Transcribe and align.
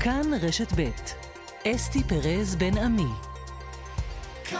כאן 0.00 0.22
רשת 0.42 0.72
ב' 0.76 0.90
אסתי 1.66 2.02
פרז 2.02 2.56
בן 2.56 2.78
עמי. 2.78 3.06
ב' 4.52 4.56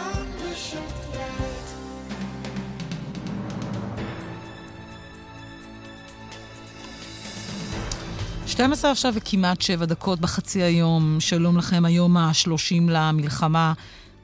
12 8.47 8.91
עכשיו 8.91 9.13
וכמעט 9.15 9.61
7 9.61 9.85
דקות 9.85 10.19
בחצי 10.19 10.63
היום. 10.63 11.17
שלום 11.19 11.57
לכם, 11.57 11.85
היום 11.85 12.17
ה-30 12.17 12.89
למלחמה. 12.89 13.73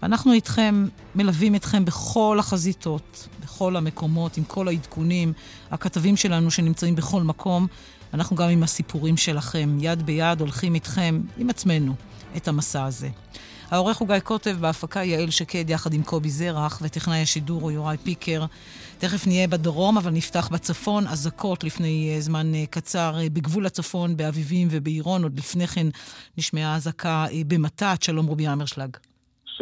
ואנחנו 0.03 0.33
איתכם, 0.33 0.87
מלווים 1.15 1.55
אתכם 1.55 1.85
בכל 1.85 2.37
החזיתות, 2.39 3.27
בכל 3.43 3.75
המקומות, 3.75 4.37
עם 4.37 4.43
כל 4.43 4.67
העדכונים, 4.67 5.33
הכתבים 5.71 6.17
שלנו 6.17 6.51
שנמצאים 6.51 6.95
בכל 6.95 7.21
מקום. 7.21 7.67
אנחנו 8.13 8.35
גם 8.35 8.49
עם 8.49 8.63
הסיפורים 8.63 9.17
שלכם, 9.17 9.77
יד 9.81 10.05
ביד 10.05 10.39
הולכים 10.39 10.75
איתכם, 10.75 11.21
עם 11.37 11.49
עצמנו, 11.49 11.95
את 12.37 12.47
המסע 12.47 12.85
הזה. 12.85 13.09
העורך 13.71 13.97
הוא 13.97 14.07
גיא 14.07 14.19
קוטב, 14.19 14.57
בהפקה 14.59 15.03
יעל 15.03 15.29
שקד 15.29 15.69
יחד 15.69 15.93
עם 15.93 16.03
קובי 16.03 16.29
זרח, 16.29 16.79
וטכנאי 16.81 17.21
השידור 17.21 17.61
הוא 17.61 17.71
יוראי 17.71 17.97
פיקר. 17.97 18.45
תכף 18.97 19.27
נהיה 19.27 19.47
בדרום, 19.47 19.97
אבל 19.97 20.11
נפתח 20.11 20.49
בצפון. 20.51 21.07
אזעקות 21.07 21.63
לפני 21.63 22.15
uh, 22.17 22.21
זמן 22.21 22.51
uh, 22.53 22.67
קצר 22.69 23.15
uh, 23.15 23.29
בגבול 23.29 23.65
הצפון, 23.65 24.17
באביבים 24.17 24.67
ובעירון. 24.71 25.23
עוד 25.23 25.37
לפני 25.37 25.67
כן 25.67 25.87
נשמעה 26.37 26.75
אזעקה 26.75 27.25
במתת. 27.47 27.97
שלום 28.01 28.25
רובי 28.25 28.47
אמרשלג. 28.47 28.97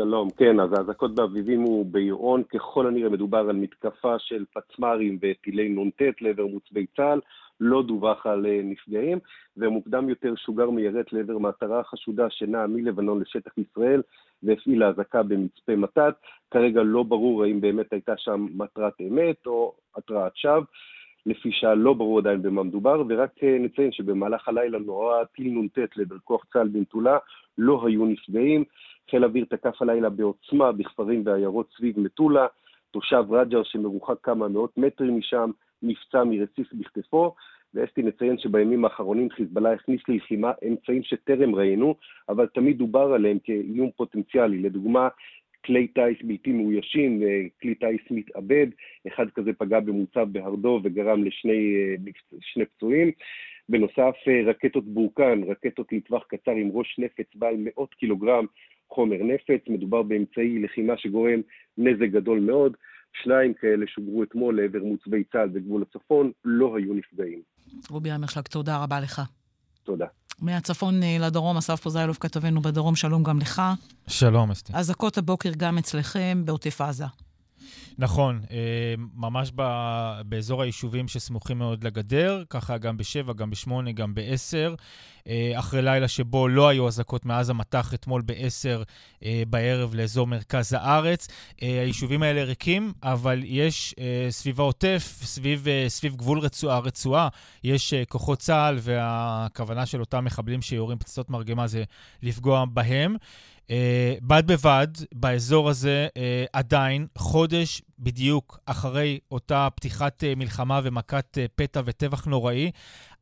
שלום, 0.01 0.29
כן, 0.37 0.59
אז 0.59 0.73
האזעקות 0.73 1.15
באביבים 1.15 1.65
ובעירון, 1.65 2.43
ככל 2.43 2.87
הנראה 2.87 3.09
מדובר 3.09 3.37
על 3.37 3.55
מתקפה 3.55 4.19
של 4.19 4.45
פצמ"רים 4.53 5.19
וטילי 5.21 5.69
נ"ט 5.69 6.01
לעבר 6.21 6.47
מוצבי 6.47 6.85
צה"ל. 6.97 7.19
לא 7.59 7.83
דווח 7.83 8.25
על 8.25 8.45
נפגעים, 8.63 9.19
ומוקדם 9.57 10.09
יותר 10.09 10.35
שוגר 10.35 10.69
מיירט 10.69 11.13
לעבר 11.13 11.37
מטרה 11.37 11.83
חשודה 11.83 12.29
שנעה 12.29 12.67
מלבנון 12.67 13.21
לשטח 13.21 13.51
ישראל 13.57 14.01
והפעילה 14.43 14.87
אזעקה 14.87 15.23
במצפה 15.23 15.75
מתת. 15.75 16.13
כרגע 16.51 16.83
לא 16.83 17.03
ברור 17.03 17.43
האם 17.43 17.61
באמת 17.61 17.93
הייתה 17.93 18.13
שם 18.17 18.47
מטרת 18.53 18.93
אמת 19.01 19.45
או 19.45 19.73
התרעת 19.95 20.35
שווא. 20.35 20.63
לפי 21.25 21.51
שעה 21.51 21.75
לא 21.75 21.93
ברור 21.93 22.19
עדיין 22.19 22.41
במה 22.41 22.63
מדובר, 22.63 23.03
ורק 23.09 23.43
נציין 23.43 23.91
שבמהלך 23.91 24.47
הלילה 24.47 24.79
נורא 24.79 25.23
טיל 25.23 25.59
נ"ט 25.59 25.97
לעבר 25.97 26.15
כוח 26.23 26.45
צה"ל 26.53 26.67
במטולה, 26.67 27.17
לא 27.57 27.87
היו 27.87 28.05
נפגעים. 28.05 28.63
חיל 29.11 29.23
אוויר 29.23 29.45
תקף 29.49 29.81
הלילה 29.81 30.09
בעוצמה 30.09 30.71
בכפרים 30.71 31.21
ועיירות 31.25 31.69
סביב 31.77 31.99
מטולה. 31.99 32.47
תושב 32.91 33.23
רג'ר 33.29 33.63
שמרוחק 33.63 34.15
כמה 34.23 34.47
מאות 34.47 34.77
מטרים 34.77 35.17
משם, 35.17 35.51
נפצע 35.81 36.23
מרציף 36.23 36.73
בכתפו, 36.73 37.35
ואסתי 37.73 38.01
נציין 38.01 38.37
שבימים 38.37 38.85
האחרונים 38.85 39.29
חיזבאללה 39.29 39.73
הכניס 39.73 40.01
ללחימה 40.07 40.51
אמצעים 40.67 41.03
שטרם 41.03 41.55
ראינו, 41.55 41.95
אבל 42.29 42.47
תמיד 42.47 42.77
דובר 42.77 43.13
עליהם 43.13 43.37
כאיום 43.43 43.89
פוטנציאלי. 43.97 44.59
לדוגמה, 44.59 45.07
כלי 45.65 45.87
טיס 45.87 46.17
בלתי 46.23 46.51
מאוישים, 46.51 47.21
כלי 47.61 47.75
טיס 47.75 48.01
מתאבד, 48.11 48.67
אחד 49.07 49.29
כזה 49.29 49.53
פגע 49.53 49.79
במוצב 49.79 50.27
בהרדו 50.31 50.79
וגרם 50.83 51.23
לשני 51.23 52.65
פצועים. 52.77 53.11
בנוסף, 53.69 54.15
רקטות 54.45 54.85
בורקן, 54.85 55.41
רקטות 55.47 55.91
לטווח 55.91 56.23
קצר 56.23 56.51
עם 56.51 56.69
ראש 56.73 56.99
נפץ 56.99 57.27
בעל 57.35 57.55
מאות 57.57 57.93
קילוגרם 57.93 58.45
חומר 58.93 59.17
נפץ, 59.23 59.61
מדובר 59.69 60.03
באמצעי 60.03 60.63
לחימה 60.63 60.93
שגורם 60.97 61.41
נזק 61.77 62.11
גדול 62.11 62.39
מאוד. 62.39 62.73
שניים 63.23 63.53
כאלה 63.53 63.85
שוגרו 63.87 64.23
אתמול 64.23 64.61
לעבר 64.61 64.79
מוצבי 64.83 65.23
צה"ל 65.23 65.49
בגבול 65.49 65.81
הצפון, 65.89 66.31
לא 66.45 66.77
היו 66.77 66.93
נפגעים. 66.93 67.41
רובי 67.89 68.11
אמרשלג, 68.11 68.43
תודה 68.43 68.83
רבה 68.83 68.99
לך. 68.99 69.21
תודה. 69.83 70.05
מהצפון 70.41 70.93
לדרום, 71.19 71.57
אסף 71.57 71.79
פוזיילוב 71.79 72.17
כתבנו 72.19 72.61
בדרום, 72.61 72.95
שלום 72.95 73.23
גם 73.23 73.39
לך. 73.39 73.61
שלום, 74.07 74.51
אסתי. 74.51 74.73
אזעקות 74.75 75.17
הבוקר 75.17 75.49
גם 75.57 75.77
אצלכם 75.77 76.41
בעוטף 76.45 76.81
עזה. 76.81 77.05
נכון, 77.97 78.41
ממש 79.15 79.51
באזור 80.25 80.61
היישובים 80.61 81.07
שסמוכים 81.07 81.57
מאוד 81.57 81.83
לגדר, 81.83 82.43
ככה 82.49 82.77
גם 82.77 82.97
בשבע, 82.97 83.33
גם 83.33 83.49
בשמונה, 83.49 83.91
גם 83.91 84.13
בעשר. 84.13 84.75
אחרי 85.55 85.81
לילה 85.81 86.07
שבו 86.07 86.47
לא 86.47 86.67
היו 86.67 86.87
אזעקות 86.87 87.25
מאז 87.25 87.49
המטח 87.49 87.93
אתמול 87.93 88.21
בעשר 88.21 88.83
בערב 89.47 89.95
לאזור 89.95 90.27
מרכז 90.27 90.73
הארץ. 90.73 91.27
היישובים 91.61 92.23
האלה 92.23 92.43
ריקים, 92.43 92.93
אבל 93.03 93.41
יש 93.45 93.95
סביב 94.29 94.59
העוטף, 94.59 95.19
סביב, 95.23 95.65
סביב 95.87 96.15
גבול 96.15 96.39
רצועה, 96.39 96.79
רצועה, 96.79 97.27
יש 97.63 97.93
כוחות 98.09 98.39
צה"ל, 98.39 98.77
והכוונה 98.81 99.85
של 99.85 99.99
אותם 99.99 100.25
מחבלים 100.25 100.61
שיורים 100.61 100.97
פצצות 100.97 101.29
מרגמה 101.29 101.67
זה 101.67 101.83
לפגוע 102.23 102.65
בהם. 102.65 103.15
Uh, 103.67 103.73
בד 104.21 104.47
בבד, 104.47 104.87
באזור 105.13 105.69
הזה 105.69 106.07
uh, 106.09 106.19
עדיין, 106.53 107.07
חודש 107.17 107.81
בדיוק 107.99 108.59
אחרי 108.65 109.19
אותה 109.31 109.67
פתיחת 109.75 110.23
uh, 110.23 110.39
מלחמה 110.39 110.79
ומכת 110.83 111.37
פתע 111.55 111.81
וטבח 111.85 112.25
נוראי, 112.25 112.71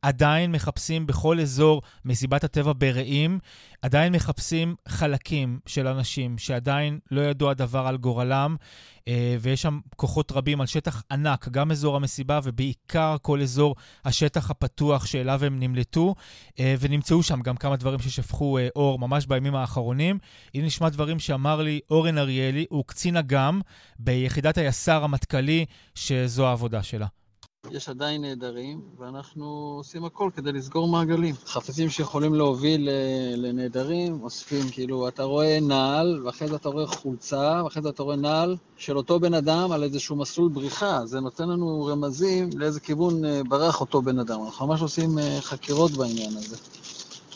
עדיין 0.02 0.52
מחפשים 0.52 1.06
בכל 1.06 1.40
אזור 1.40 1.82
מסיבת 2.04 2.44
הטבע 2.44 2.72
ברעים, 2.78 3.38
עדיין 3.82 4.12
מחפשים 4.12 4.74
חלקים 4.88 5.60
של 5.66 5.86
אנשים 5.86 6.38
שעדיין 6.38 6.98
לא 7.10 7.20
ידעו 7.20 7.50
הדבר 7.50 7.86
על 7.86 7.96
גורלם, 7.96 8.56
ויש 9.40 9.62
שם 9.62 9.80
כוחות 9.96 10.32
רבים 10.32 10.60
על 10.60 10.66
שטח 10.66 11.02
ענק, 11.10 11.48
גם 11.48 11.70
אזור 11.70 11.96
המסיבה 11.96 12.40
ובעיקר 12.42 13.16
כל 13.22 13.40
אזור 13.40 13.76
השטח 14.04 14.50
הפתוח 14.50 15.06
שאליו 15.06 15.44
הם 15.44 15.60
נמלטו, 15.60 16.14
ונמצאו 16.60 17.22
שם 17.22 17.40
גם 17.40 17.56
כמה 17.56 17.76
דברים 17.76 17.98
ששפכו 17.98 18.58
אור 18.76 18.98
ממש 18.98 19.26
בימים 19.26 19.54
האחרונים. 19.54 20.18
הנה 20.54 20.66
נשמע 20.66 20.88
דברים 20.88 21.18
שאמר 21.18 21.62
לי 21.62 21.80
אורן 21.90 22.18
אריאלי, 22.18 22.66
הוא 22.70 22.84
קצין 22.86 23.16
אג"ם 23.16 23.60
ביחידת 23.98 24.58
היס"ר 24.58 25.04
המטכ"לי, 25.04 25.64
שזו 25.94 26.46
העבודה 26.46 26.82
שלה. 26.82 27.06
יש 27.70 27.88
עדיין 27.88 28.20
נעדרים, 28.22 28.80
ואנחנו 28.98 29.74
עושים 29.76 30.04
הכל 30.04 30.30
כדי 30.36 30.52
לסגור 30.52 30.88
מעגלים. 30.88 31.34
חפצים 31.46 31.90
שיכולים 31.90 32.34
להוביל 32.34 32.88
לנעדרים, 33.36 34.22
אוספים, 34.22 34.70
כאילו, 34.70 35.08
אתה 35.08 35.22
רואה 35.22 35.58
נעל, 35.60 36.20
ואחרי 36.24 36.48
זה 36.48 36.56
אתה 36.56 36.68
רואה 36.68 36.86
חולצה, 36.86 37.60
ואחרי 37.64 37.82
זה 37.82 37.88
אתה 37.88 38.02
רואה 38.02 38.16
נעל 38.16 38.56
של 38.76 38.96
אותו 38.96 39.20
בן 39.20 39.34
אדם 39.34 39.72
על 39.72 39.82
איזשהו 39.82 40.16
מסלול 40.16 40.48
בריחה. 40.48 41.06
זה 41.06 41.20
נותן 41.20 41.48
לנו 41.48 41.84
רמזים 41.84 42.50
לאיזה 42.56 42.80
כיוון 42.80 43.22
ברח 43.48 43.80
אותו 43.80 44.02
בן 44.02 44.18
אדם. 44.18 44.44
אנחנו 44.44 44.66
ממש 44.66 44.80
עושים 44.82 45.18
חקירות 45.40 45.90
בעניין 45.90 46.36
הזה, 46.36 46.56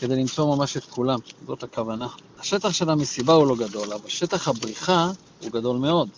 כדי 0.01 0.17
למצוא 0.17 0.57
ממש 0.57 0.77
את 0.77 0.85
כולם. 0.85 1.19
זאת 1.47 1.63
הכוונה. 1.63 2.09
השטח 2.39 2.71
של 2.73 2.91
המסיבה 2.91 3.33
הוא 3.33 3.47
לא 3.47 3.57
גדול, 3.57 3.93
אבל 3.93 4.09
שטח 4.09 4.49
הבריחה 4.49 5.11
הוא 5.43 5.51
גדול 5.51 5.77
מאוד. 5.77 6.09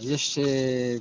יש 0.00 0.38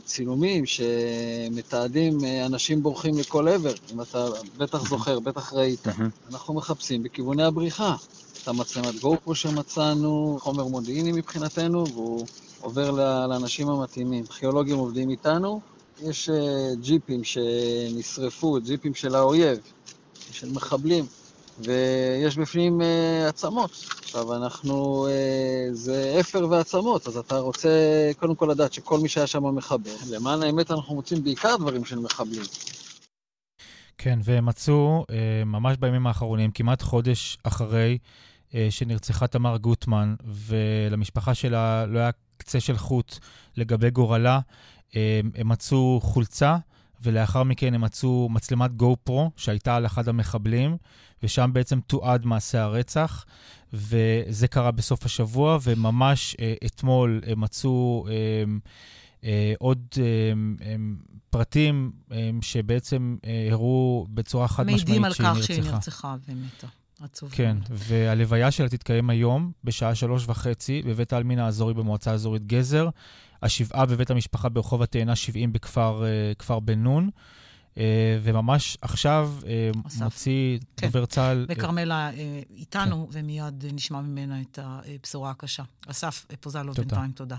צילומים 0.05 0.63
שמתעדים 0.65 2.19
אנשים 2.45 2.83
בורחים 2.83 3.17
לכל 3.17 3.47
עבר, 3.47 3.73
אם 3.93 4.01
אתה 4.01 4.27
בטח 4.57 4.89
זוכר, 4.89 5.19
בטח 5.19 5.53
ראית. 5.53 5.87
אנחנו 6.29 6.53
מחפשים 6.53 7.03
בכיווני 7.03 7.43
הבריחה. 7.43 7.95
את 8.43 8.47
המצלמת 8.47 8.99
גופו 9.01 9.35
שמצאנו, 9.35 10.37
חומר 10.41 10.63
מודיעיני 10.67 11.11
מבחינתנו, 11.11 11.85
והוא 11.93 12.25
עובר 12.61 12.91
לאנשים 13.27 13.69
המתאימים. 13.69 14.23
ארכיאולוגים 14.31 14.77
עובדים 14.77 15.09
איתנו, 15.09 15.61
יש 16.01 16.29
ג'יפים 16.81 17.23
שנשרפו, 17.23 18.57
ג'יפים 18.63 18.95
של 18.95 19.15
האויב, 19.15 19.59
של 20.31 20.51
מחבלים, 20.51 21.05
ויש 21.59 22.37
בפנים 22.37 22.81
עצמות. 23.27 23.71
עכשיו, 23.99 24.35
אנחנו, 24.35 25.07
זה 25.71 26.17
אפר 26.19 26.47
ועצמות, 26.49 27.07
אז 27.07 27.17
אתה 27.17 27.37
רוצה 27.37 27.69
קודם 28.19 28.35
כל 28.35 28.47
לדעת 28.51 28.73
שכל 28.73 28.99
מי 28.99 29.09
שהיה 29.09 29.27
שם 29.27 29.55
מחבל. 29.55 29.91
למען 30.11 30.43
האמת, 30.43 30.71
אנחנו 30.71 30.95
מוצאים 30.95 31.23
בעיקר 31.23 31.55
דברים 31.55 31.85
של 31.85 31.99
מחבלים. 31.99 32.41
כן, 33.97 34.19
והם 34.23 34.45
מצאו 34.45 35.05
ממש 35.45 35.77
בימים 35.77 36.07
האחרונים, 36.07 36.51
כמעט 36.51 36.81
חודש 36.81 37.37
אחרי 37.43 37.97
שנרצחה 38.69 39.27
תמר 39.27 39.57
גוטמן, 39.57 40.15
ולמשפחה 40.25 41.33
שלה 41.33 41.85
לא 41.85 41.99
היה 41.99 42.11
קצה 42.37 42.59
של 42.59 42.77
חוט 42.77 43.17
לגבי 43.57 43.89
גורלה, 43.89 44.39
הם 44.93 45.49
מצאו 45.49 45.99
חולצה. 46.03 46.57
ולאחר 47.03 47.43
מכן 47.43 47.73
הם 47.73 47.81
מצאו 47.81 48.29
מצלמת 48.31 48.75
גו 48.75 48.97
פרו 49.03 49.31
שהייתה 49.35 49.75
על 49.75 49.85
אחד 49.85 50.07
המחבלים, 50.07 50.77
ושם 51.23 51.49
בעצם 51.53 51.79
תועד 51.87 52.25
מעשה 52.25 52.63
הרצח, 52.63 53.25
וזה 53.73 54.47
קרה 54.47 54.71
בסוף 54.71 55.05
השבוע, 55.05 55.57
וממש 55.63 56.35
אה, 56.39 56.53
אתמול 56.65 57.21
הם 57.27 57.41
מצאו 57.41 58.05
אה, 58.09 58.13
אה, 59.23 59.53
עוד 59.59 59.79
אה, 59.97 60.03
אה, 60.65 60.75
פרטים 61.29 61.91
אה, 62.11 62.29
שבעצם 62.41 63.17
אה, 63.25 63.47
הראו 63.51 64.07
בצורה 64.09 64.47
חד 64.47 64.63
משמעית 64.63 64.87
שהיא 64.87 65.01
נרצחה. 65.01 65.23
מעידים 65.23 65.35
על 65.35 65.41
כך 65.41 65.47
שהיא 65.47 65.63
נרצחה 65.63 66.15
ומתה. 66.27 66.67
עצוב. 67.01 67.29
כן, 67.31 67.57
והלוויה 67.71 68.51
שלה 68.51 68.69
תתקיים 68.69 69.09
היום 69.09 69.51
בשעה 69.63 69.95
שלוש 69.95 70.23
וחצי 70.27 70.81
בבית 70.85 71.13
העלמין 71.13 71.39
האזורי 71.39 71.73
במועצה 71.73 72.11
האזורית 72.11 72.47
גזר. 72.47 72.89
השבעה 73.41 73.85
בבית 73.85 74.09
המשפחה 74.09 74.49
ברחוב 74.49 74.81
התאנה 74.81 75.15
70 75.15 75.53
בכפר 75.53 76.59
בן 76.59 76.79
נון. 76.79 77.09
וממש 78.21 78.77
עכשיו 78.81 79.29
אסף. 79.87 80.03
מוציא 80.03 80.59
כן. 80.77 80.87
דובר 80.87 81.05
צה"ל... 81.05 81.45
וכרמלה 81.49 82.09
אה, 82.09 82.41
איתנו, 82.49 83.07
ומיד 83.11 83.65
אה, 83.65 83.69
נשמע 83.73 84.01
ממנה 84.01 84.41
את 84.41 84.59
הבשורה 84.61 85.29
הקשה. 85.31 85.63
אסף 85.89 86.25
פוזלוב, 86.39 86.75
תודה. 86.75 86.87
בינתיים 86.87 87.11
תודה. 87.11 87.35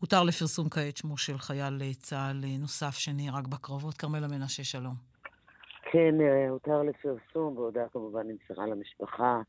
הותר 0.00 0.22
לפרסום 0.22 0.68
כעת 0.68 0.96
שמו 0.96 1.16
של 1.16 1.38
חייל 1.38 1.78
אה, 1.82 1.94
צה"ל 1.94 2.44
אה, 2.44 2.58
נוסף 2.58 2.94
שנהרג 2.94 3.46
בקרבות. 3.46 3.94
כרמלה 3.94 4.28
מנשה, 4.28 4.64
שלום. 4.64 4.94
כן, 5.92 6.20
אה, 6.20 6.48
הותר 6.48 6.82
לפרסום, 6.82 7.56
והודעה 7.56 7.88
כמובן 7.88 8.22
נמסרה 8.28 8.66
למשפחה. 8.66 9.40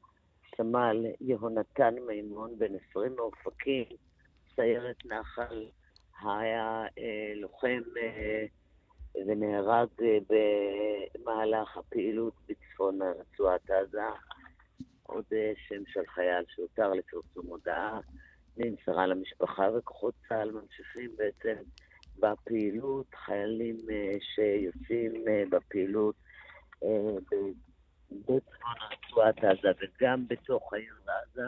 סמל 0.57 1.05
יהונתן 1.21 1.93
מימון, 2.07 2.49
בן 2.57 2.73
20 2.89 3.15
מאופקים, 3.15 3.85
סיירת 4.55 5.05
נחל, 5.05 5.65
היה 6.21 6.85
אה, 6.97 7.33
לוחם 7.35 7.81
אה, 7.97 8.45
ונהרג 9.27 9.87
אה, 10.01 10.17
במהלך 10.29 11.77
הפעילות 11.77 12.33
בצפון 12.47 12.99
רצועת 13.01 13.69
עזה. 13.69 14.01
עוד 15.03 15.25
אה, 15.33 15.51
שם 15.67 15.83
של 15.87 16.05
חייל 16.07 16.43
שהותר 16.47 16.93
לפרסום 16.93 17.45
הודעה, 17.47 17.99
נמסרה 18.57 19.07
למשפחה, 19.07 19.67
וכוחות 19.77 20.13
צה"ל 20.29 20.51
ממשיכים 20.51 21.09
בעצם 21.17 21.55
בפעילות, 22.19 23.07
חיילים 23.25 23.77
אה, 23.91 24.11
שיוצאים 24.35 25.27
אה, 25.27 25.43
בפעילות 25.49 26.15
בצפון 28.11 28.75
רצועת 28.91 29.43
עזה 29.43 29.71
וגם 29.81 30.27
בתוך 30.27 30.73
העיר 30.73 30.95
עזה, 31.07 31.47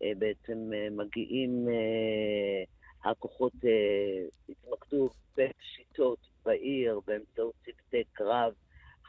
בעצם 0.00 0.70
אה, 0.74 0.88
מגיעים, 0.90 1.68
אה, 1.68 2.64
הכוחות 3.10 3.52
אה, 3.64 4.26
התמקדו 4.48 5.08
בפשיטות 5.36 6.18
בעיר 6.44 7.00
באמצעות 7.06 7.54
צוותי 7.64 8.04
קרב 8.12 8.52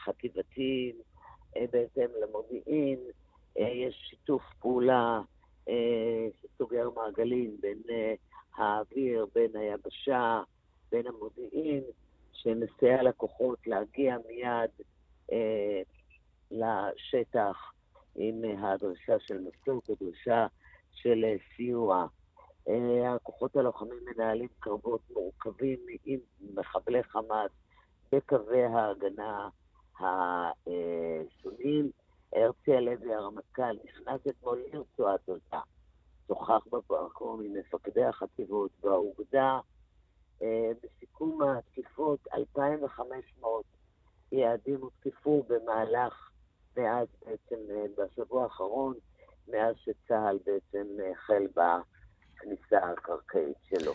חטיבתיים, 0.03 0.95
אה, 1.57 1.65
בהתאם 1.71 2.09
למודיעין, 2.23 2.99
אה, 3.59 3.69
יש 3.69 3.95
שיתוף 4.09 4.43
פעולה 4.59 5.21
אה, 5.69 6.27
שסוגר 6.41 6.89
מעגלים 6.95 7.57
בין 7.61 7.81
אה, 7.89 8.13
האוויר, 8.55 9.25
בין 9.35 9.55
היבשה, 9.55 10.41
בין 10.91 11.07
המודיעין, 11.07 11.83
שמסייע 12.33 13.03
לכוחות 13.03 13.67
להגיע 13.67 14.17
מיד 14.27 14.69
אה, 15.31 15.81
לשטח 16.51 17.71
עם 18.15 18.45
אה, 18.45 18.71
הדרישה 18.71 19.19
של 19.19 19.39
מסוק, 19.39 19.89
הדרישה 19.89 20.47
של 20.95 21.25
אה, 21.25 21.36
סיוע. 21.56 22.07
אה, 22.68 23.15
הכוחות 23.15 23.56
הלוחמים 23.56 24.00
מנהלים 24.06 24.50
קרבות 24.59 25.01
מורכבים 25.13 25.80
עם 26.06 26.19
מחבלי 26.56 27.03
חמאס 27.03 27.51
בקווי 28.12 28.63
ההגנה 28.63 29.50
השונים. 30.00 31.92
הרצי 32.33 32.74
הלוי, 32.74 33.13
הרמטכ"ל, 33.13 33.77
נכנס 33.86 34.21
אתמול 34.30 34.63
לרצועת 34.74 35.30
עזה, 35.30 35.57
שוחח 36.27 36.68
במקום 36.71 37.42
עם 37.44 37.53
מפקדי 37.53 38.03
החטיבות 38.03 38.71
והאוגדה. 38.81 39.59
אה, 40.42 40.71
בסיכום 40.83 41.42
התקיפות, 41.42 42.19
2,500 42.33 43.65
יעדים 44.31 44.81
הותקפו 44.81 45.44
במהלך, 45.47 46.30
מאז 46.77 47.07
בעצם, 47.25 47.56
בשבוע 47.97 48.44
האחרון, 48.44 48.94
מאז 49.47 49.75
שצה"ל 49.83 50.38
בעצם 50.45 50.88
אה, 51.00 51.12
החל 51.12 51.44
בכניסה 51.56 52.77
הקרקעית 52.92 53.57
שלו. 53.69 53.94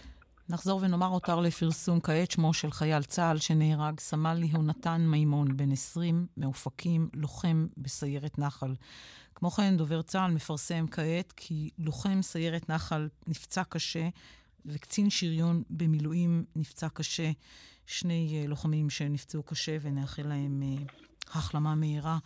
נחזור 0.48 0.80
ונאמר 0.82 1.06
הותר 1.06 1.40
לפרסום 1.40 2.00
כעת 2.00 2.30
שמו 2.30 2.54
של 2.54 2.70
חייל 2.70 3.02
צה"ל 3.02 3.38
שנהרג, 3.38 4.00
סמל 4.00 4.42
יהונתן 4.42 5.00
מימון, 5.00 5.56
בן 5.56 5.72
20, 5.72 6.26
מאופקים, 6.36 7.08
לוחם 7.14 7.66
בסיירת 7.76 8.38
נחל. 8.38 8.74
כמו 9.34 9.50
כן, 9.50 9.76
דובר 9.76 10.02
צה"ל 10.02 10.30
מפרסם 10.30 10.86
כעת 10.90 11.32
כי 11.36 11.70
לוחם 11.78 12.22
סיירת 12.22 12.68
נחל 12.68 13.08
נפצע 13.26 13.62
קשה 13.64 14.08
וקצין 14.66 15.10
שריון 15.10 15.62
במילואים 15.70 16.44
נפצע 16.56 16.88
קשה. 16.88 17.30
שני 17.86 18.44
uh, 18.44 18.48
לוחמים 18.48 18.90
שנפצעו 18.90 19.42
קשה 19.42 19.76
ונאחל 19.80 20.22
להם 20.22 20.62
uh, 20.62 20.92
החלמה 21.38 21.74
מהירה. 21.74 22.18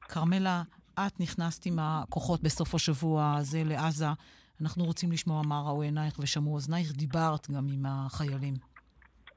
כרמלה, 0.00 0.62
את 1.06 1.20
נכנסת 1.20 1.66
עם 1.66 1.78
הכוחות 1.78 2.42
בסוף 2.42 2.74
השבוע 2.74 3.34
הזה 3.38 3.62
לעזה. 3.64 4.06
אנחנו 4.62 4.84
רוצים 4.84 5.12
לשמוע 5.12 5.42
מה 5.48 5.62
ראו 5.66 5.82
עינייך 5.82 6.18
ושמעו 6.18 6.54
אוזנייך. 6.54 6.92
דיברת 6.92 7.50
גם 7.50 7.66
עם 7.72 7.86
החיילים. 7.86 8.54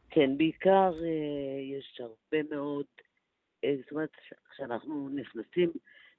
כן, 0.10 0.38
בעיקר 0.38 0.92
אה, 1.04 1.62
יש 1.62 2.02
הרבה 2.02 2.56
מאוד, 2.56 2.86
אה, 3.64 3.74
זאת 3.82 3.92
אומרת, 3.92 4.10
כשאנחנו 4.50 5.10
נכנסים 5.10 5.72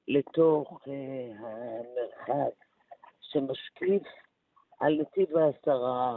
לתוך 0.08 0.81
אה, 0.88 1.32
המרחב 1.38 2.50
שמשקיף 3.20 4.02
על 4.81 5.00
נתיב 5.00 5.37
העשרה, 5.37 6.17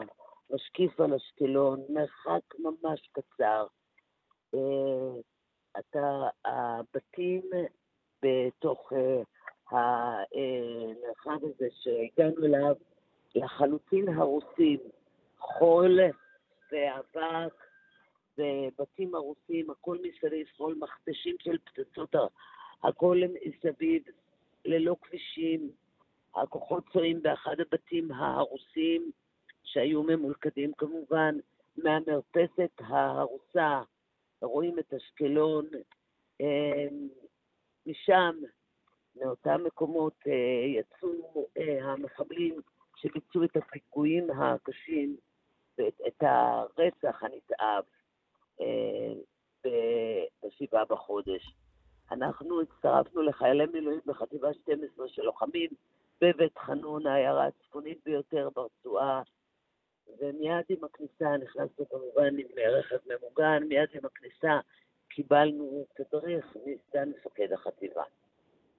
משקיף 0.49 0.99
על 0.99 1.13
אשקלון, 1.13 1.81
מרחק 1.89 2.55
ממש 2.59 3.09
קצר. 3.11 3.67
אתה, 5.79 6.27
הבתים 6.45 7.41
בתוך 8.23 8.93
אה, 8.93 9.21
המרחב 9.71 11.45
הזה 11.45 11.67
שהגענו 11.81 12.45
אליו 12.45 12.75
לחלוטין 13.35 14.09
הרוסים, 14.09 14.79
חול 15.39 15.99
ואבק 16.71 17.53
ובתים 18.37 19.15
הרוסים, 19.15 19.69
הכל 19.69 19.97
מסביב, 20.03 20.47
חול, 20.57 20.75
מכתשים 20.79 21.35
של 21.39 21.57
פצצות, 21.57 22.15
הכל 22.83 23.21
מסביב, 23.45 24.03
ללא 24.65 24.95
כבישים. 25.01 25.69
הכוחות 26.35 26.83
צועים 26.93 27.21
באחד 27.21 27.55
הבתים 27.59 28.11
ההרוסים, 28.11 29.11
שהיו 29.63 30.03
ממולכדים 30.03 30.71
כמובן 30.77 31.35
מהמרפסת 31.77 32.71
ההרוסה. 32.79 33.81
רואים 34.41 34.79
את 34.79 34.93
אשקלון, 34.93 35.65
משם, 37.87 38.35
מאותם 39.15 39.63
מקומות, 39.63 40.13
יצאו 40.65 41.09
המחבלים 41.81 42.61
שביצעו 42.95 43.43
את 43.43 43.57
הפיגועים 43.57 44.27
הקשים 44.31 45.17
ואת 45.77 46.21
הרצח 46.21 47.23
הנתעב 47.23 47.83
בשבעה 50.43 50.85
בחודש. 50.85 51.53
אנחנו 52.11 52.61
הצטרפנו 52.61 53.21
לחיילי 53.21 53.65
מילואים 53.73 53.99
בחטיבה 54.05 54.53
12 54.53 55.07
של 55.07 55.21
לוחמים 55.21 55.69
בבית 56.21 56.57
חנון, 56.57 57.07
העיירה 57.07 57.47
הצפונית 57.47 58.03
ביותר 58.05 58.49
ברצועה, 58.55 59.21
ומיד 60.19 60.65
עם 60.69 60.83
הכניסה 60.83 61.37
נכנסנו 61.37 61.89
כמובן 61.89 62.37
עם 62.37 62.47
רכב 62.57 62.97
ממוגן, 63.05 63.63
מיד 63.63 63.89
עם 63.93 64.05
הכניסה 64.05 64.59
קיבלנו 65.09 65.85
תדריך 65.95 66.45
מסגן 66.55 67.09
מפקד 67.09 67.53
החטיבה. 67.53 68.01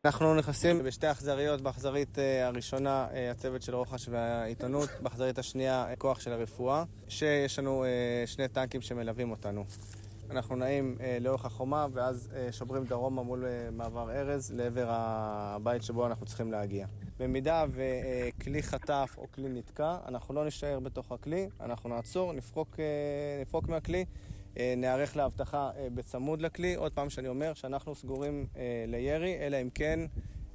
אנחנו 0.05 0.35
נכנסים 0.35 0.85
בשתי 0.85 1.11
אכזריות, 1.11 1.61
באכזרית 1.61 2.19
הראשונה 2.43 3.09
הצוות 3.31 3.63
של 3.63 3.75
רוחש 3.75 4.09
והעיתונות, 4.09 4.89
באכזרית 5.03 5.39
השנייה 5.39 5.87
כוח 5.99 6.21
של 6.21 6.33
הרפואה, 6.33 6.85
שיש 7.09 7.59
לנו 7.59 7.85
שני 8.27 8.49
טנקים 8.49 8.81
שמלווים 8.81 9.31
אותנו. 9.31 9.65
אנחנו 10.31 10.57
נעים 10.57 10.97
לאורך 11.21 11.45
החומה 11.45 11.87
ואז 11.93 12.31
שוברים 12.51 12.85
דרומה 12.85 13.23
מול 13.23 13.45
מעבר 13.73 14.11
ארז 14.11 14.53
לעבר 14.57 14.87
הבית 14.89 15.83
שבו 15.83 16.07
אנחנו 16.07 16.27
צריכים 16.27 16.53
להגיע. 16.53 16.87
במידה 17.19 17.65
וכלי 17.71 18.63
חטף 18.63 19.15
או 19.19 19.27
כלי 19.33 19.49
נתקע, 19.49 19.97
אנחנו 20.09 20.35
לא 20.35 20.45
נשאר 20.45 20.81
בתוך 20.81 21.13
הכלי, 21.13 21.49
אנחנו 21.61 21.89
נעצור, 21.89 22.33
נפרוק, 22.33 22.77
נפרוק 23.41 23.69
מהכלי, 23.69 24.05
נערך 24.57 25.17
לאבטחה 25.17 25.71
בצמוד 25.95 26.43
לכלי. 26.43 26.75
עוד 26.75 26.93
פעם 26.93 27.11
שאני 27.11 27.29
אומר 27.29 27.55
שאנחנו 27.55 27.95
סגורים 27.95 28.47
לירי, 28.87 29.37
אלא 29.39 29.57
אם 29.63 29.71
כן 29.71 30.01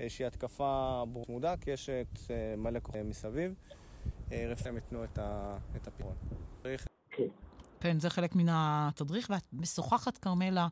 שהיא 0.08 0.28
התקפה 0.28 1.04
צמודה, 1.26 1.58
כי 1.58 1.72
יש 1.72 1.90
מלא 2.58 2.80
כוחות 2.80 3.02
מסביב. 3.06 3.54
רפאים 4.32 4.78
יתנו 4.78 5.04
את 5.04 5.20
הפתרון. 5.76 6.16
כן, 7.80 8.00
זה 8.00 8.10
חלק 8.10 8.36
מן 8.36 8.46
התדריך, 8.50 9.30
ואת 9.30 9.48
משוחחת, 9.54 10.18
כרמלה, 10.18 10.68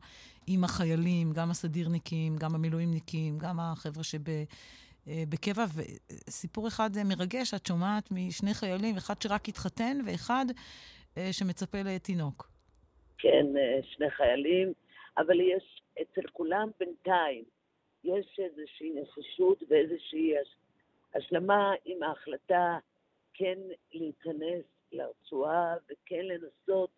עם 0.46 0.64
החיילים, 0.64 1.32
גם 1.32 1.50
הסדירניקים, 1.50 2.36
גם 2.36 2.54
המילואימניקים, 2.54 3.38
גם 3.38 3.60
החבר'ה 3.60 4.02
שבקבע, 4.04 5.64
וסיפור 5.74 6.68
אחד 6.68 6.90
מרגש, 7.04 7.54
את 7.54 7.66
שומעת 7.66 8.10
משני 8.10 8.54
חיילים, 8.54 8.96
אחד 8.96 9.22
שרק 9.22 9.48
התחתן 9.48 9.98
ואחד 10.06 10.46
שמצפה 11.32 11.82
לתינוק. 11.82 12.51
כן, 13.22 13.46
שני 13.82 14.10
חיילים, 14.10 14.72
אבל 15.18 15.40
יש 15.40 15.82
אצל 16.02 16.26
כולם 16.32 16.70
בינתיים, 16.80 17.44
יש 18.04 18.38
איזושהי 18.38 18.92
נחישות 19.02 19.62
ואיזושהי 19.68 20.32
השלמה 21.14 21.72
עם 21.84 22.02
ההחלטה 22.02 22.78
כן 23.34 23.58
להיכנס 23.92 24.64
לרצועה 24.92 25.74
וכן 25.84 26.24
לנסות 26.24 26.90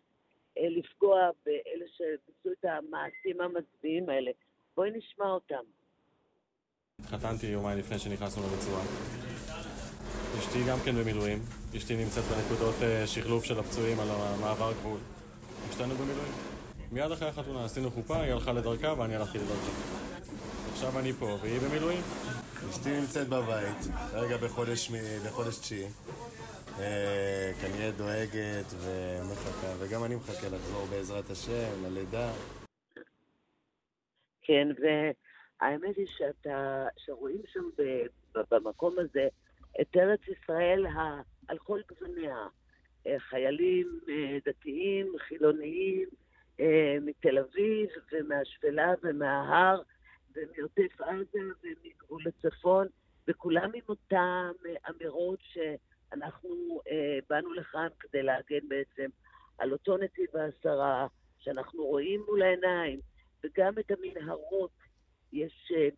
אה, 0.57 0.69
לפגוע 0.69 1.29
באלה 1.45 1.85
שביצעו 1.97 2.51
את 2.51 2.65
המעשים 2.65 3.41
המצביעים 3.41 4.09
האלה. 4.09 4.31
בואי 4.75 4.91
נשמע 4.91 5.25
אותם. 5.25 5.63
התחתנתי 6.99 7.47
יומיים 7.47 7.79
לפני 7.79 7.99
שנכנסנו 7.99 8.43
לרצועה. 8.43 8.83
אשתי 10.39 10.59
גם 10.69 10.77
כן 10.85 10.91
במילואים. 11.01 11.39
אשתי 11.77 11.95
נמצאת 11.95 12.23
בנקודות 12.23 12.75
אה, 12.81 13.07
שחלוף 13.07 13.43
של 13.43 13.59
הפצועים 13.59 13.99
על 13.99 14.07
המעבר 14.09 14.71
גבול. 14.73 15.14
שתינו 15.71 15.95
במילואים. 15.95 16.33
מיד 16.91 17.11
אחרי 17.11 17.27
החתונה 17.27 17.65
עשינו 17.65 17.91
חופה, 17.91 18.21
היא 18.21 18.33
הלכה 18.33 18.53
לדרכה 18.53 18.93
ואני 18.97 19.15
הלכתי 19.15 19.37
לדרכה. 19.37 19.71
עכשיו 20.73 20.99
אני 20.99 21.13
פה, 21.13 21.37
והיא 21.41 21.59
במילואים. 21.61 22.01
אשתי 22.69 22.99
נמצאת 22.99 23.27
בבית, 23.29 23.77
כרגע 24.11 24.37
בחודש, 24.37 24.91
בחודש 25.25 25.57
תשיעי. 25.59 25.87
אה, 26.79 27.51
כנראה 27.61 27.91
דואגת 27.91 28.65
ומחכה, 28.79 29.67
וגם 29.79 30.03
אני 30.03 30.15
מחכה 30.15 30.47
לחזור 30.47 30.85
בעזרת 30.85 31.29
השם, 31.29 31.83
ללידה. 31.83 32.31
כן, 34.41 34.67
והאמת 34.81 35.97
היא 35.97 36.07
שאתה, 36.17 36.87
שרואים 36.97 37.41
שם 37.53 37.69
במקום 38.51 38.95
הזה 38.99 39.27
את 39.81 39.97
ארץ 39.97 40.19
ישראל 40.27 40.85
על 41.47 41.57
כל 41.57 41.79
גווניה. 41.89 42.47
אה, 43.07 43.19
חיילים 43.19 43.99
אה, 44.09 44.37
דתיים, 44.45 45.07
חילוניים, 45.17 46.07
מתל 47.01 47.37
אביב 47.37 47.89
ומהשפלה 48.11 48.93
ומההר 49.03 49.81
ומעוטף 50.35 51.01
עזה 51.01 51.39
ומגבול 51.63 52.23
הצפון, 52.27 52.87
וכולם 53.27 53.71
עם 53.73 53.81
אותן 53.89 54.51
אמירות 54.89 55.39
ש... 55.41 55.57
אנחנו 56.13 56.81
אה, 56.91 57.19
באנו 57.29 57.53
לכאן 57.53 57.87
כדי 57.99 58.23
להגן 58.23 58.67
בעצם 58.67 59.09
על 59.57 59.71
אותו 59.71 59.97
נתיב 59.97 60.37
העשרה 60.37 61.07
שאנחנו 61.39 61.83
רואים 61.85 62.23
מול 62.27 62.41
העיניים, 62.41 62.99
וגם 63.43 63.73
את 63.79 63.91
המנהרות 63.91 64.71
יש 65.33 65.71
אה, 65.75 65.89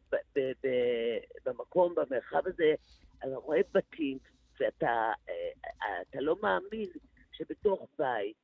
במקום, 1.45 1.95
במרחב 1.95 2.47
הזה, 2.47 2.73
אתה 3.19 3.27
רואה 3.27 3.61
בתים, 3.73 4.17
ואתה 4.59 5.11
אה, 5.29 6.01
אתה 6.01 6.21
לא 6.21 6.35
מאמין 6.41 6.89
שבתוך 7.31 7.89
בית, 7.99 8.37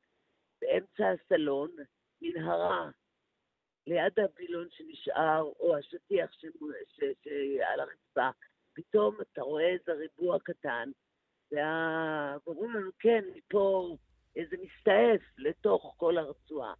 באמצע 0.60 1.10
הסלון, 1.10 1.70
מנהרה 2.22 2.90
ליד 3.86 4.18
הווילון 4.18 4.68
שנשאר, 4.70 5.42
או 5.60 5.76
השטיח 5.76 6.30
שעל 6.32 7.80
הרצפה, 7.80 8.28
פתאום 8.72 9.16
אתה 9.20 9.42
רואה 9.42 9.68
איזה 9.68 9.92
ריבוע 9.92 10.38
קטן, 10.38 10.90
ואומרים 11.52 12.70
לנו, 12.70 12.90
כן, 12.98 13.24
מפה 13.34 13.96
איזה 14.36 14.56
מסתעף 14.56 15.20
לתוך 15.38 15.94
כל 15.96 16.18
הרצועה. 16.18 16.74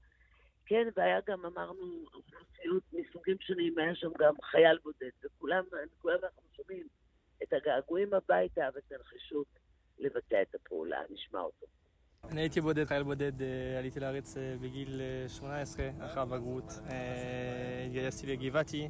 כן, 0.66 0.88
והיה 0.96 1.20
גם, 1.26 1.46
אמרנו, 1.46 2.04
אוכלוסיות 2.14 2.82
מסוגים 2.92 3.36
שונים, 3.40 3.78
היה 3.78 3.94
שם 3.94 4.10
גם 4.18 4.34
חייל 4.42 4.78
בודד, 4.78 5.10
וכולם, 5.24 5.64
כולם 5.98 6.18
אנחנו 6.22 6.48
שומעים 6.56 6.86
את 7.42 7.52
הגעגועים 7.52 8.14
הביתה 8.14 8.68
ואת 8.74 8.92
הנחישות 8.92 9.46
לבצע 9.98 10.42
את 10.42 10.54
הפעולה. 10.54 10.98
נשמע 11.10 11.40
אותו. 11.40 11.66
אני 12.30 12.40
הייתי 12.40 12.60
בודד, 12.60 12.84
חייל 12.84 13.02
בודד, 13.02 13.42
אה, 13.42 13.78
עליתי 13.78 14.00
לארץ 14.00 14.36
אה, 14.36 14.54
בגיל 14.62 15.00
18, 15.28 15.84
אה, 15.84 15.90
אחרי 16.06 16.22
הבגרות. 16.22 16.72
התגייסתי 17.86 18.26
לגבעתי, 18.26 18.88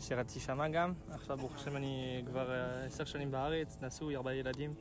שירתתי 0.00 0.40
שמה 0.40 0.68
גם. 0.68 0.92
עכשיו, 1.10 1.36
ברוך 1.36 1.54
השם, 1.54 1.76
אני 1.76 2.22
כבר 2.26 2.50
עשר 2.86 3.04
שנים 3.04 3.30
בארץ, 3.30 3.78
נשוי, 3.82 4.16
ארבעה 4.16 4.34
ילדים. 4.34 4.74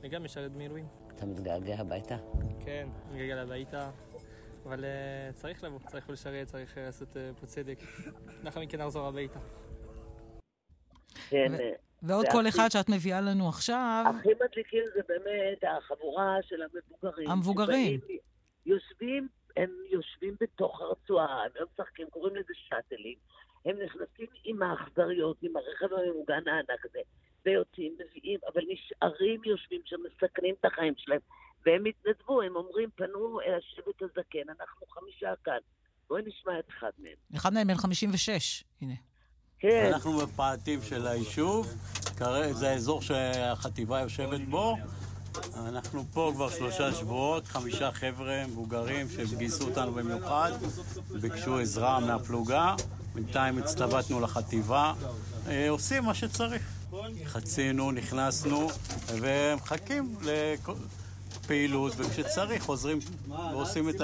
וגם 0.00 0.24
משרת 0.24 0.52
במילואים. 0.52 0.86
אתה 1.14 1.26
מתגעגע 1.26 1.74
הביתה? 1.78 2.16
כן, 2.64 2.88
מתגעגע 3.08 3.42
הביתה, 3.42 3.90
אבל 4.64 4.84
צריך 5.32 5.64
לבוא, 5.64 5.78
צריך 5.86 6.10
לשרת, 6.10 6.46
צריך 6.46 6.78
לעשות 6.78 7.16
פה 7.40 7.46
צדק. 7.46 7.78
לאחר 8.44 8.60
מכן 8.60 8.82
נחזור 8.82 9.06
הביתה. 9.06 9.38
כן. 11.28 11.52
ועוד 12.02 12.26
כל 12.32 12.48
אחד 12.48 12.68
שאת 12.68 12.88
מביאה 12.88 13.20
לנו 13.20 13.48
עכשיו... 13.48 14.04
הכי 14.18 14.28
מדליקים 14.44 14.84
זה 14.94 15.00
באמת 15.08 15.64
החבורה 15.76 16.36
של 16.42 16.62
המבוגרים. 16.62 17.30
המבוגרים. 17.30 18.00
יושבים, 18.66 19.28
הם 19.56 19.70
יושבים 19.90 20.36
בתוך 20.40 20.80
הרצועה, 20.80 21.44
הם 21.44 21.50
לא 21.54 21.66
משחקים, 21.72 22.06
קוראים 22.10 22.36
לזה 22.36 22.52
שאטלים. 22.68 23.14
הם 23.64 23.76
נכנסים 23.84 24.26
עם 24.44 24.62
האכזריות, 24.62 25.36
עם 25.42 25.52
הרכב 25.56 25.94
הממוגן 25.94 26.48
הענק 26.48 26.84
הזה. 26.84 26.98
ויוצאים, 27.46 27.92
מביאים, 27.94 28.40
אבל 28.52 28.62
נשארים 28.68 29.40
יושבים 29.44 29.80
שם, 29.84 29.96
מסכנים 30.06 30.54
את 30.60 30.64
החיים 30.64 30.94
שלהם. 30.96 31.20
והם 31.66 31.84
התנדבו, 31.84 32.42
הם 32.42 32.56
אומרים, 32.56 32.90
פנו 32.94 33.40
אל 33.40 33.54
השבט 33.54 34.02
הזקן, 34.02 34.48
אנחנו 34.58 34.86
חמישה 34.86 35.32
כאן. 35.44 35.58
בואי 36.08 36.22
נשמע 36.26 36.58
את 36.58 36.68
אחד 36.68 36.90
מהם. 36.98 37.16
אחד 37.36 37.52
מהם 37.52 37.66
בן 37.66 37.74
56, 37.74 38.64
הנה. 38.80 38.94
כן. 39.58 39.90
אנחנו 39.92 40.18
בפאתים 40.18 40.80
של 40.82 41.06
היישוב, 41.06 41.74
זה 42.52 42.70
האזור 42.70 43.02
שהחטיבה 43.02 44.00
יושבת 44.00 44.40
בו. 44.40 44.76
אנחנו 45.56 46.04
פה 46.12 46.32
כבר 46.34 46.50
שלושה 46.50 46.92
שבועות, 46.92 47.48
חמישה 47.48 47.92
חבר'ה 47.92 48.46
מבוגרים 48.46 49.06
שגייסו 49.10 49.64
אותנו 49.64 49.92
במיוחד, 49.92 50.52
ביקשו 51.20 51.58
עזרה 51.58 52.00
מהפלוגה, 52.00 52.74
בינתיים 53.14 53.58
הצטוותנו 53.58 54.20
לחטיבה, 54.20 54.92
אה, 55.48 55.70
עושים 55.70 56.04
מה 56.04 56.14
שצריך. 56.14 56.62
חצינו, 57.24 57.90
נכנסנו, 57.90 58.68
ומחכים 59.06 60.16
לפעילות, 60.22 61.92
וכשצריך 61.96 62.62
חוזרים 62.62 62.98
ועושים 63.28 63.88
את 63.88 64.00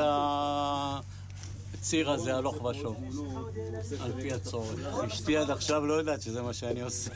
הציר 1.84 2.10
הזה 2.10 2.36
הלוך 2.36 2.64
ושוב, 2.64 3.04
על 4.00 4.12
פי 4.12 4.32
הצורך. 4.32 4.80
אשתי 5.06 5.36
עד 5.36 5.50
עכשיו 5.50 5.86
לא 5.86 5.92
יודעת 5.92 6.22
שזה 6.22 6.42
מה 6.42 6.52
שאני 6.52 6.80
עושה. 6.80 7.10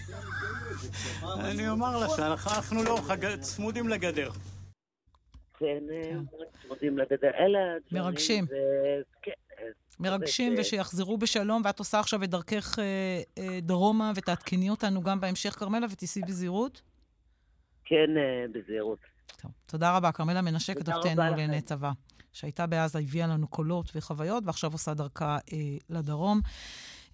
אני 1.40 1.68
אומר 1.68 1.98
לה 1.98 2.06
שאנחנו 2.08 2.82
לא 2.82 3.00
צמודים 3.40 3.88
לגדר. 3.88 4.30
כן, 5.58 5.82
צמודים 6.62 6.98
לגדר. 6.98 7.30
אלה 7.38 7.58
הדברים. 7.76 8.02
מרגשים. 8.04 8.46
כן. 9.22 9.30
מרגשים, 10.00 10.54
ושיחזרו 10.58 11.18
בשלום, 11.18 11.62
ואת 11.64 11.78
עושה 11.78 12.00
עכשיו 12.00 12.24
את 12.24 12.30
דרכך 12.30 12.78
אה, 12.78 12.84
אה, 13.38 13.60
דרומה, 13.60 14.12
ותעדכני 14.14 14.70
אותנו 14.70 15.02
גם 15.02 15.20
בהמשך, 15.20 15.50
כרמלה, 15.58 15.86
ותיסעי 15.90 16.22
בזהירות? 16.22 16.82
כן, 17.84 18.16
אה, 18.16 18.44
בזהירות. 18.52 18.98
טוב, 19.42 19.50
תודה 19.66 19.96
רבה, 19.96 20.12
כרמלה 20.12 20.42
מנשה, 20.42 20.74
כתבתנו 20.74 21.22
לעיני 21.36 21.60
צבא, 21.60 21.90
שהייתה 22.38 22.66
בעזה, 22.66 22.98
הביאה 22.98 23.26
לנו 23.26 23.48
קולות 23.48 23.90
וחוויות, 23.94 24.44
ועכשיו 24.46 24.72
עושה 24.72 24.94
דרכה 24.94 25.38
אה, 25.52 25.58
לדרום. 25.90 26.40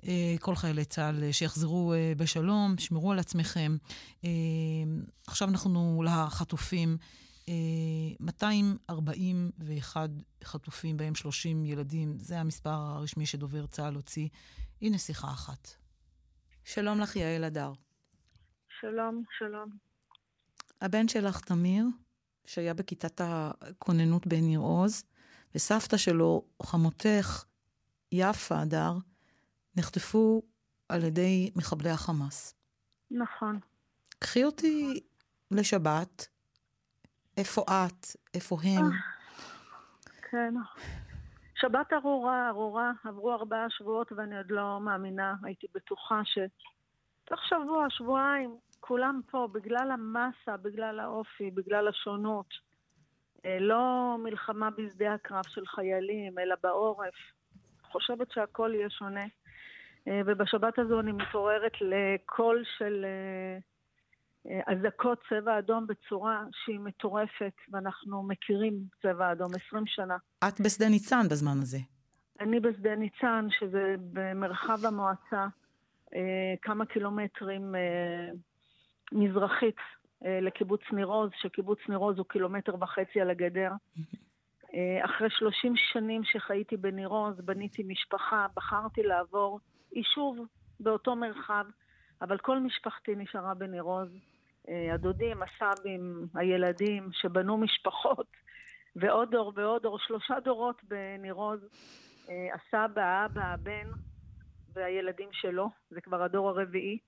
אה, 0.07 0.35
כל 0.41 0.57
חיילי 0.57 0.85
צה"ל 0.85 1.33
שיחזרו 1.33 1.93
אה, 1.93 2.13
בשלום, 2.17 2.79
שמרו 2.79 3.13
על 3.13 3.19
עצמכם. 3.19 3.77
אה, 4.25 4.31
עכשיו 5.27 5.49
אנחנו 5.49 6.03
לחטופים. 6.07 6.97
241 8.21 10.11
חטופים, 10.45 10.97
בהם 10.97 11.15
30 11.15 11.67
ילדים, 11.67 12.19
זה 12.19 12.41
המספר 12.41 12.71
הרשמי 12.71 13.27
שדובר 13.27 13.67
צה"ל 13.67 13.95
הוציא. 13.95 14.29
הנה 14.83 14.99
שיחה 14.99 15.29
אחת. 15.29 15.69
שלום 16.65 17.01
לך, 17.01 17.17
יעל 17.17 17.45
הדר. 17.45 17.73
שלום, 18.81 19.23
שלום. 19.39 19.69
הבן 20.81 21.09
שלך, 21.09 21.41
תמיר, 21.41 21.87
שהיה 22.47 22.75
בכיתת 22.75 23.21
הכוננות 23.25 24.27
בניר 24.27 24.61
עוז, 24.61 25.05
וסבתא 25.55 25.97
שלו, 25.97 26.43
חמותך, 26.63 27.45
יפה 28.13 28.59
הדר, 28.59 28.93
נחטפו 29.77 30.43
על 30.89 31.05
ידי 31.05 31.51
מחבלי 31.57 31.91
החמאס. 31.91 32.55
נכון. 33.11 33.59
קחי 34.19 34.45
אותי 34.45 35.01
לשבת, 35.51 36.29
איפה 37.37 37.63
את? 37.63 38.07
איפה 38.35 38.57
הם? 38.63 38.85
אה, 38.85 38.91
כן. 40.31 40.55
שבת 41.55 41.93
ארורה, 41.93 42.49
ארורה. 42.49 42.93
עברו 43.05 43.33
ארבעה 43.33 43.67
שבועות 43.71 44.13
ואני 44.13 44.37
עוד 44.37 44.51
לא 44.51 44.81
מאמינה. 44.81 45.35
הייתי 45.43 45.67
בטוחה 45.75 46.21
שתוך 46.25 47.41
שבוע, 47.49 47.87
שבועיים, 47.91 48.57
כולם 48.81 49.21
פה 49.31 49.49
בגלל 49.53 49.91
המסה, 49.91 50.57
בגלל 50.57 51.01
האופי, 51.01 51.51
בגלל 51.51 51.89
השונות. 51.89 52.55
אה, 53.45 53.59
לא 53.61 54.17
מלחמה 54.23 54.71
בשדה 54.71 55.15
הקרב 55.15 55.45
של 55.49 55.67
חיילים, 55.67 56.39
אלא 56.39 56.55
בעורף. 56.63 57.15
חושבת 57.83 58.33
שהכל 58.33 58.73
יהיה 58.75 58.91
שונה. 58.91 59.25
אה, 60.09 60.21
ובשבת 60.27 60.79
הזו 60.79 61.01
אני 61.01 61.13
מתעוררת 61.13 61.73
לקול 61.81 62.65
של... 62.79 63.05
אה, 63.05 63.59
אזעקות 64.67 65.19
צבע 65.29 65.59
אדום 65.59 65.87
בצורה 65.87 66.45
שהיא 66.65 66.81
מטורפת, 66.81 67.53
ואנחנו 67.73 68.23
מכירים 68.23 68.75
צבע 69.03 69.33
אדום 69.33 69.51
20 69.69 69.87
שנה. 69.87 70.17
את 70.49 70.61
בשדה 70.61 70.89
ניצן 70.89 71.29
בזמן 71.31 71.59
הזה. 71.63 71.79
אני 72.41 72.61
בשדה 72.61 72.97
ניצן, 72.97 73.47
שזה 73.51 73.95
במרחב 74.13 74.85
המועצה, 74.85 75.47
כמה 76.63 76.87
קילומטרים 76.87 77.75
מזרחית 79.13 79.77
לקיבוץ 80.25 80.81
ניר 80.93 81.07
עוז, 81.07 81.31
שקיבוץ 81.37 81.79
ניר 81.89 81.99
עוז 81.99 82.19
הוא 82.19 82.27
קילומטר 82.29 82.75
וחצי 82.81 83.21
על 83.21 83.31
הגדר. 83.31 83.71
אה, 84.75 85.05
אחרי 85.05 85.31
30 85.31 85.75
שנים 85.77 86.25
שחייתי 86.25 86.77
בניר 86.77 87.09
עוז, 87.09 87.41
בניתי 87.41 87.83
משפחה, 87.83 88.47
בחרתי 88.57 89.03
לעבור 89.03 89.61
יישוב 89.93 90.39
באותו 90.81 91.17
מרחב, 91.17 91.65
אבל 92.23 92.39
כל 92.39 92.59
משפחתי 92.59 93.15
נשארה 93.15 93.55
בניר 93.55 93.83
עוז. 93.83 94.09
אה, 94.69 94.95
הדודים, 94.95 95.37
הסבים, 95.43 96.27
הילדים, 96.35 97.09
שבנו 97.13 97.57
משפחות, 97.57 98.27
ועוד 98.97 99.31
דור 99.31 99.53
ועוד 99.57 99.83
דור, 99.83 99.99
שלושה 99.99 100.41
דורות 100.45 100.85
בניר 100.85 101.35
עוז. 101.35 101.61
אה, 102.29 102.49
הסבא, 102.55 103.03
האבא, 103.03 103.43
הבן 103.43 103.89
והילדים 104.75 105.29
שלו, 105.33 105.71
זה 105.91 106.01
כבר 106.01 106.23
הדור 106.23 106.49
הרביעי. 106.49 106.99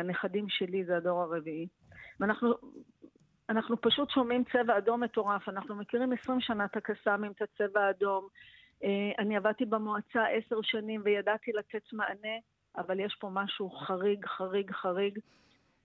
הנכדים 0.00 0.48
שלי 0.48 0.84
זה 0.84 0.96
הדור 0.96 1.22
הרביעי. 1.22 1.66
ואנחנו 2.20 2.54
אנחנו 3.48 3.80
פשוט 3.80 4.10
שומעים 4.10 4.44
צבע 4.52 4.78
אדום 4.78 5.02
מטורף. 5.02 5.48
אנחנו 5.48 5.74
מכירים 5.74 6.12
20 6.12 6.40
שנה 6.40 6.64
את 6.64 6.76
הקסאמים, 6.76 7.32
את 7.32 7.42
הצבע 7.42 7.80
האדום. 7.80 8.28
אה, 8.84 9.12
אני 9.18 9.36
עבדתי 9.36 9.64
במועצה 9.64 10.26
עשר 10.26 10.62
שנים 10.62 11.00
וידעתי 11.04 11.52
לתת 11.52 11.92
מענה, 11.92 12.36
אבל 12.76 13.00
יש 13.00 13.16
פה 13.20 13.28
משהו 13.32 13.70
חריג, 13.70 14.26
חריג, 14.26 14.70
חריג. 14.70 15.18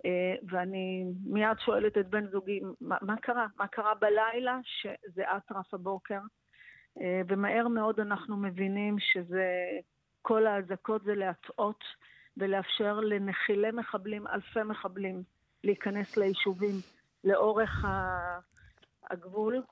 אה, 0.05 0.35
ואני 0.49 1.05
מיד 1.25 1.57
שואלת 1.65 1.97
את 1.97 2.09
בן 2.09 2.27
זוגי, 2.27 2.59
מה, 2.81 2.97
מה 3.01 3.15
קרה? 3.17 3.47
מה 3.57 3.67
קרה 3.67 3.93
בלילה 3.95 4.59
שזה 4.63 5.23
אטרף 5.37 5.73
הבוקר? 5.73 6.19
אה, 7.01 7.21
ומהר 7.27 7.67
מאוד 7.67 7.99
אנחנו 7.99 8.37
מבינים 8.37 8.95
שזה, 8.99 9.45
כל 10.21 10.47
האזעקות 10.47 11.03
זה 11.03 11.15
להטעות 11.15 11.83
ולאפשר 12.37 12.99
לנחילי 12.99 13.71
מחבלים, 13.71 14.27
אלפי 14.27 14.63
מחבלים, 14.63 15.23
להיכנס 15.63 16.17
ליישובים. 16.17 16.75
לאורך 17.23 17.85
הגבול. 19.11 19.63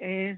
אה, 0.00 0.32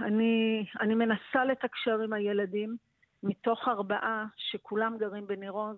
אני, 0.00 0.64
אני 0.80 0.94
מנסה 0.94 1.44
לתקשר 1.44 2.00
עם 2.00 2.12
הילדים, 2.12 2.76
מתוך 3.22 3.68
ארבעה 3.68 4.24
שכולם 4.36 4.96
גרים 4.98 5.26
בניר 5.26 5.52
עוז, 5.52 5.76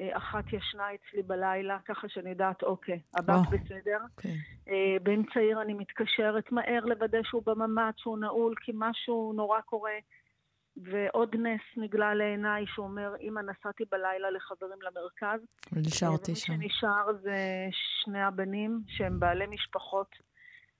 אה, 0.00 0.16
אחת 0.16 0.44
ישנה 0.52 0.84
אצלי 0.94 1.22
בלילה, 1.22 1.78
ככה 1.84 2.08
שאני 2.08 2.30
יודעת, 2.30 2.62
אוקיי, 2.62 3.00
הבת 3.14 3.46
oh, 3.46 3.50
בסדר. 3.50 3.98
Okay. 4.20 4.70
בן 5.02 5.22
צעיר 5.34 5.62
אני 5.62 5.74
מתקשרת 5.74 6.52
מהר 6.52 6.84
לוודא 6.84 7.18
שהוא 7.22 7.42
בממ"ד, 7.46 7.92
שהוא 7.96 8.18
נעול, 8.18 8.54
כי 8.60 8.72
משהו 8.74 9.32
נורא 9.36 9.60
קורה. 9.60 9.98
ועוד 10.76 11.36
נס 11.36 11.60
נגלה 11.76 12.14
לעיניי 12.14 12.64
שאומר, 12.66 13.14
אמא, 13.20 13.40
נסעתי 13.40 13.84
בלילה 13.92 14.30
לחברים 14.30 14.78
למרכז. 14.82 15.40
ונשארתי 15.72 16.34
שם. 16.34 16.52
ומי 16.52 16.68
שנשאר 16.68 17.12
זה 17.22 17.38
שני 18.04 18.22
הבנים, 18.22 18.80
שהם 18.88 19.20
בעלי 19.20 19.46
משפחות. 19.46 20.08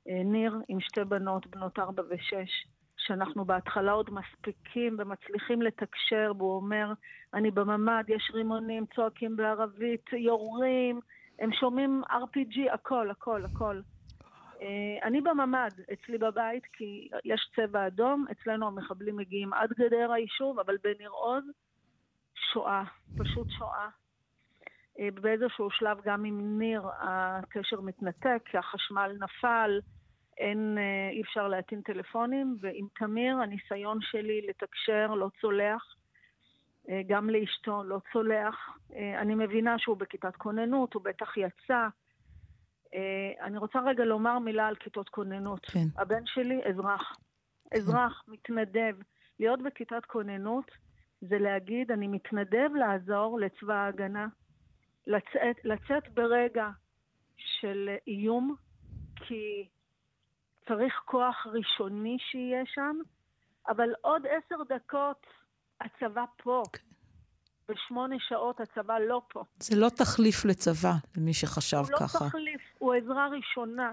אה, 0.09 0.23
ניר 0.25 0.59
עם 0.69 0.81
שתי 0.81 1.05
בנות, 1.05 1.47
בנות 1.47 1.79
ארבע 1.79 2.03
ושש, 2.11 2.67
שאנחנו 2.97 3.45
בהתחלה 3.45 3.93
עוד 3.93 4.11
מספיקים 4.11 4.97
ומצליחים 4.99 5.63
לתקשר, 5.63 6.33
והוא 6.39 6.57
אומר, 6.57 6.93
אני 7.35 7.51
בממ"ד, 7.51 8.05
יש 8.09 8.31
רימונים, 8.35 8.87
צועקים 8.95 9.37
בערבית, 9.37 10.13
יורים, 10.13 11.01
הם 11.39 11.53
שומעים 11.53 12.03
RPG, 12.11 12.73
הכל, 12.73 13.11
הכל, 13.11 13.45
הכל. 13.45 13.81
אה, 14.63 15.07
אני 15.07 15.21
בממ"ד, 15.21 15.71
אצלי 15.93 16.19
בבית, 16.19 16.65
כי 16.73 17.09
יש 17.25 17.51
צבע 17.57 17.87
אדום, 17.87 18.27
אצלנו 18.33 18.67
המחבלים 18.67 19.17
מגיעים 19.17 19.53
עד 19.53 19.73
גדר 19.73 20.13
היישוב, 20.13 20.59
אבל 20.59 20.77
בניר 20.85 21.11
עוז, 21.11 21.45
שואה, 22.53 22.83
פשוט 23.19 23.47
שואה. 23.51 23.89
אה, 25.01 25.09
באיזשהו 25.15 25.71
שלב 25.71 26.01
גם 26.05 26.25
עם 26.25 26.59
ניר 26.59 26.83
הקשר 27.01 27.81
מתנתק, 27.81 28.43
כי 28.45 28.59
החשמל 28.59 29.17
נפל, 29.21 29.81
אין, 30.39 30.79
אה, 30.79 31.11
אי 31.13 31.23
אפשר 31.23 31.49
להטעין 31.49 31.81
טלפונים, 31.81 32.57
ועם 32.61 32.87
תמיר 32.99 33.37
הניסיון 33.37 33.99
שלי 34.01 34.47
לתקשר 34.49 35.07
לא 35.07 35.29
צולח, 35.41 35.97
גם 37.07 37.31
לאשתו 37.31 37.85
לא 37.85 37.99
צולח. 38.13 38.79
אני 39.19 39.35
מבינה 39.35 39.79
שהוא 39.79 39.97
בכיתת 39.97 40.37
כוננות, 40.37 40.95
הוא 40.95 41.03
בטח 41.03 41.37
יצא. 41.37 41.89
אה, 42.97 43.47
אני 43.47 43.59
רוצה 43.59 43.79
רגע 43.87 44.05
לומר 44.05 44.39
מילה 44.39 44.67
על 44.67 44.77
כיתות 44.77 45.09
כוננות. 45.09 45.67
כן. 45.67 45.87
הבן 45.99 46.27
שלי 46.27 46.61
אזרח. 46.69 47.17
אזרח, 47.75 48.25
מתנדב. 48.29 48.97
להיות 49.41 49.63
בכיתת 49.63 50.05
כוננות 50.07 50.71
זה 51.21 51.39
להגיד, 51.39 51.91
אני 51.93 52.09
מתנדב 52.09 52.71
לעזור 52.75 53.41
לצבא 53.41 53.75
ההגנה. 53.75 54.27
לצאת, 55.07 55.65
לצאת 55.65 56.15
ברגע 56.15 56.69
של 57.37 57.91
איום, 58.07 58.55
כי 59.17 59.69
צריך 60.69 61.03
כוח 61.05 61.47
ראשוני 61.47 62.17
שיהיה 62.21 62.63
שם, 62.67 62.97
אבל 63.69 63.89
עוד 64.01 64.23
עשר 64.27 64.57
דקות 64.69 65.27
הצבא 65.81 66.25
פה. 66.43 66.63
כן. 66.73 66.96
בשמונה 67.71 68.17
שעות 68.29 68.61
הצבא 68.61 68.99
לא 68.99 69.23
פה. 69.29 69.45
זה 69.59 69.77
לא 69.77 69.89
תחליף 69.89 70.45
לצבא, 70.45 70.93
למי 71.17 71.35
שחשב 71.35 71.77
הוא 71.77 71.99
ככה. 71.99 72.19
הוא 72.19 72.25
לא 72.25 72.29
תחליף, 72.29 72.61
הוא 72.79 72.95
עזרה 72.95 73.29
ראשונה. 73.29 73.93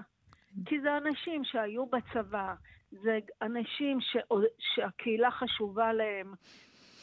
כי 0.66 0.80
זה 0.80 0.96
אנשים 0.96 1.42
שהיו 1.44 1.86
בצבא, 1.86 2.54
זה 3.02 3.18
אנשים 3.42 4.00
ש... 4.00 4.16
שהקהילה 4.58 5.30
חשובה 5.30 5.92
להם, 5.92 6.34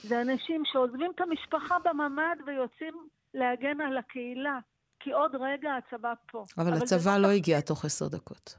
זה 0.03 0.21
אנשים 0.21 0.63
שעוזבים 0.65 1.11
את 1.15 1.21
המשפחה 1.21 1.77
בממ"ד 1.79 2.35
ויוצאים 2.45 3.07
להגן 3.33 3.81
על 3.81 3.97
הקהילה, 3.97 4.59
כי 4.99 5.11
עוד 5.11 5.35
רגע 5.35 5.69
הצבא 5.75 6.13
פה. 6.31 6.43
אבל, 6.57 6.67
אבל 6.67 6.83
הצבא 6.83 7.17
לא, 7.17 7.21
לא 7.21 7.27
הגיע 7.27 7.61
תוך 7.61 7.85
עשר 7.85 8.07
דקות. 8.07 8.55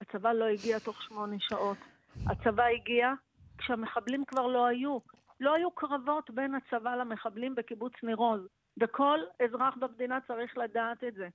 הצבא 0.00 0.32
לא 0.32 0.44
הגיע 0.44 0.78
תוך 0.78 1.02
שמונה 1.02 1.36
שעות. 1.38 1.78
הצבא 2.26 2.64
הגיע 2.64 3.12
כשהמחבלים 3.58 4.24
כבר 4.24 4.46
לא 4.46 4.66
היו. 4.66 4.98
לא 5.44 5.54
היו 5.54 5.70
קרבות 5.70 6.30
בין 6.30 6.54
הצבא 6.54 6.94
למחבלים 6.94 7.54
בקיבוץ 7.54 7.92
ניר 8.02 8.16
עוז, 8.16 8.40
וכל 8.80 9.18
אזרח 9.44 9.76
במדינה 9.76 10.18
צריך 10.26 10.58
לדעת 10.58 11.04
את 11.04 11.14
זה. 11.14 11.28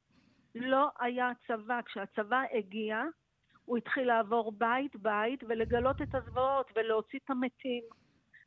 לא 0.55 0.89
היה 0.99 1.31
צבא. 1.47 1.81
כשהצבא 1.85 2.41
הגיע, 2.53 3.03
הוא 3.65 3.77
התחיל 3.77 4.07
לעבור 4.07 4.51
בית-בית 4.51 5.43
ולגלות 5.47 6.01
את 6.01 6.15
הזוועות 6.15 6.71
ולהוציא 6.75 7.19
את 7.25 7.29
המתים 7.29 7.83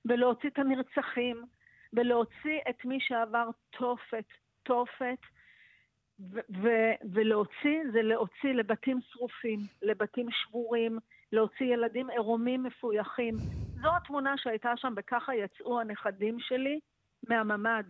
ולהוציא 0.05 0.49
את 0.49 0.59
הנרצחים 0.59 1.43
ולהוציא 1.93 2.61
את 2.71 2.85
מי 2.85 2.99
שעבר 3.01 3.49
תופת, 3.71 4.25
תופת, 4.63 5.19
ולהוציא 7.13 7.83
זה 7.93 8.03
להוציא 8.03 8.53
לבתים 8.53 8.99
שרופים, 9.03 9.59
לבתים 9.83 10.27
שבורים, 10.31 10.99
להוציא 11.33 11.67
ילדים 11.67 12.11
עירומים 12.11 12.63
מפויחים. 12.63 13.35
זו 13.83 13.97
התמונה 13.97 14.37
שהייתה 14.37 14.73
שם, 14.77 14.95
וככה 14.97 15.35
יצאו 15.35 15.81
הנכדים 15.81 16.41
שלי 16.41 16.81
מהממ"ד. 17.29 17.85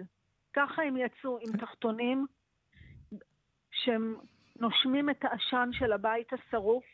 ככה 0.53 0.83
הם 0.83 0.97
יצאו 0.97 1.39
עם 1.41 1.57
תחתונים 1.57 2.27
שהם 3.71 4.17
נושמים 4.61 5.11
את 5.11 5.25
העשן 5.25 5.71
של 5.73 5.93
הבית 5.93 6.33
השרוף, 6.33 6.85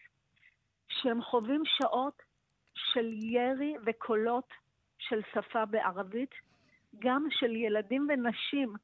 שהם 0.88 1.22
חווים 1.22 1.62
שעות 1.64 2.22
של 2.74 3.12
ירי 3.12 3.74
וקולות 3.86 4.52
של 4.98 5.20
שפה 5.34 5.64
בערבית, 5.64 6.34
גם 6.98 7.26
של 7.30 7.56
ילדים 7.56 8.08
ונשים. 8.10 8.74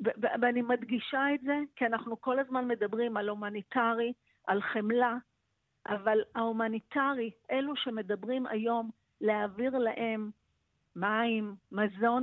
ואני 0.00 0.62
מדגישה 0.62 1.34
את 1.34 1.40
זה 1.40 1.58
כי 1.76 1.86
אנחנו 1.86 2.20
כל 2.20 2.38
הזמן 2.38 2.68
מדברים 2.68 3.16
על 3.16 3.28
הומניטרי, 3.28 4.12
על 4.46 4.62
חמלה, 4.62 5.16
אבל 5.88 6.18
ההומניטרי, 6.34 7.30
אלו 7.50 7.76
שמדברים 7.76 8.46
היום 8.46 8.90
להעביר 9.20 9.78
להם 9.78 10.30
מים, 10.96 11.54
מזון, 11.72 12.22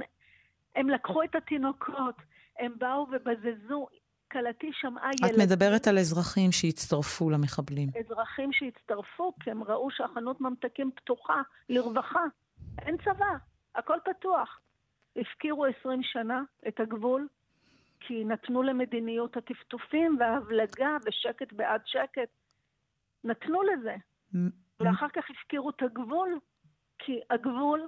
הם 0.76 0.90
לקחו 0.90 1.24
את 1.24 1.36
התינוקות, 1.36 2.16
הם 2.60 2.74
באו 2.78 3.08
ובזזו. 3.12 3.88
כלתי 4.32 4.70
שמעה 4.74 5.10
ילדים... 5.22 5.42
את 5.42 5.48
מדברת 5.48 5.88
על 5.88 5.98
אזרחים 5.98 6.52
שהצטרפו 6.52 7.30
למחבלים. 7.30 7.90
אזרחים 8.00 8.54
שהצטרפו, 8.54 9.34
כי 9.40 9.52
הם 9.52 9.64
ראו 9.64 9.92
שהחנות 9.92 10.42
ממתקים 10.42 10.92
פתוחה 10.96 11.42
לרווחה. 11.70 12.24
אין 12.82 12.98
צבא, 12.98 13.36
הכל 13.76 13.98
פתוח. 14.06 14.60
הפקירו 15.16 15.66
עשרים 15.66 16.04
שנה 16.04 16.42
את 16.68 16.80
הגבול, 16.80 17.28
כי 18.00 18.24
נתנו 18.26 18.64
למדיניות 18.64 19.38
הטפטופים 19.38 20.18
וההבלגה 20.20 20.98
ושקט 21.06 21.54
בעד 21.54 21.82
שקט. 21.86 22.30
נתנו 23.24 23.62
לזה. 23.62 23.96
ואחר 24.80 25.10
כך 25.10 25.24
הפקירו 25.30 25.70
את 25.70 25.82
הגבול, 25.82 26.40
כי 27.00 27.20
הגבול, 27.30 27.88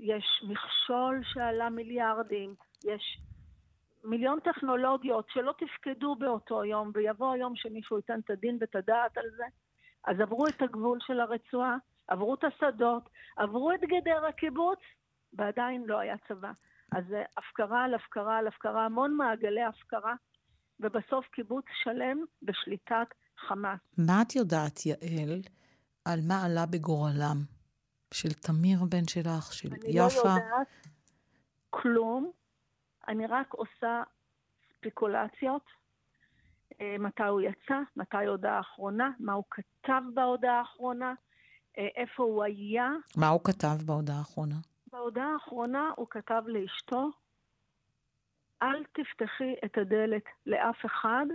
יש 0.00 0.42
מכשול 0.42 1.20
שעלה 1.24 1.70
מיליארדים, 1.70 2.54
יש 2.84 3.20
מיליון 4.04 4.38
טכנולוגיות 4.40 5.26
שלא 5.32 5.54
תפקדו 5.58 6.14
באותו 6.14 6.64
יום, 6.64 6.90
ויבוא 6.94 7.32
היום 7.32 7.52
שמישהו 7.56 7.96
ייתן 7.96 8.20
את 8.20 8.30
הדין 8.30 8.58
ואת 8.60 8.76
הדעת 8.76 9.18
על 9.18 9.30
זה. 9.36 9.44
אז 10.04 10.20
עברו 10.20 10.46
את 10.46 10.62
הגבול 10.62 10.98
של 11.06 11.20
הרצועה, 11.20 11.76
עברו 12.08 12.34
את 12.34 12.44
השדות, 12.44 13.08
עברו 13.36 13.72
את 13.72 13.80
גדר 13.80 14.26
הקיבוץ, 14.26 14.78
ועדיין 15.32 15.84
לא 15.86 15.98
היה 15.98 16.16
צבא. 16.28 16.52
אז 16.92 17.04
זה 17.08 17.22
הפקרה 17.36 17.84
על 17.84 17.94
הפקרה 17.94 18.38
על 18.38 18.46
הפקרה, 18.46 18.84
המון 18.84 19.14
מעגלי 19.14 19.62
הפקרה, 19.62 20.14
ובסוף 20.80 21.26
קיבוץ 21.26 21.64
שלם 21.82 22.18
בשליטת 22.42 23.08
חמאס. 23.38 23.80
מה 23.98 24.22
את 24.22 24.36
יודעת, 24.36 24.86
יעל, 24.86 25.40
על 26.04 26.20
מה 26.28 26.44
עלה 26.44 26.66
בגורלם? 26.66 27.57
של 28.14 28.32
תמיר 28.32 28.78
הבן 28.82 29.08
שלך, 29.08 29.52
של 29.52 29.68
אני 29.68 29.88
יפה? 29.88 30.28
לא 30.28 30.30
יודעת 30.30 30.68
כלום, 31.70 32.30
אני 33.08 33.26
רק 33.26 33.54
עושה 33.54 34.02
ספקולציות. 34.78 35.62
אה, 36.80 36.96
מתי 36.98 37.22
הוא 37.22 37.40
יצא, 37.40 37.80
מתי 37.96 38.16
ההודעה 38.16 38.56
האחרונה, 38.56 39.10
מה 39.20 39.32
הוא 39.32 39.44
כתב 39.50 40.02
בהודעה 40.14 40.58
האחרונה, 40.58 41.14
אה, 41.78 41.88
איפה 41.96 42.22
הוא 42.22 42.44
היה. 42.44 42.90
מה 43.16 43.28
הוא 43.28 43.40
כתב 43.44 43.82
בהודעה 43.86 44.18
האחרונה? 44.18 44.54
בהודעה 44.92 45.32
האחרונה 45.32 45.90
הוא 45.96 46.06
כתב 46.10 46.42
לאשתו, 46.46 47.10
אל 48.62 48.84
תפתחי 48.84 49.54
את 49.64 49.78
הדלת 49.78 50.24
לאף 50.46 50.86
אחד, 50.86 51.26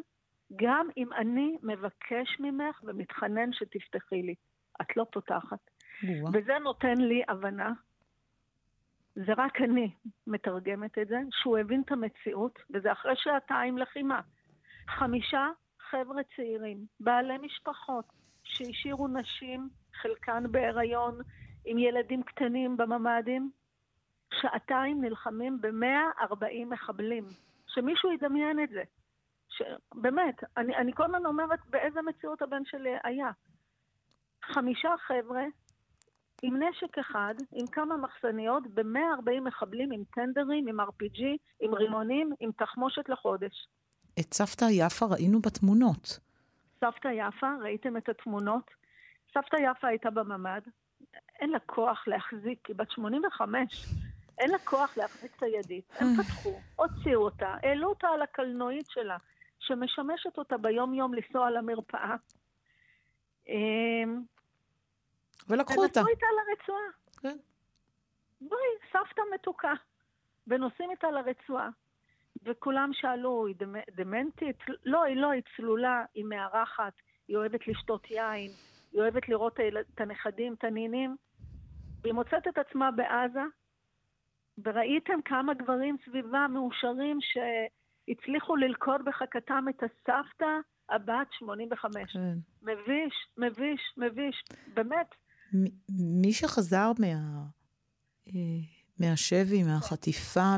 גם 0.55 0.87
אם 0.97 1.13
אני 1.13 1.57
מבקש 1.63 2.39
ממך 2.39 2.81
ומתחנן 2.83 3.53
שתפתחי 3.53 4.21
לי. 4.21 4.35
את 4.81 4.97
לא 4.97 5.05
פותחת. 5.11 5.59
וואו. 6.03 6.33
וזה 6.33 6.59
נותן 6.59 6.97
לי 6.97 7.21
הבנה, 7.27 7.71
זה 9.15 9.33
רק 9.37 9.61
אני 9.61 9.91
מתרגמת 10.27 10.97
את 10.97 11.07
זה, 11.07 11.19
שהוא 11.31 11.57
הבין 11.57 11.81
את 11.85 11.91
המציאות, 11.91 12.59
וזה 12.73 12.91
אחרי 12.91 13.13
שעתיים 13.15 13.77
לחימה. 13.77 14.21
חמישה 14.87 15.47
חבר'ה 15.89 16.21
צעירים, 16.35 16.85
בעלי 16.99 17.37
משפחות, 17.37 18.05
שהשאירו 18.43 19.07
נשים, 19.07 19.69
חלקן 20.01 20.43
בהיריון, 20.51 21.21
עם 21.65 21.77
ילדים 21.77 22.23
קטנים 22.23 22.77
בממ"דים, 22.77 23.51
שעתיים 24.33 25.01
נלחמים 25.01 25.61
ב-140 25.61 26.65
מחבלים. 26.65 27.23
שמישהו 27.67 28.11
ידמיין 28.11 28.63
את 28.63 28.69
זה. 28.69 28.83
ש... 29.49 29.61
באמת, 29.95 30.43
אני, 30.57 30.75
אני 30.75 30.93
כל 30.93 31.03
הזמן 31.03 31.25
אומרת 31.25 31.59
באיזה 31.69 32.01
מציאות 32.01 32.41
הבן 32.41 32.65
שלי 32.65 32.89
היה. 33.03 33.31
חמישה 34.43 34.89
חבר'ה 35.07 35.43
עם 36.45 36.63
נשק 36.63 36.97
אחד, 36.97 37.33
עם 37.51 37.67
כמה 37.67 37.97
מחסניות, 37.97 38.63
ב-140 38.67 39.41
מחבלים 39.41 39.91
עם 39.91 40.03
טנדרים, 40.13 40.67
עם 40.67 40.79
RPG, 40.79 41.21
עם 41.59 41.73
רימונים, 41.73 42.33
עם 42.39 42.51
תחמושת 42.51 43.09
לחודש. 43.09 43.67
את 44.19 44.33
סבתא 44.33 44.65
יפה 44.71 45.05
ראינו 45.05 45.39
בתמונות. 45.41 46.19
סבתא 46.79 47.07
יפה, 47.07 47.47
ראיתם 47.61 47.97
את 47.97 48.09
התמונות? 48.09 48.71
סבתא 49.33 49.57
יפה 49.61 49.87
הייתה 49.87 50.09
בממ"ד, 50.09 50.61
אין 51.39 51.49
לה 51.49 51.59
כוח 51.59 52.03
להחזיק, 52.07 52.67
היא 52.67 52.75
בת 52.75 52.91
85, 52.91 53.85
אין 54.37 54.49
לה 54.51 54.59
כוח 54.59 54.97
להחזיק 54.97 55.35
את 55.37 55.43
הידית. 55.43 55.93
הם 55.99 56.07
פתחו, 56.23 56.59
הוציאו 56.75 57.21
אותה, 57.21 57.55
העלו 57.63 57.89
אותה 57.89 58.07
על 58.07 58.21
הקלנועית 58.21 58.89
שלה, 58.89 59.17
שמשמשת 59.59 60.37
אותה 60.37 60.57
ביום-יום 60.57 61.13
לנסוע 61.13 61.51
למרפאה. 61.51 62.15
ולקחו 65.49 65.83
אותה. 65.83 65.99
ונסעו 65.99 66.07
איתה 66.07 66.25
לרצועה. 66.37 66.83
כן. 67.21 67.37
בואי, 68.41 68.61
סבתא 68.91 69.21
מתוקה. 69.35 69.73
ונוסעים 70.47 70.91
איתה 70.91 71.11
לרצועה. 71.11 71.69
וכולם 72.43 72.89
שאלו, 72.93 73.47
היא 73.47 73.55
דמ- 73.55 73.91
דמנטית? 73.95 74.57
לא, 74.85 75.03
היא 75.03 75.15
לא, 75.17 75.31
היא 75.31 75.41
צלולה, 75.57 76.05
היא 76.13 76.25
מארחת, 76.25 76.93
היא 77.27 77.37
אוהבת 77.37 77.67
לשתות 77.67 78.11
יין, 78.11 78.51
היא 78.91 79.01
אוהבת 79.01 79.29
לראות 79.29 79.59
את 79.93 80.01
הנכדים, 80.01 80.53
את 80.53 80.63
הנינים. 80.63 81.15
והיא 82.01 82.13
מוצאת 82.13 82.47
את 82.47 82.57
עצמה 82.57 82.91
בעזה, 82.91 83.41
וראיתם 84.63 85.21
כמה 85.25 85.53
גברים 85.53 85.97
סביבה 86.05 86.45
מאושרים 86.49 87.19
שהצליחו 87.21 88.55
ללכוד 88.55 89.05
בחכתם 89.05 89.65
את 89.69 89.83
הסבתא 89.83 90.57
הבת 90.89 91.27
85. 91.31 92.13
כן. 92.13 92.19
מביש, 92.61 93.13
מביש, 93.37 93.93
מביש. 93.97 94.43
באמת, 94.73 95.07
מי 96.21 96.33
שחזר 96.33 96.91
מה... 96.99 97.43
אה, 98.27 98.33
מהשבי, 98.99 99.63
מהחטיפה, 99.63 100.55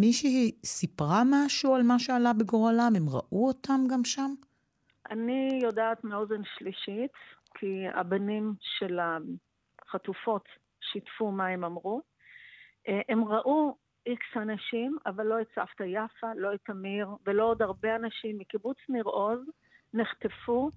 מישהי 0.00 0.52
סיפרה 0.64 1.22
משהו 1.26 1.74
על 1.74 1.82
מה 1.82 1.98
שעלה 1.98 2.32
בגורלם? 2.32 2.92
הם 2.96 3.08
ראו 3.08 3.48
אותם 3.48 3.80
גם 3.92 4.04
שם? 4.04 4.34
אני 5.10 5.60
יודעת 5.62 6.04
מאוזן 6.04 6.42
שלישית, 6.58 7.12
כי 7.54 7.84
הבנים 7.94 8.54
של 8.60 8.98
החטופות 9.00 10.44
שיתפו 10.80 11.30
מה 11.30 11.46
הם 11.46 11.64
אמרו. 11.64 12.02
אה, 12.88 13.00
הם 13.08 13.24
ראו 13.24 13.76
איקס 14.06 14.36
אנשים, 14.36 14.96
אבל 15.06 15.26
לא 15.26 15.40
את 15.40 15.46
סבתא 15.54 15.82
יפה, 15.82 16.26
לא 16.36 16.54
את 16.54 16.70
אמיר, 16.70 17.08
ולא 17.26 17.44
עוד 17.44 17.62
הרבה 17.62 17.96
אנשים 17.96 18.38
מקיבוץ 18.38 18.76
ניר 18.88 19.04
עוז, 19.04 19.40
נחטפו 19.94 20.70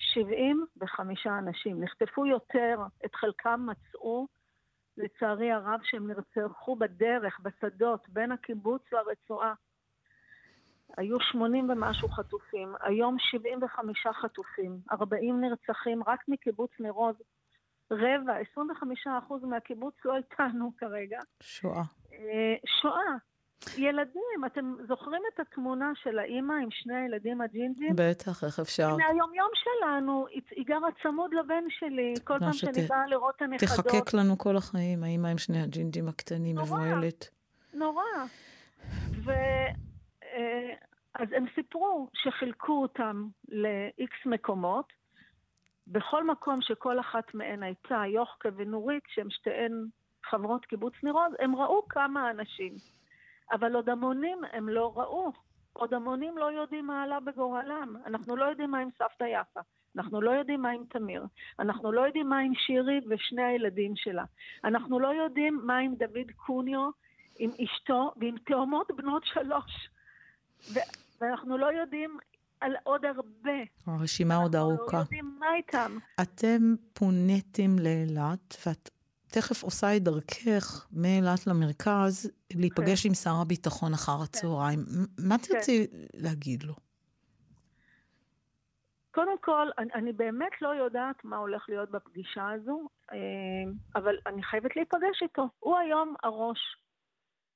75 0.00 1.26
אנשים. 1.26 1.84
נחטפו 1.84 2.26
יותר, 2.26 2.78
את 3.04 3.14
חלקם 3.14 3.66
מצאו, 3.66 4.26
לצערי 4.96 5.52
הרב, 5.52 5.80
שהם 5.82 6.06
נרצחו 6.10 6.76
בדרך, 6.76 7.40
בשדות, 7.40 8.08
בין 8.08 8.32
הקיבוץ 8.32 8.82
לרצועה. 8.92 9.54
היו 10.96 11.20
80 11.20 11.70
ומשהו 11.70 12.08
חטופים, 12.08 12.74
היום 12.80 13.16
75 13.18 14.06
חטופים, 14.06 14.78
40 14.92 15.40
נרצחים 15.40 16.02
רק 16.06 16.28
מקיבוץ 16.28 16.70
ניר 16.80 16.92
עוז. 16.92 17.16
רבע, 17.90 18.32
25 18.52 19.06
אחוז 19.06 19.44
מהקיבוץ 19.44 19.94
לא 20.04 20.16
איתנו 20.16 20.70
כרגע. 20.76 21.20
שואה. 21.42 21.82
אה, 22.12 22.54
שואה. 22.66 23.16
ילדים, 23.78 24.44
אתם 24.46 24.74
זוכרים 24.88 25.22
את 25.34 25.40
התמונה 25.40 25.92
של 26.02 26.18
האימא 26.18 26.52
עם 26.62 26.70
שני 26.70 26.96
הילדים 26.96 27.40
הג'ינג'ים? 27.40 27.92
בטח, 27.96 28.44
איך 28.44 28.58
אפשר? 28.60 28.96
מהיום-יום 28.96 29.48
שלנו, 29.54 30.26
היא 30.50 30.66
גרה 30.66 30.88
צמוד 31.02 31.34
לבן 31.34 31.64
שלי, 31.68 32.14
כל 32.24 32.38
פעם 32.38 32.52
שת- 32.52 32.74
שאני 32.74 32.86
באה 32.86 33.06
לראות 33.06 33.36
את 33.36 33.42
הנכדות. 33.42 33.86
תחקק 33.86 34.14
לנו 34.14 34.38
כל 34.38 34.56
החיים, 34.56 35.04
האמא 35.04 35.28
עם 35.28 35.38
שני 35.38 35.62
הג'ינג'ים 35.62 36.08
הקטנים, 36.08 36.56
מבוהלת. 36.58 37.28
נורא. 37.74 38.02
ו... 39.24 39.30
אה, 40.22 40.74
אז 41.14 41.28
הם 41.36 41.44
סיפרו 41.54 42.08
שחילקו 42.14 42.82
אותם 42.82 43.26
ל-X 43.48 44.12
מקומות. 44.26 44.92
בכל 45.86 46.26
מקום 46.26 46.58
שכל 46.62 47.00
אחת 47.00 47.34
מהן 47.34 47.62
הייתה, 47.62 48.02
יוחקה 48.14 48.48
ונורית, 48.56 49.02
שהן 49.14 49.30
שתיהן 49.30 49.72
חברות 50.30 50.64
קיבוץ 50.66 50.92
ניר 51.02 51.12
עוז, 51.12 51.32
הם 51.40 51.56
ראו 51.56 51.88
כמה 51.88 52.30
אנשים. 52.30 52.74
אבל 53.52 53.74
עוד 53.74 53.88
המונים 53.88 54.38
הם 54.52 54.68
לא 54.68 54.92
ראו. 54.96 55.32
עוד 55.72 55.94
המונים 55.94 56.38
לא 56.38 56.52
יודעים 56.52 56.86
מה 56.86 57.02
עלה 57.02 57.20
בגורלם. 57.20 57.96
אנחנו 58.06 58.36
לא 58.36 58.44
יודעים 58.44 58.70
מה 58.70 58.78
עם 58.78 58.88
סבתא 58.98 59.24
יפה. 59.24 59.60
אנחנו 59.96 60.20
לא 60.20 60.30
יודעים 60.30 60.62
מה 60.62 60.70
עם 60.70 60.84
תמיר. 60.90 61.26
אנחנו 61.58 61.92
לא 61.92 62.00
יודעים 62.00 62.28
מה 62.28 62.38
עם 62.38 62.52
שירי 62.54 63.00
ושני 63.08 63.42
הילדים 63.42 63.92
שלה. 63.96 64.24
אנחנו 64.64 65.00
לא 65.00 65.08
יודעים 65.08 65.60
מה 65.64 65.78
עם 65.78 65.94
דוד 65.94 66.30
קוניו, 66.36 66.90
עם 67.38 67.50
אשתו 67.64 68.12
ועם 68.16 68.36
תאומות 68.46 68.90
בנות 68.96 69.22
שלוש. 69.24 69.90
ו- 70.74 70.90
ואנחנו 71.20 71.58
לא 71.58 71.66
יודעים 71.72 72.18
על 72.60 72.72
עוד 72.82 73.04
הרבה. 73.04 73.58
הרשימה 73.86 74.36
עוד 74.36 74.56
אנחנו 74.56 74.70
ארוכה. 74.70 74.96
לא 74.96 75.02
יודעים 75.02 75.36
מה 75.38 75.46
איתם. 75.56 75.98
אתם 76.22 76.74
פוניתם 76.92 77.78
לאילת, 77.78 78.56
ואת 78.66 78.90
תכף 79.30 79.62
עושה 79.62 79.96
את 79.96 80.02
דרכך 80.02 80.86
מאילת 80.92 81.46
למרכז, 81.46 82.30
להיפגש 82.52 83.06
עם 83.06 83.14
שר 83.14 83.34
הביטחון 83.42 83.92
אחר 83.92 84.22
הצהריים. 84.22 84.78
מ- 84.78 85.28
מה 85.28 85.36
תרצי 85.38 85.86
להגיד 86.14 86.62
לו? 86.62 86.74
קודם 89.14 89.38
כל, 89.40 89.68
אני, 89.78 89.92
אני 89.94 90.12
באמת 90.12 90.62
לא 90.62 90.68
יודעת 90.68 91.24
מה 91.24 91.36
הולך 91.36 91.64
להיות 91.68 91.90
בפגישה 91.90 92.50
הזו, 92.50 92.88
אה, 93.12 93.16
אבל 93.94 94.14
אני 94.26 94.42
חייבת 94.42 94.76
להיפגש 94.76 95.22
איתו. 95.22 95.48
הוא 95.58 95.76
היום 95.76 96.14
הראש 96.22 96.58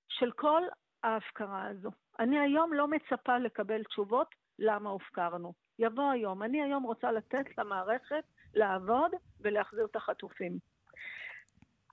של 0.09 0.31
כל 0.33 0.63
ההפקרה 1.03 1.67
הזו. 1.69 1.91
אני 2.19 2.39
היום 2.39 2.73
לא 2.73 2.89
מצפה 2.89 3.39
לקבל 3.39 3.83
תשובות 3.85 4.35
למה 4.59 4.91
הופקרנו. 4.91 5.53
יבוא 5.79 6.11
היום. 6.11 6.43
אני 6.43 6.63
היום 6.63 6.83
רוצה 6.83 7.13
לתת 7.13 7.59
למערכת 7.59 8.25
לעבוד 8.55 9.11
ולהחזיר 9.41 9.85
את 9.85 9.97
החטופים. 9.97 10.59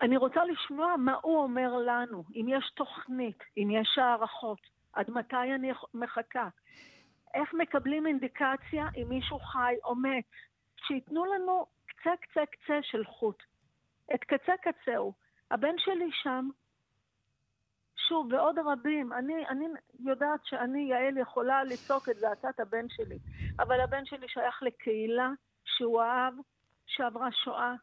אני 0.01 0.17
רוצה 0.17 0.45
לשמוע 0.45 0.95
מה 0.97 1.15
הוא 1.21 1.37
אומר 1.37 1.77
לנו, 1.77 2.23
אם 2.35 2.45
יש 2.49 2.71
תוכנית, 2.75 3.43
אם 3.57 3.69
יש 3.71 3.97
הערכות, 3.97 4.59
עד 4.93 5.11
מתי 5.11 5.55
אני 5.55 5.71
מחכה, 5.93 6.49
איך 7.33 7.53
מקבלים 7.53 8.07
אינדיקציה 8.07 8.87
אם 8.95 9.09
מישהו 9.09 9.39
חי 9.39 9.75
או 9.83 9.95
מת, 9.95 10.25
שייתנו 10.87 11.25
לנו 11.25 11.65
קצה 11.85 12.11
קצה 12.21 12.45
קצה 12.45 12.79
של 12.81 13.05
חוט. 13.05 13.43
את 14.13 14.23
קצה 14.23 14.53
קצהו. 14.61 15.13
הבן 15.51 15.77
שלי 15.77 16.09
שם, 16.11 16.49
שוב, 18.07 18.33
ועוד 18.33 18.55
רבים, 18.65 19.13
אני, 19.13 19.47
אני 19.47 19.65
יודעת 19.99 20.39
שאני, 20.43 20.89
יעל, 20.89 21.17
יכולה 21.17 21.63
לצעוק 21.63 22.09
את 22.09 22.15
זעקת 22.15 22.59
הבן 22.59 22.89
שלי, 22.89 23.17
אבל 23.59 23.81
הבן 23.81 24.05
שלי 24.05 24.27
שייך 24.27 24.63
לקהילה 24.63 25.29
שהוא 25.65 26.01
אהב, 26.01 26.33
שעברה 26.85 27.31
שואה, 27.31 27.73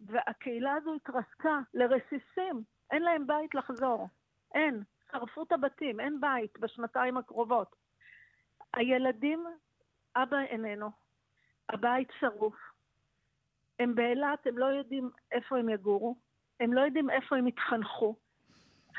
והקהילה 0.00 0.74
הזו 0.74 0.94
התרסקה 0.94 1.60
לרסיסים, 1.74 2.62
אין 2.90 3.02
להם 3.02 3.26
בית 3.26 3.54
לחזור. 3.54 4.08
אין. 4.54 4.82
שרפו 5.12 5.42
את 5.42 5.52
הבתים, 5.52 6.00
אין 6.00 6.20
בית 6.20 6.58
בשנתיים 6.58 7.16
הקרובות. 7.16 7.76
הילדים, 8.74 9.46
אבא 10.16 10.40
איננו. 10.40 10.90
הבית 11.68 12.08
שרוף. 12.20 12.56
הם 13.78 13.94
באילת, 13.94 14.46
הם 14.46 14.58
לא 14.58 14.66
יודעים 14.66 15.10
איפה 15.32 15.58
הם 15.58 15.68
יגורו, 15.68 16.16
הם 16.60 16.72
לא 16.72 16.80
יודעים 16.80 17.10
איפה 17.10 17.36
הם 17.36 17.46
יתחנכו. 17.46 18.16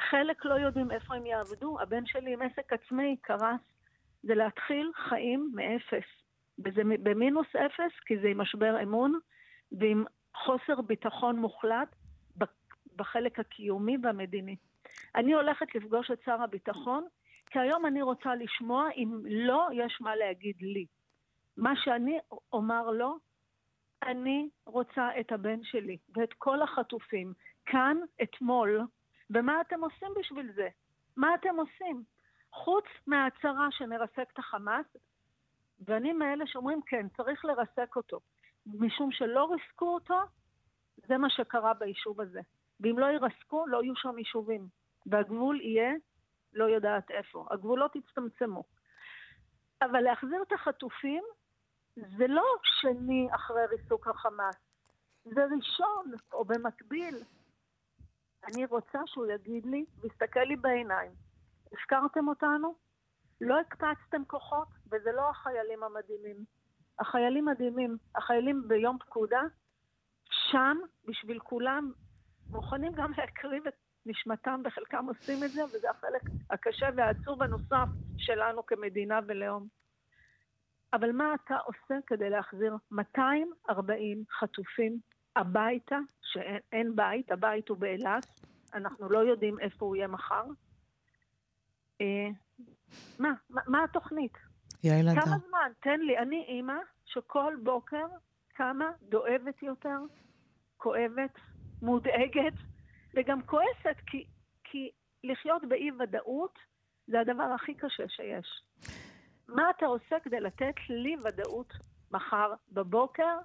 חלק 0.10 0.46
לא 0.46 0.54
יודעים 0.54 0.92
איפה 0.92 1.16
הם 1.16 1.26
יעבדו. 1.26 1.80
הבן 1.82 2.06
שלי 2.06 2.34
עם 2.34 2.42
עסק 2.42 2.74
עצמי 2.74 3.18
קרס. 3.22 3.62
זה 4.24 4.36
להתחיל 4.36 4.92
חיים 4.96 5.52
מאפס. 5.56 6.08
וזה 6.60 6.82
במינוס 7.04 7.56
אפס, 7.56 8.00
כי 8.06 8.18
זה 8.18 8.28
עם 8.28 8.42
משבר 8.42 8.84
אמון 8.84 9.20
ועם 9.72 10.06
חוסר 10.46 10.82
ביטחון 10.82 11.40
מוחלט 11.40 11.96
בחלק 12.96 13.40
הקיומי 13.40 13.98
והמדיני. 14.04 14.56
אני 15.16 15.34
הולכת 15.34 15.76
לפגוש 15.76 16.12
את 16.12 16.20
שר 16.26 16.42
הביטחון, 16.42 17.08
כי 17.46 17.60
היום 17.60 17.86
אני 17.86 18.02
רוצה 18.02 18.36
לשמוע 18.36 18.90
אם 18.96 19.22
לא 19.26 19.68
יש 19.74 20.02
מה 20.02 20.16
להגיד 20.16 20.56
לי. 20.62 20.86
מה 21.58 21.74
שאני 21.76 22.18
אומר 22.54 22.92
לו, 22.92 23.18
אני 24.04 24.50
רוצה 24.66 25.10
את 25.20 25.32
הבן 25.32 25.64
שלי 25.64 25.98
ואת 26.16 26.34
כל 26.34 26.62
החטופים 26.62 27.34
כאן, 27.66 27.98
אתמול, 28.24 28.82
ומה 29.30 29.62
אתם 29.62 29.82
עושים 29.82 30.08
בשביל 30.20 30.52
זה? 30.56 30.68
מה 31.18 31.36
אתם 31.36 31.56
עושים? 31.56 32.04
חוץ 32.52 32.86
מההצהרה 33.08 33.68
שנרסק 33.72 34.32
את 34.34 34.40
החמאס, 34.40 34.86
ואני 35.80 36.14
מאלה 36.14 36.48
שאומרים, 36.48 36.82
כן, 36.86 37.08
צריך 37.18 37.46
לרסק 37.46 37.96
אותו. 37.96 38.20
משום 38.74 39.12
שלא 39.12 39.46
ריסקו 39.52 39.94
אותו, 39.94 40.20
זה 41.08 41.18
מה 41.18 41.30
שקרה 41.30 41.74
ביישוב 41.74 42.22
הזה. 42.22 42.42
ואם 42.80 43.00
לא 43.00 43.06
ירסקו, 43.06 43.68
לא 43.68 43.84
יהיו 43.84 43.96
שם 43.96 44.18
יישובים. 44.18 44.68
והגבול 45.06 45.62
יהיה 45.62 45.94
לא 46.54 46.66
יודעת 46.66 47.12
איפה. 47.12 47.46
הגבולות 47.52 47.96
יצטמצמו. 47.96 48.64
אבל 49.82 50.02
להחזיר 50.02 50.42
את 50.48 50.52
החטופים 50.52 51.24
זה 51.96 52.28
לא 52.28 52.44
שני 52.64 53.28
אחרי 53.36 53.66
ריסוק 53.66 54.08
החמאס. 54.08 54.56
זה 55.24 55.42
ראשון, 55.58 56.12
או 56.34 56.46
במקביל. 56.46 57.16
אני 58.44 58.66
רוצה 58.66 59.00
שהוא 59.06 59.26
יגיד 59.26 59.66
לי, 59.66 59.86
ויסתכל 60.02 60.40
לי 60.40 60.56
בעיניים, 60.56 61.12
הפקרתם 61.74 62.28
אותנו? 62.28 62.76
לא 63.42 63.60
הקפצתם 63.60 64.26
כוחות, 64.28 64.68
וזה 64.92 65.12
לא 65.12 65.30
החיילים 65.30 65.84
המדהימים. 65.84 66.57
החיילים 67.00 67.46
מדהימים. 67.46 67.98
החיילים 68.16 68.68
ביום 68.68 68.98
פקודה, 69.00 69.42
שם, 70.30 70.78
בשביל 71.06 71.40
כולם, 71.40 71.92
מוכנים 72.50 72.92
גם 72.92 73.12
להקריב 73.18 73.68
את 73.68 73.74
נשמתם, 74.06 74.62
וחלקם 74.66 75.06
עושים 75.06 75.44
את 75.44 75.52
זה, 75.52 75.66
וזה 75.66 75.90
החלק 75.90 76.22
הקשה 76.50 76.88
והעצוב 76.96 77.44
הנוסף 77.44 77.88
שלנו 78.18 78.66
כמדינה 78.66 79.20
ולאום. 79.28 79.68
אבל 80.94 81.12
מה 81.12 81.36
אתה 81.36 81.56
עושה 81.58 81.96
כדי 82.08 82.30
להחזיר 82.30 82.76
240 82.92 84.24
חטופים 84.40 85.00
הביתה, 85.36 85.98
שאין 86.22 86.96
בית, 86.96 87.32
הבית 87.32 87.70
הוא 87.70 87.78
באילת, 87.78 88.26
אנחנו 88.74 89.10
לא 89.10 89.20
יודעים 89.20 89.60
איפה 89.60 89.86
הוא 89.86 89.96
יהיה 89.96 90.08
מחר? 90.08 90.44
אה, 92.02 92.28
מה? 93.20 93.34
מה, 93.50 93.62
מה 93.68 93.84
התוכנית? 93.84 94.47
יעל 94.84 95.10
אדם. 95.10 95.22
כמה 95.22 95.38
זמן? 95.48 95.72
תן 95.80 96.00
לי. 96.00 96.18
אני 96.18 96.46
אימא 96.48 96.78
שכל 97.06 97.54
בוקר 97.64 98.06
קמה 98.54 98.92
דואבת 99.02 99.64
יותר, 99.64 99.98
כואבת, 100.78 101.34
מודאגת, 101.82 102.54
וגם 103.16 103.42
כועסת, 103.42 103.98
כי, 104.08 104.26
כי 104.64 104.92
לחיות 105.24 105.66
באי-ודאות 105.66 106.60
זה 107.08 107.20
הדבר 107.20 107.44
הכי 107.44 107.74
קשה 107.74 108.10
שיש. 108.10 108.64
מה 109.48 109.70
אתה 109.70 109.86
עושה 109.86 110.20
כדי 110.24 110.40
לתת 110.40 110.76
לי 110.90 111.16
ודאות 111.24 111.74
מחר 112.12 112.54
בבוקר? 112.72 113.38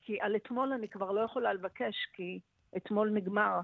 כי 0.00 0.20
על 0.20 0.36
אתמול 0.36 0.72
אני 0.72 0.88
כבר 0.88 1.12
לא 1.12 1.20
יכולה 1.20 1.52
לבקש, 1.52 1.94
כי 2.12 2.40
אתמול 2.76 3.10
נגמר. 3.10 3.60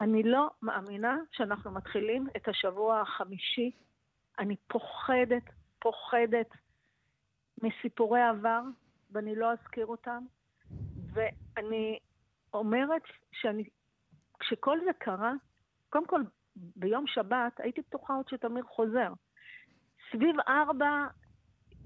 אני 0.00 0.22
לא 0.22 0.50
מאמינה 0.62 1.16
שאנחנו 1.32 1.70
מתחילים 1.70 2.26
את 2.36 2.48
השבוע 2.48 3.00
החמישי. 3.00 3.70
אני 4.38 4.56
פוחדת, 4.56 5.42
פוחדת 5.78 6.50
מסיפורי 7.62 8.22
עבר, 8.22 8.62
ואני 9.10 9.34
לא 9.34 9.52
אזכיר 9.52 9.86
אותם. 9.86 10.24
ואני 11.12 11.98
אומרת 12.54 13.02
שאני, 13.32 13.64
כשכל 14.38 14.78
זה 14.84 14.92
קרה, 14.98 15.32
קודם 15.90 16.06
כל, 16.06 16.20
ביום 16.56 17.06
שבת 17.06 17.60
הייתי 17.60 17.80
בטוחה 17.80 18.14
עוד 18.14 18.28
שתמיר 18.28 18.64
חוזר. 18.64 19.12
סביב 20.12 20.36
ארבע 20.48 21.06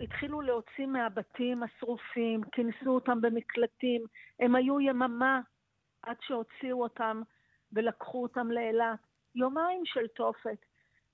התחילו 0.00 0.40
להוציא 0.40 0.86
מהבתים 0.86 1.62
השרופים, 1.62 2.40
כינסו 2.52 2.90
אותם 2.90 3.20
במקלטים, 3.20 4.02
הם 4.40 4.54
היו 4.54 4.80
יממה 4.80 5.40
עד 6.02 6.16
שהוציאו 6.20 6.82
אותם 6.82 7.22
ולקחו 7.72 8.22
אותם 8.22 8.50
לאילת. 8.50 8.98
יומיים 9.34 9.82
של 9.84 10.06
תופת, 10.06 10.58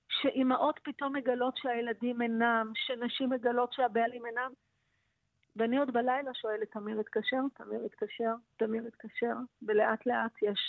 שאימהות 0.08 0.80
פתאום 0.82 1.16
מגלות 1.16 1.56
שהילדים 1.56 2.22
אינם, 2.22 2.72
שנשים 2.74 3.30
מגלות 3.30 3.72
שהבעלים 3.72 4.26
אינם. 4.26 4.50
ואני 5.56 5.78
עוד 5.78 5.92
בלילה 5.92 6.34
שואלת, 6.34 6.70
תמיר 6.70 7.00
התקשר? 7.00 7.40
תמיר 7.54 7.84
התקשר? 7.84 8.34
תמיר 8.56 8.86
התקשר? 8.86 9.34
ולאט 9.62 10.06
לאט 10.06 10.42
יש 10.42 10.60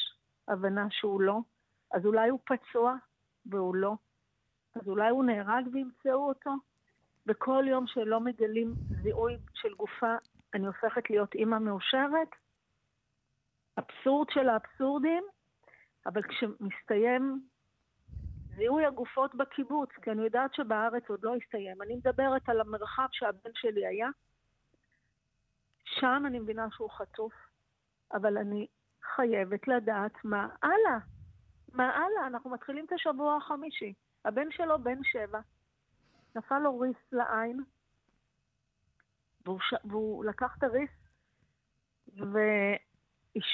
הבנה 0.48 0.88
שהוא 0.92 1.22
לא. 1.22 1.40
אז 1.92 2.06
אולי 2.06 2.30
הוא 2.30 2.40
פצוע 2.46 2.96
והוא 3.46 3.76
לא. 3.76 3.94
אז 4.76 4.88
אולי 4.88 5.10
הוא 5.10 5.24
נהרג 5.24 5.68
וימצאו 5.72 6.28
אותו? 6.28 6.52
וכל 7.28 7.64
יום 7.68 7.88
שלא 7.88 8.20
מגלים 8.20 8.74
זיהוי 9.04 9.38
של 9.54 9.74
גופה, 9.74 10.16
אני 10.54 10.68
הופכת 10.68 11.10
להיות 11.10 11.36
אימא 11.36 11.60
מאושרת? 11.60 12.30
אבסורד 13.78 14.28
של 14.30 14.50
האבסורדים, 14.50 15.24
אבל 16.06 16.22
כשמסתיים 16.22 17.42
זיהוי 18.56 18.86
הגופות 18.86 19.36
בקיבוץ, 19.36 19.90
כי 20.02 20.12
אני 20.12 20.24
יודעת 20.24 20.54
שבארץ 20.54 21.10
עוד 21.10 21.24
לא 21.24 21.36
הסתיים, 21.36 21.82
אני 21.82 21.96
מדברת 21.96 22.50
על 22.50 22.62
המרחב 22.62 23.08
שהבן 23.12 23.52
שלי 23.54 23.88
היה, 23.88 24.10
שם 25.86 26.24
אני 26.28 26.40
מבינה 26.40 26.68
שהוא 26.72 26.90
חטוף, 26.90 27.34
אבל 28.14 28.38
אני 28.38 28.68
חייבת 29.16 29.68
לדעת 29.68 30.14
מה 30.24 30.48
הלאה. 30.64 31.00
מה 31.74 31.90
הלאה? 31.90 32.28
אנחנו 32.28 32.50
מתחילים 32.50 32.86
את 32.86 32.92
השבוע 32.92 33.38
החמישי. 33.38 33.94
הבן 34.26 34.52
שלו 34.52 34.84
בן 34.84 35.04
שבע, 35.04 35.40
נפל 36.36 36.60
לו 36.60 36.80
ריס 36.80 36.98
לעין, 37.12 37.64
והוא, 39.46 39.60
ש... 39.60 39.74
והוא 39.86 40.26
לקח 40.26 40.56
את 40.58 40.64
הריס 40.64 40.92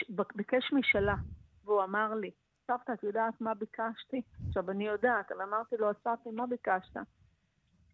וביקש 0.09 0.73
משאלה, 0.73 1.15
והוא 1.63 1.83
אמר 1.83 2.13
לי, 2.13 2.31
סבתא, 2.67 2.91
את 2.91 3.03
יודעת 3.03 3.41
מה 3.41 3.53
ביקשתי? 3.53 4.21
עכשיו, 4.47 4.71
אני 4.71 4.87
יודעת, 4.87 5.31
אבל 5.31 5.41
אמרתי 5.41 5.77
לו, 5.77 5.87
סבתא, 6.03 6.29
מה 6.29 6.47
ביקשת? 6.47 6.97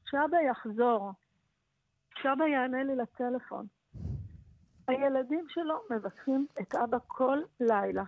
שאבא 0.05 0.37
יחזור, 0.37 1.11
שאבא 2.15 2.45
יענה 2.45 2.83
לי 2.83 2.95
לטלפון. 2.95 3.65
הילדים 4.87 5.45
שלו 5.49 5.81
מבקשים 5.89 6.47
את 6.61 6.75
אבא 6.75 6.97
כל 7.07 7.37
לילה. 7.59 8.03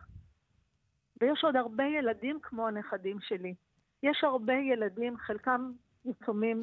ויש 1.21 1.43
עוד 1.43 1.55
הרבה 1.55 1.83
ילדים 1.83 2.39
כמו 2.39 2.67
הנכדים 2.67 3.17
שלי. 3.21 3.55
יש 4.03 4.23
הרבה 4.23 4.53
ילדים, 4.53 5.17
חלקם 5.17 5.71
יתומים. 6.05 6.61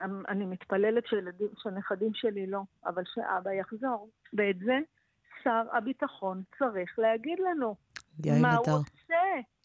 אני 0.00 0.46
מתפללת 0.46 1.06
שילדים, 1.06 1.48
שהנכדים 1.56 2.14
שלי 2.14 2.46
לא, 2.46 2.60
אבל 2.86 3.02
שאבא 3.04 3.52
יחזור. 3.52 4.10
ואת 4.32 4.58
זה 4.58 4.78
שר 5.42 5.62
הביטחון 5.72 6.42
צריך 6.58 6.98
להגיד 6.98 7.38
לנו. 7.38 7.76
מה 8.24 8.56
הוא 8.56 8.66
עושה? 8.66 9.14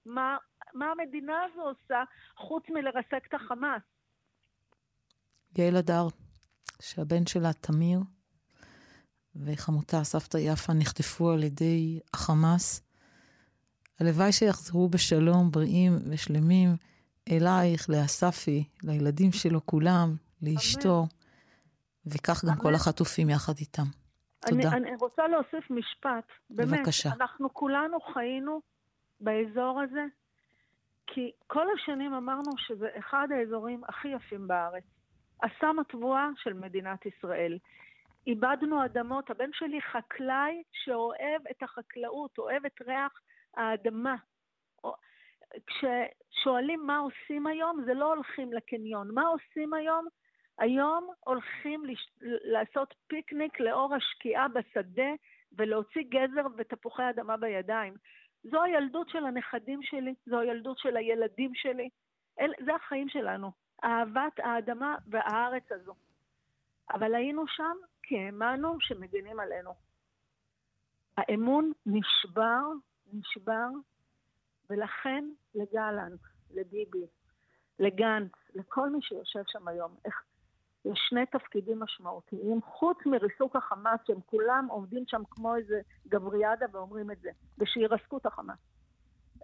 מה, 0.06 0.38
מה 0.74 0.86
המדינה 0.92 1.34
הזו 1.44 1.62
עושה 1.62 2.04
חוץ 2.38 2.64
מלרסק 2.70 3.28
את 3.28 3.34
החמאס? 3.34 3.82
יעל 5.58 5.76
הדר, 5.76 6.08
שהבן 6.82 7.26
שלה, 7.26 7.54
תמיר, 7.54 8.00
וחמותה, 9.36 10.04
סבתא 10.04 10.38
יפה, 10.38 10.74
נחטפו 10.74 11.32
על 11.32 11.44
ידי 11.44 12.00
החמאס. 12.14 12.82
הלוואי 14.00 14.32
שיחזרו 14.32 14.90
בשלום, 14.90 15.52
בריאים 15.52 16.00
ושלמים, 16.10 16.76
אלייך, 17.32 17.90
לאספי, 17.90 18.64
לילדים 18.84 19.32
שלו 19.32 19.66
כולם, 19.66 20.16
לאשתו, 20.42 21.08
וכך 22.06 22.46
גם 22.46 22.56
כל 22.56 22.76
החטופים 22.76 23.30
יחד 23.30 23.54
איתם. 23.58 24.01
תודה. 24.50 24.70
אני, 24.70 24.78
אני 24.78 24.96
רוצה 24.96 25.28
להוסיף 25.28 25.70
משפט. 25.70 26.26
באמת, 26.50 26.80
בבקשה. 26.80 27.10
אנחנו 27.14 27.54
כולנו 27.54 28.02
חיינו 28.02 28.62
באזור 29.20 29.82
הזה, 29.82 30.06
כי 31.08 31.32
כל 31.48 31.66
השנים 31.74 32.14
אמרנו 32.14 32.52
שזה 32.58 32.90
אחד 33.00 33.28
האזורים 33.32 33.82
הכי 33.88 34.08
יפים 34.08 34.48
בארץ. 34.48 34.84
אסם 35.42 35.80
התבואה 35.80 36.28
של 36.36 36.54
מדינת 36.54 37.06
ישראל. 37.06 37.58
איבדנו 38.28 38.86
אדמות, 38.86 39.30
הבן 39.30 39.50
שלי 39.54 39.82
חקלאי 39.82 40.64
שאוהב 40.72 41.42
את 41.52 41.64
החקלאות, 41.64 42.38
אוהב 42.38 42.66
את 42.66 42.82
ריח 42.82 43.22
האדמה. 43.58 44.16
כששואלים 45.68 46.86
מה 46.86 46.98
עושים 46.98 47.48
היום, 47.48 47.84
זה 47.86 47.94
לא 47.94 48.14
הולכים 48.14 48.54
לקניון. 48.54 49.12
מה 49.14 49.24
עושים 49.24 49.74
היום? 49.74 50.08
היום 50.62 51.10
הולכים 51.20 51.86
לש... 51.86 52.10
לעשות 52.22 52.94
פיקניק 53.08 53.60
לאור 53.60 53.96
השקיעה 53.96 54.48
בשדה 54.48 55.12
ולהוציא 55.58 56.02
גזר 56.10 56.48
ותפוחי 56.58 57.10
אדמה 57.10 57.38
בידיים. 57.38 57.94
זו 58.44 58.64
הילדות 58.64 59.10
של 59.10 59.26
הנכדים 59.26 59.84
שלי, 59.84 60.14
זו 60.26 60.40
הילדות 60.40 60.78
של 60.78 60.98
הילדים 60.98 61.56
שלי. 61.56 61.90
אל... 62.40 62.54
זה 62.66 62.76
החיים 62.76 63.10
שלנו, 63.10 63.52
אהבת 63.84 64.40
האדמה 64.40 64.96
והארץ 65.08 65.72
הזו. 65.72 65.94
אבל 66.90 67.16
היינו 67.16 67.48
שם 67.48 67.78
כי 68.04 68.20
האמנו 68.20 68.78
שמגינים 68.80 69.40
עלינו. 69.40 69.74
האמון 71.18 71.72
נשבר, 71.86 72.62
נשבר, 73.14 73.68
ולכן 74.70 75.26
לגלנט, 75.56 76.20
לביבי, 76.52 77.06
לגנץ, 77.80 78.32
לכל 78.56 78.90
מי 78.90 79.02
שיושב 79.02 79.44
שם 79.48 79.68
היום, 79.68 79.96
יש 80.86 81.00
שני 81.10 81.26
תפקידים 81.26 81.80
משמעותיים, 81.80 82.62
חוץ 82.62 82.98
מריסוק 83.06 83.56
החמאס, 83.56 84.00
שהם 84.08 84.22
כולם 84.26 84.68
עומדים 84.70 85.04
שם 85.08 85.22
כמו 85.32 85.56
איזה 85.56 85.82
גבריאדה 86.08 86.66
ואומרים 86.72 87.12
את 87.12 87.20
זה, 87.20 87.30
ושירסקו 87.58 88.18
את 88.18 88.26
החמאס. 88.26 88.60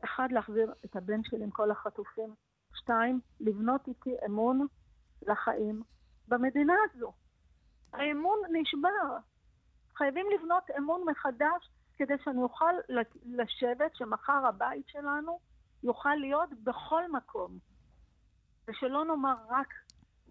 אחד, 0.03 0.27
להחזיר 0.31 0.73
את 0.85 0.95
הבן 0.95 1.23
שלי 1.23 1.43
עם 1.43 1.51
כל 1.51 1.71
החטופים. 1.71 2.35
שתיים, 2.75 3.19
לבנות 3.39 3.87
איתי 3.87 4.15
אמון 4.25 4.67
לחיים 5.21 5.83
במדינה 6.27 6.73
הזו. 6.85 7.13
האמון 7.93 8.39
נשבר. 8.51 9.17
חייבים 9.97 10.25
לבנות 10.35 10.63
אמון 10.77 11.01
מחדש 11.09 11.69
כדי 11.97 12.13
שאני 12.23 12.41
אוכל 12.41 12.73
לשבת, 13.25 13.95
שמחר 13.95 14.45
הבית 14.47 14.87
שלנו 14.87 15.39
יוכל 15.83 16.15
להיות 16.15 16.49
בכל 16.63 17.11
מקום. 17.11 17.57
ושלא 18.67 19.05
נאמר 19.05 19.35
רק 19.49 19.67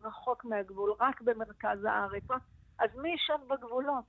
רחוק 0.05 0.45
מהגבול, 0.45 0.93
רק 1.01 1.21
במרכז 1.21 1.85
הארץ. 1.85 2.25
אז 2.79 2.91
מי 3.03 3.09
יישב 3.09 3.55
בגבולות? 3.55 4.05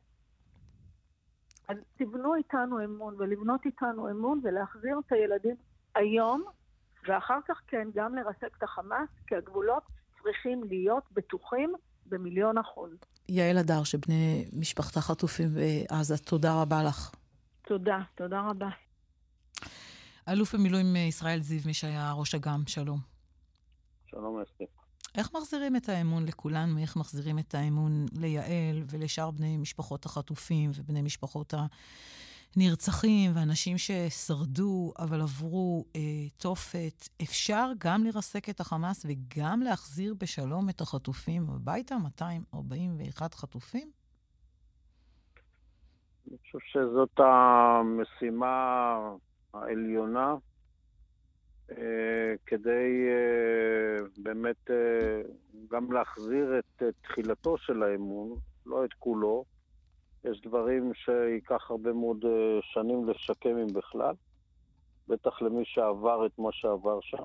אז 1.67 1.77
תבנו 1.97 2.35
איתנו 2.35 2.83
אמון, 2.83 3.15
ולבנות 3.17 3.65
איתנו 3.65 4.09
אמון 4.09 4.41
ולהחזיר 4.43 4.99
את 5.07 5.11
הילדים 5.11 5.55
היום, 5.95 6.43
ואחר 7.07 7.39
כך 7.47 7.61
כן, 7.67 7.87
גם 7.95 8.15
לרסק 8.15 8.57
את 8.57 8.63
החמאס, 8.63 9.09
כי 9.27 9.35
הגבולות 9.35 9.83
צריכים 10.23 10.63
להיות 10.63 11.03
בטוחים 11.11 11.73
במיליון 12.05 12.57
אחוז. 12.57 12.91
יעל 13.29 13.57
הדר, 13.57 13.83
שבני 13.83 14.49
משפחתה 14.53 15.01
חטופים 15.01 15.47
בעזה, 15.53 16.17
תודה 16.17 16.61
רבה 16.61 16.83
לך. 16.83 17.11
תודה, 17.67 17.99
תודה 18.15 18.41
רבה. 18.49 18.69
אלוף 20.29 20.55
במילואים 20.55 20.95
ישראל 20.95 21.39
זיו, 21.41 21.61
מי 21.65 21.73
שהיה 21.73 22.13
ראש 22.13 22.35
אג"ם, 22.35 22.63
שלום. 22.67 22.99
שלום, 24.05 24.41
אסתי. 24.41 24.76
איך 25.17 25.33
מחזירים 25.33 25.75
את 25.75 25.89
האמון 25.89 26.25
לכולנו? 26.25 26.77
איך 26.77 26.95
מחזירים 26.95 27.39
את 27.39 27.55
האמון 27.55 28.05
ליעל 28.19 28.83
ולשאר 28.91 29.31
בני 29.31 29.57
משפחות 29.57 30.05
החטופים 30.05 30.71
ובני 30.75 31.01
משפחות 31.01 31.53
הנרצחים 32.55 33.31
ואנשים 33.35 33.77
ששרדו 33.77 34.93
אבל 34.99 35.21
עברו 35.21 35.85
אה, 35.95 36.01
תופת? 36.37 37.07
אפשר 37.21 37.69
גם 37.77 38.03
לרסק 38.03 38.49
את 38.49 38.59
החמאס 38.59 39.05
וגם 39.09 39.61
להחזיר 39.61 40.13
בשלום 40.13 40.69
את 40.69 40.81
החטופים 40.81 41.49
הביתה? 41.49 41.97
241 41.97 43.33
חטופים? 43.33 43.91
אני 46.29 46.37
חושב 46.37 46.59
שזאת 46.59 47.19
המשימה 47.19 48.95
העליונה 49.53 50.35
כדי 52.45 53.07
אה, 53.09 54.05
באמת 54.17 54.71
אה, 54.71 55.21
גם 55.71 55.91
להחזיר 55.91 56.59
את 56.59 56.83
תחילתו 57.01 57.57
של 57.57 57.83
האמון, 57.83 58.35
לא 58.65 58.85
את 58.85 58.93
כולו. 58.93 59.45
יש 60.23 60.41
דברים 60.41 60.91
שייקח 60.93 61.71
הרבה 61.71 61.93
מאוד 61.93 62.25
שנים 62.61 63.09
לשקם 63.09 63.57
אם 63.57 63.73
בכלל, 63.73 64.13
בטח 65.07 65.41
למי 65.41 65.65
שעבר 65.65 66.25
את 66.25 66.39
מה 66.39 66.49
שעבר 66.51 66.99
שם. 67.01 67.23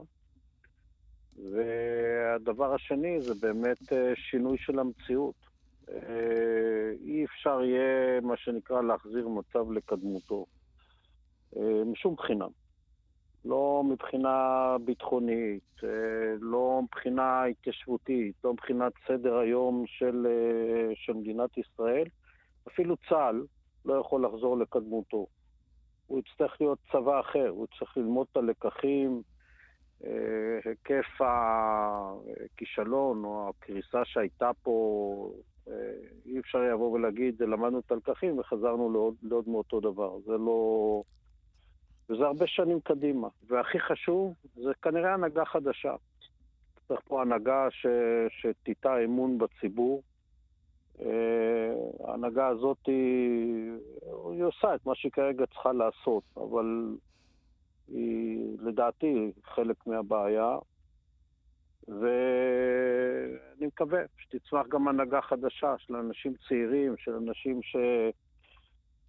והדבר 1.52 2.74
השני 2.74 3.20
זה 3.20 3.35
באמת 3.35 3.92
שינוי 4.14 4.59
של 4.59 4.78
המציאות. 4.78 5.35
אי 7.05 7.24
אפשר 7.24 7.62
יהיה, 7.62 8.20
מה 8.20 8.37
שנקרא, 8.37 8.83
להחזיר 8.83 9.28
מצב 9.28 9.72
לקדמותו, 9.72 10.46
משום 11.87 12.14
בחינה. 12.14 12.46
לא 13.44 13.83
מבחינה 13.85 14.76
ביטחונית, 14.85 15.85
אה, 15.85 15.88
לא 16.40 16.81
מבחינה 16.83 17.44
התיישבותית, 17.44 18.35
לא 18.44 18.52
מבחינת 18.52 18.92
סדר 19.09 19.37
היום 19.37 19.85
של, 19.87 20.26
אה, 20.31 20.94
של 20.94 21.12
מדינת 21.12 21.59
ישראל. 21.59 22.05
אפילו 22.68 22.96
צה"ל 23.09 23.42
לא 23.85 23.94
יכול 23.94 24.24
לחזור 24.24 24.59
לקדמותו. 24.59 25.26
הוא 26.07 26.18
יצטרך 26.18 26.57
להיות 26.61 26.78
צבא 26.92 27.20
אחר, 27.20 27.48
הוא 27.48 27.66
יצטרך 27.72 27.96
ללמוד 27.96 28.26
את 28.33 28.37
הלקחים, 28.37 29.22
אה, 30.05 30.59
היקף 30.64 31.20
הכישלון 31.20 33.24
או 33.24 33.48
הקריסה 33.48 34.05
שהייתה 34.05 34.50
פה, 34.62 35.33
אי 36.26 36.38
אפשר 36.38 36.59
לבוא 36.59 36.92
ולהגיד, 36.92 37.42
למדנו 37.42 37.78
את 37.78 37.92
הלקחים 37.92 38.38
וחזרנו 38.38 38.92
לעוד, 38.92 39.14
לעוד 39.22 39.48
מאותו 39.48 39.81
דבר. 39.81 40.18
זה 40.26 40.33
לא... 40.33 41.02
וזה 42.11 42.27
הרבה 42.27 42.47
שנים 42.47 42.81
קדימה. 42.81 43.29
והכי 43.47 43.81
חשוב, 43.81 44.35
זה 44.55 44.71
כנראה 44.83 45.15
הנהגה 45.15 45.45
חדשה. 45.45 45.95
צריך 46.88 47.01
פה 47.09 47.23
הנהגה 47.23 47.67
ש... 47.71 47.87
שתיטע 48.29 49.05
אמון 49.05 49.38
בציבור. 49.38 50.03
אה, 51.01 51.75
ההנהגה 52.05 52.47
הזאת, 52.47 52.79
היא... 52.87 53.73
היא 54.31 54.43
עושה 54.43 54.75
את 54.75 54.87
מה 54.87 54.95
שהיא 54.95 55.12
כרגע 55.12 55.47
צריכה 55.47 55.73
לעשות, 55.73 56.23
אבל 56.37 56.97
היא 57.88 58.57
לדעתי 58.61 59.33
חלק 59.45 59.87
מהבעיה. 59.87 60.59
ואני 61.88 63.67
מקווה 63.67 64.01
שתצמח 64.19 64.67
גם 64.67 64.88
הנהגה 64.88 65.21
חדשה 65.21 65.75
של 65.79 65.97
אנשים 65.97 66.35
צעירים, 66.49 66.97
של 66.97 67.15
אנשים 67.15 67.62
ש... 67.62 67.77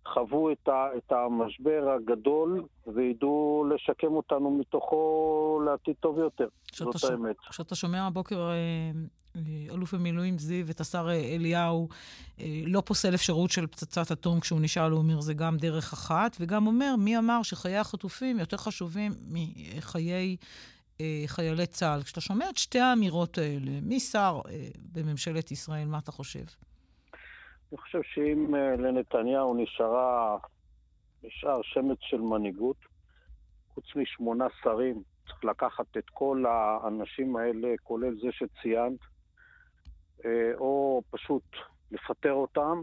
חוו 0.05 0.51
את, 0.51 0.67
ה, 0.67 0.87
את 0.97 1.11
המשבר 1.11 1.95
הגדול 1.95 2.63
וידעו 2.87 3.65
לשקם 3.75 4.13
אותנו 4.13 4.51
מתוכו 4.51 5.61
לעתיד 5.65 5.95
טוב 5.99 6.17
יותר. 6.17 6.47
זאת 6.73 6.99
ש... 6.99 7.03
האמת. 7.03 7.35
כשאתה 7.49 7.75
שומע 7.75 8.07
הבוקר 8.07 8.49
אה, 8.49 8.53
אה, 9.35 9.41
אלוף 9.73 9.93
במילואים 9.93 10.37
זיו 10.37 10.69
את 10.69 10.79
השר 10.79 11.09
אה, 11.09 11.35
אליהו 11.35 11.87
לא 12.65 12.81
פוסל 12.85 13.15
אפשרות 13.15 13.51
של 13.51 13.67
פצצת 13.67 14.11
אטום 14.11 14.39
כשהוא 14.39 14.59
נשאל, 14.61 14.91
הוא 14.91 14.99
אומר, 14.99 15.21
זה 15.21 15.33
גם 15.33 15.57
דרך 15.57 15.93
אחת, 15.93 16.37
וגם 16.39 16.67
אומר, 16.67 16.95
מי 16.97 17.17
אמר 17.17 17.43
שחיי 17.43 17.77
החטופים 17.77 18.39
יותר 18.39 18.57
חשובים 18.57 19.11
מחיי 19.27 20.37
חיילי 21.27 21.65
צה"ל. 21.65 22.03
כשאתה 22.03 22.21
שומע 22.21 22.49
את 22.49 22.57
שתי 22.57 22.79
האמירות 22.79 23.37
האלה, 23.37 23.71
מי 23.81 23.99
שר 23.99 24.41
בממשלת 24.93 25.51
ישראל, 25.51 25.87
מה 25.87 25.97
אתה 25.97 26.11
חושב? 26.11 26.43
אני 27.73 27.81
חושב 27.81 28.01
שאם 28.03 28.55
אה, 28.55 28.75
לנתניהו 28.75 29.55
נשארה, 29.55 30.37
נשאר 31.23 31.61
שמץ 31.63 31.97
של 32.01 32.21
מנהיגות, 32.21 32.77
חוץ 33.73 33.85
משמונה 33.95 34.47
שרים, 34.63 35.03
צריך 35.27 35.45
לקחת 35.45 35.97
את 35.97 36.09
כל 36.09 36.45
האנשים 36.47 37.35
האלה, 37.35 37.73
כולל 37.83 38.15
זה 38.15 38.27
שציינת, 38.31 38.99
אה, 40.25 40.51
או 40.55 41.01
פשוט 41.09 41.43
לפטר 41.91 42.33
אותם, 42.33 42.81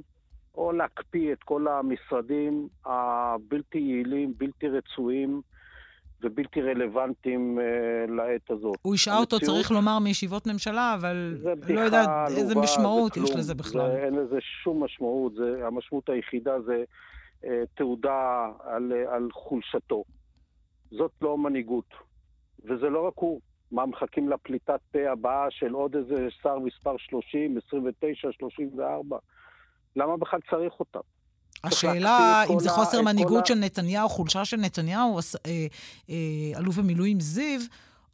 או 0.54 0.72
להקפיא 0.72 1.32
את 1.32 1.42
כל 1.42 1.68
המשרדים 1.68 2.68
הבלתי 2.84 3.78
יעילים, 3.78 4.34
בלתי 4.36 4.68
רצויים, 4.68 5.42
ובלתי 6.22 6.62
רלוונטיים 6.62 7.58
uh, 7.58 8.10
לעת 8.10 8.50
הזאת. 8.50 8.76
הוא 8.82 8.94
השעה 8.94 9.18
אותו, 9.18 9.40
צריך 9.40 9.70
לומר, 9.70 9.98
מישיבות 9.98 10.46
ממשלה, 10.46 10.94
אבל 10.94 11.36
לא 11.68 11.80
יודעת 11.80 12.08
איזה 12.36 12.54
משמעות 12.54 13.16
יש 13.16 13.30
לזה 13.36 13.54
בכלל. 13.54 13.90
זה, 13.90 14.04
אין 14.04 14.14
לזה 14.14 14.38
שום 14.40 14.84
משמעות, 14.84 15.34
זה, 15.34 15.66
המשמעות 15.66 16.08
היחידה 16.08 16.60
זה 16.60 16.84
uh, 17.42 17.46
תעודה 17.74 18.50
על, 18.64 18.92
uh, 18.92 19.10
על 19.14 19.28
חולשתו. 19.32 20.04
זאת 20.90 21.12
לא 21.22 21.38
מנהיגות. 21.38 21.94
וזה 22.64 22.88
לא 22.88 23.06
רק 23.06 23.14
הוא. 23.16 23.40
מה, 23.72 23.86
מחכים 23.86 24.28
לפליטת 24.28 24.80
פה 24.92 25.10
הבאה 25.12 25.46
של 25.50 25.72
עוד 25.72 25.96
איזה 25.96 26.28
שר 26.42 26.58
מספר 26.58 26.96
30, 26.98 27.56
29, 27.66 28.32
34? 28.32 29.18
למה 29.96 30.16
בכלל 30.16 30.40
צריך 30.50 30.80
אותם? 30.80 31.00
השאלה 31.64 32.42
אם 32.52 32.60
זה 32.60 32.70
חוסר 32.70 33.02
מנהיגות 33.02 33.46
של 33.46 33.54
נתניהו, 33.54 34.08
חולשה 34.08 34.44
של 34.44 34.56
נתניהו, 34.56 35.18
אה, 35.46 35.66
אה, 36.10 36.58
אלוף 36.58 36.76
במילואים 36.76 37.20
זיו, 37.20 37.60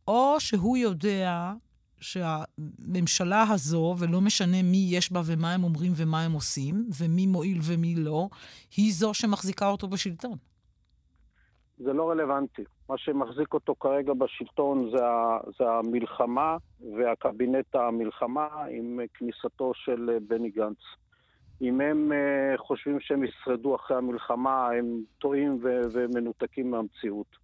או 0.08 0.36
שהוא 0.38 0.76
יודע 0.76 1.52
שהממשלה 2.00 3.44
הזו, 3.50 3.94
ולא 3.98 4.20
משנה 4.20 4.62
מי 4.62 4.86
יש 4.90 5.12
בה 5.12 5.20
ומה 5.26 5.52
הם 5.54 5.64
אומרים 5.64 5.92
ומה 5.96 6.22
הם 6.22 6.32
עושים, 6.32 6.88
ומי 6.98 7.26
מועיל 7.26 7.58
ומי 7.62 7.94
לא, 7.94 8.28
היא 8.76 8.92
זו 8.92 9.14
שמחזיקה 9.14 9.68
אותו 9.68 9.88
בשלטון. 9.88 10.36
זה 11.78 11.92
לא 11.92 12.10
רלוונטי. 12.10 12.64
מה 12.88 12.98
שמחזיק 12.98 13.54
אותו 13.54 13.74
כרגע 13.80 14.12
בשלטון 14.14 14.90
זה, 14.90 15.06
ה, 15.06 15.38
זה 15.58 15.64
המלחמה 15.68 16.56
והקבינט 16.96 17.74
המלחמה 17.74 18.46
עם 18.70 19.00
כניסתו 19.14 19.72
של 19.74 20.18
בני 20.28 20.50
גנץ. 20.50 20.78
אם 21.62 21.80
הם 21.80 22.12
uh, 22.12 22.58
חושבים 22.58 23.00
שהם 23.00 23.24
ישרדו 23.24 23.74
אחרי 23.74 23.96
המלחמה, 23.96 24.68
הם 24.70 25.00
טועים 25.18 25.58
ומנותקים 25.62 26.70
מהמציאות. 26.70 27.36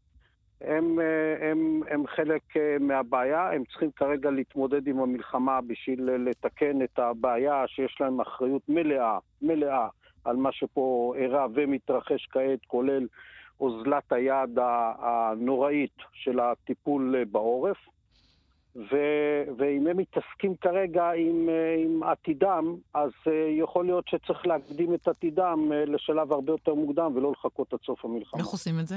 הם, 0.60 0.98
uh, 0.98 1.44
הם, 1.44 1.80
הם 1.90 2.06
חלק 2.06 2.42
uh, 2.56 2.82
מהבעיה, 2.82 3.52
הם 3.52 3.64
צריכים 3.64 3.90
כרגע 3.90 4.30
להתמודד 4.30 4.86
עם 4.86 5.00
המלחמה 5.00 5.60
בשביל 5.60 6.10
לתקן 6.10 6.82
את 6.82 6.98
הבעיה 6.98 7.64
שיש 7.66 7.96
להם 8.00 8.20
אחריות 8.20 8.62
מלאה, 8.68 9.18
מלאה, 9.42 9.88
על 10.24 10.36
מה 10.36 10.52
שפה 10.52 11.14
אירע 11.16 11.46
ומתרחש 11.54 12.26
כעת, 12.30 12.60
כולל 12.66 13.06
אוזלת 13.60 14.12
היד 14.12 14.58
הנוראית 14.98 15.96
של 16.12 16.40
הטיפול 16.40 17.24
בעורף. 17.24 17.76
ו, 18.76 18.96
ואם 19.58 19.86
הם 19.86 19.96
מתעסקים 19.96 20.54
כרגע 20.60 21.10
עם, 21.10 21.48
עם 21.84 22.02
עתידם, 22.02 22.74
אז 22.94 23.10
יכול 23.58 23.84
להיות 23.84 24.08
שצריך 24.08 24.46
להקדים 24.46 24.94
את 24.94 25.08
עתידם 25.08 25.72
לשלב 25.86 26.32
הרבה 26.32 26.52
יותר 26.52 26.74
מוקדם 26.74 27.12
ולא 27.16 27.32
לחכות 27.32 27.72
עד 27.72 27.78
סוף 27.86 28.04
המלחמה. 28.04 28.40
איך 28.40 28.48
עושים 28.48 28.80
את 28.80 28.86
זה? 28.86 28.96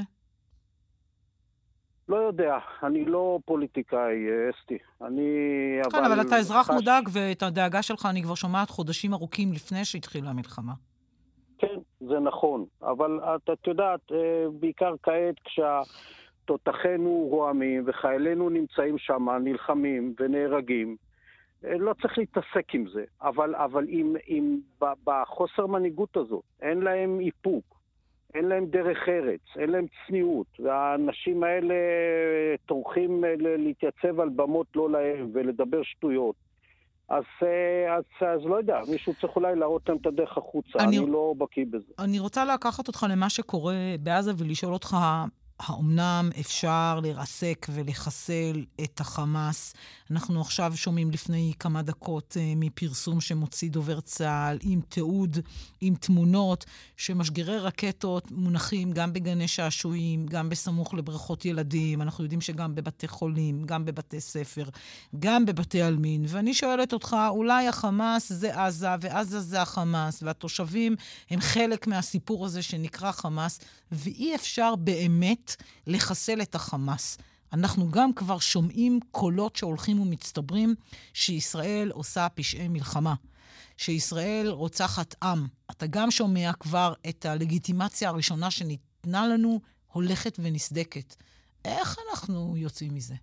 לא 2.10 2.16
יודע, 2.16 2.58
אני 2.84 3.06
לא 3.06 3.40
פוליטיקאי, 3.46 4.26
אסתי. 4.50 4.78
אני... 5.02 5.30
כן, 5.92 6.04
אבל, 6.04 6.12
אבל 6.12 6.22
אתה 6.28 6.36
אזרח 6.38 6.68
חש... 6.68 6.74
מודאג, 6.74 7.10
ואת 7.12 7.44
הדאגה 7.44 7.82
שלך 7.82 8.06
אני 8.10 8.24
כבר 8.24 8.36
שומעת 8.36 8.70
חודשים 8.70 9.14
ארוכים 9.14 9.54
לפני 9.54 9.86
שהתחילה 9.86 10.30
המלחמה. 10.30 10.74
כן, 11.58 11.80
זה 12.00 12.20
נכון. 12.20 12.66
אבל 12.82 13.20
את, 13.24 13.50
את 13.54 13.68
יודעת, 13.68 14.12
בעיקר 14.60 14.94
כעת 15.04 15.36
כשתותחינו 16.46 17.28
רועמים 17.30 17.84
וחיילינו 17.86 18.50
נמצאים 18.50 18.98
שם, 18.98 19.30
נלחמים 19.44 20.14
ונהרגים, 20.20 20.96
לא 21.64 21.94
צריך 22.02 22.18
להתעסק 22.18 22.74
עם 22.74 22.86
זה. 22.94 23.04
אבל, 23.22 23.56
אבל 23.56 23.86
אם, 23.90 24.16
אם 24.28 24.58
בחוסר 25.04 25.68
מנהיגות 25.68 26.18
הזאת 26.18 26.44
אין 26.62 26.80
להם 26.80 27.20
איפוק, 27.20 27.64
אין 28.34 28.46
להם 28.46 28.66
דרך 28.66 28.98
ארץ, 29.08 29.40
אין 29.60 29.70
להם 29.70 29.86
צניעות, 30.08 30.48
והאנשים 30.60 31.44
האלה 31.44 31.76
טורחים 32.66 33.24
להתייצב 33.40 34.20
על 34.20 34.30
במות 34.30 34.68
לא 34.76 34.90
להם 34.90 35.30
ולדבר 35.34 35.84
שטויות. 35.84 36.36
אז, 37.10 37.24
אז, 37.98 38.04
אז 38.22 38.46
לא 38.46 38.56
יודע, 38.56 38.80
מישהו 38.92 39.14
צריך 39.22 39.36
אולי 39.36 39.56
להראות 39.56 39.90
להם 39.90 39.98
את 39.98 40.06
הדרך 40.06 40.38
החוצה, 40.38 40.80
אני, 40.80 40.98
אני 40.98 41.12
לא 41.12 41.34
בקיא 41.38 41.66
בזה. 41.70 41.94
אני 42.00 42.20
רוצה 42.20 42.46
לקחת 42.46 42.88
אותך 42.88 43.06
למה 43.10 43.30
שקורה 43.30 43.76
בעזה 44.00 44.32
ולשאול 44.38 44.74
אותך 44.74 44.96
האומנם 45.60 46.30
אפשר 46.40 47.00
לרסק 47.04 47.68
ולחסל 47.70 48.66
את 48.84 49.00
החמאס? 49.00 49.74
אנחנו 50.12 50.42
עכשיו 50.42 50.74
שומעים 50.76 51.12
לפני 51.12 51.54
כמה 51.60 51.82
דקות 51.82 52.38
uh, 52.38 52.40
מפרסום 52.56 53.22
שמוציא 53.22 53.70
דובר 53.70 54.02
צה"ל 54.02 54.58
עם 54.62 54.82
תיעוד, 54.90 55.38
עם 55.82 55.96
תמונות, 55.96 56.66
שמשגרי 56.98 57.60
רקטות 57.60 58.32
מונחים 58.32 58.92
גם 58.92 59.14
בגני 59.14 59.48
שעשועים, 59.48 60.26
גם 60.26 60.50
בסמוך 60.50 60.94
לבריכות 60.94 61.46
ילדים. 61.46 62.02
אנחנו 62.02 62.24
יודעים 62.24 62.42
שגם 62.42 62.76
בבתי 62.76 63.08
חולים, 63.08 63.64
גם 63.64 63.86
בבתי 63.86 64.22
ספר, 64.22 64.70
גם 65.20 65.46
בבתי 65.46 65.82
עלמין. 65.82 66.26
ואני 66.28 66.54
שואלת 66.54 66.94
אותך, 66.94 67.16
אולי 67.30 67.68
החמאס 67.68 68.34
זה 68.34 68.64
עזה, 68.64 68.88
ועזה 69.02 69.40
זה 69.40 69.62
החמאס, 69.62 70.24
והתושבים 70.24 70.96
הם 71.30 71.42
חלק 71.42 71.88
מהסיפור 71.88 72.46
הזה 72.46 72.62
שנקרא 72.62 73.12
חמאס, 73.12 73.60
ואי 73.92 74.36
אפשר 74.36 74.76
באמת 74.76 75.56
לחסל 75.88 76.42
את 76.42 76.56
החמאס. 76.56 77.18
אנחנו 77.54 77.92
גם 77.92 78.14
כבר 78.14 78.38
שומעים 78.40 79.00
קולות 79.12 79.56
שהולכים 79.56 80.00
ומצטברים 80.00 80.76
שישראל 81.14 81.92
עושה 81.94 82.28
פשעי 82.30 82.68
מלחמה, 82.68 83.14
שישראל 83.78 84.48
רוצחת 84.50 85.16
עם. 85.24 85.48
אתה 85.72 85.88
גם 85.88 86.12
שומע 86.12 86.54
כבר 86.60 86.94
את 87.10 87.26
הלגיטימציה 87.26 88.10
הראשונה 88.10 88.52
שניתנה 88.52 89.28
לנו 89.28 89.60
הולכת 89.92 90.38
ונסדקת. 90.40 91.16
איך 91.66 91.98
אנחנו 92.10 92.58
יוצאים 92.58 92.96
מזה? 92.96 93.16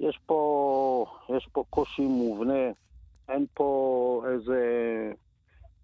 יש 0.00 0.18
פה, 0.26 1.06
יש 1.36 1.48
פה 1.52 1.64
קושי 1.70 2.02
מובנה, 2.02 2.70
אין 3.28 3.46
פה 3.54 4.24
איזה 4.32 4.60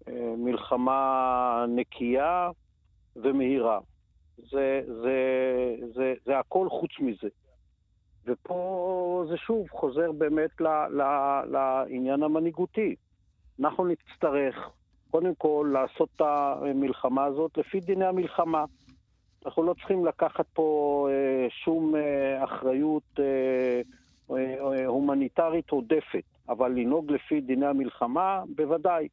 אה, 0.07 0.33
מלחמה 0.37 1.65
נקייה 1.75 2.49
ומהירה. 3.15 3.79
זה, 4.37 4.81
זה, 4.85 5.17
זה, 5.95 6.13
זה 6.25 6.39
הכל 6.39 6.69
חוץ 6.69 6.91
מזה. 6.99 7.27
ופה 8.25 9.25
זה 9.29 9.37
שוב 9.37 9.67
חוזר 9.69 10.11
באמת 10.11 10.61
ל, 10.61 10.67
ל, 10.67 11.01
לעניין 11.51 12.23
המנהיגותי. 12.23 12.95
אנחנו 13.59 13.85
נצטרך 13.85 14.69
קודם 15.11 15.35
כל 15.35 15.69
לעשות 15.73 16.09
את 16.15 16.21
המלחמה 16.21 17.25
הזאת 17.25 17.57
לפי 17.57 17.79
דיני 17.79 18.05
המלחמה. 18.05 18.65
אנחנו 19.45 19.63
לא 19.63 19.73
צריכים 19.73 20.05
לקחת 20.05 20.45
פה 20.53 21.07
אה, 21.11 21.47
שום 21.49 21.95
אה, 21.95 22.43
אחריות 22.43 23.19
אה, 23.19 23.81
אה, 24.31 24.85
הומניטרית 24.85 25.69
עודפת, 25.69 26.23
אבל 26.49 26.71
לנהוג 26.71 27.11
לפי 27.11 27.41
דיני 27.41 27.65
המלחמה, 27.65 28.43
בוודאי. 28.55 29.07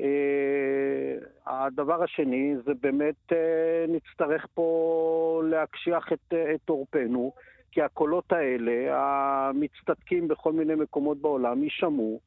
אה, 0.00 1.18
הדבר 1.46 2.02
השני 2.02 2.54
זה 2.64 2.72
באמת 2.80 3.32
אה, 3.32 3.84
נצטרך 3.88 4.46
פה 4.54 5.42
להקשיח 5.44 6.12
את, 6.12 6.34
את 6.54 6.68
עורפנו, 6.68 7.32
כי 7.72 7.82
הקולות 7.82 8.32
האלה, 8.32 8.72
המצטדקים 8.96 10.28
בכל 10.28 10.52
מיני 10.52 10.74
מקומות 10.74 11.18
בעולם, 11.18 11.62
יישמעו, 11.62 12.20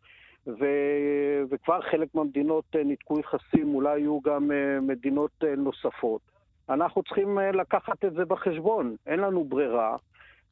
וכבר 1.49 1.81
חלק 1.81 2.15
מהמדינות 2.15 2.65
אה, 2.75 2.83
ניתקו 2.83 3.19
יחסים, 3.19 3.75
אולי 3.75 3.99
יהיו 3.99 4.21
גם 4.21 4.51
מדינות 4.81 5.43
נוספות. 5.57 6.21
אנחנו 6.69 7.03
צריכים 7.03 7.39
לקחת 7.53 8.05
את 8.05 8.13
זה 8.13 8.25
בחשבון, 8.25 8.95
אין 9.07 9.19
לנו 9.19 9.43
ברירה. 9.43 9.95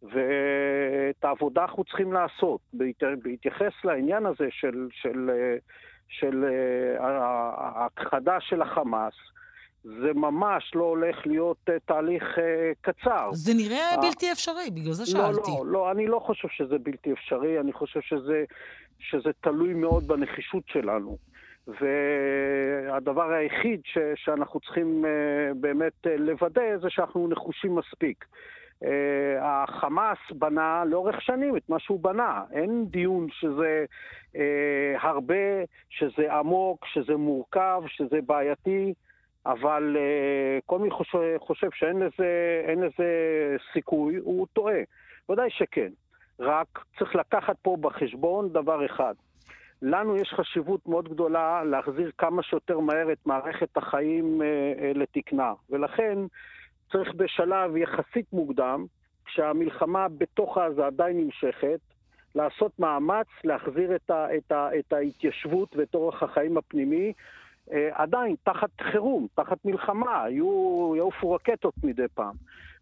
ואת 0.04 1.24
העבודה 1.24 1.62
אנחנו 1.62 1.84
צריכים 1.84 2.14
לעשות, 2.14 2.62
בהתייחס 3.24 3.74
לעניין 3.84 4.26
הזה 4.26 4.48
של, 4.50 4.88
של 4.92 5.30
של 6.12 6.46
אה, 6.46 7.08
ההכחדה 7.58 8.38
של 8.40 8.62
החמאס, 8.62 9.14
זה 9.84 10.14
ממש 10.14 10.72
לא 10.76 10.84
הולך 10.84 11.28
להיות 11.28 11.58
uh, 11.70 11.74
תהליך 11.86 12.24
uh, 12.24 12.42
קצר. 12.82 13.30
זה 13.34 13.54
נראה 13.54 13.98
בלתי 14.02 14.32
אפשרי, 14.32 14.70
בגלל 14.74 14.94
זה 14.94 15.06
שאלתי. 15.06 15.52
לא, 15.52 15.66
לא, 15.66 15.72
לא, 15.72 15.92
אני 15.92 16.08
לא 16.08 16.20
חושב 16.20 16.48
שזה 16.48 16.78
בלתי 16.78 17.14
אפשרי, 17.14 17.60
אני 17.60 17.74
חושב 17.74 18.02
שזה, 18.02 18.44
שזה 19.00 19.30
תלוי 19.42 19.74
מאוד 19.74 20.08
בנחישות 20.08 20.64
שלנו. 20.68 21.18
והדבר 21.68 23.32
היחיד 23.32 23.82
ש, 23.84 23.98
שאנחנו 24.16 24.60
צריכים 24.60 25.06
באמת 25.56 25.94
לוודא 26.20 26.78
זה 26.82 26.90
שאנחנו 26.90 27.28
נחושים 27.28 27.76
מספיק. 27.76 28.26
Uh, 28.82 28.86
החמאס 29.42 30.18
בנה 30.32 30.84
לאורך 30.86 31.22
שנים 31.22 31.58
את 31.58 31.70
מה 31.70 31.80
שהוא 31.80 32.00
בנה. 32.00 32.44
אין 32.52 32.86
דיון 32.86 33.28
שזה 33.32 33.86
uh, 34.34 34.38
הרבה, 35.02 35.64
שזה 35.90 36.34
עמוק, 36.34 36.86
שזה 36.86 37.16
מורכב, 37.16 37.82
שזה 37.88 38.20
בעייתי, 38.26 38.94
אבל 39.46 39.98
uh, 39.98 40.62
כל 40.66 40.80
מי 40.80 40.92
חושב, 40.92 41.38
חושב 41.38 41.68
שאין 41.74 42.00
לזה, 42.00 42.62
לזה 42.78 43.10
סיכוי, 43.74 44.16
הוא 44.16 44.48
טועה. 44.54 44.80
ודאי 45.30 45.50
שכן. 45.50 45.90
רק 46.40 46.68
צריך 47.00 47.16
לקחת 47.16 47.56
פה 47.62 47.78
בחשבון 47.82 48.50
דבר 48.50 48.86
אחד. 48.86 49.14
לנו 49.82 50.16
יש 50.16 50.34
חשיבות 50.34 50.88
מאוד 50.88 51.10
גדולה 51.10 51.64
להחזיר 51.64 52.12
כמה 52.18 52.44
שיותר 52.44 52.80
מהר 52.80 53.12
את 53.12 53.26
מערכת 53.26 53.78
החיים 53.78 54.42
uh, 54.42 54.80
uh, 54.80 54.98
לתקנה. 54.98 55.54
ולכן, 55.70 56.18
צריך 56.92 57.14
בשלב 57.16 57.78
יחסית 57.78 58.34
מוקדם, 58.34 58.86
כשהמלחמה 59.26 60.08
בתוך 60.18 60.58
עזה 60.58 60.86
עדיין 60.86 61.18
נמשכת, 61.18 61.80
לעשות 62.36 62.80
מאמץ 62.80 63.28
להחזיר 63.44 63.96
את, 63.96 64.10
ה, 64.10 64.36
את, 64.38 64.52
ה, 64.52 64.70
את 64.80 64.94
ההתיישבות 64.94 65.76
ואת 65.76 65.96
אורח 65.96 66.24
החיים 66.24 66.58
הפנימי, 66.58 67.14
אה, 67.72 67.90
עדיין 67.94 68.36
תחת 68.44 68.70
חירום, 68.82 69.28
תחת 69.36 69.58
מלחמה, 69.66 70.24
יהיו, 70.30 70.94
יעופו 70.98 71.32
רקטות 71.32 71.74
מדי 71.84 72.08
פעם. 72.14 72.36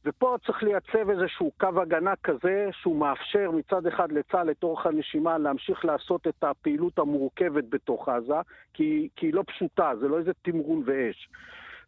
ופה 0.06 0.36
צריך 0.46 0.64
לייצב 0.64 1.10
איזשהו 1.10 1.52
קו 1.60 1.82
הגנה 1.82 2.14
כזה 2.24 2.70
שהוא 2.72 2.96
מאפשר 2.96 3.52
מצד 3.52 3.88
אחד 3.88 4.12
לצה"ל 4.12 4.52
את 4.52 4.64
אורך 4.64 4.86
הנשימה 4.86 5.38
להמשיך 5.38 5.86
לעשות 5.86 6.28
את 6.28 6.44
הפעילות 6.44 7.00
המורכבת 7.00 7.64
בתוך 7.70 8.10
עזה, 8.10 8.42
כי, 8.74 9.10
כי 9.16 9.26
היא 9.26 9.34
לא 9.34 9.44
פשוטה, 9.48 9.92
זה 10.00 10.08
לא 10.08 10.18
איזה 10.18 10.32
תמרון 10.42 10.84
ואש. 10.86 11.30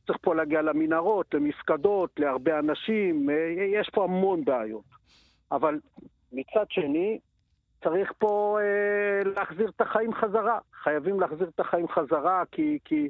צריך 0.08 0.18
פה 0.22 0.36
להגיע 0.36 0.62
למנהרות, 0.62 1.34
למפקדות, 1.34 2.20
להרבה 2.20 2.60
אנשים, 2.60 3.30
אה, 3.30 3.36
יש 3.80 3.90
פה 3.90 4.04
המון 4.04 4.46
בעיות. 4.46 4.84
אבל 5.52 5.80
מצד 6.32 6.66
שני, 6.70 7.20
צריך 7.84 8.12
פה 8.18 8.58
אה, 8.62 9.32
להחזיר 9.36 9.70
את 9.70 9.82
החיים 9.82 10.14
חזרה. 10.14 10.60
חייבים 10.84 11.20
להחזיר 11.20 11.50
את 11.56 11.60
החיים 11.60 11.88
חזרה, 11.88 12.44
כי, 12.52 12.80
כי 12.86 13.10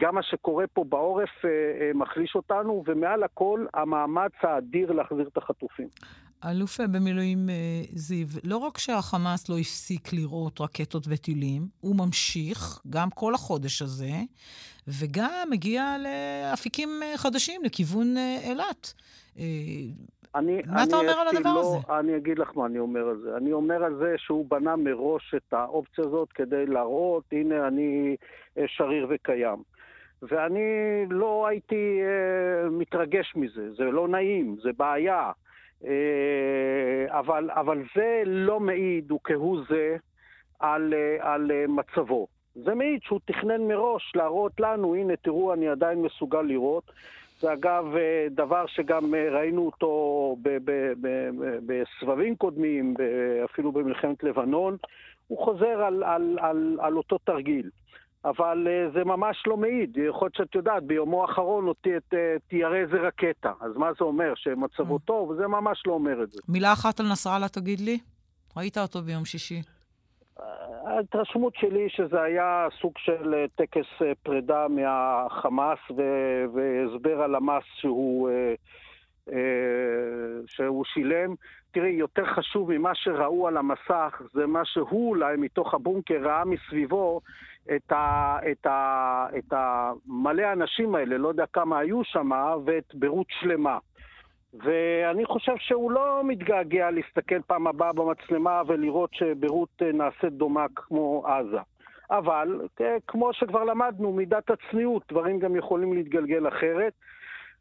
גם 0.00 0.14
מה 0.14 0.22
שקורה 0.22 0.66
פה 0.66 0.84
בעורף 0.84 1.44
אה, 1.44 1.50
אה, 1.50 1.90
מחליש 1.94 2.34
אותנו, 2.34 2.82
ומעל 2.86 3.22
הכל, 3.22 3.66
המאמץ 3.74 4.32
האדיר 4.42 4.92
להחזיר 4.92 5.28
את 5.32 5.36
החטופים. 5.36 5.88
אלוף 6.50 6.80
במילואים 6.80 7.50
אה, 7.50 7.54
זיו, 7.92 8.26
לא 8.44 8.56
רק 8.56 8.78
שהחמאס 8.78 9.48
לא 9.48 9.58
הפסיק 9.58 10.12
לראות 10.12 10.60
רקטות 10.60 11.04
וטילים, 11.08 11.62
הוא 11.80 11.96
ממשיך 11.96 12.80
גם 12.90 13.10
כל 13.10 13.34
החודש 13.34 13.82
הזה, 13.82 14.12
וגם 14.88 15.48
מגיע 15.50 15.96
לאפיקים 15.98 16.88
אה, 17.02 17.12
חדשים 17.16 17.60
לכיוון 17.64 18.16
אה, 18.16 18.38
אילת. 18.50 18.94
אני, 20.34 20.62
מה 20.66 20.82
אני 20.82 20.88
אתה 20.88 20.96
אומר 20.96 21.12
על 21.12 21.28
הדבר 21.28 21.54
לא, 21.54 21.60
הזה? 21.60 21.98
אני 22.00 22.16
אגיד 22.16 22.38
לך 22.38 22.56
מה 22.56 22.66
אני 22.66 22.78
אומר 22.78 23.08
על 23.08 23.18
זה. 23.22 23.36
אני 23.36 23.52
אומר 23.52 23.84
על 23.84 23.96
זה 23.96 24.14
שהוא 24.16 24.46
בנה 24.48 24.76
מראש 24.76 25.34
את 25.36 25.52
האופציה 25.52 26.04
הזאת 26.04 26.32
כדי 26.32 26.66
להראות, 26.66 27.24
הנה 27.32 27.68
אני 27.68 28.16
שריר 28.66 29.06
וקיים. 29.10 29.62
ואני 30.22 30.60
לא 31.10 31.46
הייתי 31.46 32.00
אה, 32.02 32.70
מתרגש 32.70 33.32
מזה, 33.36 33.72
זה 33.76 33.84
לא 33.84 34.08
נעים, 34.08 34.56
זה 34.62 34.70
בעיה. 34.76 35.30
אה, 35.86 37.18
אבל, 37.18 37.50
אבל 37.50 37.82
זה 37.96 38.22
לא 38.26 38.60
מעיד, 38.60 39.10
הוא 39.10 39.20
כהוא 39.24 39.60
זה, 39.68 39.96
על, 40.60 40.94
אה, 40.94 41.32
על 41.32 41.50
אה, 41.50 41.64
מצבו. 41.68 42.26
זה 42.54 42.74
מעיד 42.74 43.00
שהוא 43.02 43.20
תכנן 43.24 43.60
מראש 43.68 44.12
להראות 44.14 44.60
לנו, 44.60 44.94
הנה 44.94 45.16
תראו, 45.16 45.52
אני 45.52 45.68
עדיין 45.68 46.02
מסוגל 46.02 46.42
לראות. 46.42 46.92
זה 47.40 47.52
אגב 47.52 47.84
דבר 48.30 48.66
שגם 48.66 49.14
ראינו 49.14 49.66
אותו 49.66 50.36
בסבבים 51.66 52.36
קודמים, 52.36 52.94
אפילו 53.44 53.72
במלחמת 53.72 54.22
לבנון. 54.22 54.76
הוא 55.28 55.44
חוזר 55.44 55.82
על, 55.82 56.04
על, 56.04 56.38
על, 56.40 56.78
על 56.80 56.96
אותו 56.96 57.18
תרגיל. 57.18 57.70
אבל 58.24 58.68
uh, 58.68 58.92
זה 58.94 59.04
ממש 59.04 59.42
לא 59.46 59.56
מעיד. 59.56 59.96
יכול 59.96 60.26
להיות 60.26 60.34
שאת 60.34 60.54
יודעת, 60.54 60.82
ביומו 60.82 61.22
האחרון 61.22 61.66
עוד 61.66 61.76
תיירה 62.48 62.76
איזה 62.76 62.96
רקטה. 62.96 63.52
אז 63.60 63.76
מה 63.76 63.90
זה 63.98 64.04
אומר? 64.04 64.32
שמצבו 64.36 64.96
mm. 64.96 65.00
טוב? 65.04 65.34
זה 65.34 65.46
ממש 65.46 65.82
לא 65.86 65.92
אומר 65.92 66.22
את 66.22 66.30
זה. 66.30 66.40
מילה 66.48 66.72
אחת 66.72 67.00
על 67.00 67.06
נסראללה, 67.12 67.48
תגיד 67.48 67.80
לי. 67.80 67.98
ראית 68.56 68.78
אותו 68.78 69.02
ביום 69.02 69.24
שישי. 69.24 69.62
ההתרשמות 70.86 71.54
שלי 71.56 71.88
שזה 71.88 72.22
היה 72.22 72.68
סוג 72.80 72.92
של 72.98 73.34
אה, 73.34 73.44
טקס 73.54 74.02
אה, 74.02 74.12
פרידה 74.22 74.66
מהחמאס 74.68 75.78
והסבר 76.54 77.22
על 77.22 77.34
המס 77.34 77.64
שהוא, 77.80 78.30
שהוא 80.46 80.84
שילם. 80.84 81.34
תראי, 81.72 81.90
יותר 81.90 82.24
חשוב 82.24 82.72
ממה 82.72 82.94
שראו 82.94 83.48
על 83.48 83.56
המסך, 83.56 84.22
זה 84.34 84.46
מה 84.46 84.64
שהוא 84.64 85.08
אולי 85.08 85.36
מתוך 85.36 85.74
הבונקר 85.74 86.20
ראה 86.22 86.44
מסביבו 86.44 87.20
את, 87.76 87.92
ה, 87.92 88.38
את, 88.50 88.66
ה, 88.66 89.26
את 89.38 89.52
המלא 89.52 90.42
האנשים 90.42 90.94
האלה, 90.94 91.18
לא 91.18 91.28
יודע 91.28 91.44
כמה 91.52 91.78
היו 91.78 92.04
שם, 92.04 92.30
ואת 92.64 92.94
ביירות 92.94 93.26
שלמה. 93.40 93.78
ואני 94.54 95.26
חושב 95.26 95.52
שהוא 95.58 95.92
לא 95.92 96.20
מתגעגע 96.24 96.90
להסתכל 96.90 97.42
פעם 97.46 97.66
הבאה 97.66 97.92
במצלמה 97.92 98.62
ולראות 98.66 99.14
שביירות 99.14 99.68
אה, 99.82 99.92
נעשית 99.92 100.32
דומה 100.32 100.66
כמו 100.74 101.26
עזה. 101.26 101.58
אבל, 102.10 102.60
אה, 102.80 102.96
כמו 103.06 103.32
שכבר 103.32 103.64
למדנו, 103.64 104.12
מידת 104.12 104.50
הצניעות, 104.50 105.02
דברים 105.08 105.38
גם 105.38 105.56
יכולים 105.56 105.92
להתגלגל 105.92 106.48
אחרת. 106.48 106.92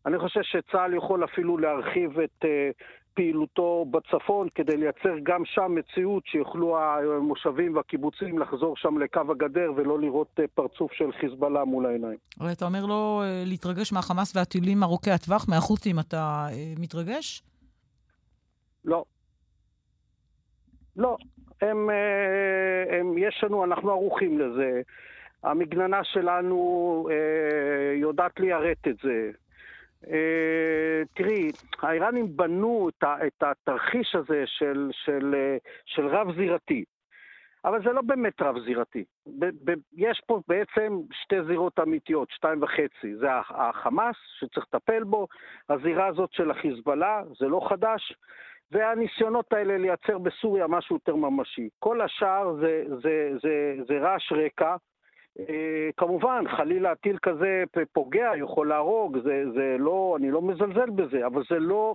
אני 0.05 0.19
חושב 0.19 0.41
שצה"ל 0.43 0.93
יכול 0.93 1.23
אפילו 1.23 1.57
להרחיב 1.57 2.19
את 2.19 2.45
אה, 2.45 2.69
פעילותו 3.13 3.85
בצפון 3.91 4.47
כדי 4.55 4.77
לייצר 4.77 5.15
גם 5.23 5.45
שם 5.45 5.75
מציאות 5.75 6.23
שיוכלו 6.25 6.77
המושבים 6.79 7.75
והקיבוצים 7.75 8.39
לחזור 8.39 8.77
שם 8.77 8.97
לקו 8.97 9.21
הגדר 9.29 9.71
ולא 9.75 9.99
לראות 9.99 10.39
אה, 10.39 10.45
פרצוף 10.47 10.93
של 10.93 11.11
חיזבאללה 11.19 11.65
מול 11.65 11.85
העיניים. 11.85 12.17
הרי 12.39 12.51
אתה 12.51 12.65
אומר 12.65 12.85
לא 12.85 13.23
אה, 13.25 13.43
להתרגש 13.45 13.93
מהחמאס 13.93 14.35
והטילים 14.35 14.83
ארוכי 14.83 15.11
הטווח, 15.11 15.45
מהחות'ים, 15.49 15.99
אתה 15.99 16.47
אה, 16.51 16.73
מתרגש? 16.79 17.43
לא. 18.85 19.03
לא. 20.95 21.17
הם, 21.61 21.89
הם, 22.99 23.17
יש 23.17 23.43
לנו, 23.43 23.63
אנחנו 23.63 23.91
ערוכים 23.91 24.39
לזה. 24.39 24.81
המגננה 25.43 26.03
שלנו 26.03 27.07
יודעת 27.95 28.39
ליירט 28.39 28.87
את 28.87 28.95
זה. 29.03 29.31
אה, 30.07 31.01
תראי, 31.13 31.51
האיראנים 31.81 32.37
בנו 32.37 32.89
את 33.03 33.43
התרחיש 33.43 34.15
הזה 34.15 34.43
של, 34.45 34.89
של, 34.91 35.35
של 35.85 36.07
רב-זירתי, 36.07 36.83
אבל 37.65 37.83
זה 37.83 37.91
לא 37.91 38.01
באמת 38.01 38.41
רב-זירתי. 38.41 39.03
יש 39.93 40.21
פה 40.25 40.41
בעצם 40.47 40.99
שתי 41.11 41.43
זירות 41.47 41.79
אמיתיות, 41.79 42.29
שתיים 42.31 42.63
וחצי. 42.63 43.15
זה 43.15 43.27
החמאס, 43.49 44.15
שצריך 44.39 44.65
לטפל 44.73 45.03
בו, 45.03 45.27
הזירה 45.69 46.07
הזאת 46.07 46.33
של 46.33 46.51
החיזבאללה, 46.51 47.23
זה 47.39 47.47
לא 47.47 47.61
חדש, 47.69 48.13
והניסיונות 48.71 49.53
האלה 49.53 49.77
לייצר 49.77 50.17
בסוריה 50.17 50.67
משהו 50.67 50.95
יותר 50.95 51.15
ממשי. 51.15 51.69
כל 51.79 52.01
השאר 52.01 52.53
זה, 52.53 52.83
זה, 53.03 53.31
זה, 53.41 53.75
זה 53.87 53.99
רעש 53.99 54.31
רקע. 54.31 54.75
אה, 55.39 55.89
כמובן, 55.97 56.43
חלילה 56.57 56.95
טיל 56.95 57.17
כזה 57.21 57.63
פוגע, 57.93 58.31
יכול 58.37 58.67
להרוג, 58.67 59.17
זה, 59.23 59.43
זה 59.53 59.75
לא, 59.79 60.15
אני 60.19 60.31
לא 60.31 60.41
מזלזל 60.41 60.89
בזה, 60.89 61.25
אבל 61.25 61.43
זה 61.49 61.59
לא, 61.59 61.93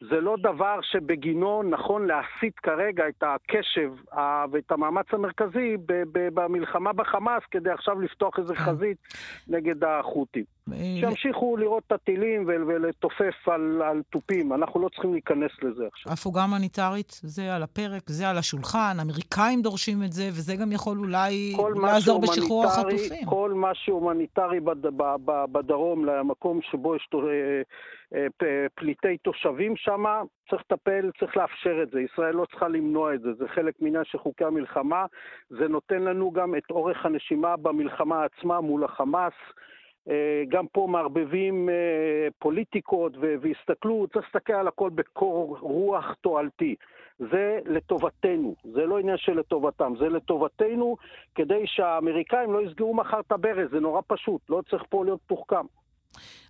זה 0.00 0.20
לא 0.20 0.36
דבר 0.40 0.78
שבגינו 0.82 1.62
נכון 1.62 2.06
להסיט 2.06 2.54
כרגע 2.62 3.08
את 3.08 3.22
הקשב 3.22 3.92
ואת 4.50 4.72
המאמץ 4.72 5.06
המרכזי 5.12 5.76
במלחמה 6.12 6.92
בחמאס 6.92 7.42
כדי 7.50 7.70
עכשיו 7.70 8.00
לפתוח 8.00 8.38
איזה 8.38 8.54
כן. 8.54 8.60
חזית 8.60 8.98
נגד 9.48 9.84
החות'ים. 9.84 10.55
אה, 10.72 10.78
שימשיכו 11.00 11.56
לראות 11.56 11.82
את 11.86 11.92
הטילים 11.92 12.44
ולתופף 12.46 13.48
על, 13.48 13.82
על 13.82 14.02
תופים, 14.10 14.52
אנחנו 14.52 14.80
לא 14.80 14.88
צריכים 14.88 15.12
להיכנס 15.12 15.50
לזה 15.62 15.86
עכשיו. 15.92 16.12
הפוגה 16.12 16.42
הומניטרית, 16.42 17.20
זה 17.22 17.54
על 17.54 17.62
הפרק, 17.62 18.02
זה 18.06 18.28
על 18.28 18.38
השולחן, 18.38 18.96
האמריקאים 18.98 19.62
דורשים 19.62 20.02
את 20.02 20.12
זה, 20.12 20.28
וזה 20.28 20.56
גם 20.56 20.72
יכול 20.72 20.98
אולי 20.98 21.52
לעזור 21.82 22.20
בשחרור 22.20 22.64
החטופים. 22.64 23.26
כל 23.26 23.52
מה 23.54 23.74
שהומניטרי 23.74 24.60
בד, 24.60 24.86
בדרום, 25.52 26.04
למקום 26.04 26.60
שבו 26.62 26.96
יש 26.96 27.08
אה, 28.14 28.20
אה, 28.42 28.66
פליטי 28.74 29.16
תושבים 29.16 29.76
שם, 29.76 30.04
צריך 30.50 30.62
לטפל, 30.70 31.10
צריך 31.18 31.36
לאפשר 31.36 31.82
את 31.82 31.90
זה. 31.90 32.00
ישראל 32.00 32.34
לא 32.34 32.46
צריכה 32.50 32.68
למנוע 32.68 33.14
את 33.14 33.20
זה, 33.20 33.28
זה 33.38 33.44
חלק 33.54 33.74
מעניין 33.80 34.04
של 34.04 34.18
חוקי 34.18 34.44
המלחמה. 34.44 35.06
זה 35.50 35.68
נותן 35.68 36.02
לנו 36.02 36.32
גם 36.32 36.54
את 36.54 36.70
אורך 36.70 37.06
הנשימה 37.06 37.56
במלחמה 37.56 38.24
עצמה 38.24 38.60
מול 38.60 38.84
החמאס. 38.84 39.32
אה, 40.10 40.42
גם 40.48 40.66
פה 40.66 40.86
מערבבים 40.90 41.68
אה, 41.68 41.74
פוליטיקות 42.38 43.12
והסתכלו, 43.16 44.06
צריך 44.12 44.24
להסתכל 44.24 44.52
על 44.52 44.68
הכל 44.68 44.90
בקור 44.90 45.58
רוח 45.60 46.14
תועלתי. 46.20 46.74
זה 47.18 47.58
לטובתנו, 47.66 48.54
זה 48.74 48.86
לא 48.86 48.98
עניין 48.98 49.16
של 49.18 49.32
לטובתם, 49.32 49.92
זה 49.98 50.08
לטובתנו 50.08 50.96
כדי 51.34 51.62
שהאמריקאים 51.66 52.52
לא 52.52 52.62
יסגרו 52.62 52.94
מחר 52.94 53.20
את 53.20 53.32
הברז, 53.32 53.70
זה 53.70 53.80
נורא 53.80 54.00
פשוט, 54.06 54.40
לא 54.48 54.62
צריך 54.70 54.82
פה 54.88 55.04
להיות 55.04 55.20
תוחכם. 55.26 55.66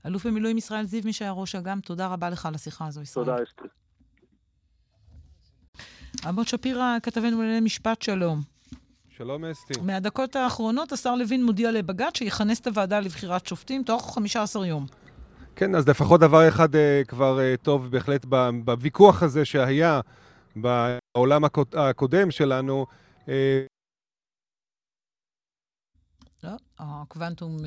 אלוף 0.06 0.26
במילואים 0.26 0.58
ישראל 0.58 0.84
זיו, 0.84 1.02
מי 1.04 1.12
שהיה 1.12 1.32
ראש 1.32 1.54
אג"ם, 1.54 1.78
תודה 1.84 2.06
רבה 2.06 2.30
לך 2.30 2.46
על 2.46 2.54
השיחה 2.54 2.86
הזו, 2.86 3.02
ישראל. 3.02 3.26
תודה, 3.26 3.42
אסתר. 3.42 3.64
עמוד 6.28 6.46
שפירא, 6.46 6.96
כתבנו 7.02 7.42
לענייני 7.42 7.60
משפט, 7.60 8.02
שלום. 8.02 8.55
שלום, 9.18 9.44
אסתי. 9.44 9.80
מהדקות 9.80 10.36
האחרונות 10.36 10.92
השר 10.92 11.14
לוין 11.14 11.44
מודיע 11.44 11.72
לבג"ץ 11.72 12.16
שיכנס 12.16 12.60
את 12.60 12.66
הוועדה 12.66 13.00
לבחירת 13.00 13.46
שופטים 13.46 13.82
תוך 13.82 14.14
15 14.14 14.66
יום. 14.66 14.86
כן, 15.56 15.74
אז 15.74 15.88
לפחות 15.88 16.20
דבר 16.20 16.48
אחד 16.48 16.74
uh, 16.74 16.78
כבר 17.08 17.38
uh, 17.38 17.62
טוב 17.62 17.90
בהחלט 17.90 18.24
בוויכוח 18.64 19.22
הזה 19.22 19.44
שהיה 19.44 20.00
בעולם 20.56 21.42
הקודם 21.72 22.30
שלנו. 22.30 22.86
Uh... 23.24 23.28
לא, 26.42 26.50
הקוונטום 26.78 27.56
uh, 27.58 27.62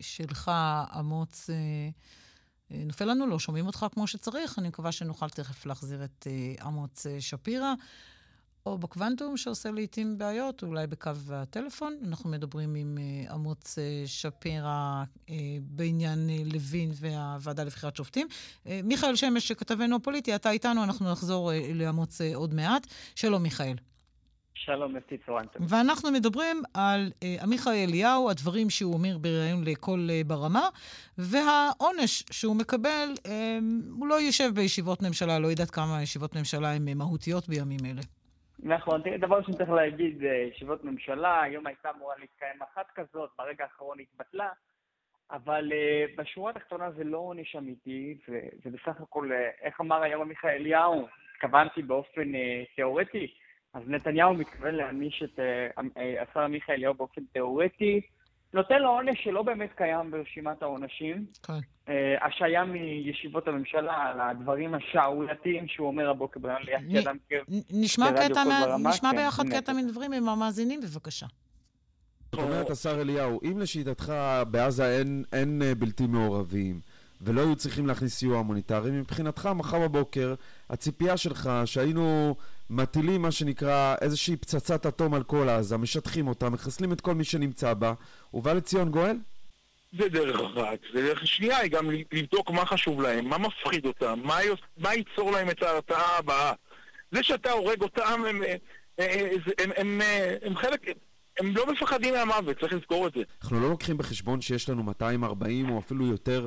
שלך, 0.00 0.50
אמוץ, 0.98 1.50
uh, 1.50 2.74
נופל 2.86 3.04
לנו, 3.04 3.26
לא 3.26 3.38
שומעים 3.38 3.66
אותך 3.66 3.86
כמו 3.92 4.06
שצריך. 4.06 4.58
אני 4.58 4.68
מקווה 4.68 4.92
שנוכל 4.92 5.28
תכף 5.28 5.66
להחזיר 5.66 6.04
את 6.04 6.26
uh, 6.26 6.66
אמוץ 6.66 7.06
uh, 7.06 7.10
שפירא. 7.20 7.74
או 8.66 8.78
בקוונטום, 8.78 9.36
שעושה 9.36 9.70
לעיתים 9.70 10.18
בעיות, 10.18 10.62
אולי 10.62 10.86
בקו 10.86 11.10
הטלפון. 11.32 11.96
אנחנו 12.08 12.30
מדברים 12.30 12.74
עם 12.74 12.98
אמוץ 13.34 13.78
uh, 13.78 14.08
שפירא 14.08 15.04
uh, 15.26 15.30
בעניין 15.60 16.30
לוין 16.52 16.90
והוועדה 16.94 17.64
לבחירת 17.64 17.96
שופטים. 17.96 18.26
מיכאל 18.66 19.16
שמש, 19.16 19.48
שכתבנו 19.48 19.96
הפוליטי, 19.96 20.34
אתה 20.34 20.50
איתנו, 20.50 20.84
אנחנו 20.84 21.12
נחזור 21.12 21.50
לאמוץ 21.74 22.20
עוד 22.34 22.54
מעט. 22.54 22.86
שלום, 23.14 23.42
מיכאל. 23.42 23.74
שלום, 24.54 24.96
אסתי 24.96 25.16
צהריים 25.26 25.48
טובים. 25.48 25.68
ואנחנו 25.70 26.10
מדברים 26.10 26.62
על 26.74 27.12
uh, 27.20 27.42
עמיחי 27.42 27.84
אליהו, 27.84 28.30
הדברים 28.30 28.70
שהוא 28.70 28.94
אומר 28.94 29.18
בריאיון 29.18 29.64
לכל 29.64 30.08
uh, 30.10 30.26
ברמה, 30.26 30.68
והעונש 31.18 32.24
שהוא 32.30 32.56
מקבל, 32.56 33.08
uh, 33.16 33.28
הוא 33.90 34.06
לא 34.06 34.20
יושב 34.20 34.50
בישיבות 34.54 35.02
ממשלה, 35.02 35.38
לא 35.38 35.48
יודעת 35.48 35.70
כמה 35.70 36.02
ישיבות 36.02 36.36
ממשלה 36.36 36.72
הן 36.72 36.98
מהותיות 36.98 37.48
בימים 37.48 37.80
אלה. 37.84 38.02
נכון, 38.66 39.02
דבר 39.20 39.36
ראשון 39.36 39.54
צריך 39.54 39.70
להגיד, 39.70 40.22
ישיבות 40.22 40.84
ממשלה, 40.84 41.42
היום 41.42 41.66
הייתה 41.66 41.90
אמורה 41.90 42.14
להתקיים 42.18 42.62
אחת 42.62 42.86
כזאת, 42.94 43.30
ברגע 43.38 43.64
האחרון 43.64 43.98
התבטלה, 44.00 44.48
אבל 45.30 45.72
uh, 45.72 46.16
בשורה 46.16 46.50
התחתונה 46.50 46.90
זה 46.90 47.04
לא 47.04 47.18
עונש 47.18 47.56
אמיתי, 47.56 48.18
וזה 48.28 48.76
בסך 48.76 49.00
הכל, 49.00 49.30
uh, 49.30 49.34
איך 49.62 49.80
אמר 49.80 50.02
היום 50.02 50.22
עמיחי 50.22 50.48
אליהו, 50.48 51.08
התכוונתי 51.34 51.82
באופן 51.82 52.32
תיאורטי, 52.76 53.34
אז 53.74 53.82
נתניהו 53.86 54.34
מתכוון 54.34 54.74
להעניש 54.74 55.22
את 55.22 55.40
השר 56.20 56.40
עמיחי 56.40 56.72
אליהו 56.72 56.94
באופן 56.94 57.22
תיאורטי, 57.32 58.00
נותן 58.54 58.82
לו 58.82 58.88
עונש 58.88 59.24
שלא 59.24 59.42
באמת 59.42 59.70
קיים 59.76 60.10
ברשימת 60.10 60.62
העונשים. 60.62 61.26
כן. 61.42 61.52
אה, 61.88 62.26
השעיה 62.26 62.64
מישיבות 62.64 63.48
הממשלה 63.48 63.94
על 63.94 64.20
הדברים 64.20 64.74
השערורייתיים 64.74 65.68
שהוא 65.68 65.86
אומר 65.86 66.10
הבוקר 66.10 66.40
בעליית 66.40 67.06
אדם 67.06 67.16
נשמע 67.70 68.10
נשמע 68.78 69.12
ביחד 69.12 69.44
קטע 69.48 69.72
מדברים 69.72 70.12
עם 70.12 70.28
המאזינים, 70.28 70.80
בבקשה. 70.80 71.26
זאת 72.32 72.42
אומרת, 72.42 72.70
השר 72.70 73.00
אליהו, 73.00 73.40
אם 73.50 73.58
לשיטתך 73.58 74.12
בעזה 74.50 74.98
אין, 74.98 75.24
אין 75.32 75.62
אה, 75.62 75.74
בלתי 75.74 76.06
מעורבים 76.06 76.80
ולא 77.20 77.40
היו 77.40 77.56
צריכים 77.56 77.86
להכניס 77.86 78.14
סיוע 78.14 78.38
הומניטרי, 78.38 78.90
מבחינתך 78.90 79.48
מחר 79.54 79.88
בבוקר 79.88 80.34
הציפייה 80.70 81.16
שלך 81.16 81.50
שהיינו 81.64 82.34
מטילים 82.70 83.22
מה 83.22 83.30
שנקרא 83.30 83.94
איזושהי 84.00 84.36
פצצת 84.36 84.86
אטום 84.86 85.14
על 85.14 85.22
כל 85.22 85.48
עזה, 85.48 85.76
משטחים 85.76 86.28
אותה, 86.28 86.50
מחסלים 86.50 86.92
את 86.92 87.00
כל 87.00 87.14
מי 87.14 87.24
שנמצא 87.24 87.74
בה, 87.74 87.94
ובא 88.34 88.52
לציון 88.52 88.90
גואל? 88.90 89.16
זה 89.98 90.08
דרך 90.08 90.40
אחת. 90.40 90.78
ודרך 90.94 91.26
שנייה 91.26 91.58
היא 91.58 91.70
גם 91.70 91.90
לבדוק 92.12 92.50
מה 92.50 92.66
חשוב 92.66 93.02
להם, 93.02 93.28
מה 93.28 93.38
מפחיד 93.38 93.86
אותם, 93.86 94.20
מה, 94.24 94.38
מה 94.76 94.94
ייצור 94.94 95.32
להם 95.32 95.50
את 95.50 95.62
ההרתעה 95.62 96.18
הבאה. 96.18 96.52
זה 97.12 97.22
שאתה 97.22 97.52
הורג 97.52 97.82
אותם, 97.82 98.02
הם, 98.02 98.26
הם, 98.26 98.42
הם, 98.98 99.40
הם, 99.58 99.70
הם, 99.76 100.00
הם 100.42 100.56
חלק... 100.56 100.86
הם 101.40 101.56
לא 101.56 101.72
מפחדים 101.72 102.14
מהמוות, 102.14 102.60
צריך 102.60 102.72
לזכור 102.72 103.06
את 103.06 103.12
זה. 103.14 103.22
אנחנו 103.42 103.60
לא 103.60 103.68
לוקחים 103.68 103.98
בחשבון 103.98 104.40
שיש 104.40 104.68
לנו 104.68 104.82
240 104.82 105.70
או 105.70 105.78
אפילו 105.78 106.06
יותר 106.06 106.46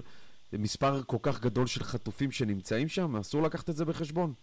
מספר 0.54 1.04
כל 1.04 1.18
כך 1.22 1.40
גדול 1.40 1.68
של 1.68 1.84
חטופים 1.84 2.32
שנמצאים 2.32 2.88
שם? 2.88 3.16
אסור 3.16 3.42
לקחת 3.42 3.70
את 3.70 3.76
זה 3.76 3.86
בחשבון. 3.86 4.34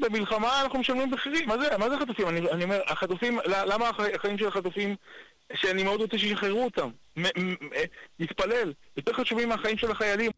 במלחמה 0.00 0.62
אנחנו 0.62 0.78
משלמים 0.78 1.10
מחירים, 1.10 1.48
מה 1.48 1.58
זה, 1.58 1.78
מה 1.78 1.90
זה 1.90 1.98
חטופים? 1.98 2.28
אני, 2.28 2.50
אני 2.50 2.64
אומר, 2.64 2.80
החטופים, 2.86 3.38
למה 3.46 3.88
החיים 3.88 4.38
של 4.38 4.48
החטופים, 4.48 4.96
שאני 5.54 5.84
מאוד 5.84 6.00
רוצה 6.00 6.18
שישחררו 6.18 6.64
אותם? 6.64 6.90
נתפלל, 8.20 8.72
יותר 8.96 9.12
חשובים 9.12 9.48
מהחיים 9.48 9.76
של 9.76 9.90
החיילים. 9.90 10.30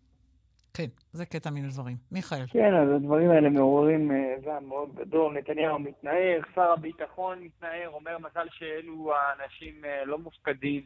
כן, 0.75 0.87
זה 1.13 1.27
קטע 1.27 1.51
מן 1.51 1.65
הדברים. 1.65 1.97
מיכאל. 2.13 2.45
כן, 2.51 2.75
אז 2.75 2.89
הדברים 2.97 3.31
האלה 3.31 3.49
מעוררים 3.51 4.11
אה, 4.11 4.35
זעם 4.45 4.69
מאוד 4.69 4.95
גדול. 4.95 5.39
נתניהו 5.39 5.79
מתנער, 5.79 6.41
שר 6.55 6.73
הביטחון 6.73 7.39
מתנער, 7.39 7.89
אומר 7.89 8.19
מזל 8.19 8.47
שאלו 8.51 9.13
האנשים 9.15 9.85
אה, 9.85 10.05
לא 10.05 10.19
מופקדים 10.19 10.83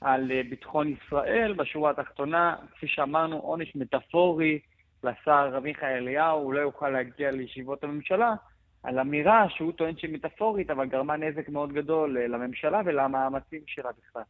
על 0.00 0.32
אה, 0.32 0.40
ביטחון 0.50 0.88
ישראל. 0.92 1.52
בשורה 1.52 1.90
התחתונה, 1.90 2.56
כפי 2.76 2.86
שאמרנו, 2.88 3.38
עונש 3.38 3.76
מטאפורי. 3.76 4.58
לשר 5.04 5.56
עמיחי 5.56 5.86
אליהו, 5.86 6.40
הוא 6.40 6.54
לא 6.54 6.60
יוכל 6.60 6.88
להגיע 6.88 7.30
לישיבות 7.30 7.84
הממשלה, 7.84 8.34
על 8.82 8.98
אמירה 8.98 9.46
שהוא 9.48 9.72
טוען 9.72 9.94
שהיא 9.98 10.14
מטאפורית, 10.14 10.70
אבל 10.70 10.86
גרמה 10.86 11.16
נזק 11.16 11.48
מאוד 11.48 11.72
גדול 11.72 12.18
אה, 12.18 12.26
לממשלה 12.26 12.80
ולמאמצים 12.84 13.60
שלה 13.66 13.90
בכלל. 13.98 14.22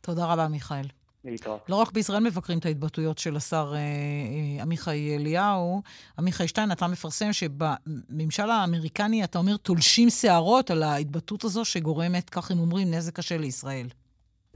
תודה 0.00 0.32
רבה, 0.32 0.48
מיכאל. 0.48 0.84
להתראות. 1.24 1.64
לא 1.68 1.76
רק 1.76 1.92
בישראל 1.92 2.20
מבקרים 2.20 2.58
את 2.58 2.66
ההתבטאויות 2.66 3.18
של 3.18 3.36
השר 3.36 3.72
אה, 3.74 3.78
אה, 3.78 4.62
עמיחי 4.62 5.16
אליהו. 5.16 5.82
עמיחי 6.18 6.48
שטיין, 6.48 6.72
אתה 6.72 6.86
מפרסם 6.86 7.32
שבממשל 7.32 8.50
האמריקני, 8.50 9.24
אתה 9.24 9.38
אומר, 9.38 9.56
תולשים 9.56 10.10
שערות 10.10 10.70
על 10.70 10.82
ההתבטאות 10.82 11.44
הזו 11.44 11.64
שגורמת, 11.64 12.30
כך 12.30 12.50
הם 12.50 12.58
אומרים, 12.58 12.90
נזק 12.90 13.16
קשה 13.16 13.36
לישראל. 13.36 13.86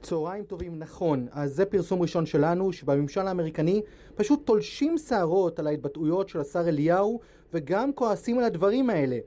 צהריים 0.03 0.43
טובים, 0.43 0.79
נכון. 0.79 1.27
אז 1.31 1.55
זה 1.55 1.65
פרסום 1.65 2.01
ראשון 2.01 2.25
שלנו, 2.25 2.73
שבממשל 2.73 3.27
האמריקני 3.27 3.81
פשוט 4.15 4.45
תולשים 4.45 4.97
שערות 4.97 5.59
על 5.59 5.67
ההתבטאויות 5.67 6.29
של 6.29 6.39
השר 6.39 6.67
אליהו, 6.69 7.19
וגם 7.53 7.93
כועסים 7.93 8.37
על 8.37 8.43
הדברים 8.43 8.89
האלה. 8.89 9.17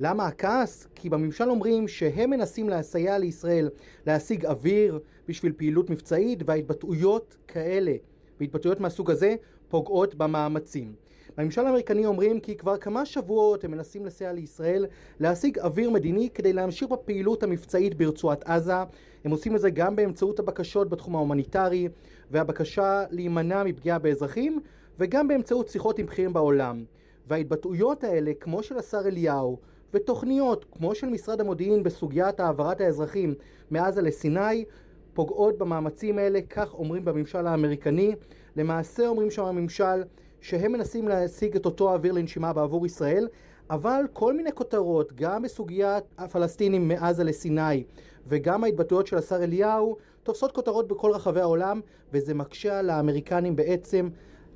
למה 0.00 0.26
הכעס? 0.26 0.86
כי 0.94 1.08
בממשל 1.08 1.50
אומרים 1.50 1.88
שהם 1.88 2.30
מנסים 2.30 2.68
לסייע 2.68 3.18
לישראל 3.18 3.70
להשיג 4.06 4.46
אוויר 4.46 5.00
בשביל 5.28 5.52
פעילות 5.56 5.90
מבצעית, 5.90 6.38
וההתבטאויות 6.46 7.36
כאלה, 7.48 7.92
והתבטאויות 8.40 8.80
מהסוג 8.80 9.10
הזה, 9.10 9.34
פוגעות 9.68 10.14
במאמצים. 10.14 10.94
בממשל 11.38 11.66
האמריקני 11.66 12.06
אומרים 12.06 12.40
כי 12.40 12.56
כבר 12.56 12.76
כמה 12.76 13.06
שבועות 13.06 13.64
הם 13.64 13.70
מנסים 13.70 14.06
לסייע 14.06 14.32
לישראל 14.32 14.86
להשיג 15.20 15.58
אורך 15.58 15.74
אוויר 15.74 15.90
מדיני 15.90 16.28
כדי 16.34 16.52
להמשיך 16.52 16.88
בפעילות 16.88 17.42
המבצעית 17.42 17.94
ברצועת 17.94 18.44
עזה. 18.44 18.74
הם 19.24 19.30
עושים 19.30 19.56
את 19.56 19.60
זה 19.60 19.70
גם 19.70 19.96
באמצעות 19.96 20.38
הבקשות 20.38 20.88
בתחום 20.88 21.16
ההומניטרי 21.16 21.88
והבקשה 22.30 23.04
להימנע 23.10 23.62
מפגיעה 23.64 23.98
באזרחים 23.98 24.60
וגם 24.98 25.28
באמצעות 25.28 25.68
שיחות 25.68 25.98
עם 25.98 26.06
בכירים 26.06 26.32
בעולם. 26.32 26.84
וההתבטאויות 27.26 28.04
האלה, 28.04 28.32
כמו 28.40 28.62
של 28.62 28.78
השר 28.78 29.00
אליהו, 29.06 29.58
ותוכניות 29.94 30.66
כמו 30.72 30.94
של 30.94 31.06
משרד 31.06 31.40
המודיעין 31.40 31.82
בסוגיית 31.82 32.40
העברת 32.40 32.80
האזרחים 32.80 33.34
מעזה 33.70 34.02
לסיני, 34.02 34.64
פוגעות 35.14 35.58
במאמצים 35.58 36.18
האלה, 36.18 36.40
כך 36.50 36.74
אומרים 36.74 37.04
בממשל 37.04 37.46
האמריקני. 37.46 38.14
למעשה 38.56 39.06
אומרים 39.06 39.30
שם 39.30 39.44
הממשל 39.44 40.02
שהם 40.42 40.72
מנסים 40.72 41.08
להשיג 41.08 41.56
את 41.56 41.66
אותו 41.66 41.92
אוויר 41.92 42.12
לנשימה 42.12 42.52
בעבור 42.52 42.86
ישראל, 42.86 43.28
אבל 43.70 44.04
כל 44.12 44.34
מיני 44.36 44.52
כותרות, 44.52 45.12
גם 45.12 45.42
בסוגיית 45.42 46.04
הפלסטינים 46.18 46.88
מעזה 46.88 47.24
לסיני 47.24 47.84
וגם 48.26 48.64
ההתבטאויות 48.64 49.06
של 49.06 49.18
השר 49.18 49.44
אליהו, 49.44 49.96
תופסות 50.22 50.52
כותרות 50.52 50.88
בכל 50.88 51.10
רחבי 51.10 51.40
העולם, 51.40 51.80
וזה 52.12 52.34
מקשה 52.34 52.78
על 52.78 52.90
האמריקנים 52.90 53.56
בעצם 53.56 54.08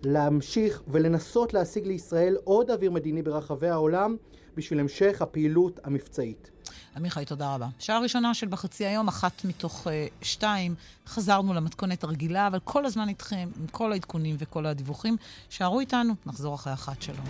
להמשיך 0.03 0.83
ולנסות 0.89 1.55
להשיג 1.55 1.87
לישראל 1.87 2.37
עוד 2.45 2.71
אוויר 2.71 2.91
מדיני 2.91 3.23
ברחבי 3.23 3.69
העולם 3.69 4.17
בשביל 4.57 4.81
המשך 4.81 5.23
הפעילות 5.23 5.81
המבצעית. 5.85 6.51
עמיחי, 6.97 7.25
תודה 7.25 7.55
רבה. 7.55 7.69
שעה 7.79 7.99
ראשונה 7.99 8.35
של 8.35 8.47
בחצי 8.49 8.87
היום, 8.87 9.09
אחת 9.09 9.45
מתוך 9.45 9.87
uh, 9.87 9.91
שתיים. 10.23 10.75
חזרנו 11.07 11.55
למתכונת 11.55 12.05
הרגילה, 12.05 12.47
אבל 12.47 12.59
כל 12.65 12.85
הזמן 12.85 13.09
איתכם, 13.09 13.49
עם 13.61 13.67
כל 13.67 13.93
העדכונים 13.93 14.37
וכל 14.39 14.67
הדיווחים. 14.67 15.17
שערו 15.51 15.81
איתנו, 15.81 16.15
נחזור 16.27 16.55
אחרי 16.55 16.73
אחת. 16.73 17.03
שלום. 17.03 17.27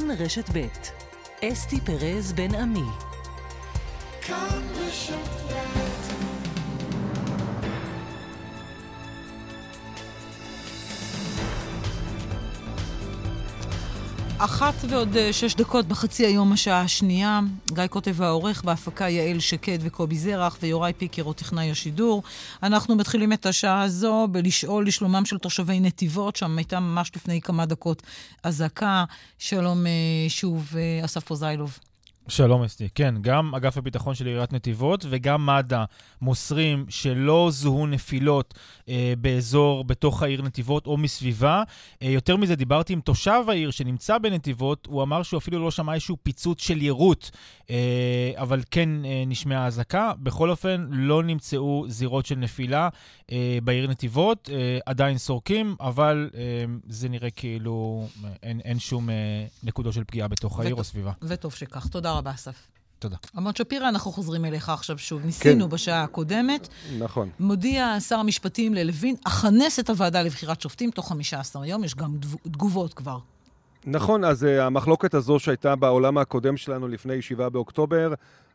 כאן 0.00 0.10
רשת 0.10 0.50
ב' 0.52 0.66
אסתי 1.44 1.80
פרז 1.80 2.32
בן 2.32 2.54
עמי. 2.54 3.03
אחת 14.44 14.74
ועוד 14.88 15.16
אה, 15.16 15.32
שש 15.32 15.54
דקות 15.54 15.86
בחצי 15.88 16.26
היום 16.26 16.52
השעה 16.52 16.80
השנייה. 16.80 17.40
גיא 17.72 17.86
כותב 17.86 18.22
העורך, 18.22 18.64
בהפקה 18.64 19.08
יעל 19.08 19.40
שקד 19.40 19.78
וקובי 19.80 20.18
זרח 20.18 20.58
ויוראי 20.62 20.92
פיקר 20.92 21.22
הוא 21.22 21.34
טכנאי 21.34 21.70
השידור. 21.70 22.22
אנחנו 22.62 22.96
מתחילים 22.96 23.32
את 23.32 23.46
השעה 23.46 23.82
הזו 23.82 24.28
בלשאול 24.30 24.86
לשלומם 24.86 25.24
של 25.24 25.38
תושבי 25.38 25.80
נתיבות, 25.80 26.36
שם 26.36 26.58
הייתה 26.58 26.80
ממש 26.80 27.10
לפני 27.16 27.40
כמה 27.40 27.66
דקות 27.66 28.02
אזעקה. 28.42 29.04
שלום 29.38 29.86
אה, 29.86 29.92
שוב, 30.28 30.72
אה, 30.76 31.04
אסף 31.04 31.24
פוזיילוב. 31.24 31.78
שלום 32.28 32.62
אסתי. 32.62 32.88
כן, 32.94 33.14
גם 33.20 33.54
אגף 33.54 33.76
הביטחון 33.76 34.14
של 34.14 34.26
עיריית 34.26 34.52
נתיבות 34.52 35.04
וגם 35.08 35.46
מד"א 35.46 35.84
מוסרים 36.22 36.86
שלא 36.88 37.48
זוהו 37.52 37.86
נפילות 37.86 38.54
אה, 38.88 39.14
באזור, 39.18 39.84
בתוך 39.84 40.22
העיר 40.22 40.42
נתיבות 40.42 40.86
או 40.86 40.96
מסביבה. 40.96 41.62
אה, 42.02 42.08
יותר 42.08 42.36
מזה, 42.36 42.56
דיברתי 42.56 42.92
עם 42.92 43.00
תושב 43.00 43.44
העיר 43.48 43.70
שנמצא 43.70 44.18
בנתיבות, 44.18 44.86
הוא 44.86 45.02
אמר 45.02 45.22
שהוא 45.22 45.38
אפילו 45.38 45.64
לא 45.64 45.70
שמע 45.70 45.94
איזשהו 45.94 46.16
פיצוץ 46.22 46.62
של 46.62 46.82
יירוט, 46.82 47.30
אה, 47.70 48.32
אבל 48.36 48.62
כן 48.70 49.04
אה, 49.04 49.24
נשמעה 49.26 49.66
אזעקה. 49.66 50.12
בכל 50.18 50.50
אופן, 50.50 50.86
לא 50.90 51.22
נמצאו 51.22 51.84
זירות 51.88 52.26
של 52.26 52.36
נפילה 52.36 52.88
אה, 53.32 53.58
בעיר 53.64 53.90
נתיבות, 53.90 54.50
אה, 54.52 54.78
עדיין 54.86 55.18
סורקים, 55.18 55.76
אבל 55.80 56.30
אה, 56.34 56.40
זה 56.88 57.08
נראה 57.08 57.30
כאילו 57.30 58.06
אה, 58.24 58.30
אין, 58.42 58.60
אין 58.60 58.78
שום 58.78 59.10
אה, 59.10 59.14
נקודות 59.62 59.92
של 59.92 60.04
פגיעה 60.04 60.28
בתוך 60.28 60.60
העיר 60.60 60.74
או 60.74 60.84
סביבה. 60.84 61.12
וטוב 61.22 61.52
שכך. 61.54 61.86
תודה 61.88 62.13
רבה, 62.18 62.30
אסף. 62.30 62.74
תודה. 62.98 63.16
אמרת 63.38 63.56
שפירא, 63.56 63.88
אנחנו 63.88 64.12
חוזרים 64.12 64.44
אליך 64.44 64.68
עכשיו 64.68 64.98
שוב. 64.98 65.24
ניסינו 65.24 65.64
כן. 65.64 65.70
בשעה 65.70 66.02
הקודמת. 66.02 66.68
נכון. 66.98 67.30
מודיע 67.40 68.00
שר 68.00 68.18
המשפטים 68.18 68.74
ללוין, 68.74 69.16
אכנס 69.24 69.80
את 69.80 69.90
הוועדה 69.90 70.22
לבחירת 70.22 70.60
שופטים 70.60 70.90
תוך 70.90 71.08
15 71.08 71.66
יום, 71.66 71.84
יש 71.84 71.94
גם 71.94 72.16
תגובות 72.42 72.94
כבר. 72.94 73.18
נכון, 73.86 74.24
אז 74.24 74.42
uh, 74.42 74.62
המחלוקת 74.62 75.14
הזו 75.14 75.38
שהייתה 75.38 75.76
בעולם 75.76 76.18
הקודם 76.18 76.56
שלנו 76.56 76.88
לפני 76.88 77.22
7 77.22 77.48
באוקטובר, 77.48 78.14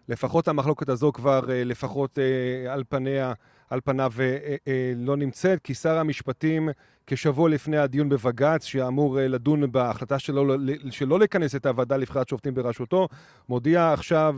לפחות 0.10 0.48
המחלוקת 0.48 0.90
הזו 0.90 1.12
כבר 1.14 1.42
uh, 1.44 1.52
לפחות 1.66 2.18
uh, 2.18 2.70
על 2.70 2.84
פניה, 2.90 3.34
על 3.70 3.80
פניו 3.84 4.12
uh, 4.16 4.18
uh, 4.18 4.66
uh, 4.66 4.70
לא 4.96 5.18
נמצאת, 5.18 5.60
כי 5.64 5.74
שר 5.74 5.98
המשפטים 5.98 6.70
כשבוע 7.08 7.50
לפני 7.50 7.78
הדיון 7.78 8.10
בבג"ץ, 8.10 8.64
שאמור 8.64 9.18
לדון 9.22 9.72
בהחלטה 9.72 10.20
שלו 10.20 10.58
ל- 10.58 10.92
שלא 10.92 11.20
לכנס 11.20 11.56
את 11.56 11.66
הוועדה 11.66 11.98
לבחירת 11.98 12.28
שופטים 12.28 12.54
בראשותו, 12.54 13.08
מודיע 13.50 13.94
עכשיו 13.94 14.36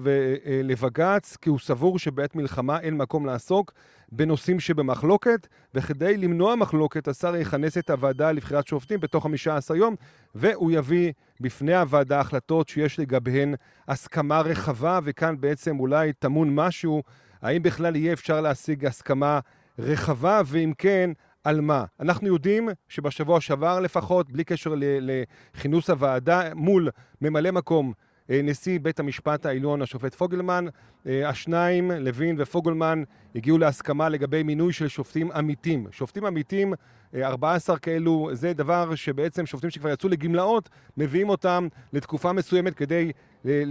לבג"ץ 0.63 1.37
כי 1.41 1.49
הוא 1.49 1.59
סבור 1.59 1.99
שבעת 1.99 2.35
מלחמה 2.35 2.79
אין 2.79 2.97
מקום 2.97 3.25
לעסוק 3.25 3.73
בנושאים 4.11 4.59
שבמחלוקת, 4.59 5.47
וכדי 5.75 6.17
למנוע 6.17 6.55
מחלוקת, 6.55 7.07
השר 7.07 7.35
יכנס 7.35 7.77
את 7.77 7.89
הוועדה 7.89 8.31
לבחירת 8.31 8.67
שופטים 8.67 8.99
בתוך 8.99 9.23
15 9.23 9.77
יום, 9.77 9.95
והוא 10.35 10.71
יביא 10.71 11.11
בפני 11.39 11.75
הוועדה 11.75 12.19
החלטות 12.19 12.69
שיש 12.69 12.99
לגביהן 12.99 13.53
הסכמה 13.87 14.41
רחבה, 14.41 14.99
וכאן 15.03 15.35
בעצם 15.39 15.79
אולי 15.79 16.13
טמון 16.13 16.55
משהו, 16.55 17.03
האם 17.41 17.63
בכלל 17.63 17.95
יהיה 17.95 18.13
אפשר 18.13 18.41
להשיג 18.41 18.85
הסכמה 18.85 19.39
רחבה, 19.79 20.41
ואם 20.45 20.73
כן, 20.77 21.11
על 21.43 21.61
מה? 21.61 21.85
אנחנו 21.99 22.27
יודעים 22.27 22.69
שבשבוע 22.89 23.41
שעבר 23.41 23.79
לפחות, 23.79 24.31
בלי 24.31 24.43
קשר 24.43 24.73
לכינוס 24.77 25.89
הוועדה, 25.89 26.53
מול 26.55 26.89
ממלא 27.21 27.51
מקום 27.51 27.93
אה, 28.29 28.41
נשיא 28.43 28.79
בית 28.79 28.99
המשפט 28.99 29.45
העליון, 29.45 29.81
השופט 29.81 30.15
פוגלמן, 30.15 30.65
אה, 31.07 31.29
השניים, 31.29 31.91
לוין 31.91 32.35
ופוגלמן, 32.39 33.03
הגיעו 33.35 33.57
להסכמה 33.57 34.09
לגבי 34.09 34.43
מינוי 34.43 34.73
של 34.73 34.87
שופטים 34.87 35.31
עמיתים. 35.31 35.87
שופטים 35.91 36.25
עמיתים, 36.25 36.73
אה, 37.15 37.27
14 37.27 37.77
כאלו, 37.77 38.29
זה 38.33 38.53
דבר 38.53 38.95
שבעצם 38.95 39.45
שופטים 39.45 39.69
שכבר 39.69 39.89
יצאו 39.89 40.09
לגמלאות, 40.09 40.69
מביאים 40.97 41.29
אותם 41.29 41.67
לתקופה 41.93 42.33
מסוימת 42.33 42.73
כדי 42.73 43.11
אה, 43.45 43.63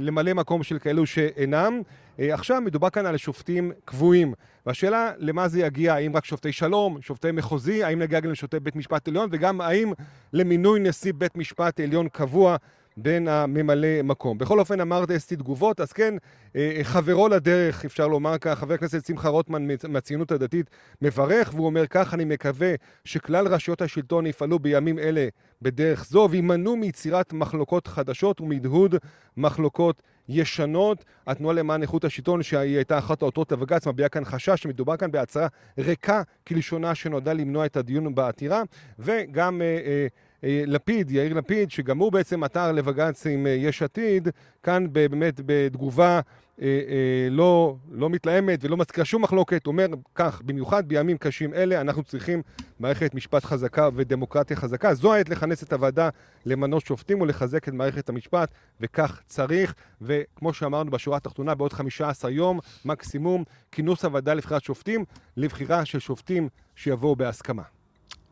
למלא 0.00 0.32
מקום 0.32 0.62
של 0.62 0.78
כאלו 0.78 1.06
שאינם. 1.06 1.82
אה, 2.20 2.34
עכשיו 2.34 2.60
מדובר 2.60 2.90
כאן 2.90 3.06
על 3.06 3.16
שופטים 3.16 3.72
קבועים, 3.84 4.34
והשאלה 4.66 5.12
למה 5.18 5.48
זה 5.48 5.60
יגיע, 5.60 5.94
האם 5.94 6.16
רק 6.16 6.24
שופטי 6.24 6.52
שלום, 6.52 7.02
שופטי 7.02 7.30
מחוזי, 7.32 7.84
האם 7.84 7.98
נגיע 7.98 8.20
גם 8.20 8.30
לשופטי 8.30 8.60
בית 8.60 8.76
משפט 8.76 9.08
עליון, 9.08 9.28
וגם 9.32 9.60
האם 9.60 9.92
למינוי 10.32 10.80
נשיא 10.80 11.12
בית 11.16 11.36
משפט 11.36 11.80
עליון 11.80 12.08
קבוע 12.08 12.56
בין 12.96 13.28
הממלא 13.28 14.02
מקום. 14.04 14.38
בכל 14.38 14.58
אופן 14.58 14.80
אמרת 14.80 15.10
אסתי 15.10 15.36
תגובות, 15.36 15.80
אז 15.80 15.92
כן, 15.92 16.14
אה, 16.56 16.80
חברו 16.82 17.28
לדרך, 17.28 17.84
אפשר 17.84 18.08
לומר 18.08 18.38
כך, 18.38 18.58
חבר 18.58 18.74
הכנסת 18.74 19.06
שמחה 19.06 19.28
רוטמן 19.28 19.66
מהציונות 19.88 20.32
הדתית 20.32 20.70
מברך, 21.02 21.50
והוא 21.54 21.66
אומר 21.66 21.86
כך, 21.86 22.14
אני 22.14 22.24
מקווה 22.24 22.74
שכלל 23.04 23.46
רשויות 23.46 23.82
השלטון 23.82 24.26
יפעלו 24.26 24.58
בימים 24.58 24.98
אלה 24.98 25.28
בדרך 25.62 26.04
זו, 26.04 26.28
וימנעו 26.30 26.76
מיצירת 26.76 27.32
מחלוקות 27.32 27.86
חדשות 27.86 28.40
ומהדהוד 28.40 28.94
מחלוקות 29.36 30.02
ישנות. 30.28 31.04
התנועה 31.26 31.54
למען 31.54 31.82
איכות 31.82 32.04
השלטון, 32.04 32.42
שהיא 32.42 32.76
הייתה 32.76 32.98
אחת 32.98 33.22
העותרות 33.22 33.52
לבג"ץ, 33.52 33.86
מביעה 33.86 34.08
כאן 34.08 34.24
חשש 34.24 34.62
שמדובר 34.62 34.96
כאן 34.96 35.10
בהצהרה 35.10 35.48
ריקה 35.78 36.22
כלשונה 36.46 36.94
שנועדה 36.94 37.32
למנוע 37.32 37.66
את 37.66 37.76
הדיון 37.76 38.14
בעתירה, 38.14 38.62
וגם... 38.98 39.62
אה, 39.62 39.66
אה, 39.66 40.06
לפיד, 40.42 41.10
יאיר 41.10 41.34
לפיד, 41.34 41.70
שגם 41.70 41.98
הוא 41.98 42.12
בעצם 42.12 42.42
עתר 42.42 42.72
לבג"ץ 42.72 43.26
עם 43.26 43.46
אה, 43.46 43.50
יש 43.50 43.82
עתיד, 43.82 44.28
כאן 44.62 44.86
באמת 44.92 45.40
בתגובה 45.46 46.20
אה, 46.62 46.66
אה, 46.66 47.28
לא, 47.30 47.76
לא 47.90 48.10
מתלהמת 48.10 48.58
ולא 48.62 48.76
מזכירה 48.76 49.04
שום 49.04 49.22
מחלוקת, 49.22 49.66
אומר 49.66 49.86
כך, 50.14 50.42
במיוחד 50.42 50.88
בימים 50.88 51.18
קשים 51.18 51.54
אלה 51.54 51.80
אנחנו 51.80 52.02
צריכים 52.02 52.42
מערכת 52.80 53.14
משפט 53.14 53.44
חזקה 53.44 53.88
ודמוקרטיה 53.94 54.56
חזקה. 54.56 54.94
זו 54.94 55.14
העת 55.14 55.28
לכנס 55.28 55.62
את 55.62 55.72
הוועדה 55.72 56.08
למנות 56.46 56.86
שופטים 56.86 57.20
ולחזק 57.20 57.68
את 57.68 57.72
מערכת 57.72 58.08
המשפט, 58.08 58.50
וכך 58.80 59.20
צריך. 59.26 59.74
וכמו 60.02 60.54
שאמרנו 60.54 60.90
בשורה 60.90 61.16
התחתונה, 61.16 61.54
בעוד 61.54 61.72
15 61.72 62.30
יום 62.30 62.58
מקסימום, 62.84 63.44
כינוס 63.72 64.04
הוועדה 64.04 64.34
לבחירת 64.34 64.64
שופטים, 64.64 65.04
לבחירה 65.36 65.84
של 65.84 65.98
שופטים 65.98 66.48
שיבואו 66.74 67.16
בהסכמה. 67.16 67.62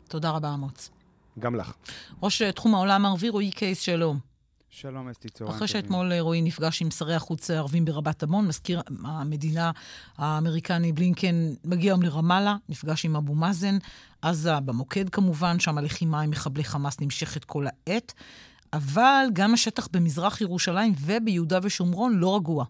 תודה 0.08 0.30
רבה, 0.30 0.54
אמוץ. 0.54 0.93
גם 1.38 1.54
לך. 1.54 1.72
ראש 2.22 2.42
תחום 2.42 2.74
העולם 2.74 3.06
הערבי, 3.06 3.28
רועי 3.28 3.50
קייס, 3.50 3.80
שלום. 3.80 4.18
שלום, 4.70 5.08
אסתי, 5.08 5.28
צהריים 5.28 5.56
אחרי. 5.56 5.68
שאתמול 5.68 6.12
אה, 6.12 6.20
רועי 6.20 6.42
נפגש 6.42 6.82
עם 6.82 6.90
שרי 6.90 7.14
החוץ 7.14 7.50
הערבים 7.50 7.84
ברבת 7.84 8.22
עמון, 8.22 8.46
מזכיר 8.46 8.82
המדינה 9.04 9.70
האמריקני 10.18 10.92
בלינקן 10.92 11.54
מגיע 11.64 11.92
היום 11.92 12.02
לרמאללה, 12.02 12.56
נפגש 12.68 13.04
עם 13.04 13.16
אבו 13.16 13.34
מאזן, 13.34 13.78
עזה 14.22 14.60
במוקד 14.60 15.08
כמובן, 15.08 15.60
שם 15.60 15.78
הלחימה 15.78 16.20
עם 16.20 16.30
מחבלי 16.30 16.64
חמאס 16.64 17.00
נמשכת 17.00 17.44
כל 17.44 17.66
העת, 17.66 18.12
אבל 18.72 19.26
גם 19.32 19.54
השטח 19.54 19.88
במזרח 19.92 20.40
ירושלים 20.40 20.92
וביהודה 21.00 21.58
ושומרון 21.62 22.12
לא 22.12 22.36
רגוע. 22.36 22.64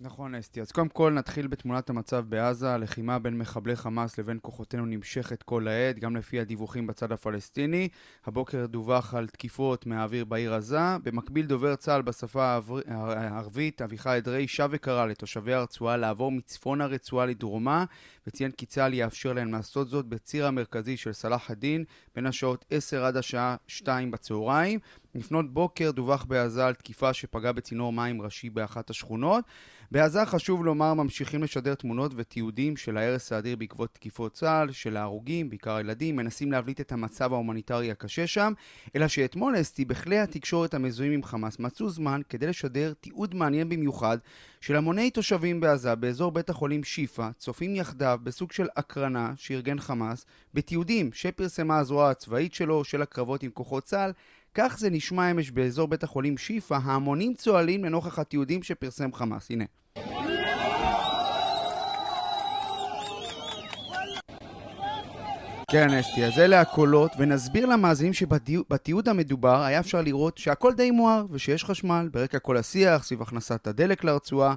נכון, 0.00 0.34
אסתי. 0.34 0.60
אז 0.60 0.72
קודם 0.72 0.88
כל 0.88 1.12
נתחיל 1.12 1.46
בתמונת 1.46 1.90
המצב 1.90 2.24
בעזה. 2.28 2.70
הלחימה 2.70 3.18
בין 3.18 3.38
מחבלי 3.38 3.76
חמאס 3.76 4.18
לבין 4.18 4.38
כוחותינו 4.42 4.86
נמשכת 4.86 5.42
כל 5.42 5.68
העת, 5.68 5.98
גם 5.98 6.16
לפי 6.16 6.40
הדיווחים 6.40 6.86
בצד 6.86 7.12
הפלסטיני. 7.12 7.88
הבוקר 8.24 8.66
דווח 8.66 9.14
על 9.14 9.28
תקיפות 9.28 9.86
מהאוויר 9.86 10.24
בעיר 10.24 10.54
עזה. 10.54 10.78
במקביל, 11.02 11.46
דובר 11.46 11.76
צה"ל 11.76 12.02
בשפה 12.02 12.58
הערבית, 12.88 13.82
אביחי 13.82 14.18
אדרעי, 14.18 14.48
שב 14.48 14.68
וקרא 14.72 15.06
לתושבי 15.06 15.52
הרצועה 15.52 15.96
לעבור 15.96 16.32
מצפון 16.32 16.80
הרצועה 16.80 17.26
לדרומה, 17.26 17.84
וציין 18.26 18.50
כי 18.50 18.66
צה"ל 18.66 18.94
יאפשר 18.94 19.32
להם 19.32 19.52
לעשות 19.52 19.88
זאת 19.88 20.06
בציר 20.06 20.46
המרכזי 20.46 20.96
של 20.96 21.12
סלאח 21.12 21.50
א-דין, 21.50 21.84
בין 22.14 22.26
השעות 22.26 22.64
10 22.70 23.04
עד 23.04 23.16
השעה 23.16 23.56
2 23.66 24.10
בצהריים. 24.10 24.78
לפנות 25.14 25.52
בוקר 25.52 25.90
דווח 25.90 26.24
בעזה 26.24 26.66
על 26.66 26.74
תקיפה 26.74 27.12
שפגעה 27.12 27.52
בצינור 27.52 27.92
מים 27.92 28.22
ראשי 28.22 28.50
באחת 28.50 28.90
השכונות. 28.90 29.44
בעזה 29.90 30.26
חשוב 30.26 30.64
לומר 30.64 30.94
ממשיכים 30.94 31.42
לשדר 31.42 31.74
תמונות 31.74 32.12
ותיעודים 32.16 32.76
של 32.76 32.96
ההרס 32.96 33.32
האדיר 33.32 33.56
בעקבות 33.56 33.94
תקיפות 33.94 34.32
צה"ל, 34.32 34.72
של 34.72 34.96
ההרוגים, 34.96 35.50
בעיקר 35.50 35.74
הילדים, 35.76 36.16
מנסים 36.16 36.52
להבליט 36.52 36.80
את 36.80 36.92
המצב 36.92 37.32
ההומניטרי 37.32 37.90
הקשה 37.90 38.26
שם, 38.26 38.52
אלא 38.96 39.08
שאתמול 39.08 39.60
אסתי 39.60 39.84
בכלי 39.84 40.18
התקשורת 40.18 40.74
המזוהים 40.74 41.12
עם 41.12 41.22
חמאס 41.22 41.58
מצאו 41.58 41.88
זמן 41.90 42.20
כדי 42.28 42.46
לשדר 42.46 42.92
תיעוד 43.00 43.34
מעניין 43.34 43.68
במיוחד 43.68 44.18
של 44.66 44.76
המוני 44.76 45.10
תושבים 45.10 45.60
בעזה 45.60 45.94
באזור 45.94 46.32
בית 46.32 46.50
החולים 46.50 46.84
שיפא, 46.84 47.28
צופים 47.38 47.76
יחדיו 47.76 48.18
בסוג 48.22 48.52
של 48.52 48.66
הקרנה 48.76 49.32
שארגן 49.36 49.80
חמאס, 49.80 50.26
בתיעודים 50.54 51.10
שפרסמה 51.12 51.78
הזרוע 51.78 52.10
הצבאית 52.10 52.54
שלו, 52.54 52.84
של 52.84 53.02
הקרבות 53.02 53.42
עם 53.42 53.50
כוחות 53.50 53.84
צה"ל, 53.84 54.12
כך 54.54 54.76
זה 54.78 54.90
נשמע 54.90 55.30
אמש 55.30 55.50
באזור 55.50 55.88
בית 55.88 56.02
החולים 56.02 56.38
שיפא, 56.38 56.78
ההמונים 56.84 57.34
צוהלים 57.34 57.84
לנוכח 57.84 58.18
התיעודים 58.18 58.62
שפרסם 58.62 59.12
חמאס. 59.12 59.50
הנה. 59.50 59.64
כן, 65.70 65.94
אסתי, 65.94 66.24
אז 66.24 66.38
אלה 66.38 66.60
הקולות, 66.60 67.12
ונסביר 67.18 67.66
למאזינים 67.66 68.12
שבתיעוד 68.12 69.08
המדובר 69.08 69.62
היה 69.62 69.80
אפשר 69.80 70.02
לראות 70.02 70.38
שהכל 70.38 70.72
די 70.74 70.90
מואר 70.90 71.24
ושיש 71.30 71.64
חשמל, 71.64 72.08
ברקע 72.12 72.38
כל 72.38 72.56
השיח 72.56 73.04
סביב 73.04 73.22
הכנסת 73.22 73.66
הדלק 73.66 74.04
לרצועה. 74.04 74.54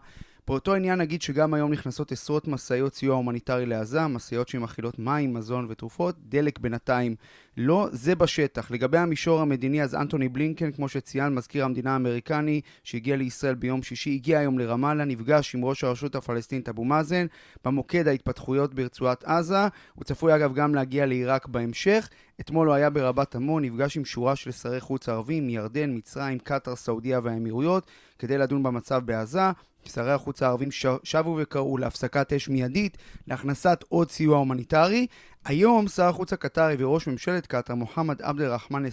באותו 0.48 0.74
עניין 0.74 1.00
נגיד 1.00 1.22
שגם 1.22 1.54
היום 1.54 1.72
נכנסות 1.72 2.12
עשרות 2.12 2.48
משאיות 2.48 2.96
סיוע 2.96 3.16
הומניטרי 3.16 3.66
לעזה, 3.66 4.08
משאיות 4.08 4.48
שמכילות 4.48 5.00
מים, 5.00 5.34
מזון 5.34 5.68
ותרופות, 5.70 6.16
דלק 6.30 6.60
בינתיים 6.60 7.16
לא, 7.58 7.88
זה 7.92 8.16
בשטח. 8.16 8.72
לגבי 8.72 8.98
המישור 8.98 9.40
המדיני, 9.40 9.84
אז 9.84 9.96
אנטוני 9.96 10.30
בלינקן, 10.30 10.72
כמו 10.72 10.90
שציין 10.90 11.36
מזכיר 11.36 11.66
המדינה 11.66 11.94
האמריקני, 11.94 12.62
שהגיע 12.84 13.16
לישראל 13.16 13.56
ביום 13.56 13.84
שישי, 13.84 14.14
הגיע 14.14 14.40
היום 14.40 14.60
לרמאללה, 14.60 15.06
נפגש 15.06 15.56
עם 15.56 15.66
ראש 15.66 15.84
הרשות 15.84 16.16
הפלסטינית 16.16 16.70
אבו 16.70 16.84
מאזן, 16.84 17.26
במוקד 17.66 18.08
ההתפתחויות 18.08 18.74
ברצועת 18.74 19.24
עזה. 19.24 19.68
הוא 19.96 20.04
צפוי 20.04 20.36
אגב 20.36 20.54
גם 20.54 20.76
להגיע 20.76 21.06
לעיראק 21.06 21.48
בהמשך. 21.48 22.10
אתמול 22.40 22.68
הוא 22.68 22.76
היה 22.76 22.90
ברבת 22.90 23.36
עמון, 23.36 23.64
נפגש 23.66 23.98
עם 23.98 24.06
שורה 24.06 24.36
של 24.36 24.52
שרי 24.52 24.80
חוץ 24.80 25.10
ערבים 25.10 25.48
מירדן, 25.48 25.96
מצרים, 25.96 26.40
קטאר, 26.40 26.76
סעודיה 26.76 27.20
והאמירויות, 27.24 27.88
כדי 28.20 28.38
לדון 28.38 28.64
במצב 28.64 29.02
בעזה. 29.06 29.52
שרי 29.87 30.13
החוץ 30.13 30.43
הערבים 30.43 30.69
שבו 31.03 31.39
וקראו 31.43 31.79
להפסקת 31.79 32.33
אש 32.33 32.49
מיידית, 32.49 32.99
להכנסת 33.29 33.85
עוד 33.89 34.11
סיוע 34.11 34.39
הומניטרי. 34.39 35.07
היום 35.45 35.89
שר 35.89 36.05
החוץ 36.05 36.33
הקטרי 36.33 36.75
וראש 36.79 37.07
ממשלת 37.07 37.47
קטאר, 37.47 37.75
מוחמד 37.75 38.23
עבד 38.23 38.41
אל-רחמן 38.41 38.85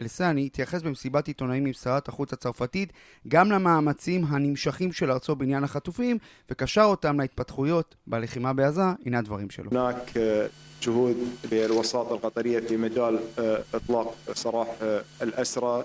אל-סאני, 0.00 0.46
התייחס 0.46 0.82
במסיבת 0.82 1.26
עיתונאים 1.26 1.66
עם 1.66 1.72
שרת 1.72 2.08
החוץ 2.08 2.32
הצרפתית 2.32 2.92
גם 3.28 3.50
למאמצים 3.50 4.24
הנמשכים 4.28 4.92
של 4.92 5.10
ארצו 5.10 5.36
בעניין 5.36 5.64
החטופים, 5.64 6.18
וקשר 6.50 6.84
אותם 6.84 7.20
להתפתחויות 7.20 7.94
בלחימה 8.06 8.52
בעזה. 8.52 8.82
הנה 9.06 9.18
הדברים 9.18 9.50
שלו. 9.50 9.70
جهود 10.82 11.16
بالوساطة 11.50 12.14
القطرية 12.14 12.60
في 12.68 12.76
مجال 12.76 13.18
إطلاق 13.74 14.16
سراح 14.34 14.68
الأسرى 15.22 15.82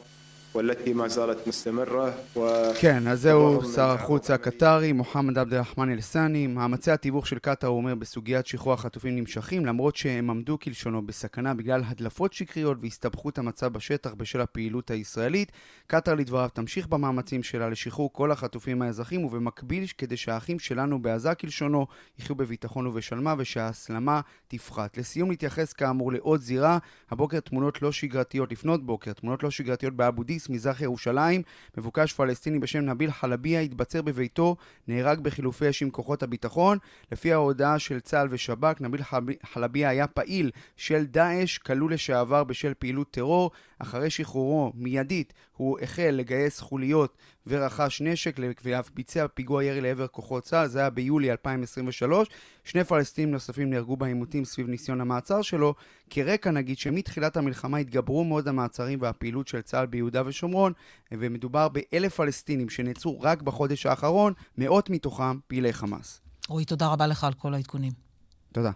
والتي 0.55 0.93
ما 0.93 1.07
زالت 1.07 1.47
مستمرة 1.47 2.13
ו... 2.35 2.39
כן, 2.79 3.07
אז 3.07 3.21
זהו 3.21 3.63
שר 3.75 3.89
החוץ 3.89 4.31
הקטרי, 4.31 4.91
מוחמד 4.91 5.37
עבד 5.37 5.53
אל-רחמן 5.53 5.91
אל-סאני. 5.91 6.47
מאמצי 6.47 6.91
התיווך 6.91 7.27
של 7.27 7.39
קטאר, 7.39 7.69
הוא 7.69 7.77
אומר, 7.77 7.95
בסוגיית 7.95 8.47
שחרור 8.47 8.73
החטופים 8.73 9.15
נמשכים, 9.15 9.65
למרות 9.65 9.95
שהם 9.95 10.29
עמדו 10.29 10.59
כלשונו 10.59 11.05
בסכנה 11.05 11.53
בגלל 11.53 11.81
הדלפות 11.87 12.33
שקריות 12.33 12.77
והסתבכות 12.81 13.37
המצב 13.37 13.73
בשטח 13.73 14.13
בשל 14.13 14.41
הפעילות 14.41 14.91
הישראלית. 14.91 15.51
קטאר 15.87 16.15
לדבריו 16.15 16.49
תמשיך 16.53 16.87
במאמצים 16.87 17.43
שלה 17.43 17.69
לשחרור 17.69 18.13
כל 18.13 18.31
החטופים 18.31 18.81
האזרחים, 18.81 19.25
ובמקביל 19.25 19.85
כדי 19.97 20.17
שהאחים 20.17 20.59
שלנו 20.59 21.01
בעזה 21.01 21.35
כלשונו 21.35 21.87
יחיו 22.19 22.35
בביטחון 22.35 22.87
ובשלמה 22.87 23.35
ושההסלמה 23.37 24.21
תפחת. 24.47 24.97
לסיום 24.97 25.31
נתייחס 25.31 25.73
כאמור 25.73 26.11
לעוד 26.11 26.41
זירה, 26.41 26.77
הבוקר 27.11 27.39
תמונות 27.39 27.81
לא 27.81 27.91
שגרתיות, 27.91 28.51
לפנות 28.51 28.85
בוקר, 28.85 29.13
תמונות 29.13 29.43
לא 29.43 29.51
שגרתיות 29.51 29.93
באבו 29.93 30.23
דיס 30.23 30.36
בסיס 30.38 30.48
מזרח 30.48 30.80
ירושלים, 30.80 31.42
מבוקש 31.76 32.12
פלסטיני 32.12 32.58
בשם 32.58 32.78
נביל 32.78 33.10
חלביה 33.10 33.60
התבצר 33.60 34.02
בביתו, 34.02 34.56
נהרג 34.88 35.20
בחילופי 35.20 35.70
אש 35.70 35.82
עם 35.82 35.90
כוחות 35.90 36.22
הביטחון. 36.22 36.78
לפי 37.12 37.32
ההודעה 37.32 37.78
של 37.78 38.00
צה"ל 38.00 38.28
ושב"כ, 38.30 38.80
נביל 38.80 39.00
חלביה 39.46 39.88
היה 39.88 40.06
פעיל 40.06 40.50
של 40.76 41.04
דאעש, 41.06 41.58
כלוא 41.58 41.90
לשעבר 41.90 42.44
בשל 42.44 42.74
פעילות 42.78 43.10
טרור. 43.10 43.50
אחרי 43.78 44.10
שחרורו, 44.10 44.72
מיידית, 44.74 45.32
הוא 45.56 45.78
החל 45.82 46.10
לגייס 46.12 46.60
חוליות 46.60 47.16
ורכש 47.48 48.00
נשק 48.00 48.36
ואף 48.64 48.90
ביצע 48.94 49.26
פיגוע 49.34 49.64
ירי 49.64 49.80
לעבר 49.80 50.06
כוחות 50.06 50.42
צה"ל, 50.42 50.66
זה 50.66 50.78
היה 50.78 50.90
ביולי 50.90 51.30
2023. 51.30 52.28
שני 52.64 52.84
פלסטינים 52.84 53.30
נוספים 53.30 53.70
נהרגו 53.70 53.96
בעימותים 53.96 54.44
סביב 54.44 54.68
ניסיון 54.68 55.00
המעצר 55.00 55.42
שלו. 55.42 55.74
כרקע 56.10 56.50
נגיד 56.50 56.78
שמתחילת 56.78 57.36
המלחמה 57.36 57.78
התגברו 57.78 58.24
מאוד 58.24 58.48
המעצרים 58.48 58.98
והפעילות 59.02 59.48
של 59.48 59.60
צה"ל 59.60 59.86
ביהודה 59.86 60.22
ושומרון, 60.26 60.72
ומדובר 61.12 61.68
באלף 61.68 62.14
פלסטינים 62.14 62.68
שנעצרו 62.68 63.20
רק 63.20 63.42
בחודש 63.42 63.86
האחרון, 63.86 64.32
מאות 64.58 64.90
מתוכם 64.90 65.38
פעילי 65.46 65.72
חמאס. 65.72 66.20
רועי, 66.48 66.64
תודה 66.64 66.86
רבה 66.86 67.06
לך 67.06 67.24
על 67.24 67.32
כל 67.32 67.54
העדכונים. 67.54 68.07
תודה. 68.52 68.70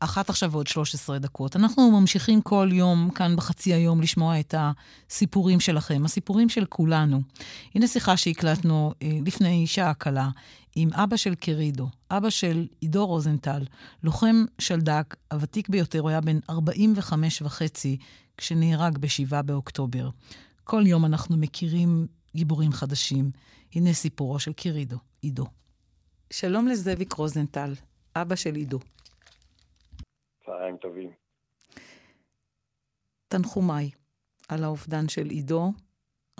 אחת 0.00 0.30
עכשיו 0.30 0.52
ועוד 0.52 0.66
13 0.66 1.18
דקות. 1.18 1.56
אנחנו 1.56 2.00
ממשיכים 2.00 2.40
כל 2.40 2.68
יום, 2.72 3.10
כאן 3.10 3.36
בחצי 3.36 3.74
היום, 3.74 4.00
לשמוע 4.00 4.40
את 4.40 4.54
הסיפורים 4.58 5.60
שלכם, 5.60 6.04
הסיפורים 6.04 6.48
של 6.48 6.64
כולנו. 6.64 7.20
הנה 7.74 7.86
שיחה 7.86 8.16
שהקלטנו 8.16 8.92
אה, 9.02 9.18
לפני 9.26 9.66
שעה 9.66 9.94
קלה 9.94 10.28
עם 10.74 10.92
אבא 10.92 11.16
של 11.16 11.34
קרידו, 11.34 11.88
אבא 12.10 12.30
של 12.30 12.66
עידו 12.80 13.06
רוזנטל, 13.06 13.64
לוחם 14.02 14.44
שלדק, 14.58 15.16
הוותיק 15.32 15.68
ביותר, 15.68 16.00
הוא 16.00 16.08
היה 16.08 16.20
בן 16.20 16.38
45 16.50 17.42
וחצי 17.42 17.96
כשנהרג 18.36 18.98
ב-7 18.98 19.42
באוקטובר. 19.42 20.10
כל 20.64 20.82
יום 20.86 21.04
אנחנו 21.04 21.36
מכירים 21.36 22.06
גיבורים 22.36 22.72
חדשים. 22.72 23.30
הנה 23.74 23.92
סיפורו 23.92 24.38
של 24.38 24.52
קרידו, 24.52 24.96
עידו. 25.20 25.46
שלום 26.30 26.68
לזאביק 26.68 27.12
רוזנטל, 27.12 27.74
אבא 28.16 28.36
של 28.36 28.54
עידו. 28.54 28.78
צהריים 30.46 30.76
טובים. 30.76 31.10
תנחומיי 33.28 33.90
על 34.48 34.64
האובדן 34.64 35.08
של 35.08 35.26
עידו, 35.26 35.72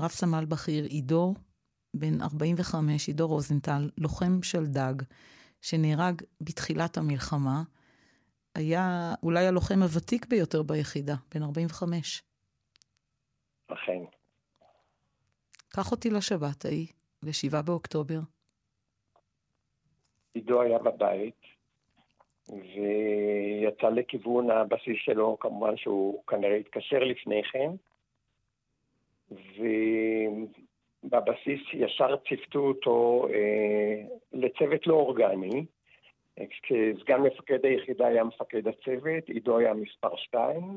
רב 0.01 0.11
סמל 0.11 0.45
בכיר 0.45 0.85
עידו, 0.85 1.35
בן 1.95 2.21
45, 2.21 3.09
עידו 3.09 3.27
רוזנטל, 3.27 3.91
לוחם 3.99 4.43
של 4.43 4.67
דג, 4.67 4.95
שנהרג 5.61 6.23
בתחילת 6.41 6.97
המלחמה, 6.97 7.63
היה 8.55 9.15
אולי 9.23 9.47
הלוחם 9.47 9.83
הוותיק 9.83 10.27
ביותר 10.27 10.63
ביחידה, 10.63 11.15
בן 11.35 11.43
45. 11.43 12.23
אכן. 13.69 14.03
קח 15.69 15.93
אותי 15.93 16.11
לשבת 16.11 16.65
ההיא, 16.65 16.87
ל-7 17.23 17.63
באוקטובר. 17.63 18.21
עידו 20.35 20.63
היה 20.63 20.79
בבית, 20.79 21.41
ויצא 22.49 23.89
לכיוון 23.89 24.51
הבסיס 24.51 24.97
שלו, 24.97 25.37
כמובן 25.41 25.77
שהוא 25.77 26.23
כנראה 26.27 26.57
התקשר 26.57 26.99
לפני 26.99 27.43
כן, 27.43 27.71
ובבסיס 31.05 31.61
ישר 31.73 32.17
ציוותו 32.29 32.59
אותו 32.59 33.29
אה, 33.35 34.03
לצוות 34.33 34.87
לא 34.87 34.95
אורגני. 34.95 35.67
כסגן 36.63 37.21
מפקד 37.21 37.65
היחידה 37.65 38.07
היה 38.07 38.25
מפקד 38.25 38.69
הצוות, 38.69 39.29
עידו 39.29 39.59
היה 39.59 39.75
מספר 39.75 40.17
שתיים, 40.17 40.77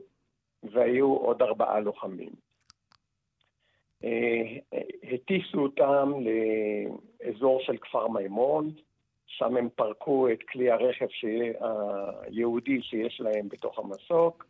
והיו 0.64 1.14
עוד 1.14 1.42
ארבעה 1.42 1.80
לוחמים. 1.80 2.30
אה, 4.04 4.58
הטיסו 5.14 5.60
אותם 5.60 6.12
לאזור 7.24 7.62
של 7.62 7.78
כפר 7.78 8.08
מימון, 8.08 8.72
שם 9.30 9.58
הם 9.58 9.70
פרקו 9.76 10.30
את 10.32 10.44
כלי 10.44 10.72
הרכב 10.72 11.08
היהודי 12.22 12.82
שיש 12.82 13.22
להם 13.22 13.50
בתוך 13.50 13.80
המסוק, 13.80 14.46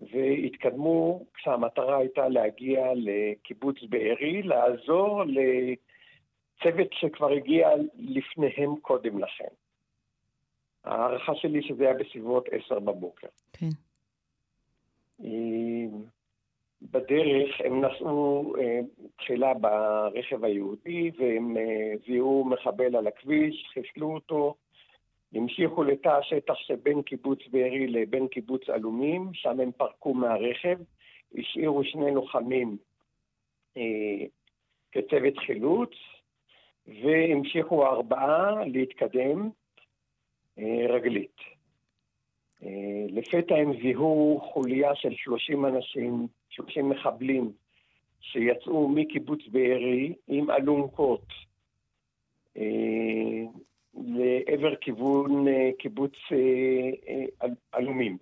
והתקדמו 0.00 1.24
כשהמטרה 1.34 1.98
הייתה 1.98 2.28
להגיע 2.28 2.80
לקיבוץ 2.94 3.76
בארי, 3.88 4.42
לעזור 4.42 5.22
לצוות 5.24 6.88
שכבר 6.92 7.32
הגיע 7.32 7.68
לפניהם 7.98 8.76
קודם 8.82 9.18
לכן. 9.18 9.48
ההערכה 10.84 11.34
שלי 11.34 11.62
שזה 11.62 11.84
היה 11.84 11.94
בסביבות 11.94 12.48
עשר 12.52 12.78
בבוקר. 12.78 13.28
כן. 13.52 13.66
בדרך 16.82 17.60
הם 17.64 17.84
נסעו 17.84 18.54
אה, 18.60 18.80
תחילה 19.16 19.54
ברכב 19.54 20.44
היהודי 20.44 21.10
והם 21.18 21.56
אה, 21.56 21.92
זיהו 22.06 22.44
מחבל 22.44 22.96
על 22.96 23.06
הכביש, 23.06 23.70
חיסלו 23.72 24.14
אותו, 24.14 24.54
המשיכו 25.34 25.82
לתא 25.82 26.08
השטח 26.08 26.54
שבין 26.54 27.02
קיבוץ 27.02 27.38
בארי 27.50 27.86
לבין 27.86 28.28
קיבוץ 28.28 28.68
עלומים, 28.68 29.30
שם 29.34 29.60
הם 29.60 29.72
פרקו 29.72 30.14
מהרכב, 30.14 30.78
השאירו 31.38 31.84
שני 31.84 32.14
לוחמים 32.14 32.76
אה, 33.76 34.26
כצוות 34.92 35.38
חילוץ, 35.38 35.90
והמשיכו 36.86 37.86
ארבעה 37.86 38.64
להתקדם 38.64 39.50
אה, 40.58 40.86
רגלית. 40.88 41.57
אה, 42.62 43.06
לפתע 43.08 43.54
הם 43.54 43.72
זיהו 43.82 44.40
חוליה 44.52 44.94
של 44.94 45.14
30 45.14 45.66
אנשים 45.66 46.26
30 46.48 46.88
מחבלים 46.88 47.52
שיצאו 48.20 48.88
מקיבוץ 48.88 49.40
בארי 49.48 50.14
עם 50.28 50.50
אלונקות 50.50 51.26
אה, 52.56 53.42
לעבר 53.94 54.76
כיוון 54.76 55.48
אה, 55.48 55.70
קיבוץ 55.78 56.12
עלומים. 57.72 58.18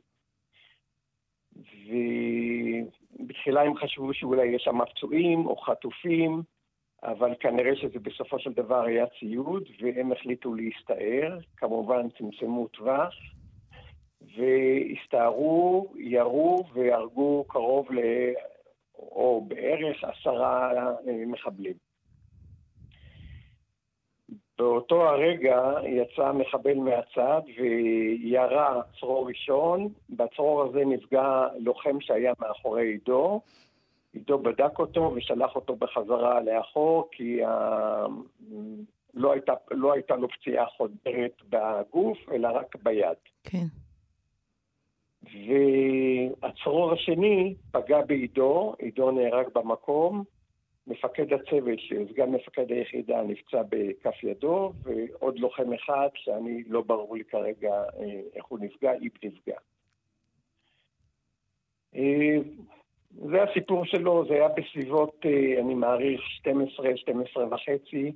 ובתחילה 3.20 3.62
הם 3.62 3.76
חשבו 3.76 4.14
שאולי 4.14 4.47
יש 4.47 4.62
שם 4.62 4.78
פצועים 4.84 5.47
או 5.47 5.57
חטופים, 5.57 6.43
אבל 7.03 7.34
כנראה 7.41 7.76
שזה 7.76 7.99
בסופו 7.99 8.39
של 8.39 8.53
דבר 8.53 8.84
היה 8.84 9.07
ציוד, 9.18 9.68
והם 9.80 10.12
החליטו 10.12 10.55
להסתער, 10.55 11.39
כמובן 11.57 12.09
צמצמו 12.18 12.68
טווח. 12.68 13.14
והסתערו, 14.37 15.93
ירו 15.97 16.64
והרגו 16.74 17.45
קרוב 17.49 17.93
ל... 17.93 18.01
או 18.99 19.45
בערך 19.49 20.05
עשרה 20.05 20.72
אה, 20.72 20.93
מחבלים. 21.26 21.74
באותו 24.59 25.09
הרגע 25.09 25.72
יצא 25.84 26.32
מחבל 26.32 26.74
מהצד 26.74 27.41
וירה 27.59 28.80
צרור 29.01 29.28
ראשון. 29.28 29.89
בצרור 30.11 30.62
הזה 30.62 30.84
נפגע 30.84 31.49
לוחם 31.59 32.01
שהיה 32.01 32.32
מאחורי 32.41 32.87
עידו. 32.87 33.41
עידו 34.12 34.39
בדק 34.39 34.78
אותו 34.78 35.12
ושלח 35.16 35.57
אותו 35.57 35.76
בחזרה 35.76 36.41
לאחור, 36.41 37.09
כי 37.12 37.45
ה... 37.45 38.07
לא, 39.14 39.32
הייתה, 39.32 39.53
לא 39.70 39.93
הייתה 39.93 40.16
לו 40.16 40.28
פציעה 40.28 40.66
חודרת 40.66 41.43
בגוף, 41.49 42.18
אלא 42.32 42.49
רק 42.49 42.76
ביד. 42.82 43.16
כן. 43.45 43.66
והצרור 45.33 46.93
השני 46.93 47.55
פגע 47.70 48.01
בעידו, 48.03 48.74
עידו 48.79 49.11
נהרג 49.11 49.47
במקום, 49.55 50.24
מפקד 50.87 51.33
הצוות, 51.33 51.79
סגן 52.12 52.31
מפקד 52.31 52.70
היחידה, 52.72 53.22
נפצע 53.22 53.62
בכף 53.68 54.22
ידו, 54.22 54.72
ועוד 54.83 55.39
לוחם 55.39 55.72
אחד, 55.72 56.09
שאני 56.14 56.62
לא 56.68 56.83
ברור 56.83 57.16
לי 57.16 57.24
כרגע 57.24 57.72
אה, 57.72 58.20
איך 58.35 58.45
הוא 58.45 58.59
נפגע, 58.59 58.93
איב 58.93 59.12
נפגע. 59.24 59.57
אה, 61.97 62.37
זה 63.11 63.43
הסיפור 63.43 63.85
שלו, 63.85 64.24
זה 64.29 64.35
היה 64.35 64.49
בסביבות, 64.49 65.16
אה, 65.24 65.61
אני 65.61 65.74
מעריך, 65.74 66.20
12, 66.20 66.97
12 66.97 67.47
וחצי, 67.55 68.12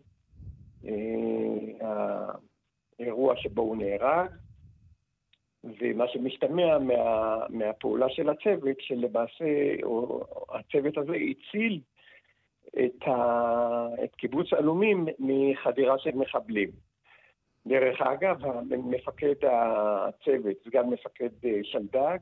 האירוע 3.00 3.36
שבו 3.36 3.62
הוא 3.62 3.76
נהרג. 3.76 4.30
ומה 5.64 6.08
שמשתמע 6.08 6.78
מה, 6.78 7.36
מהפעולה 7.48 8.06
של 8.08 8.28
הצוות, 8.28 8.76
שלמעשה 8.80 9.44
או, 9.82 10.24
הצוות 10.50 10.98
הזה 10.98 11.14
הציל 11.14 11.80
את, 12.84 13.08
ה, 13.08 13.86
את 14.04 14.14
קיבוץ 14.14 14.52
עלומים 14.52 15.06
מחדירה 15.18 15.98
של 15.98 16.14
מחבלים. 16.14 16.70
דרך 17.66 18.00
אגב, 18.00 18.36
מפקד 18.70 19.34
הצוות, 19.44 20.56
סגן 20.64 20.86
מפקד 20.86 21.30
אה, 21.44 21.60
שלדג, 21.62 22.18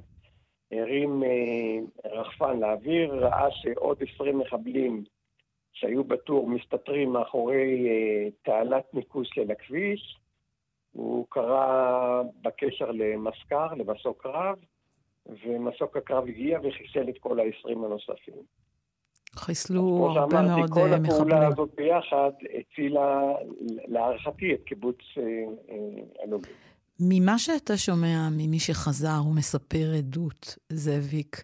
הרים 0.73 1.23
אה, 1.23 2.11
רחפן 2.11 2.61
לאוויר, 2.61 3.15
ראה 3.15 3.51
שעוד 3.51 4.03
עשרים 4.03 4.39
מחבלים 4.39 5.05
שהיו 5.73 6.05
בטור 6.05 6.49
מסתתרים 6.49 7.13
מאחורי 7.13 7.89
אה, 7.89 8.31
תעלת 8.43 8.95
ניקוז 8.95 9.27
של 9.27 9.51
הכביש. 9.51 10.19
הוא 10.99 11.27
קרא 11.29 12.23
בקשר 12.43 12.91
למסקר, 12.91 13.75
למסוק 13.75 14.23
קרב, 14.23 14.57
ומסוק 15.47 15.97
הקרב 15.97 16.29
הגיע 16.29 16.59
וחיסל 16.59 17.09
את 17.09 17.19
כל 17.21 17.41
ה-20 17.41 17.85
הנוספים. 17.85 18.35
חיסלו 19.35 20.09
הרבה 20.17 20.43
מאוד 20.43 20.61
מחבלים. 20.61 20.69
כל 20.69 20.93
הפעולה 20.93 21.47
הזאת 21.47 21.71
ביחד 21.75 22.31
הצילה, 22.59 23.21
להערכתי, 23.89 24.55
את 24.55 24.63
קיבוץ. 24.65 24.97
אה, 25.19 25.23
אה, 25.71 26.37
ממה 27.01 27.39
שאתה 27.39 27.77
שומע 27.77 28.29
ממי 28.33 28.59
שחזר 28.59 29.21
ומספר 29.31 29.93
עדות, 29.99 30.59
זאביק, 30.69 31.43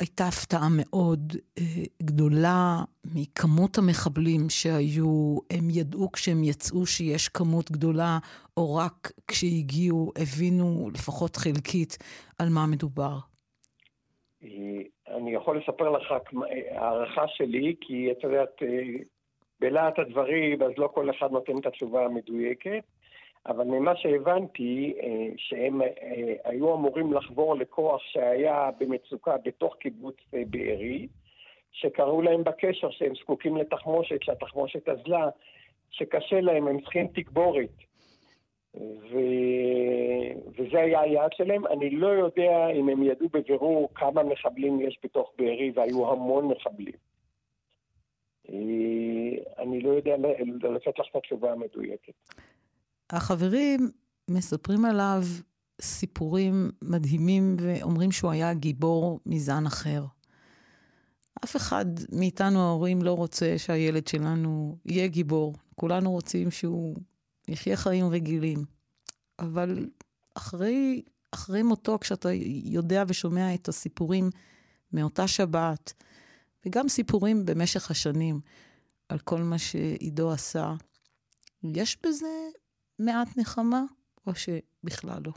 הייתה 0.00 0.24
הפתעה 0.28 0.68
מאוד 0.76 1.32
אה, 1.58 1.64
גדולה 2.02 2.76
מכמות 3.14 3.78
המחבלים 3.78 4.40
שהיו, 4.48 5.38
הם 5.50 5.68
ידעו 5.70 6.12
כשהם 6.12 6.44
יצאו 6.44 6.86
שיש 6.86 7.28
כמות 7.28 7.70
גדולה, 7.70 8.18
או 8.56 8.74
רק 8.74 9.12
כשהגיעו 9.28 10.12
הבינו 10.22 10.90
לפחות 10.94 11.36
חלקית 11.36 11.98
על 12.38 12.48
מה 12.48 12.66
מדובר. 12.66 13.18
אני 15.08 15.34
יכול 15.34 15.58
לספר 15.58 15.90
לך 15.90 16.14
הערכה 16.70 17.28
שלי, 17.28 17.74
כי 17.80 18.12
את 18.12 18.24
יודעת, 18.24 18.62
אה, 18.62 19.02
בלהט 19.60 19.98
הדברים, 19.98 20.62
אז 20.62 20.70
לא 20.78 20.90
כל 20.94 21.10
אחד 21.10 21.30
נותן 21.30 21.58
את 21.58 21.66
התשובה 21.66 22.04
המדויקת, 22.04 22.84
אבל 23.46 23.64
ממה 23.64 23.96
שהבנתי, 23.96 24.94
אה, 25.02 25.28
שהם 25.36 25.82
אה, 25.82 25.88
היו 26.44 26.74
אמורים 26.74 27.12
לחבור 27.12 27.56
לכוח 27.56 28.02
שהיה 28.02 28.70
במצוקה 28.80 29.36
בתוך 29.44 29.76
קיבוץ 29.76 30.16
בארי, 30.32 31.08
שקראו 31.72 32.22
להם 32.22 32.44
בקשר 32.44 32.90
שהם 32.90 33.14
זקוקים 33.14 33.56
לתחמושת, 33.56 34.22
שהתחמושת 34.22 34.88
אזלה, 34.88 35.28
שקשה 35.90 36.40
להם, 36.40 36.68
הם 36.68 36.80
צריכים 36.80 37.06
תגבורת. 37.06 37.70
ו... 38.76 39.18
וזה 40.56 40.80
היה 40.80 41.00
היעד 41.00 41.32
שלהם. 41.32 41.66
אני 41.66 41.90
לא 41.90 42.06
יודע 42.06 42.68
אם 42.70 42.88
הם 42.88 43.02
ידעו 43.02 43.28
בבירור 43.28 43.88
כמה 43.94 44.22
מחבלים 44.22 44.80
יש 44.80 44.98
בתוך 45.04 45.32
בארי, 45.38 45.72
והיו 45.74 46.12
המון 46.12 46.48
מחבלים. 46.48 46.94
אה, 48.48 49.62
אני 49.62 49.80
לא 49.80 49.90
יודע 49.90 50.16
לתת 50.62 50.98
לך 50.98 51.08
את 51.10 51.16
התשובה 51.16 51.52
המדויקת. 51.52 52.12
החברים 53.10 53.90
מספרים 54.30 54.84
עליו 54.84 55.22
סיפורים 55.80 56.70
מדהימים 56.82 57.56
ואומרים 57.60 58.12
שהוא 58.12 58.30
היה 58.30 58.54
גיבור 58.54 59.20
מזן 59.26 59.66
אחר. 59.66 60.04
אף 61.44 61.56
אחד 61.56 61.86
מאיתנו 62.12 62.60
ההורים 62.60 63.02
לא 63.02 63.12
רוצה 63.12 63.54
שהילד 63.58 64.06
שלנו 64.06 64.78
יהיה 64.84 65.06
גיבור. 65.06 65.54
כולנו 65.74 66.10
רוצים 66.10 66.50
שהוא 66.50 66.96
יחיה 67.48 67.76
חיים 67.76 68.06
רגילים. 68.06 68.64
אבל 69.38 69.88
אחרי, 70.34 71.02
אחרי 71.30 71.62
מותו, 71.62 71.98
כשאתה 71.98 72.28
יודע 72.64 73.04
ושומע 73.08 73.54
את 73.54 73.68
הסיפורים 73.68 74.30
מאותה 74.92 75.28
שבת, 75.28 75.92
וגם 76.66 76.88
סיפורים 76.88 77.46
במשך 77.46 77.90
השנים 77.90 78.40
על 79.08 79.18
כל 79.18 79.42
מה 79.42 79.58
שעידו 79.58 80.32
עשה, 80.32 80.74
יש 81.62 81.98
בזה 82.06 82.48
מעט 82.98 83.28
נחמה, 83.38 83.82
או 84.26 84.32
שבכלל 84.34 85.18
לא? 85.24 85.32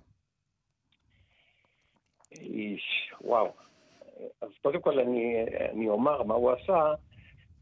איש, 2.31 3.13
וואו. 3.21 3.51
אז 4.41 4.49
קודם 4.61 4.81
כל 4.81 4.99
אני, 4.99 5.35
אני 5.71 5.89
אומר 5.89 6.23
מה 6.23 6.33
הוא 6.33 6.51
עשה 6.51 6.93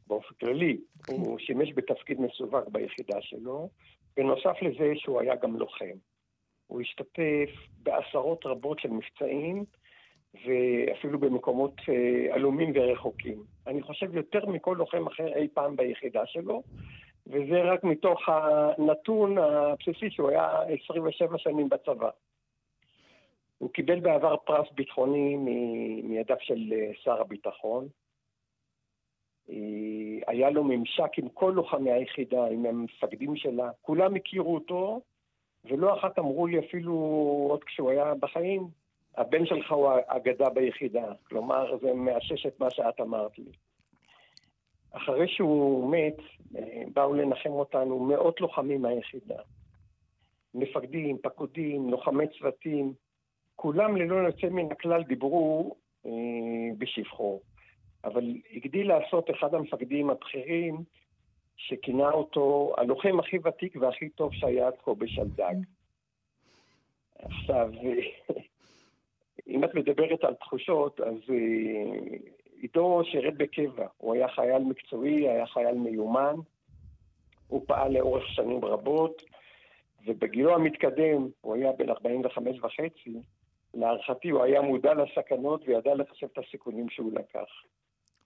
באופן 0.07 0.35
כללי. 0.39 0.77
Okay. 0.99 1.11
הוא 1.11 1.39
שימש 1.39 1.69
בתפקיד 1.75 2.21
מסווג 2.21 2.69
ביחידה 2.71 3.21
שלו, 3.21 3.69
בנוסף 4.17 4.61
לזה 4.61 4.93
שהוא 4.95 5.21
היה 5.21 5.35
גם 5.35 5.57
לוחם. 5.57 5.95
הוא 6.67 6.81
השתתף 6.81 7.49
בעשרות 7.83 8.45
רבות 8.45 8.79
של 8.79 8.89
מבצעים, 8.89 9.65
ואפילו 10.33 11.19
במקומות 11.19 11.73
אה, 11.89 12.35
עלומים 12.35 12.71
ורחוקים. 12.75 13.43
אני 13.67 13.81
חושב 13.81 14.15
יותר 14.15 14.45
מכל 14.45 14.75
לוחם 14.77 15.07
אחר 15.07 15.27
אי 15.35 15.47
פעם 15.53 15.75
ביחידה 15.75 16.25
שלו, 16.25 16.63
וזה 17.27 17.61
רק 17.63 17.83
מתוך 17.83 18.29
הנתון 18.29 19.37
הבסיסי 19.37 20.09
שהוא 20.09 20.29
היה 20.29 20.59
27 20.85 21.37
שנים 21.37 21.69
בצבא. 21.69 22.09
הוא 23.57 23.69
קיבל 23.69 23.99
בעבר 23.99 24.37
פרס 24.37 24.67
ביטחוני 24.71 25.35
מידיו 26.03 26.35
של 26.39 26.73
אה, 26.73 26.91
שר 27.03 27.21
הביטחון. 27.21 27.87
אה, 29.49 29.55
היה 30.27 30.49
לו 30.49 30.63
ממשק 30.63 31.17
עם 31.17 31.29
כל 31.29 31.53
לוחמי 31.55 31.91
היחידה, 31.91 32.47
עם 32.47 32.65
המפקדים 32.65 33.35
שלה. 33.35 33.71
כולם 33.81 34.15
הכירו 34.15 34.55
אותו, 34.55 35.01
ולא 35.65 35.99
אחת 35.99 36.19
אמרו 36.19 36.47
לי 36.47 36.59
אפילו 36.59 36.93
עוד 37.49 37.63
כשהוא 37.63 37.89
היה 37.89 38.13
בחיים, 38.19 38.67
הבן 39.17 39.45
שלך 39.45 39.71
הוא 39.71 39.89
אגדה 40.07 40.49
ביחידה. 40.49 41.13
כלומר, 41.27 41.77
זה 41.77 41.93
מאשש 41.93 42.45
את 42.45 42.59
מה 42.59 42.71
שאת 42.71 43.01
אמרת 43.01 43.37
לי. 43.37 43.51
אחרי 44.97 45.27
שהוא 45.27 45.91
מת, 45.91 46.17
אה, 46.55 46.83
באו 46.93 47.13
לנחם 47.13 47.49
אותנו 47.49 47.99
מאות 47.99 48.41
לוחמים 48.41 48.81
מהיחידה. 48.81 49.41
מפקדים, 50.53 51.17
פקודים, 51.17 51.89
לוחמי 51.89 52.25
צוותים, 52.39 52.93
כולם 53.55 53.97
ללא 53.97 54.15
יוצא 54.15 54.47
מן 54.47 54.71
הכלל 54.71 55.03
דיברו 55.03 55.75
אה, 56.05 56.11
בשבחו. 56.77 57.39
אבל 58.03 58.23
הגדיל 58.53 58.87
לעשות 58.87 59.29
אחד 59.29 59.53
המפקדים 59.53 60.09
הבכירים, 60.09 60.83
שכינה 61.57 62.11
אותו 62.11 62.73
הלוחם 62.77 63.19
הכי 63.19 63.37
ותיק 63.43 63.75
והכי 63.75 64.09
טוב 64.09 64.33
שהיה 64.33 64.67
עד 64.67 64.73
כה 64.83 64.93
בשלדג. 64.93 65.55
עכשיו, 67.19 67.71
אם 69.47 69.63
את 69.63 69.75
מדברת 69.75 70.23
על 70.23 70.33
תחושות, 70.33 71.01
אז 71.01 71.17
אה, 71.29 72.17
עידו 72.61 73.01
שירת 73.11 73.37
בקבע. 73.37 73.87
הוא 73.97 74.13
היה 74.13 74.27
חייל 74.27 74.63
מקצועי, 74.63 75.29
היה 75.29 75.45
חייל 75.45 75.75
מיומן, 75.75 76.35
הוא 77.47 77.61
פעל 77.67 77.93
לאורך 77.93 78.23
שנים 78.27 78.65
רבות, 78.65 79.21
ובגילו 80.05 80.55
המתקדם, 80.55 81.27
הוא 81.41 81.55
היה 81.55 81.71
בן 81.71 81.89
45 81.89 82.57
וחצי, 82.61 83.21
להערכתי 83.73 84.29
הוא 84.29 84.43
היה 84.43 84.61
מודע 84.61 84.93
לסכנות 84.93 85.63
וידע 85.67 85.95
לחשב 85.95 86.27
את 86.33 86.37
הסיכונים 86.37 86.89
שהוא 86.89 87.11
לקח. 87.13 87.47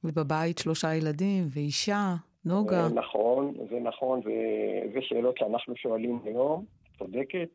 ובבית 0.04 0.58
שלושה 0.58 0.96
ילדים 0.96 1.44
ואישה. 1.54 2.16
נוגה. 2.46 2.84
אה, 2.84 2.90
נכון, 2.90 3.54
זה 3.70 3.80
נכון, 3.80 4.20
וזה 4.20 5.02
שאלות 5.02 5.38
שאנחנו 5.38 5.76
שואלים 5.76 6.20
היום, 6.24 6.66
צודקת. 6.98 7.50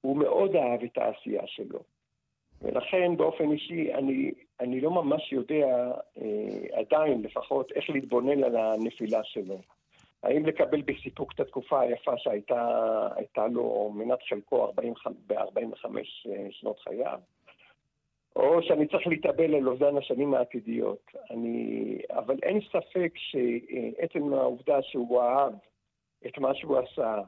הוא 0.00 0.16
מאוד 0.16 0.56
אהב 0.56 0.82
את 0.82 0.98
העשייה 0.98 1.42
שלו. 1.46 1.78
ולכן 2.62 3.16
באופן 3.16 3.52
אישי 3.52 3.94
אני, 3.94 4.30
אני 4.60 4.80
לא 4.80 4.90
ממש 4.90 5.32
יודע 5.32 5.92
אה, 6.18 6.78
עדיין 6.78 7.22
לפחות 7.22 7.72
איך 7.72 7.90
להתבונן 7.90 8.44
על 8.44 8.56
הנפילה 8.56 9.24
שלו. 9.24 9.58
האם 10.22 10.46
לקבל 10.46 10.82
בסיפוק 10.82 11.32
את 11.32 11.40
התקופה 11.40 11.80
היפה 11.80 12.12
שהייתה 12.16 13.46
לו 13.50 13.92
מנת 13.94 14.18
חלקו 14.28 14.72
ב-45 15.26 15.86
שנות 16.50 16.78
חייו, 16.78 17.18
או 18.36 18.62
שאני 18.62 18.86
צריך 18.88 19.06
להתאבל 19.06 19.54
על 19.54 19.68
אובדן 19.68 19.96
השנים 19.96 20.34
העתידיות. 20.34 21.10
אני... 21.30 21.98
אבל 22.10 22.36
אין 22.42 22.60
ספק 22.60 23.12
שעצם 23.16 24.32
העובדה 24.32 24.82
שהוא 24.82 25.22
אהב 25.22 25.52
את 26.26 26.38
מה 26.38 26.54
שהוא 26.54 26.78
עשה, 26.78 27.20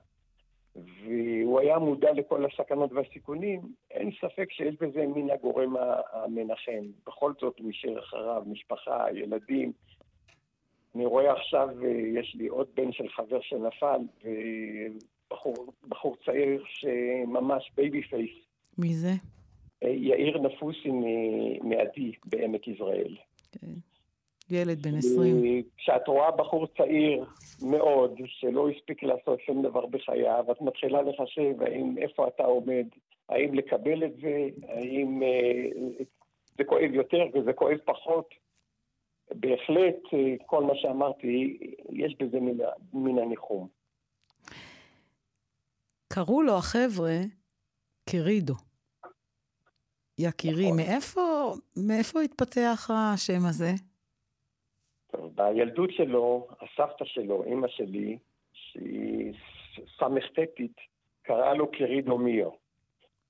והוא 1.05 1.61
היה 1.61 1.79
מודע 1.79 2.13
לכל 2.13 2.45
הסכנות 2.45 2.93
והסיכונים, 2.93 3.61
אין 3.91 4.11
ספק 4.21 4.53
שיש 4.53 4.75
בזה 4.81 5.07
מן 5.07 5.31
הגורם 5.31 5.77
המנחם. 6.13 6.83
בכל 7.07 7.33
זאת 7.41 7.59
הוא 7.59 7.71
השאיר 7.71 7.99
אחריו 7.99 8.43
משפחה, 8.47 9.05
ילדים. 9.15 9.73
אני 10.95 11.07
רואה 11.07 11.33
עכשיו, 11.33 11.69
יש 12.15 12.35
לי 12.39 12.47
עוד 12.47 12.69
בן 12.75 12.93
של 12.93 13.09
חבר 13.09 13.41
שנפל, 13.41 14.01
ובחור 15.85 16.17
צעיר 16.25 16.65
שממש 16.67 17.71
baby 17.77 18.03
face. 18.03 18.31
מי 18.79 18.95
זה? 18.95 19.13
יאיר 19.83 20.39
נפוסי 20.39 20.91
מעדי 21.63 22.13
בעמק 22.25 22.69
יזרעאל. 22.69 23.17
כן. 23.53 23.67
ילד 24.51 24.83
בן 24.83 24.95
20. 24.95 25.63
כשאת 25.77 26.09
רואה 26.09 26.31
בחור 26.31 26.67
צעיר 26.67 27.25
מאוד, 27.63 28.15
שלא 28.27 28.69
הספיק 28.69 29.03
לעשות 29.03 29.41
שום 29.41 29.63
דבר 29.63 29.87
בחייו, 29.87 30.45
את 30.53 30.61
מתחילה 30.61 31.03
לחשב 31.03 31.63
האם, 31.63 31.99
איפה 31.99 32.29
אתה 32.29 32.43
עומד, 32.43 32.87
האם 33.29 33.55
לקבל 33.55 34.05
את 34.05 34.13
זה, 34.23 34.49
האם 34.69 35.23
אה, 35.23 36.05
זה 36.59 36.65
כואב 36.65 36.91
יותר 36.93 37.25
וזה 37.35 37.53
כואב 37.53 37.79
פחות. 37.85 38.35
בהחלט, 39.31 39.97
אה, 40.13 40.35
כל 40.47 40.65
מה 40.65 40.73
שאמרתי, 40.77 41.59
יש 41.91 42.17
בזה 42.21 42.41
מן, 42.41 42.57
מן 42.93 43.19
הניחום. 43.19 43.69
קראו 46.13 46.43
לו 46.43 46.57
החבר'ה 46.57 47.19
קרידו. 48.11 48.55
יקירי, 50.19 50.65
נכון. 50.65 50.77
מאיפה, 50.77 51.53
מאיפה 51.77 52.21
התפתח 52.21 52.91
השם 52.91 53.47
הזה? 53.49 53.71
בילדות 55.35 55.91
שלו, 55.93 56.49
הסבתא 56.61 57.05
שלו, 57.05 57.45
אימא 57.45 57.69
שלי, 57.69 58.19
שהיא 58.53 59.33
סמכתתית, 59.99 60.77
קראה 61.23 61.55
לו 61.55 61.71
קרידו 61.71 62.19
מיו, 62.19 62.51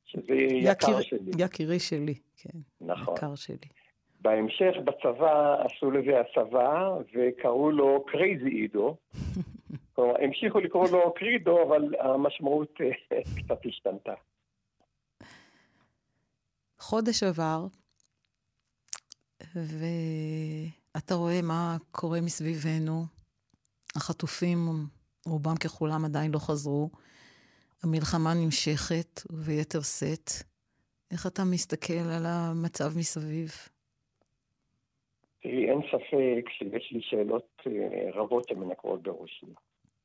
שזה 0.05 0.35
יקר 0.35 0.91
יקיר, 0.91 1.01
שלי. 1.01 1.31
יקירי 1.39 1.81
שלי, 1.81 2.15
כן. 2.37 2.59
נכון. 2.81 3.15
יקר 3.15 3.35
שלי. 3.35 3.69
בהמשך 4.21 4.75
בצבא 4.85 5.57
עשו 5.65 5.91
לזה 5.91 6.21
הסבה 6.21 6.97
וקראו 7.15 7.71
לו 7.71 8.05
קרייזי 8.07 8.49
אידו. 8.49 8.97
כלומר, 9.95 10.15
המשיכו 10.25 10.61
לקרוא 10.61 10.89
לו 10.89 11.15
קרידו, 11.15 11.63
אבל 11.63 11.95
המשמעות 12.01 12.81
אה, 12.81 13.21
קצת 13.45 13.67
השתנתה. 13.67 14.15
חודש 16.79 17.23
עבר, 17.23 17.67
ואתה 20.99 21.15
רואה 21.15 21.41
מה 21.43 21.77
קורה 21.91 22.21
מסביבנו. 22.21 23.03
החטופים, 23.97 24.59
רובם 25.27 25.57
ככולם 25.65 26.05
עדיין 26.05 26.31
לא 26.33 26.39
חזרו. 26.39 26.91
המלחמה 27.83 28.31
נמשכת, 28.35 29.13
וביתר 29.33 29.81
שאת. 29.81 30.29
איך 31.13 31.27
אתה 31.27 31.43
מסתכל 31.53 32.09
על 32.17 32.25
המצב 32.27 32.99
מסביב? 32.99 33.49
תראי, 35.43 35.71
אין 35.71 35.81
ספק 35.91 36.51
שיש 36.51 36.93
לי 36.93 37.01
שאלות 37.03 37.49
אה, 37.67 38.11
רבות 38.15 38.49
שמנקרות 38.49 39.03
בראשי. 39.03 39.47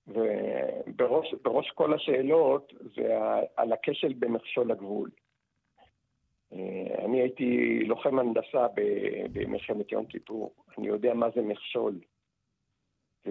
ובראש 0.07 1.71
כל 1.75 1.93
השאלות 1.93 2.73
זה 2.95 3.17
על 3.57 3.73
הכשל 3.73 4.13
במכשול 4.19 4.71
הגבול. 4.71 5.09
אני 7.05 7.21
הייתי 7.21 7.79
לוחם 7.85 8.19
הנדסה 8.19 8.67
במלחמת 9.33 9.91
יום 9.91 10.05
כיפור, 10.05 10.53
אני 10.77 10.87
יודע 10.87 11.13
מה 11.13 11.27
זה 11.35 11.41
מכשול. 11.41 11.99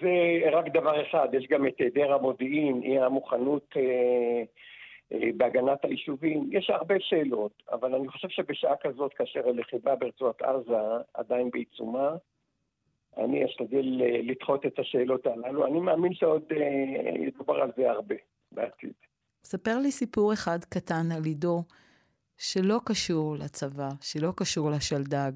זה 0.00 0.40
רק 0.52 0.68
דבר 0.68 1.02
אחד, 1.02 1.28
יש 1.32 1.46
גם 1.46 1.66
את 1.66 1.74
היעדר 1.78 2.12
המודיעין, 2.12 2.82
אי 2.82 2.98
המוכנות 2.98 3.76
אה, 3.76 4.42
אה, 5.12 5.30
בהגנת 5.36 5.84
היישובים. 5.84 6.48
יש 6.52 6.70
הרבה 6.70 6.94
שאלות, 7.00 7.62
אבל 7.72 7.94
אני 7.94 8.08
חושב 8.08 8.28
שבשעה 8.28 8.76
כזאת, 8.76 9.14
כאשר 9.14 9.48
הלחימה 9.48 9.96
ברצועת 9.96 10.42
עזה 10.42 10.76
עדיין 11.14 11.50
בעיצומה, 11.50 12.16
אני 13.16 13.44
אשתדל 13.44 14.02
אה, 14.02 14.20
לדחות 14.22 14.66
את 14.66 14.78
השאלות 14.78 15.26
הללו. 15.26 15.66
אני 15.66 15.80
מאמין 15.80 16.14
שעוד 16.14 16.42
אה, 16.52 17.10
ידובר 17.18 17.62
על 17.62 17.70
זה 17.76 17.90
הרבה. 17.90 18.14
בעתיד. 18.54 18.92
ספר 19.44 19.78
לי 19.78 19.90
סיפור 19.90 20.32
אחד 20.32 20.58
קטן 20.64 21.12
על 21.16 21.24
עידו, 21.24 21.62
שלא 22.38 22.78
קשור 22.86 23.36
לצבא, 23.36 23.88
שלא 24.00 24.32
קשור 24.36 24.70
לשלדג, 24.70 25.32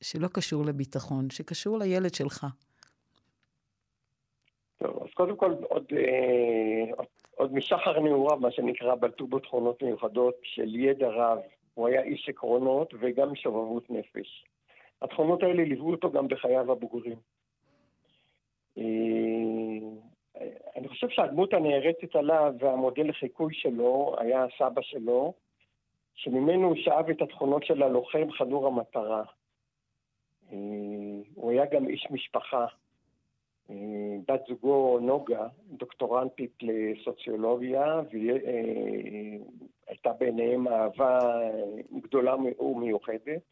שלא 0.00 0.28
קשור 0.28 0.64
לביטחון, 0.64 1.30
שקשור 1.30 1.78
לילד 1.78 2.14
שלך. 2.14 2.46
טוב, 4.78 5.02
אז 5.02 5.08
קודם 5.14 5.36
כל, 5.36 5.52
עוד, 5.68 5.84
אה, 5.92 6.94
עוד, 6.96 7.06
עוד 7.36 7.54
משחר 7.54 8.00
נעוריו, 8.00 8.36
מה 8.40 8.50
שנקרא, 8.50 8.94
בלטו 8.94 9.26
בו 9.26 9.38
תכונות 9.38 9.82
מיוחדות 9.82 10.34
של 10.42 10.74
ידע 10.74 11.08
רב. 11.08 11.38
הוא 11.74 11.88
היה 11.88 12.02
איש 12.02 12.28
עקרונות 12.28 12.94
וגם 13.00 13.34
שובבות 13.34 13.90
נפש. 13.90 14.44
התכונות 15.02 15.42
האלה 15.42 15.64
ליוו 15.64 15.90
אותו 15.90 16.10
גם 16.10 16.28
בחייו 16.28 16.72
הבוגרים. 16.72 17.16
אה, 18.78 18.82
אני 20.76 20.88
חושב 20.88 21.08
שהדמות 21.08 21.52
הנערצת 21.52 22.14
עליו 22.14 22.54
והמודל 22.58 23.08
לחיקוי 23.08 23.54
שלו 23.54 24.14
היה 24.18 24.44
הסבא 24.44 24.82
שלו, 24.82 25.34
שממנו 26.14 26.68
הוא 26.68 26.76
שאב 26.76 27.10
את 27.10 27.22
התכונות 27.22 27.64
של 27.64 27.82
הלוחם 27.82 28.32
חדור 28.32 28.66
המטרה. 28.66 29.22
אה, 30.52 30.56
הוא 31.34 31.50
היה 31.50 31.66
גם 31.66 31.88
איש 31.88 32.06
משפחה. 32.10 32.66
אה, 33.70 34.16
בת 34.28 34.40
זוגו 34.48 34.98
נוגה, 35.02 35.46
דוקטורנטית 35.66 36.58
לסוציולוגיה, 36.62 38.00
והייתה 39.86 40.12
ביניהם 40.12 40.68
אהבה 40.68 41.18
גדולה 42.00 42.34
ומיוחדת. 42.60 43.42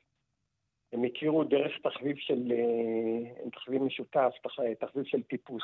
הם 0.93 1.05
הכירו 1.05 1.45
דרך 1.45 1.79
תחביב 1.83 2.17
של, 2.17 2.53
אה, 2.53 3.51
תחביב 3.51 3.83
משותף, 3.83 4.33
תחביב 4.79 5.05
של 5.05 5.23
טיפוס. 5.23 5.63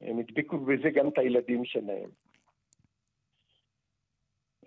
הם 0.00 0.18
הדביקו 0.18 0.58
בזה 0.58 0.90
גם 0.90 1.08
את 1.08 1.18
הילדים 1.18 1.64
שלהם. 1.64 2.10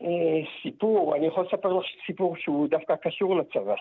אה, 0.02 0.42
סיפור, 0.64 1.16
אני 1.16 1.28
יכול 1.28 1.46
לספר 1.46 1.74
לך 1.74 1.86
סיפור 2.06 2.36
שהוא 2.38 2.68
דווקא 2.68 2.96
קשור 2.96 3.36
לצבא, 3.36 3.76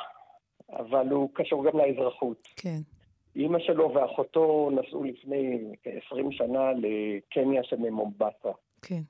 אבל 0.71 1.09
הוא 1.09 1.31
קשור 1.35 1.65
גם 1.65 1.79
לאזרחות. 1.79 2.49
כן. 2.57 2.79
אימא 3.37 3.59
שלו 3.59 3.95
ואחותו 3.95 4.71
נסעו 4.73 5.05
לפני 5.05 5.59
כ-20 5.83 6.31
שנה 6.31 6.73
לקניה 6.73 7.65
שבמומבסה. 7.65 8.51
כן. 8.83 9.01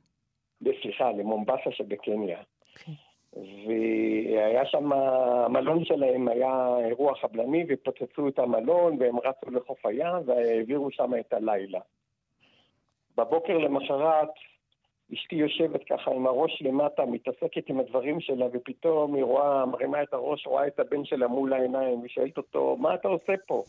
סליחה, 0.83 1.13
למומבסה 1.13 1.71
שבקניה. 1.71 2.43
כן. 2.75 2.93
והיה 3.37 4.67
שם, 4.67 4.93
המלון 4.93 5.85
שלהם 5.85 6.29
היה 6.29 6.77
אירוע 6.87 7.15
חבלני 7.15 7.65
ופוצצו 7.69 8.29
את 8.29 8.39
המלון 8.39 8.97
והם 9.01 9.17
רצו 9.19 9.51
לחוף 9.51 9.87
הים 9.87 10.17
והעבירו 10.27 10.91
שם 10.91 11.11
את 11.21 11.33
הלילה. 11.33 11.81
בבוקר 13.17 13.59
למחרת 13.59 14.29
אשתי 15.15 15.37
יושבת 15.37 15.81
ככה 15.89 16.11
עם 16.11 16.27
הראש 16.27 16.63
למטה, 16.63 17.05
מתעסקת 17.05 17.69
עם 17.69 17.81
הדברים 17.81 18.21
שלה, 18.21 18.47
ופתאום 18.53 19.15
היא 19.15 19.25
רואה, 19.25 19.67
מרימה 19.67 20.03
את 20.03 20.13
הראש, 20.13 20.47
רואה 20.47 20.67
את 20.67 20.81
הבן 20.81 21.05
שלה 21.05 21.29
מול 21.29 21.53
העיניים, 21.53 22.01
ושואלת 22.05 22.37
אותו, 22.37 22.77
מה 22.77 22.95
אתה 22.95 23.09
עושה 23.09 23.33
פה? 23.47 23.65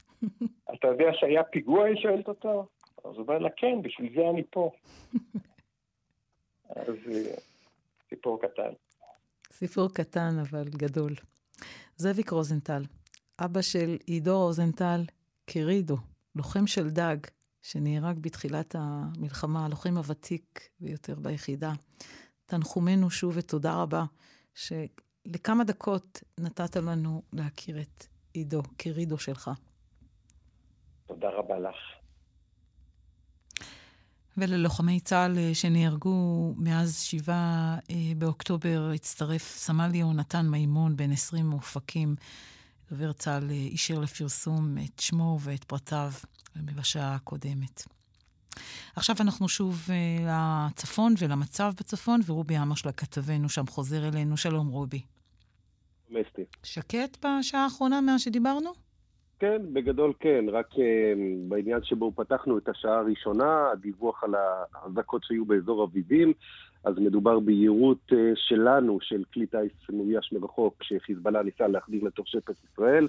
אתה 0.74 0.88
יודע 0.88 1.10
שהיה 1.12 1.44
פיגוע? 1.44 1.84
היא 1.84 1.96
שואלת 1.96 2.28
אותו. 2.28 2.66
אז 3.04 3.14
הוא 3.14 3.18
אומר 3.18 3.38
לה, 3.38 3.48
כן, 3.56 3.82
בשביל 3.82 4.12
זה 4.14 4.30
אני 4.30 4.42
פה. 4.50 4.70
אז 6.76 6.94
אה, 7.12 7.34
סיפור 8.08 8.40
קטן. 8.40 8.70
סיפור 9.52 9.88
קטן, 9.94 10.30
אבל 10.50 10.64
גדול. 10.64 11.12
זאביק 11.96 12.30
רוזנטל, 12.30 12.82
אבא 13.44 13.62
של 13.62 13.96
עידו 14.06 14.38
רוזנטל, 14.38 15.00
קרידו, 15.46 15.96
לוחם 16.36 16.66
של 16.66 16.90
דג, 16.90 17.16
שנהרג 17.62 18.18
בתחילת 18.18 18.74
המלחמה, 18.78 19.64
הלוחם 19.64 19.96
הוותיק 19.96 20.68
ביותר 20.80 21.14
ביחידה. 21.14 21.72
תנחומינו 22.46 23.10
שוב 23.10 23.32
ותודה 23.36 23.74
רבה 23.74 24.04
שלכמה 24.54 25.64
דקות 25.64 26.22
נתת 26.38 26.76
לנו 26.76 27.22
להכיר 27.32 27.80
את 27.80 28.06
עידו, 28.32 28.62
כרידו 28.78 29.18
שלך. 29.18 29.50
תודה 31.06 31.28
רבה 31.28 31.58
לך. 31.58 31.76
וללוחמי 34.36 35.00
צה"ל 35.00 35.54
שנהרגו 35.54 36.54
מאז 36.56 37.00
7 37.00 37.34
אה, 37.34 37.96
באוקטובר 38.18 38.90
הצטרף 38.94 39.42
סמל 39.42 39.94
יהונתן 39.94 40.46
מימון, 40.46 40.96
בן 40.96 41.12
20 41.12 41.46
מאופקים. 41.46 42.14
דובר 42.90 43.12
צה"ל 43.12 43.50
אישר 43.50 43.98
לפרסום 43.98 44.78
את 44.78 44.98
שמו 45.00 45.38
ואת 45.40 45.64
פרטיו 45.64 46.12
בשעה 46.64 47.14
הקודמת. 47.14 47.82
עכשיו 48.96 49.16
אנחנו 49.20 49.48
שוב 49.48 49.88
לצפון 50.28 51.14
ולמצב 51.18 51.72
בצפון, 51.80 52.20
ורובי 52.26 52.56
עמרשלה 52.56 52.92
כתבנו 52.92 53.48
שם 53.48 53.66
חוזר 53.66 54.08
אלינו. 54.08 54.36
שלום 54.36 54.68
רובי. 54.68 55.02
מסטי. 56.10 56.44
שקט 56.62 57.24
בשעה 57.24 57.64
האחרונה 57.64 58.00
מאז 58.00 58.20
שדיברנו? 58.20 58.72
כן, 59.38 59.62
בגדול 59.72 60.12
כן, 60.20 60.44
רק 60.52 60.72
uh, 60.72 60.78
בעניין 61.48 61.80
שבו 61.82 62.12
פתחנו 62.16 62.58
את 62.58 62.68
השעה 62.68 62.98
הראשונה, 62.98 63.70
הדיווח 63.72 64.24
על 64.24 64.34
האזעקות 64.74 65.24
שהיו 65.24 65.44
באזור 65.44 65.84
אביבים, 65.84 66.32
אז 66.84 66.94
מדובר 66.98 67.38
ביירוט 67.38 68.12
uh, 68.12 68.14
שלנו, 68.34 68.98
של 69.00 69.22
כלי 69.34 69.46
טיס 69.46 69.90
מאויש 69.92 70.32
מרחוק, 70.32 70.82
שחיזבאללה 70.82 71.42
ניסה 71.42 71.68
להחדיר 71.68 72.04
לתוך 72.04 72.28
שטח 72.28 72.52
ישראל. 72.72 73.08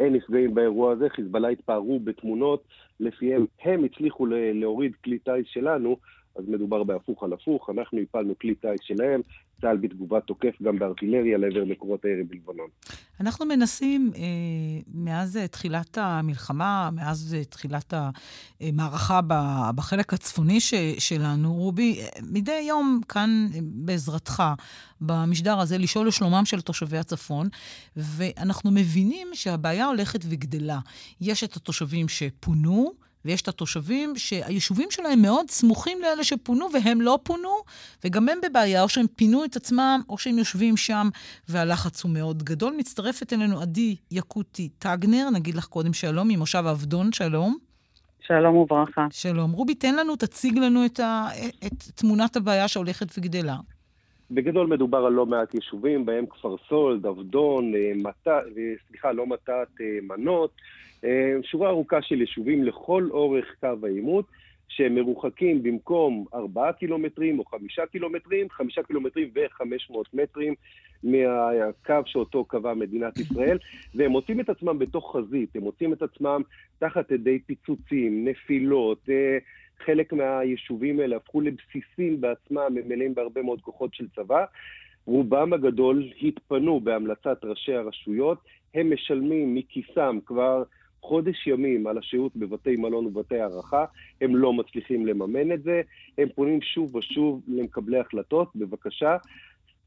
אין 0.00 0.12
נפגעים 0.12 0.54
באירוע 0.54 0.92
הזה, 0.92 1.08
חיזבאללה 1.08 1.48
התפארו 1.48 2.00
בתמונות, 2.00 2.64
לפיהם 3.00 3.46
הם 3.62 3.84
הצליחו 3.84 4.26
להוריד 4.30 4.92
כלי 5.04 5.18
טיס 5.18 5.46
שלנו, 5.46 5.96
אז 6.38 6.44
מדובר 6.48 6.84
בהפוך 6.84 7.22
על 7.22 7.32
הפוך, 7.32 7.70
אנחנו 7.70 7.98
הפלנו 8.00 8.38
כלי 8.38 8.54
טיס 8.54 8.80
שלהם, 8.80 9.20
צה"ל 9.60 9.76
בתגובה 9.76 10.20
תוקף 10.20 10.62
גם 10.62 10.78
בארטילריה 10.78 11.38
לעבר 11.38 11.64
מקורות 11.64 12.04
הירי 12.04 12.22
בלבנון. 12.22 12.68
אנחנו 13.20 13.46
מנסים, 13.46 14.10
אה, 14.16 14.22
מאז 14.94 15.38
תחילת 15.50 15.98
המלחמה, 16.00 16.90
מאז 16.92 17.36
תחילת 17.50 17.94
המערכה 18.60 19.20
בחלק 19.74 20.12
הצפוני 20.12 20.60
ש, 20.60 20.74
שלנו, 20.98 21.54
רובי, 21.54 22.00
מדי 22.30 22.64
יום 22.68 23.00
כאן, 23.08 23.46
בעזרתך, 23.62 24.42
במשדר 25.00 25.60
הזה, 25.60 25.78
לשאול 25.78 26.06
לשלומם 26.06 26.44
של 26.44 26.60
תושבי 26.60 26.98
הצפון, 26.98 27.48
ואנחנו 27.96 28.70
מבינים 28.70 29.28
שהבעיה 29.32 29.86
הולכת 29.86 30.20
וגדלה. 30.28 30.78
יש 31.20 31.44
את 31.44 31.56
התושבים 31.56 32.08
שפונו, 32.08 33.05
ויש 33.26 33.42
את 33.42 33.48
התושבים 33.48 34.16
שהיישובים 34.16 34.90
שלהם 34.90 35.22
מאוד 35.22 35.50
סמוכים 35.50 35.98
לאלה 36.02 36.24
שפונו 36.24 36.66
והם 36.72 37.00
לא 37.00 37.18
פונו, 37.22 37.56
וגם 38.04 38.28
הם 38.28 38.38
בבעיה, 38.42 38.82
או 38.82 38.88
שהם 38.88 39.06
פינו 39.16 39.44
את 39.44 39.56
עצמם, 39.56 40.00
או 40.08 40.18
שהם 40.18 40.38
יושבים 40.38 40.76
שם, 40.76 41.08
והלחץ 41.48 42.04
הוא 42.04 42.12
מאוד 42.12 42.42
גדול. 42.42 42.74
מצטרפת 42.78 43.32
אלינו 43.32 43.60
עדי 43.60 43.96
יקוטי 44.10 44.68
טגנר, 44.68 45.30
נגיד 45.30 45.54
לך 45.54 45.64
קודם 45.66 45.92
שלום, 45.92 46.28
ממושב 46.28 46.66
עבדון, 46.66 47.12
שלום. 47.12 47.56
שלום 48.26 48.56
וברכה. 48.56 49.06
שלום. 49.10 49.52
רובי, 49.52 49.74
תן 49.74 49.96
לנו, 49.96 50.16
תציג 50.16 50.58
לנו 50.58 50.86
את, 50.86 51.00
ה, 51.00 51.28
את 51.66 51.82
תמונת 51.94 52.36
הבעיה 52.36 52.68
שהולכת 52.68 53.18
וגדלה. 53.18 53.56
בגדול 54.30 54.66
מדובר 54.66 54.98
על 54.98 55.12
לא 55.12 55.26
מעט 55.26 55.54
יישובים, 55.54 56.06
בהם 56.06 56.26
כפר 56.26 56.56
סולד, 56.68 57.06
עבדון, 57.06 57.74
אה, 57.74 57.92
מטת, 57.96 58.28
אה, 58.28 58.72
סליחה, 58.88 59.12
לא 59.12 59.26
מטת, 59.26 59.68
אה, 59.80 59.98
מנות, 60.02 60.50
שורה 61.42 61.68
ארוכה 61.68 62.02
של 62.02 62.20
יישובים 62.20 62.64
לכל 62.64 63.08
אורך 63.10 63.44
קו 63.60 63.86
העימות, 63.86 64.24
שהם 64.68 64.94
מרוחקים 64.94 65.62
במקום 65.62 66.24
4 66.34 66.72
קילומטרים 66.72 67.38
או 67.38 67.44
5 67.44 67.80
קילומטרים, 67.92 68.50
5 68.50 68.78
קילומטרים 68.78 69.30
ו-500 69.34 69.96
מטרים 70.14 70.54
מהקו 71.02 71.94
שאותו 72.06 72.44
קבעה 72.44 72.74
מדינת 72.74 73.18
ישראל, 73.18 73.58
והם 73.94 74.10
מוצאים 74.10 74.40
את 74.40 74.48
עצמם 74.48 74.78
בתוך 74.78 75.16
חזית, 75.16 75.56
הם 75.56 75.62
מוצאים 75.62 75.92
את 75.92 76.02
עצמם 76.02 76.42
תחת 76.78 77.10
ידי 77.10 77.38
פיצוצים, 77.38 78.28
נפילות, 78.28 79.08
חלק 79.84 80.12
מהיישובים 80.12 81.00
האלה 81.00 81.16
הפכו 81.16 81.40
לבסיסים 81.40 82.20
בעצמם, 82.20 82.58
הם 82.58 82.88
מלאים 82.88 83.14
בהרבה 83.14 83.42
מאוד 83.42 83.60
כוחות 83.60 83.94
של 83.94 84.08
צבא. 84.16 84.44
רובם 85.06 85.52
הגדול 85.52 86.04
התפנו 86.22 86.80
בהמלצת 86.80 87.44
ראשי 87.44 87.74
הרשויות, 87.74 88.38
הם 88.74 88.92
משלמים 88.92 89.54
מכיסם 89.54 90.18
כבר 90.26 90.62
חודש 91.00 91.46
ימים 91.46 91.86
על 91.86 91.98
השהות 91.98 92.36
בבתי 92.36 92.76
מלון 92.76 93.06
ובתי 93.06 93.40
הערכה, 93.40 93.84
הם 94.20 94.36
לא 94.36 94.52
מצליחים 94.52 95.06
לממן 95.06 95.52
את 95.52 95.62
זה, 95.62 95.80
הם 96.18 96.28
פונים 96.34 96.62
שוב 96.62 96.96
ושוב 96.96 97.42
למקבלי 97.48 97.98
החלטות, 97.98 98.56
בבקשה, 98.56 99.16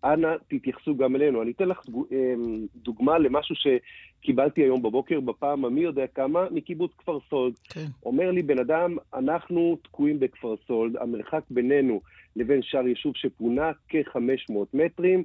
אנא 0.04 0.36
תתייחסו 0.48 0.98
גם 0.98 1.16
אלינו. 1.16 1.42
אני 1.42 1.52
אתן 1.52 1.68
לך 1.68 1.82
אמ, 2.12 2.66
דוגמה 2.76 3.18
למשהו 3.18 3.56
שקיבלתי 3.56 4.62
היום 4.62 4.82
בבוקר, 4.82 5.20
בפעם 5.20 5.66
המי 5.66 5.82
יודע 5.82 6.08
כמה, 6.08 6.46
מקיבוץ 6.52 6.92
כפר 6.98 7.20
סולד. 7.30 7.54
כן. 7.64 7.86
אומר 8.06 8.32
לי 8.32 8.44
בן 8.44 8.60
אדם, 8.60 8.98
אנחנו 9.14 9.78
תקועים 9.84 10.20
בכפר 10.20 10.56
סולד, 10.68 10.98
המרחק 10.98 11.44
בינינו 11.50 12.02
לבין 12.36 12.62
שאר 12.62 12.88
יישוב 12.88 13.14
שפונה 13.16 13.72
כ-500 13.90 14.54
מטרים. 14.74 15.24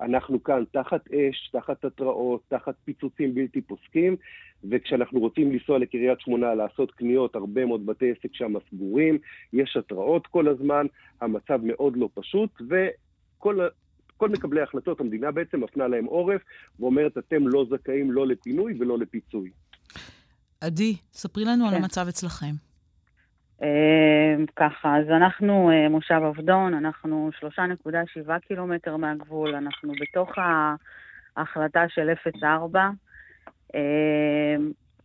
אנחנו 0.00 0.44
כאן 0.44 0.64
תחת 0.72 1.12
אש, 1.12 1.50
תחת 1.52 1.84
התראות, 1.84 2.42
תחת 2.48 2.74
פיצוצים 2.84 3.34
בלתי 3.34 3.60
פוסקים, 3.60 4.16
וכשאנחנו 4.70 5.20
רוצים 5.20 5.52
לנסוע 5.52 5.78
לקריית 5.78 6.20
שמונה 6.20 6.54
לעשות 6.54 6.90
קניות, 6.90 7.36
הרבה 7.36 7.64
מאוד 7.66 7.86
בתי 7.86 8.10
עסק 8.10 8.34
שם 8.34 8.52
סגורים, 8.70 9.18
יש 9.52 9.76
התראות 9.76 10.26
כל 10.26 10.48
הזמן, 10.48 10.86
המצב 11.20 11.60
מאוד 11.62 11.96
לא 11.96 12.08
פשוט, 12.14 12.50
וכל 12.60 13.60
כל 14.24 14.30
מקבלי 14.30 14.60
ההחלטות, 14.60 15.00
המדינה 15.00 15.30
בעצם 15.30 15.60
מפנה 15.60 15.88
להם 15.88 16.04
עורף 16.04 16.40
ואומרת, 16.80 17.18
אתם 17.18 17.48
לא 17.48 17.66
זכאים 17.70 18.12
לא 18.12 18.26
לפינוי 18.26 18.74
ולא 18.80 18.98
לפיצוי. 18.98 19.50
עדי, 20.60 20.96
ספרי 21.12 21.44
לנו 21.44 21.64
כן. 21.64 21.74
על 21.74 21.82
המצב 21.82 22.06
אצלכם. 22.08 22.54
אה, 23.62 24.34
ככה, 24.56 24.96
אז 24.98 25.08
אנחנו 25.08 25.70
אה, 25.70 25.88
מושב 25.88 26.20
עבדון, 26.24 26.74
אנחנו 26.74 27.30
3.7 27.40 28.38
קילומטר 28.48 28.96
מהגבול, 28.96 29.54
אנחנו 29.54 29.92
בתוך 30.00 30.30
ההחלטה 31.36 31.84
של 31.88 32.08
04. 32.42 32.90
אה, 33.74 33.80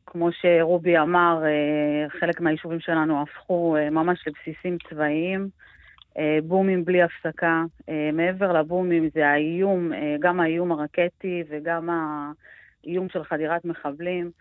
כמו 0.05 0.29
שרובי 0.31 0.97
אמר, 0.97 1.43
חלק 2.19 2.41
מהיישובים 2.41 2.79
שלנו 2.79 3.21
הפכו 3.21 3.75
ממש 3.91 4.23
לבסיסים 4.27 4.77
צבאיים. 4.89 5.49
אה, 6.19 6.39
בומים 6.43 6.85
בלי 6.85 7.01
הפסקה. 7.01 7.63
אה, 7.89 8.09
מעבר 8.13 8.53
לבומים 8.53 9.09
זה 9.13 9.27
האיום, 9.27 9.93
אה, 9.93 10.15
גם 10.19 10.39
האיום 10.39 10.71
הרקטי 10.71 11.43
וגם 11.49 11.89
האיום 11.89 13.09
של 13.09 13.23
חדירת 13.23 13.65
מחבלים. 13.65 14.31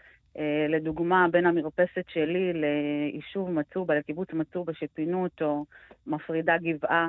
לדוגמה, 0.68 1.26
בין 1.30 1.46
המרפסת 1.46 2.04
שלי 2.08 2.52
ליישוב 2.52 3.50
מצובה, 3.50 3.94
לקיבוץ 3.94 4.32
מצובה 4.32 4.72
שפינו 4.74 5.22
אותו, 5.22 5.64
מפרידה 6.06 6.56
גבעה 6.58 7.08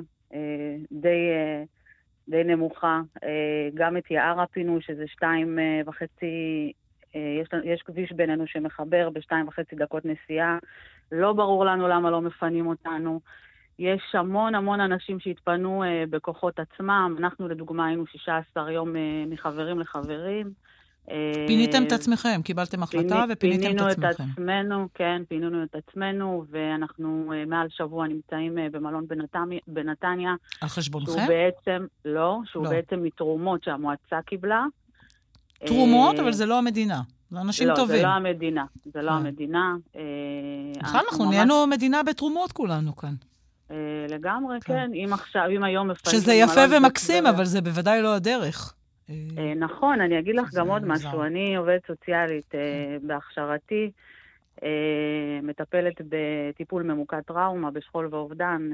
די, 0.91 1.29
די 2.29 2.43
נמוכה. 2.43 3.01
גם 3.73 3.97
את 3.97 4.11
יערה 4.11 4.45
פינו, 4.47 4.81
שזה 4.81 5.07
שתיים 5.07 5.59
וחצי, 5.85 6.71
יש, 7.13 7.47
יש 7.63 7.81
כביש 7.81 8.11
בינינו 8.11 8.47
שמחבר 8.47 9.09
בשתיים 9.09 9.47
וחצי 9.47 9.75
דקות 9.75 10.05
נסיעה. 10.05 10.57
לא 11.11 11.33
ברור 11.33 11.65
לנו 11.65 11.87
למה 11.87 12.11
לא 12.11 12.21
מפנים 12.21 12.67
אותנו. 12.67 13.19
יש 13.79 14.01
המון 14.13 14.55
המון 14.55 14.79
אנשים 14.79 15.19
שהתפנו 15.19 15.83
אה, 15.83 16.03
בכוחות 16.09 16.59
עצמם. 16.59 17.15
אנחנו, 17.19 17.47
לדוגמה, 17.47 17.85
היינו 17.85 18.05
16 18.07 18.71
יום 18.71 18.95
אה, 18.95 19.01
מחברים 19.27 19.79
לחברים. 19.79 20.53
אה, 21.11 21.45
פיניתם 21.47 21.83
את 21.87 21.91
עצמכם, 21.91 22.41
קיבלתם 22.43 22.83
החלטה 22.83 23.15
פיני, 23.15 23.33
ופיניתם 23.33 23.87
את 23.87 23.91
עצמכם. 23.91 24.23
פינינו 24.23 24.25
את 24.25 24.31
עצמנו, 24.37 24.87
כן, 24.93 25.21
פינינו 25.27 25.63
את 25.63 25.75
עצמנו, 25.75 26.45
ואנחנו 26.49 27.33
אה, 27.35 27.45
מעל 27.45 27.67
שבוע 27.69 28.07
נמצאים 28.07 28.57
אה, 28.57 28.67
במלון 28.71 29.07
בנתניה. 29.07 29.59
בנתניה 29.67 30.35
על 30.61 30.69
חשבונכם? 30.69 31.11
שהוא 31.11 31.27
בעצם, 31.27 31.85
לא, 32.05 32.39
שהוא 32.45 32.63
לא. 32.63 32.69
בעצם 32.69 33.03
מתרומות 33.03 33.63
שהמועצה 33.63 34.21
קיבלה. 34.25 34.65
תרומות, 35.65 36.19
אבל 36.19 36.31
זה 36.31 36.45
לא 36.45 36.57
המדינה. 36.57 37.01
זה 37.31 37.41
אנשים 37.41 37.67
לא, 37.67 37.75
טובים. 37.75 37.95
לא, 37.95 38.01
זה 38.01 38.07
לא 38.07 38.11
המדינה. 38.11 38.65
זה 38.93 39.01
לא 39.01 39.11
המדינה. 39.11 39.75
בכלל, 40.83 41.01
אנחנו 41.11 41.25
ממש... 41.25 41.35
נהיינו 41.35 41.67
מדינה 41.67 42.03
בתרומות 42.03 42.51
כולנו 42.51 42.95
כאן. 42.95 43.13
אה, 43.71 44.05
לגמרי, 44.09 44.57
כן. 44.61 44.73
כן. 44.73 44.91
אם 44.93 45.09
עכשיו, 45.13 45.43
אם 45.49 45.63
היום 45.63 45.87
מפנים... 45.87 46.15
שזה 46.15 46.33
יפה 46.33 46.61
ומקסים, 46.77 47.25
אבל 47.25 47.45
זה 47.45 47.61
בוודאי 47.61 48.01
לא 48.01 48.15
הדרך. 48.15 48.75
אה, 49.09 49.53
נכון, 49.55 50.01
אני 50.01 50.19
אגיד 50.19 50.35
לך 50.35 50.53
גם 50.55 50.67
עוד 50.67 50.85
משהו. 50.85 51.23
אני 51.23 51.55
עובדת 51.55 51.87
סוציאלית 51.87 52.55
אה, 52.55 52.97
בהכשרתי, 53.01 53.91
מטפלת 55.43 56.01
בטיפול 56.09 56.83
ממוקד 56.83 57.21
טראומה, 57.21 57.71
בשכול 57.71 58.07
ואובדן, 58.11 58.69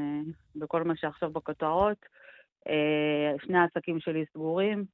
בכל 0.56 0.84
מה 0.84 0.96
שעכשיו 0.96 1.30
בכותרות. 1.30 2.06
שני 3.46 3.58
העסקים 3.58 4.00
שלי 4.00 4.26
סגורים, 4.34 4.86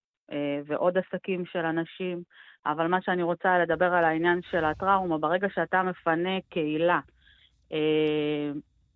ועוד 0.66 0.98
עסקים 0.98 1.46
של 1.46 1.60
אנשים, 1.60 2.24
אבל 2.66 2.88
מה 2.88 3.02
שאני 3.02 3.24
רוצה 3.24 3.60
לדבר 3.60 3.94
על 3.94 4.04
העניין 4.04 4.40
של 4.52 4.66
הטראומה, 4.66 5.18
ברגע 5.18 5.48
שאתה 5.54 5.84
מפנה 5.84 6.40
קהילה, 6.50 7.00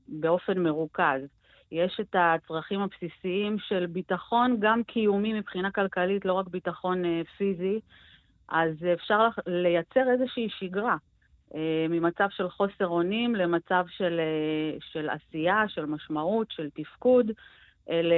באופן 0.07 0.59
מרוכז. 0.59 1.21
יש 1.71 1.99
את 1.99 2.15
הצרכים 2.19 2.79
הבסיסיים 2.79 3.59
של 3.59 3.85
ביטחון, 3.85 4.57
גם 4.59 4.83
קיומי 4.83 5.33
מבחינה 5.33 5.71
כלכלית, 5.71 6.25
לא 6.25 6.33
רק 6.33 6.47
ביטחון 6.47 7.05
אה, 7.05 7.21
פיזי, 7.37 7.79
אז 8.49 8.71
אפשר 8.93 9.27
לייצר 9.47 10.09
איזושהי 10.11 10.49
שגרה. 10.49 10.97
אה, 11.55 11.85
ממצב 11.89 12.27
של 12.29 12.49
חוסר 12.49 12.87
אונים 12.87 13.35
למצב 13.35 13.85
של, 13.89 14.19
אה, 14.19 14.77
של 14.91 15.09
עשייה, 15.09 15.63
של 15.67 15.85
משמעות, 15.85 16.51
של 16.51 16.69
תפקוד. 16.69 17.31
אלה 17.89 18.15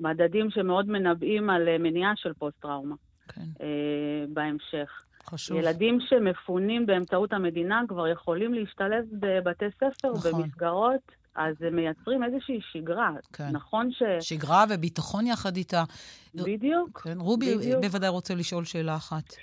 מדדים 0.00 0.50
שמאוד 0.50 0.88
מנבאים 0.88 1.50
על 1.50 1.78
מניעה 1.78 2.12
של 2.16 2.32
פוסט-טראומה. 2.32 2.94
כן. 3.28 3.40
אה, 3.60 4.24
בהמשך. 4.28 5.04
חשוב. 5.26 5.58
ילדים 5.58 5.98
שמפונים 6.08 6.86
באמצעות 6.86 7.32
המדינה 7.32 7.82
כבר 7.88 8.08
יכולים 8.08 8.54
להשתלב 8.54 9.04
בבתי 9.12 9.64
ספר, 9.76 10.12
נכון. 10.12 10.42
במסגרות. 10.42 11.24
אז 11.36 11.54
הם 11.60 11.76
מייצרים 11.76 12.24
איזושהי 12.24 12.60
שגרה. 12.72 13.10
כן. 13.32 13.50
נכון 13.52 13.90
ש... 13.92 14.02
שגרה 14.20 14.64
וביטחון 14.70 15.26
יחד 15.26 15.56
איתה. 15.56 15.82
בדיוק. 16.34 17.00
כן, 17.00 17.20
רובי 17.20 17.56
בדיוק. 17.56 17.80
בוודאי 17.80 18.08
רוצה 18.08 18.34
לשאול 18.34 18.64
שאלה 18.64 18.96
אחת. 18.96 19.34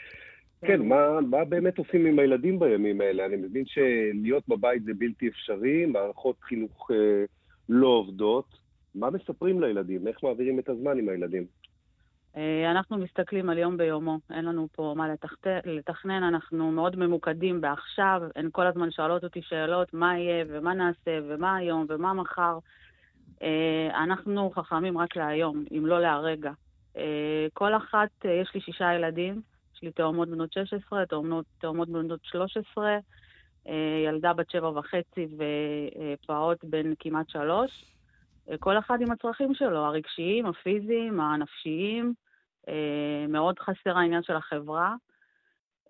כן, 0.66 0.82
מה, 0.82 1.22
מה 1.22 1.46
באמת 1.46 1.78
עושים 1.78 2.06
עם 2.06 2.20
הילדים 2.20 2.60
בימים 2.60 3.02
האלה? 3.02 3.26
אני 3.26 3.36
מבין 3.36 3.64
שלהיות 3.66 4.44
בבית 4.48 4.84
זה 4.84 4.92
בלתי 4.98 5.28
אפשרי, 5.28 5.86
מערכות 5.86 6.36
חינוך 6.42 6.92
אה, 6.92 7.26
לא 7.70 7.88
עובדות. 7.88 8.46
מה 8.96 9.10
מספרים 9.10 9.62
לילדים? 9.62 10.08
איך 10.08 10.24
מעבירים 10.24 10.60
את 10.60 10.70
הזמן 10.70 10.98
עם 10.98 11.10
הילדים? 11.10 11.46
אה, 12.38 12.72
אנחנו 12.72 12.98
מסתכלים 12.98 13.50
על 13.50 13.58
יום 13.58 13.78
ביומו, 13.78 14.20
אין 14.30 14.46
לנו 14.46 14.68
פה 14.72 14.94
מה 14.98 15.08
לתכנן, 15.66 16.24
אנחנו 16.24 16.72
מאוד 16.72 16.96
ממוקדים 16.96 17.62
בעכשיו, 17.62 18.22
הן 18.36 18.50
כל 18.52 18.68
הזמן 18.68 18.92
שואלות 18.92 19.24
אותי 19.24 19.42
שאלות, 19.42 19.94
מה 19.94 20.18
יהיה 20.18 20.46
ומה 20.48 20.74
נעשה 20.74 21.20
ומה 21.28 21.56
היום 21.56 21.86
ומה 21.90 22.14
מחר. 22.14 22.58
אה, 23.42 24.04
אנחנו 24.04 24.52
חכמים 24.56 24.98
רק 24.98 25.16
להיום, 25.16 25.66
אם 25.78 25.86
לא 25.86 26.02
להרגע. 26.02 26.52
אה, 26.98 27.48
כל 27.54 27.76
אחת, 27.76 28.26
יש 28.26 28.52
לי 28.56 28.62
שישה 28.62 28.94
ילדים, 28.94 29.42
יש 29.76 29.82
לי 29.82 29.92
תאומות 29.92 30.30
בנות 30.30 30.54
16, 30.54 31.06
תאומות, 31.06 31.46
תאומות 31.60 31.90
בנות 31.90 32.20
13, 32.24 32.98
ילדה 34.06 34.34
בת 34.34 34.50
שבע 34.50 34.70
וחצי 34.70 35.28
ופעוט 35.38 36.64
בן 36.64 36.94
כמעט 37.00 37.30
שלוש. 37.30 37.86
כל 38.60 38.78
אחד 38.78 39.02
עם 39.02 39.12
הצרכים 39.12 39.54
שלו, 39.54 39.86
הרגשיים, 39.86 40.46
הפיזיים, 40.46 41.20
הנפשיים. 41.20 42.14
אה, 42.68 43.26
מאוד 43.30 43.60
חסר 43.60 43.98
העניין 43.98 44.24
של 44.24 44.36
החברה. 44.36 44.96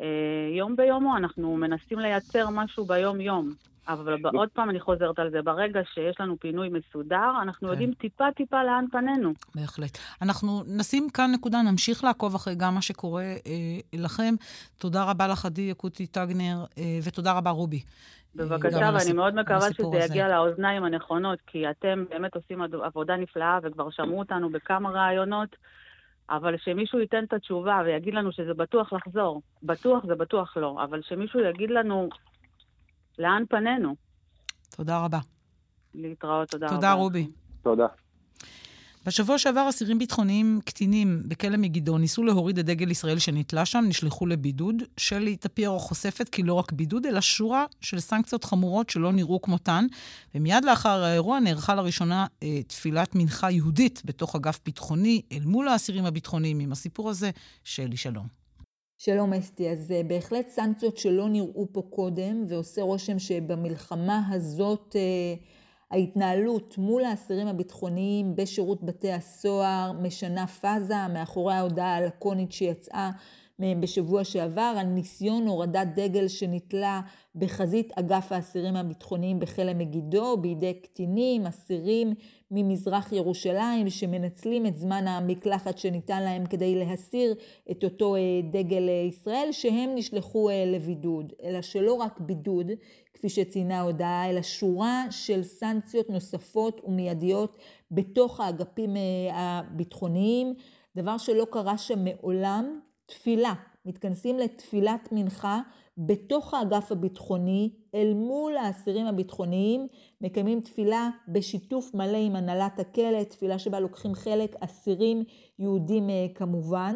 אה, 0.01 0.55
יום 0.57 0.75
ביומו 0.75 1.17
אנחנו 1.17 1.57
מנסים 1.57 1.99
לייצר 1.99 2.49
משהו 2.49 2.85
ביום-יום. 2.85 3.49
אבל 3.87 4.17
עוד 4.33 4.49
פעם 4.53 4.69
אני 4.69 4.79
חוזרת 4.79 5.19
על 5.19 5.31
זה, 5.31 5.41
ברגע 5.41 5.79
שיש 5.93 6.15
לנו 6.19 6.39
פינוי 6.39 6.69
מסודר, 6.69 7.31
אנחנו 7.41 7.67
כן. 7.67 7.71
יודעים 7.73 7.93
טיפה-טיפה 7.93 8.63
לאן 8.63 8.85
פנינו. 8.91 9.33
בהחלט. 9.55 9.97
אנחנו 10.21 10.63
נשים 10.67 11.09
כאן 11.09 11.31
נקודה, 11.33 11.61
נמשיך 11.61 12.03
לעקוב 12.03 12.35
אחרי 12.35 12.55
גם 12.55 12.75
מה 12.75 12.81
שקורה 12.81 13.23
אה, 13.23 13.79
לכם. 13.93 14.35
תודה 14.77 15.03
רבה 15.03 15.27
לך, 15.27 15.45
עדי 15.45 15.61
יקוטי 15.61 16.07
טגנר, 16.07 16.65
אה, 16.77 16.99
ותודה 17.03 17.31
רבה, 17.31 17.49
רובי. 17.49 17.81
בבקשה, 18.35 18.89
ואני 18.93 19.13
מאוד 19.13 19.35
מקווה 19.35 19.73
שזה. 19.73 19.97
יגיע 19.97 20.27
לאוזניים 20.27 20.83
הנכונות, 20.83 21.39
כי 21.47 21.69
אתם 21.69 22.05
באמת 22.09 22.35
עושים 22.35 22.61
עבודה 22.61 23.17
נפלאה 23.17 23.59
וכבר 23.63 23.89
שמעו 23.89 24.19
אותנו 24.19 24.49
בכמה 24.49 24.89
ראיונות, 24.89 25.55
אבל 26.29 26.57
שמישהו 26.57 26.99
ייתן 26.99 27.23
את 27.23 27.33
התשובה 27.33 27.81
ויגיד 27.85 28.13
לנו 28.13 28.31
שזה 28.31 28.53
בטוח 28.53 28.93
לחזור. 28.93 29.41
בטוח 29.63 30.05
זה 30.05 30.15
בטוח 30.15 30.57
לא, 30.57 30.83
אבל 30.83 31.01
שמישהו 31.01 31.39
יגיד 31.39 31.69
לנו 31.69 32.09
לאן 33.19 33.43
פנינו. 33.49 33.95
תודה 34.75 35.05
רבה. 35.05 35.19
להתראות, 35.95 36.49
תודה, 36.49 36.67
תודה 36.67 36.75
רבה. 36.75 36.75
תודה, 36.75 36.93
רובי. 36.93 37.27
תודה. 37.61 37.87
בשבוע 39.05 39.37
שעבר 39.37 39.69
אסירים 39.69 39.99
ביטחוניים 39.99 40.59
קטינים 40.65 41.23
בכלא 41.25 41.57
מגידו 41.57 41.97
ניסו 41.97 42.23
להוריד 42.23 42.59
את 42.59 42.65
דגל 42.65 42.91
ישראל 42.91 43.19
שנתלה 43.19 43.65
שם, 43.65 43.85
נשלחו 43.87 44.25
לבידוד. 44.25 44.83
שלי 44.97 45.35
טפיירו 45.37 45.79
חושפת 45.79 46.29
כי 46.29 46.43
לא 46.43 46.53
רק 46.53 46.71
בידוד, 46.71 47.05
אלא 47.05 47.21
שורה 47.21 47.65
של 47.81 47.99
סנקציות 47.99 48.43
חמורות 48.43 48.89
שלא 48.89 49.11
נראו 49.11 49.41
כמותן. 49.41 49.85
ומיד 50.35 50.65
לאחר 50.65 51.03
האירוע 51.03 51.39
נערכה 51.39 51.75
לראשונה 51.75 52.25
אה, 52.43 52.63
תפילת 52.67 53.15
מנחה 53.15 53.51
יהודית 53.51 54.01
בתוך 54.05 54.35
אגף 54.35 54.59
ביטחוני 54.65 55.21
אל 55.31 55.45
מול 55.45 55.67
האסירים 55.67 56.05
הביטחוניים. 56.05 56.59
עם 56.59 56.71
הסיפור 56.71 57.09
הזה, 57.09 57.29
שלי 57.63 57.97
שלום. 57.97 58.27
שלום 58.97 59.33
אסתי, 59.33 59.69
אז 59.69 59.91
אה, 59.91 60.01
בהחלט 60.07 60.49
סנקציות 60.49 60.97
שלא 60.97 61.29
נראו 61.29 61.67
פה 61.71 61.81
קודם, 61.89 62.45
ועושה 62.49 62.81
רושם 62.81 63.19
שבמלחמה 63.19 64.21
הזאת... 64.31 64.95
אה, 64.95 65.60
ההתנהלות 65.91 66.77
מול 66.77 67.03
האסירים 67.03 67.47
הביטחוניים 67.47 68.35
בשירות 68.35 68.83
בתי 68.83 69.11
הסוהר 69.11 69.91
משנה 69.91 70.47
פאזה 70.47 71.07
מאחורי 71.13 71.53
ההודעה 71.53 71.95
הלקונית 71.95 72.51
שיצאה 72.51 73.11
מהם 73.61 73.81
בשבוע 73.81 74.23
שעבר 74.23 74.73
על 74.77 74.85
ניסיון 74.85 75.47
הורדת 75.47 75.87
דגל 75.95 76.27
שנתלה 76.27 77.01
בחזית 77.35 77.91
אגף 77.95 78.31
האסירים 78.31 78.75
הביטחוניים 78.75 79.39
בכלא 79.39 79.73
מגידו 79.73 80.37
בידי 80.37 80.73
קטינים, 80.73 81.45
אסירים 81.45 82.13
ממזרח 82.51 83.11
ירושלים 83.11 83.89
שמנצלים 83.89 84.65
את 84.65 84.75
זמן 84.75 85.07
המקלחת 85.07 85.77
שניתן 85.77 86.23
להם 86.23 86.45
כדי 86.45 86.75
להסיר 86.75 87.35
את 87.71 87.83
אותו 87.83 88.15
אה, 88.15 88.21
דגל 88.51 88.89
אה, 88.89 88.93
ישראל 88.93 89.49
שהם 89.51 89.89
נשלחו 89.95 90.49
אה, 90.49 90.65
לבידוד. 90.65 91.33
אלא 91.43 91.61
שלא 91.61 91.93
רק 91.93 92.19
בידוד, 92.19 92.71
כפי 93.13 93.29
שציינה 93.29 93.79
ההודעה, 93.79 94.29
אלא 94.29 94.41
שורה 94.41 95.05
של 95.11 95.43
סנקציות 95.43 96.09
נוספות 96.09 96.81
ומיידיות 96.83 97.57
בתוך 97.91 98.39
האגפים 98.39 98.95
הביטחוניים, 99.33 100.53
דבר 100.95 101.17
שלא 101.17 101.47
קרה 101.51 101.77
שם 101.77 102.05
מעולם. 102.05 102.79
תפילה, 103.11 103.53
מתכנסים 103.85 104.37
לתפילת 104.37 105.09
מנחה 105.11 105.61
בתוך 105.97 106.53
האגף 106.53 106.91
הביטחוני, 106.91 107.69
אל 107.95 108.13
מול 108.13 108.57
האסירים 108.57 109.05
הביטחוניים, 109.05 109.87
מקיימים 110.21 110.61
תפילה 110.61 111.09
בשיתוף 111.27 111.93
מלא 111.93 112.17
עם 112.17 112.35
הנהלת 112.35 112.79
הכלא, 112.79 113.23
תפילה 113.23 113.59
שבה 113.59 113.79
לוקחים 113.79 114.13
חלק 114.15 114.55
אסירים 114.59 115.23
יהודים 115.59 116.09
אה, 116.09 116.25
כמובן. 116.35 116.95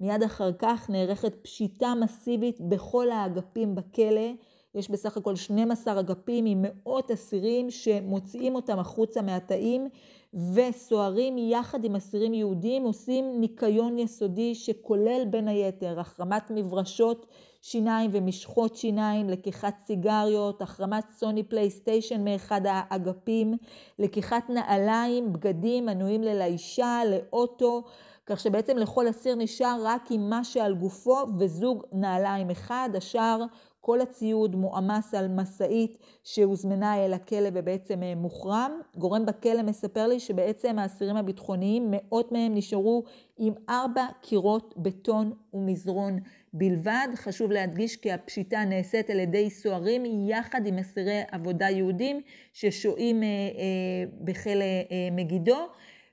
מיד 0.00 0.22
אחר 0.22 0.52
כך 0.52 0.90
נערכת 0.90 1.34
פשיטה 1.42 1.92
מסיבית 2.00 2.60
בכל 2.60 3.10
האגפים 3.10 3.74
בכלא. 3.74 4.30
יש 4.74 4.90
בסך 4.90 5.16
הכל 5.16 5.36
12 5.36 6.00
אגפים 6.00 6.46
עם 6.46 6.62
מאות 6.62 7.10
אסירים 7.10 7.70
שמוציאים 7.70 8.54
אותם 8.54 8.78
החוצה 8.78 9.22
מהתאים 9.22 9.88
וסוהרים 10.34 11.38
יחד 11.38 11.84
עם 11.84 11.96
אסירים 11.96 12.34
יהודים 12.34 12.82
עושים 12.84 13.40
ניקיון 13.40 13.98
יסודי 13.98 14.54
שכולל 14.54 15.24
בין 15.30 15.48
היתר 15.48 16.00
החרמת 16.00 16.50
מברשות 16.50 17.26
שיניים 17.62 18.10
ומשחות 18.12 18.76
שיניים, 18.76 19.30
לקיחת 19.30 19.74
סיגריות, 19.86 20.62
החרמת 20.62 21.04
סוני 21.18 21.42
פלייסטיישן 21.42 22.24
מאחד 22.24 22.60
האגפים, 22.64 23.54
לקיחת 23.98 24.50
נעליים, 24.50 25.32
בגדים 25.32 25.86
מנויים 25.86 26.22
ללאישה, 26.22 27.00
לאוטו, 27.10 27.82
כך 28.26 28.40
שבעצם 28.40 28.76
לכל 28.76 29.10
אסיר 29.10 29.34
נשאר 29.34 29.76
רק 29.84 30.10
עם 30.10 30.30
מה 30.30 30.44
שעל 30.44 30.74
גופו 30.74 31.16
וזוג 31.38 31.84
נעליים 31.92 32.50
אחד, 32.50 32.90
השאר 32.94 33.42
כל 33.86 34.00
הציוד 34.00 34.56
מועמס 34.56 35.14
על 35.14 35.28
משאית 35.28 35.98
שהוזמנה 36.24 37.04
אל 37.04 37.12
הכלא 37.12 37.48
ובעצם 37.52 38.02
אה, 38.02 38.14
מוחרם. 38.14 38.80
גורם 38.96 39.26
בכלא 39.26 39.62
מספר 39.62 40.06
לי 40.06 40.20
שבעצם 40.20 40.78
האסירים 40.78 41.16
הביטחוניים, 41.16 41.90
מאות 41.90 42.32
מהם 42.32 42.54
נשארו 42.54 43.04
עם 43.38 43.52
ארבע 43.68 44.06
קירות 44.20 44.74
בטון 44.76 45.32
ומזרון 45.54 46.18
בלבד. 46.52 47.08
חשוב 47.14 47.52
להדגיש 47.52 47.96
כי 47.96 48.12
הפשיטה 48.12 48.64
נעשית 48.64 49.10
על 49.10 49.18
ידי 49.18 49.50
סוהרים 49.50 50.28
יחד 50.28 50.66
עם 50.66 50.78
אסירי 50.78 51.20
עבודה 51.30 51.70
יהודים 51.70 52.20
ששוהים 52.52 53.22
אה, 53.22 53.28
אה, 53.28 54.04
בכלא 54.20 54.64
מגידו. 55.12 55.58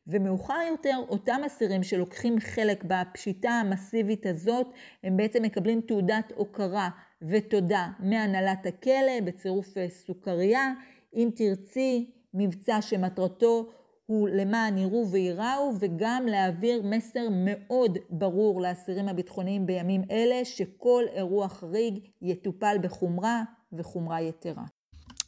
ומאוחר 0.07 0.59
יותר, 0.71 0.97
אותם 1.09 1.41
אסירים 1.45 1.83
שלוקחים 1.83 2.39
חלק 2.39 2.83
בפשיטה 2.87 3.49
המסיבית 3.49 4.25
הזאת, 4.25 4.67
הם 5.03 5.17
בעצם 5.17 5.43
מקבלים 5.43 5.81
תעודת 5.81 6.31
הוקרה 6.35 6.89
ותודה 7.29 7.87
מהנהלת 7.99 8.65
הכלא 8.65 9.21
בצירוף 9.25 9.77
אה, 9.77 9.87
סוכריה. 9.89 10.73
אם 11.15 11.29
תרצי, 11.35 12.11
מבצע 12.33 12.81
שמטרתו 12.81 13.69
הוא 14.05 14.29
למען 14.29 14.77
יראו 14.77 15.11
וייראו 15.11 15.73
וגם 15.79 16.25
להעביר 16.29 16.81
מסר 16.83 17.27
מאוד 17.31 17.97
ברור 18.09 18.61
לאסירים 18.61 19.07
הביטחוניים 19.07 19.65
בימים 19.65 20.01
אלה 20.11 20.45
שכל 20.45 21.03
אירוע 21.13 21.47
חריג 21.47 21.99
יטופל 22.21 22.77
בחומרה 22.81 23.43
וחומרה 23.73 24.21
יתרה. 24.21 24.63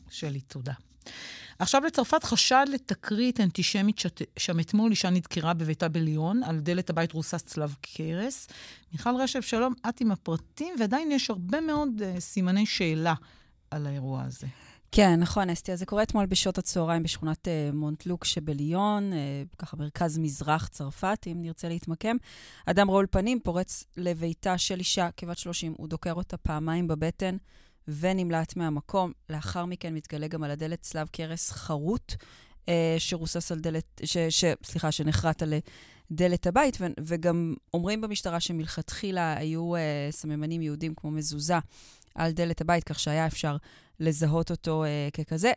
שלי, 0.10 0.40
תודה. 0.42 0.74
עכשיו 1.60 1.82
לצרפת 1.82 2.24
חשד 2.24 2.66
לתקרית 2.74 3.40
אנטישמית 3.40 4.02
שם 4.40 4.60
אתמול 4.60 4.92
אישה 4.92 5.10
נדקרה 5.10 5.54
בביתה 5.54 5.90
בליון, 5.90 6.44
על 6.44 6.60
דלת 6.60 6.90
הבית 6.90 7.12
רוסס 7.12 7.44
צלב 7.44 7.76
קרס. 7.82 8.48
מיכל 8.92 9.16
רשף, 9.20 9.42
שלום, 9.42 9.74
את 9.90 10.02
עם 10.02 10.12
הפרטים, 10.12 10.76
ועדיין 10.80 11.12
יש 11.12 11.30
הרבה 11.30 11.62
מאוד 11.62 11.90
uh, 12.00 12.20
סימני 12.20 12.66
שאלה 12.66 13.14
על 13.72 13.88
האירוע 13.88 14.24
הזה. 14.24 14.48
כן, 14.92 15.20
נכון, 15.20 15.50
אסתי. 15.50 15.72
אז 15.72 15.80
זה 15.80 15.86
קורה 15.86 16.04
אתמול 16.04 16.26
בשעות 16.26 16.58
הצהריים 16.58 17.04
בשכונת 17.04 17.48
uh, 17.48 17.76
מונטלוק 17.76 18.26
שבליון, 18.26 19.12
uh, 19.14 19.16
ככה 19.58 19.78
מרכז 19.78 20.18
מזרח 20.18 20.68
צרפת, 20.68 21.26
אם 21.28 21.38
נרצה 21.42 21.70
להתמקם. 21.70 22.16
אדם 22.66 22.90
רעול 22.90 23.06
פנים 23.12 23.40
פורץ 23.40 23.84
לביתה 23.98 24.58
של 24.58 24.80
אישה 24.80 25.10
כבת 25.18 25.38
30, 25.38 25.74
הוא 25.78 25.88
דוקר 25.88 26.14
אותה 26.14 26.38
פעמיים 26.38 26.88
בבטן. 26.88 27.38
ונמלט 27.88 28.56
מהמקום. 28.56 29.12
לאחר 29.30 29.66
מכן 29.66 29.94
מתגלה 29.94 30.28
גם 30.28 30.44
על 30.44 30.52
הדלת 30.52 30.82
צלב 30.82 31.08
קרס 31.08 31.52
חרוט, 31.52 32.14
אה, 32.70 32.96
שרוסס 32.98 33.52
על 33.52 33.60
דלת, 33.60 34.02
ש, 34.04 34.18
ש, 34.18 34.46
סליחה, 34.64 34.92
שנחרט 34.92 35.42
על 35.42 35.54
דלת 36.12 36.48
הבית, 36.48 36.78
ו- 36.82 36.86
וגם 37.06 37.54
אומרים 37.74 38.02
במשטרה 38.02 38.40
שמלכתחילה 38.40 39.38
היו 39.38 39.76
uh, 39.76 39.80
סממנים 40.12 40.62
יהודים 40.62 40.94
כמו 40.96 41.12
מזוזה 41.12 41.58
על 42.16 42.32
דלת 42.32 42.62
הבית, 42.62 42.84
כך 42.84 43.00
שהיה 43.00 43.28
אפשר 43.28 43.58
לזהות 44.00 44.52
אותו 44.52 44.84
uh, 44.86 45.12
ככזה. 45.12 45.52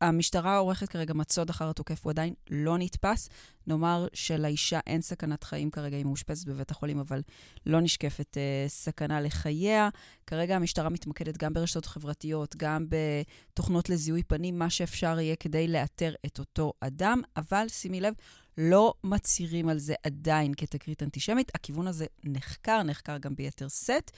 המשטרה 0.00 0.56
עורכת 0.56 0.88
כרגע 0.88 1.14
מצוד 1.14 1.50
אחר 1.50 1.70
התוקף, 1.70 2.04
הוא 2.04 2.10
עדיין 2.10 2.34
לא 2.50 2.78
נתפס. 2.78 3.28
נאמר 3.66 4.06
שלאישה 4.12 4.80
אין 4.86 5.02
סכנת 5.02 5.44
חיים 5.44 5.70
כרגע, 5.70 5.96
היא 5.96 6.04
מאושפזת 6.04 6.48
בבית 6.48 6.70
החולים, 6.70 6.98
אבל 6.98 7.22
לא 7.66 7.80
נשקפת 7.80 8.36
uh, 8.36 8.68
סכנה 8.68 9.20
לחייה. 9.20 9.88
כרגע 10.26 10.56
המשטרה 10.56 10.88
מתמקדת 10.88 11.36
גם 11.36 11.52
ברשתות 11.52 11.86
חברתיות, 11.86 12.56
גם 12.56 12.86
בתוכנות 12.88 13.88
לזיהוי 13.88 14.22
פנים, 14.22 14.58
מה 14.58 14.70
שאפשר 14.70 15.20
יהיה 15.20 15.36
כדי 15.36 15.68
לאתר 15.68 16.14
את 16.26 16.38
אותו 16.38 16.72
אדם, 16.80 17.22
אבל 17.36 17.66
שימי 17.68 18.00
לב, 18.00 18.14
לא 18.58 18.94
מצהירים 19.04 19.68
על 19.68 19.78
זה 19.78 19.94
עדיין 20.02 20.54
כתקרית 20.56 21.02
אנטישמית. 21.02 21.52
הכיוון 21.54 21.86
הזה 21.86 22.06
נחקר, 22.24 22.82
נחקר 22.82 23.18
גם 23.18 23.34
ביתר 23.34 23.68
שאת, 23.68 24.10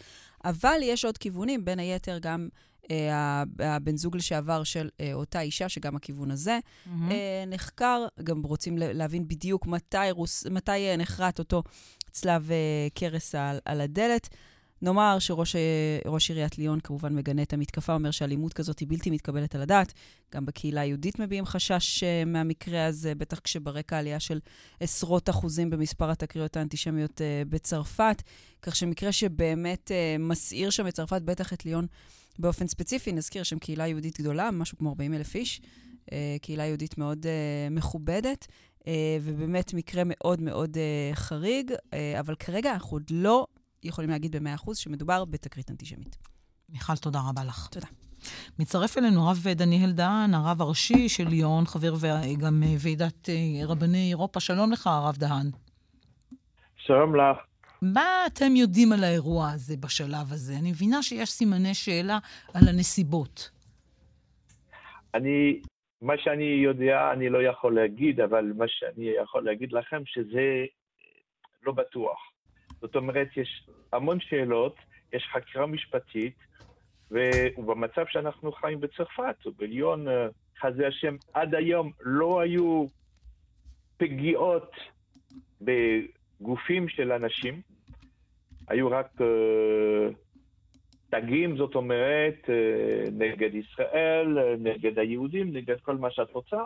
אבל 0.45 0.79
יש 0.83 1.05
עוד 1.05 1.19
כיוונים, 1.19 1.65
בין 1.65 1.79
היתר 1.79 2.19
גם 2.19 2.49
אה, 2.55 2.70
הבן 3.59 3.97
זוג 3.97 4.17
לשעבר 4.17 4.65
של 4.65 4.89
אה, 5.01 5.15
אותה 5.15 5.41
אישה, 5.41 5.69
שגם 5.69 5.97
הכיוון 5.97 6.31
הזה 6.31 6.59
mm-hmm. 6.59 6.91
נחקר. 7.47 8.07
גם 8.23 8.43
רוצים 8.43 8.79
להבין 8.79 9.29
בדיוק 9.29 9.67
מתי, 9.67 10.11
רוס, 10.11 10.47
מתי 10.47 10.97
נחרט 10.99 11.39
אותו 11.39 11.63
צלב 12.11 12.51
קרס 12.95 13.35
על, 13.35 13.59
על 13.65 13.81
הדלת. 13.81 14.29
נאמר 14.83 15.19
שראש 15.19 16.31
עיריית 16.31 16.59
ליון 16.59 16.81
כמובן 16.81 17.15
מגנה 17.15 17.43
את 17.43 17.53
המתקפה, 17.53 17.95
אומר 17.95 18.11
שאלימות 18.11 18.53
כזאת 18.53 18.79
היא 18.79 18.89
בלתי 18.89 19.11
מתקבלת 19.11 19.55
על 19.55 19.63
הדעת. 19.63 19.93
גם 20.35 20.47
בקהילה 20.47 20.81
היהודית 20.81 21.19
מביעים 21.19 21.47
חשש 21.47 22.05
מהמקרה 22.27 22.87
הזה, 22.87 23.15
בטח 23.15 23.39
כשברקע 23.39 23.99
עלייה 23.99 24.21
של 24.21 24.39
עשרות 24.81 25.31
אחוזים 25.31 25.71
במספר 25.71 26.11
התקריות 26.11 26.57
האנטישמיות 26.57 27.21
בצרפת. 27.49 28.23
כך 28.63 28.77
שמקרה 28.77 29.13
שבאמת 29.13 29.91
מסעיר 30.19 30.71
שם 30.71 30.87
את 30.87 30.95
צרפת, 30.95 31.23
בטח 31.23 31.53
את 31.53 31.65
ליון 31.65 31.87
באופן 32.39 32.67
ספציפי, 32.67 33.13
נזכיר 33.13 33.43
שהם 33.43 33.59
קהילה 33.59 33.87
יהודית 33.87 34.21
גדולה, 34.21 34.51
משהו 34.51 34.79
כמו 34.79 34.89
40 34.89 35.15
אלף 35.15 35.35
איש, 35.35 35.61
אה, 36.13 36.37
קהילה 36.43 36.65
יהודית 36.65 36.99
מאוד 36.99 37.27
אה, 37.27 37.69
מכובדת, 37.71 38.47
אה, 38.87 39.19
ובאמת 39.23 39.75
מקרה 39.75 40.03
מאוד 40.07 40.41
מאוד 40.41 40.77
חריג, 41.15 41.73
אבל 42.21 42.35
כרגע 42.35 42.73
אנחנו 42.73 42.91
עוד 42.91 43.03
לא 43.11 43.47
יכולים 43.83 44.11
להגיד 44.11 44.37
ב-100% 44.37 44.75
שמדובר 44.75 45.25
בתקרית 45.25 45.71
אנטישמית. 45.71 46.17
מיכל, 46.69 46.97
תודה 46.97 47.21
רבה 47.29 47.45
לך. 47.45 47.67
תודה. 47.67 47.87
מצטרף 48.59 48.99
אלינו 48.99 49.29
הרב 49.29 49.45
דניאל 49.49 49.93
דהן, 49.93 50.35
הרב 50.35 50.63
הראשי 50.63 51.09
של 51.09 51.29
ליאון, 51.29 51.67
חבר 51.67 51.95
וגם 52.01 52.63
ועידת 52.79 53.29
רבני 53.67 54.09
אירופה. 54.09 54.41
שלום 54.41 54.73
לך, 54.73 54.87
הרב 54.87 55.17
דהן. 55.17 55.51
שלום 56.77 57.17
לך. 57.17 57.50
מה 57.83 58.27
אתם 58.27 58.57
יודעים 58.57 58.93
על 58.93 59.05
האירוע 59.05 59.51
הזה 59.51 59.77
בשלב 59.77 60.33
הזה? 60.33 60.53
אני 60.61 60.71
מבינה 60.71 61.03
שיש 61.03 61.31
סימני 61.31 61.75
שאלה 61.75 62.19
על 62.55 62.69
הנסיבות. 62.69 63.51
אני, 65.15 65.61
מה 66.03 66.15
שאני 66.19 66.45
יודע, 66.45 67.11
אני 67.13 67.29
לא 67.29 67.43
יכול 67.43 67.75
להגיד, 67.75 68.21
אבל 68.21 68.53
מה 68.57 68.65
שאני 68.69 69.11
יכול 69.23 69.45
להגיד 69.45 69.73
לכם, 69.73 70.03
שזה 70.07 70.65
לא 71.63 71.73
בטוח. 71.73 72.19
זאת 72.81 72.97
אומרת, 72.97 73.29
יש 73.37 73.67
המון 73.93 74.21
שאלות, 74.21 74.77
יש 75.13 75.29
חקירה 75.33 75.67
משפטית, 75.67 76.35
ובמצב 77.11 78.05
שאנחנו 78.09 78.53
חיים 78.53 78.81
בצרפת, 78.81 79.37
או 79.47 79.53
בליון, 79.53 80.09
אה, 80.09 80.27
חזה 80.61 80.87
השם, 80.87 81.17
עד 81.35 81.55
היום 81.55 81.91
לא 82.01 82.41
היו 82.41 82.87
פגיעות 83.97 84.73
בגופים 86.41 86.89
של 86.89 87.13
אנשים, 87.13 87.61
היו 88.69 88.91
רק 88.91 89.21
uh, 89.21 89.25
תגים, 91.11 91.57
זאת 91.57 91.75
אומרת, 91.75 92.45
uh, 92.45 93.11
נגד 93.13 93.55
ישראל, 93.55 94.39
uh, 94.39 94.59
נגד 94.59 94.99
היהודים, 94.99 95.53
נגד 95.53 95.81
כל 95.81 95.97
מה 95.97 96.11
שאת 96.11 96.31
רוצה, 96.33 96.57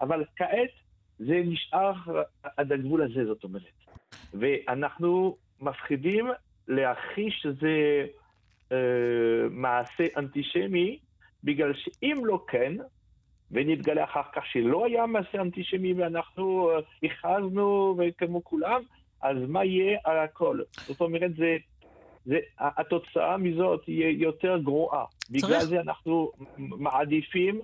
אבל 0.00 0.24
כעת 0.36 0.70
זה 1.18 1.42
נשאר 1.44 1.92
עד 2.56 2.72
הגבול 2.72 3.02
הזה, 3.02 3.24
זאת 3.26 3.44
אומרת. 3.44 3.62
ואנחנו 4.34 5.36
מפחידים 5.60 6.26
להכחיש 6.68 7.42
שזה 7.42 8.06
מעשה 9.50 10.04
אנטישמי, 10.16 10.98
בגלל 11.44 11.72
שאם 11.74 12.22
לא 12.24 12.44
כן, 12.48 12.72
ונתגלה 13.50 14.04
אחר 14.04 14.22
כך 14.34 14.46
שלא 14.46 14.86
היה 14.86 15.06
מעשה 15.06 15.40
אנטישמי 15.40 15.92
ואנחנו 15.92 16.70
הכרזנו 17.02 17.96
וכמו 17.98 18.44
כולם, 18.44 18.82
אז 19.22 19.36
מה 19.48 19.64
יהיה 19.64 19.98
על 20.04 20.18
הכל? 20.18 20.60
זאת 20.86 21.00
אומרת, 21.00 21.30
זה, 21.36 21.56
זה, 22.26 22.38
התוצאה 22.58 23.36
מזאת 23.36 23.84
תהיה 23.84 24.10
יותר 24.10 24.58
גרועה. 24.58 25.04
צריך... 25.20 25.44
בגלל 25.44 25.64
זה 25.64 25.80
אנחנו 25.80 26.32
מעדיפים 26.56 27.60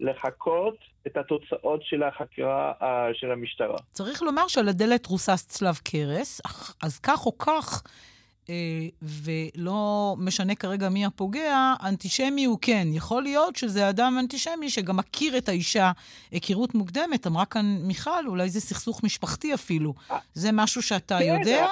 לחכות 0.00 0.76
את 1.06 1.16
התוצאות 1.16 1.80
של 1.82 2.02
החקירה 2.02 2.72
uh, 2.80 2.84
של 3.12 3.30
המשטרה. 3.30 3.78
צריך 3.92 4.22
לומר 4.22 4.48
שעל 4.48 4.68
הדלת 4.68 5.06
רוסס 5.06 5.46
צלב 5.46 5.80
קרס, 5.84 6.40
אז 6.82 6.98
כך 6.98 7.26
או 7.26 7.38
כך, 7.38 7.82
ולא 9.02 10.14
משנה 10.18 10.54
כרגע 10.54 10.88
מי 10.88 11.04
הפוגע, 11.04 11.74
אנטישמי 11.88 12.44
הוא 12.44 12.58
כן. 12.62 12.86
יכול 12.90 13.22
להיות 13.22 13.56
שזה 13.56 13.88
אדם 13.90 14.16
אנטישמי 14.20 14.70
שגם 14.70 14.96
מכיר 14.96 15.38
את 15.38 15.48
האישה 15.48 15.92
היכרות 16.30 16.74
מוקדמת. 16.74 17.26
אמרה 17.26 17.44
כאן 17.46 17.64
מיכל, 17.82 18.26
אולי 18.26 18.48
זה 18.48 18.60
סכסוך 18.60 19.04
משפחתי 19.04 19.54
אפילו. 19.54 19.94
זה 20.34 20.48
משהו 20.52 20.82
שאתה 20.82 21.14
יודע? 21.14 21.66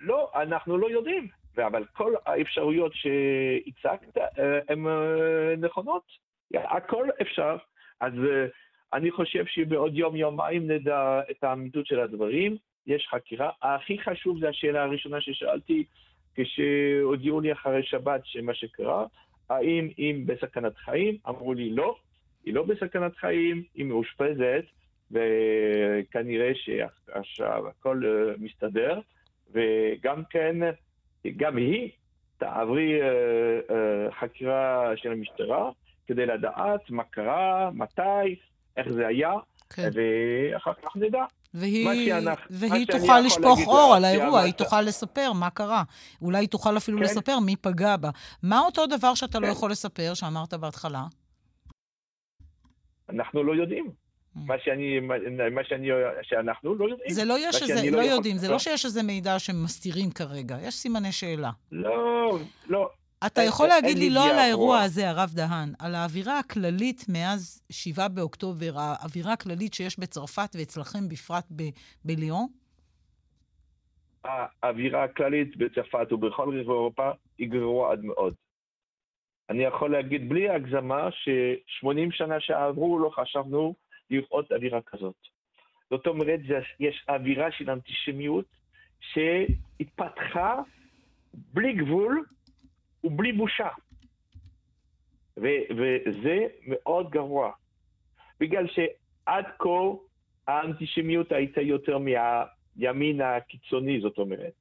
לא, 0.00 0.30
אנחנו 0.34 0.78
לא 0.78 0.90
יודעים. 0.90 1.28
אבל 1.66 1.84
כל 1.92 2.12
האפשרויות 2.26 2.92
שהצגת 2.94 4.16
הן 4.68 4.86
אה, 4.86 5.56
נכונות. 5.58 6.02
הכל 6.54 7.08
אפשר. 7.22 7.56
אז 8.00 8.12
אה, 8.12 8.46
אני 8.92 9.10
חושב 9.10 9.44
שבעוד 9.46 9.94
יום-יומיים 9.94 10.70
נדע 10.70 11.20
את 11.30 11.44
האמיתות 11.44 11.86
של 11.86 12.00
הדברים. 12.00 12.56
יש 12.86 13.08
חקירה. 13.10 13.50
הכי 13.62 13.98
חשוב 13.98 14.40
זה 14.40 14.48
השאלה 14.48 14.82
הראשונה 14.82 15.20
ששאלתי 15.20 15.84
כשהודיעו 16.34 17.40
לי 17.40 17.52
אחרי 17.52 17.82
שבת 17.82 18.20
שמה 18.24 18.54
שקרה, 18.54 19.06
האם 19.50 19.88
היא 19.96 20.26
בסכנת 20.26 20.76
חיים? 20.76 21.16
אמרו 21.28 21.54
לי 21.54 21.70
לא, 21.70 21.96
היא 22.44 22.54
לא 22.54 22.62
בסכנת 22.62 23.16
חיים, 23.16 23.62
היא 23.74 23.84
מאושפזת, 23.84 24.64
וכנראה 25.10 26.52
שעכשיו 26.54 27.68
הכל 27.68 28.02
uh, 28.04 28.42
מסתדר, 28.42 29.00
וגם 29.52 30.22
כן, 30.30 30.56
גם 31.36 31.56
היא 31.56 31.90
תעברי 32.38 33.00
uh, 33.00 33.04
uh, 33.70 34.14
חקירה 34.20 34.92
של 34.96 35.12
המשטרה 35.12 35.70
כדי 36.06 36.26
לדעת 36.26 36.90
מה 36.90 37.04
קרה, 37.04 37.70
מתי, 37.74 38.36
איך 38.76 38.88
זה 38.88 39.06
היה, 39.06 39.32
כן. 39.76 39.88
ואחר 39.94 40.74
כך 40.74 40.96
נדע. 40.96 41.24
והיא, 41.54 42.06
שאנחנו, 42.06 42.44
והיא 42.50 42.86
תוכל 42.86 43.20
לשפוך 43.20 43.60
אור 43.66 43.94
על 43.94 44.04
האירוע, 44.04 44.40
היא 44.40 44.52
תוכל 44.52 44.80
לספר 44.82 45.32
מה 45.32 45.50
קרה. 45.50 45.82
אולי 46.22 46.38
היא 46.38 46.48
תוכל 46.48 46.76
אפילו 46.76 46.98
כן. 46.98 47.04
לספר 47.04 47.38
מי 47.38 47.56
פגע 47.56 47.96
בה. 47.96 48.10
מה 48.42 48.60
אותו 48.60 48.86
דבר 48.86 49.14
שאתה 49.14 49.38
לא 49.38 49.44
כן. 49.44 49.48
לא 49.48 49.56
יכול 49.56 49.70
לספר, 49.70 50.14
שאמרת 50.14 50.54
בהתחלה? 50.54 51.04
אנחנו 53.10 53.42
לא 53.42 53.52
יודעים. 53.52 53.86
Mm. 53.86 54.40
מה 54.46 54.54
שאני, 54.64 55.00
מה 55.50 55.64
שאני, 55.64 55.88
שאנחנו 56.22 56.74
לא 56.74 56.84
יודעים. 56.84 57.10
זה 57.10 57.24
לא 57.24 57.48
יש 57.48 57.62
איזה, 57.62 57.90
לא, 57.90 57.98
לא 57.98 58.02
יודעים, 58.02 58.36
זה 58.36 58.48
לא 58.48 58.58
שיש 58.58 58.84
איזה 58.84 59.02
מידע 59.02 59.38
שמסתירים 59.38 60.10
כרגע, 60.10 60.56
יש 60.62 60.74
סימני 60.74 61.12
שאלה. 61.12 61.50
לא, 61.72 62.38
לא, 62.68 62.90
אתה 63.26 63.42
יכול 63.42 63.68
להגיד 63.68 63.98
לי 63.98 64.10
לא 64.10 64.30
על 64.30 64.38
האירוע 64.38 64.80
הזה, 64.80 65.10
הרב 65.10 65.30
דהן, 65.34 65.72
על 65.78 65.94
האווירה 65.94 66.38
הכללית 66.38 67.04
מאז 67.08 67.62
7 67.70 68.08
באוקטובר, 68.08 68.72
האווירה 68.76 69.32
הכללית 69.32 69.74
שיש 69.74 69.98
בצרפת 69.98 70.56
ואצלכם 70.58 71.08
בפרט 71.08 71.44
בליאון? 72.04 72.46
האווירה 74.24 75.04
הכללית 75.04 75.56
בצרפת 75.56 76.12
ובכל 76.12 76.56
אירופה 76.56 77.10
היא 77.38 77.50
גרועה 77.50 77.92
עד 77.92 78.04
מאוד. 78.04 78.34
אני 79.50 79.62
יכול 79.62 79.92
להגיד 79.92 80.28
בלי 80.28 80.50
הגזמה 80.50 81.08
ש-80 81.10 82.12
שנה 82.12 82.40
שעברו 82.40 82.98
לא 82.98 83.10
חשבנו 83.14 83.74
לראות 84.10 84.52
אווירה 84.52 84.80
כזאת. 84.86 85.14
זאת 85.90 86.06
אומרת, 86.06 86.40
יש 86.80 87.04
אווירה 87.08 87.52
של 87.52 87.70
אנטישמיות 87.70 88.44
שהתפתחה 89.00 90.54
בלי 91.34 91.72
גבול 91.72 92.24
ובלי 93.04 93.32
בושה. 93.32 93.68
ו- 95.36 95.64
וזה 95.70 96.46
מאוד 96.66 97.10
גרוע. 97.10 97.52
בגלל 98.40 98.66
שעד 98.66 99.44
כה 99.58 99.68
האנטישמיות 100.46 101.32
הייתה 101.32 101.60
יותר 101.60 101.98
מהימין 101.98 103.20
הקיצוני, 103.20 104.00
זאת 104.00 104.18
אומרת. 104.18 104.52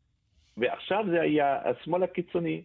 ועכשיו 0.57 1.05
זה 1.11 1.21
היה 1.21 1.69
השמאל 1.69 2.03
הקיצוני. 2.03 2.63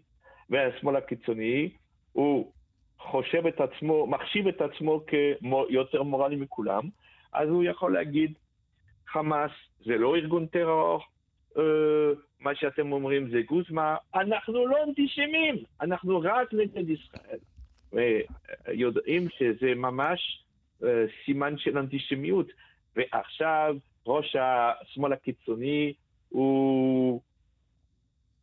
והשמאל 0.50 0.96
הקיצוני, 0.96 1.70
הוא 2.12 2.52
חושב 2.98 3.46
את 3.46 3.60
עצמו, 3.60 4.06
מחשיב 4.06 4.48
את 4.48 4.60
עצמו 4.60 5.00
כיותר 5.06 6.02
מורלי 6.02 6.36
מכולם, 6.36 6.82
אז 7.32 7.48
הוא 7.48 7.64
יכול 7.64 7.92
להגיד, 7.92 8.32
חמאס 9.08 9.50
זה 9.84 9.96
לא 9.96 10.16
ארגון 10.16 10.46
טרור, 10.46 11.00
אה, 11.58 11.62
מה 12.44 12.54
שאתם 12.54 12.92
אומרים 12.92 13.30
זה 13.30 13.42
גוזמה, 13.42 13.96
אנחנו 14.14 14.66
לא 14.66 14.76
אנטישמים, 14.88 15.56
אנחנו 15.80 16.20
רק 16.24 16.54
נגד 16.54 16.90
ישראל. 16.90 17.38
ויודעים 17.92 19.28
שזה 19.38 19.74
ממש 19.74 20.44
אה, 20.84 21.04
סימן 21.24 21.58
של 21.58 21.78
אנטישמיות. 21.78 22.46
ועכשיו 22.96 23.76
ראש 24.06 24.36
השמאל 24.36 25.12
הקיצוני 25.12 25.92
הוא 26.28 27.20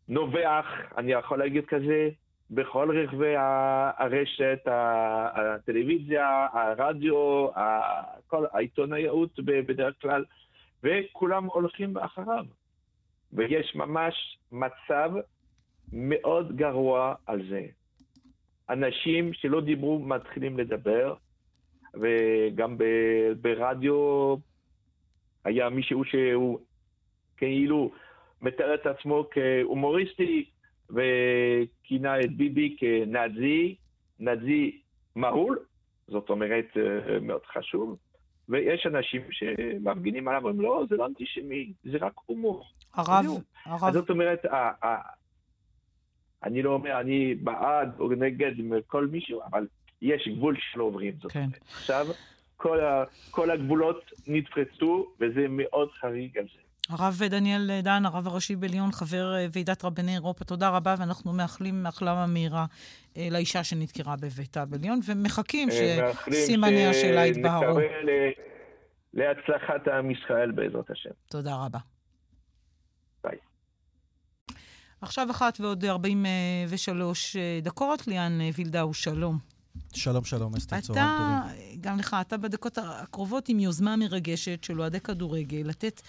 נובח, 0.08 0.66
אני 0.98 1.12
יכול 1.12 1.40
להגיד 1.40 1.66
כזה, 1.66 2.10
בכל 2.52 2.98
רכבי 2.98 3.34
הרשת, 3.38 4.60
הטלוויזיה, 4.66 6.48
הרדיו, 6.54 7.48
כל 8.28 8.46
העיתונאיות 8.54 9.40
בדרך 9.40 10.02
כלל, 10.02 10.26
וכולם 10.84 11.46
הולכים 11.46 11.98
אחריו. 11.98 12.46
ויש 13.34 13.76
ממש 13.76 14.38
מצב 14.52 15.12
מאוד 15.94 16.56
גרוע 16.56 17.16
על 17.26 17.50
זה. 17.50 17.66
אנשים 18.70 19.34
שלא 19.34 19.62
דיברו 19.62 20.00
מתחילים 20.00 20.58
לדבר, 20.58 21.14
וגם 21.94 22.78
ברדיו 23.42 24.36
היה 25.46 25.70
מישהו 25.70 26.06
שהוא 26.06 26.60
כאילו 27.38 27.92
מתאר 28.42 28.74
את 28.74 28.86
עצמו 28.86 29.26
כהומוריסטי, 29.32 30.46
וכינה 30.90 32.20
את 32.20 32.38
ביבי 32.38 32.76
כנאזי, 32.80 33.76
נאזי 34.20 34.82
מהול, 35.16 35.60
זאת 36.08 36.30
אומרת 36.30 36.66
אה, 36.78 37.20
מאוד 37.20 37.46
חשוב, 37.46 37.98
ויש 38.50 38.88
אנשים 38.88 39.22
שמפגינים 39.32 40.28
עליו, 40.28 40.42
אומרים 40.42 40.62
לא, 40.62 40.84
זה 40.90 40.96
לא 40.98 41.06
אנטישמי, 41.06 41.74
זה 41.84 41.98
רק 42.02 42.14
הומור. 42.26 42.66
הרב, 42.94 43.26
הרב... 43.66 43.84
אז 43.84 43.94
זאת 43.94 44.10
אומרת, 44.10 44.46
אני 46.44 46.62
לא 46.62 46.74
אומר, 46.74 47.00
אני 47.00 47.36
בעד 47.36 48.00
או 48.00 48.10
נגד 48.10 48.52
כל 48.88 49.08
מישהו, 49.08 49.42
אבל 49.52 49.68
יש 50.02 50.28
גבול 50.28 50.56
שלא 50.60 50.84
עוברים 50.84 51.14
זאת. 51.22 51.32
כן. 51.32 51.50
עכשיו, 51.72 52.08
כל, 52.58 52.80
ה, 52.80 53.04
כל 53.32 53.52
הגבולות 53.52 54.12
נתפסו, 54.28 55.08
וזה 55.20 55.46
מאוד 55.50 55.90
חריג 55.92 56.38
על 56.38 56.44
זה. 56.44 56.62
הרב 56.90 57.20
דניאל 57.30 57.82
דן, 57.84 58.06
הרב 58.06 58.28
הראשי 58.28 58.56
בליון, 58.56 58.92
חבר 58.92 59.36
אה, 59.36 59.46
ועידת 59.52 59.86
רבני 59.86 60.14
אירופה, 60.14 60.46
תודה 60.46 60.70
רבה, 60.70 60.96
ואנחנו 61.00 61.34
מאחלים 61.34 61.86
החלמה 61.86 62.26
מהירה 62.28 62.66
אה, 63.18 63.28
לאישה 63.32 63.64
שנדקרה 63.64 64.16
בביתה 64.16 64.66
בליון, 64.66 65.00
ומחכים 65.06 65.70
אה, 65.70 66.12
שסימני 66.30 66.88
השאלה 66.88 67.26
יתבהרו. 67.26 67.80
להצלחת 69.14 69.88
עם 69.88 70.12
ישראל 70.12 70.52
בעזרת 70.52 70.90
השם. 70.90 71.10
תודה 71.30 71.56
רבה. 71.66 71.80
עכשיו 75.02 75.32
אחת 75.32 75.60
ועוד 75.60 75.86
43 75.86 77.36
דקות, 77.62 78.08
ליאן 78.08 78.40
וילדאו, 78.56 78.94
שלום. 78.94 79.38
שלום, 79.94 80.24
שלום, 80.24 80.56
אסתי, 80.56 80.82
צהריים 80.82 81.10
טובים. 81.18 81.82
גם 81.82 82.00
לך, 82.00 82.16
אתה 82.22 82.38
בדקות 82.38 82.78
הקרובות 82.78 83.50
עם 83.50 83.60
יוזמה 83.60 83.96
מרגשת 83.96 84.64
של 84.64 84.82
אוהדי 84.82 85.00
כדורגל, 85.00 85.62
לתת 85.66 86.02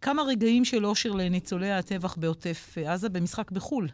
כמה 0.00 0.22
רגעים 0.22 0.64
של 0.64 0.86
אושר 0.86 1.12
לניצולי 1.12 1.72
הטבח 1.72 2.16
בעוטף 2.16 2.74
עזה 2.86 3.08
במשחק 3.08 3.50
בחו"ל. 3.50 3.88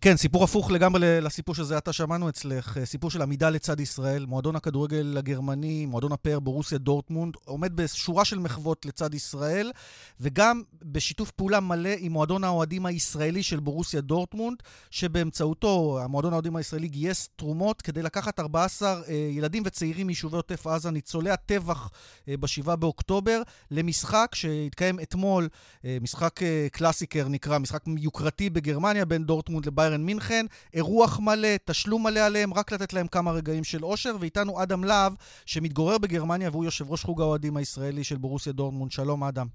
כן, 0.00 0.16
סיפור 0.16 0.44
הפוך 0.44 0.70
לגמרי 0.70 1.20
לסיפור 1.20 1.54
שזה 1.54 1.76
עתה 1.76 1.92
שמענו 1.92 2.28
אצלך, 2.28 2.78
אה, 2.78 2.86
סיפור 2.86 3.10
של 3.10 3.22
עמידה 3.22 3.50
לצד 3.50 3.80
ישראל, 3.80 4.26
מועדון 4.26 4.56
הכדורגל 4.56 5.16
הגרמני, 5.18 5.86
מועדון 5.86 6.12
הפאר 6.12 6.40
ברוסיה 6.40 6.78
דורטמונד, 6.78 7.34
עומד 7.44 7.76
בשורה 7.76 8.24
של 8.24 8.38
מחוות 8.38 8.86
לצד 8.86 9.14
ישראל, 9.14 9.72
וגם 10.20 10.62
בשיתוף 10.82 11.30
פעולה 11.30 11.60
מלא 11.60 11.90
עם 11.98 12.12
מועדון 12.12 12.44
האוהדים 12.44 12.86
הישראלי 12.86 13.42
של 13.42 13.60
ברוסיה 13.60 14.00
דורטמונד, 14.00 14.56
שבאמצעותו 14.90 15.98
המועדון 16.02 16.32
האוהדים 16.32 16.56
הישראלי 16.56 16.88
גייס 16.88 17.28
תרומות 17.36 17.82
כדי 17.82 18.02
לקחת 18.02 18.40
14 18.40 19.02
אה, 19.08 19.14
ילדים 19.14 19.62
וצעירים 19.66 20.06
מיישובי 20.06 20.36
עוטף 20.36 20.66
עזה, 20.66 20.90
ניצולי 20.90 21.30
הטבח 21.30 21.90
אה, 22.28 22.34
ב-7 22.36 22.76
באוקטובר, 22.76 23.42
למשחק 23.70 24.30
שהתקיים 24.34 25.00
אתמול, 25.00 25.48
משחק 25.84 26.40
קלאסיקר 26.72 27.28
נקרא, 27.28 27.58
משחק 27.58 27.82
יוקרתי 27.98 28.50
בגרמניה 28.50 29.04
בין 29.04 29.24
דורטמונד 29.24 29.59
דורטמונד 29.60 29.66
לביירן 29.66 30.06
מינכן, 30.06 30.46
אירוח 30.74 31.20
מלא, 31.20 31.48
תשלום 31.64 32.02
מלא 32.06 32.20
עליהם, 32.20 32.54
רק 32.54 32.72
לתת 32.72 32.92
להם 32.92 33.06
כמה 33.06 33.30
רגעים 33.32 33.64
של 33.64 33.84
אושר, 33.84 34.16
ואיתנו 34.20 34.62
אדם 34.62 34.84
להב, 34.84 35.12
שמתגורר 35.46 35.98
בגרמניה 35.98 36.48
והוא 36.50 36.64
יושב 36.64 36.90
ראש 36.90 37.04
חוג 37.04 37.20
האוהדים 37.20 37.56
הישראלי 37.56 38.04
של 38.04 38.16
בורוסיה 38.16 38.52
דורטמונד. 38.52 38.90
שלום, 38.90 39.24
אדם. 39.24 39.46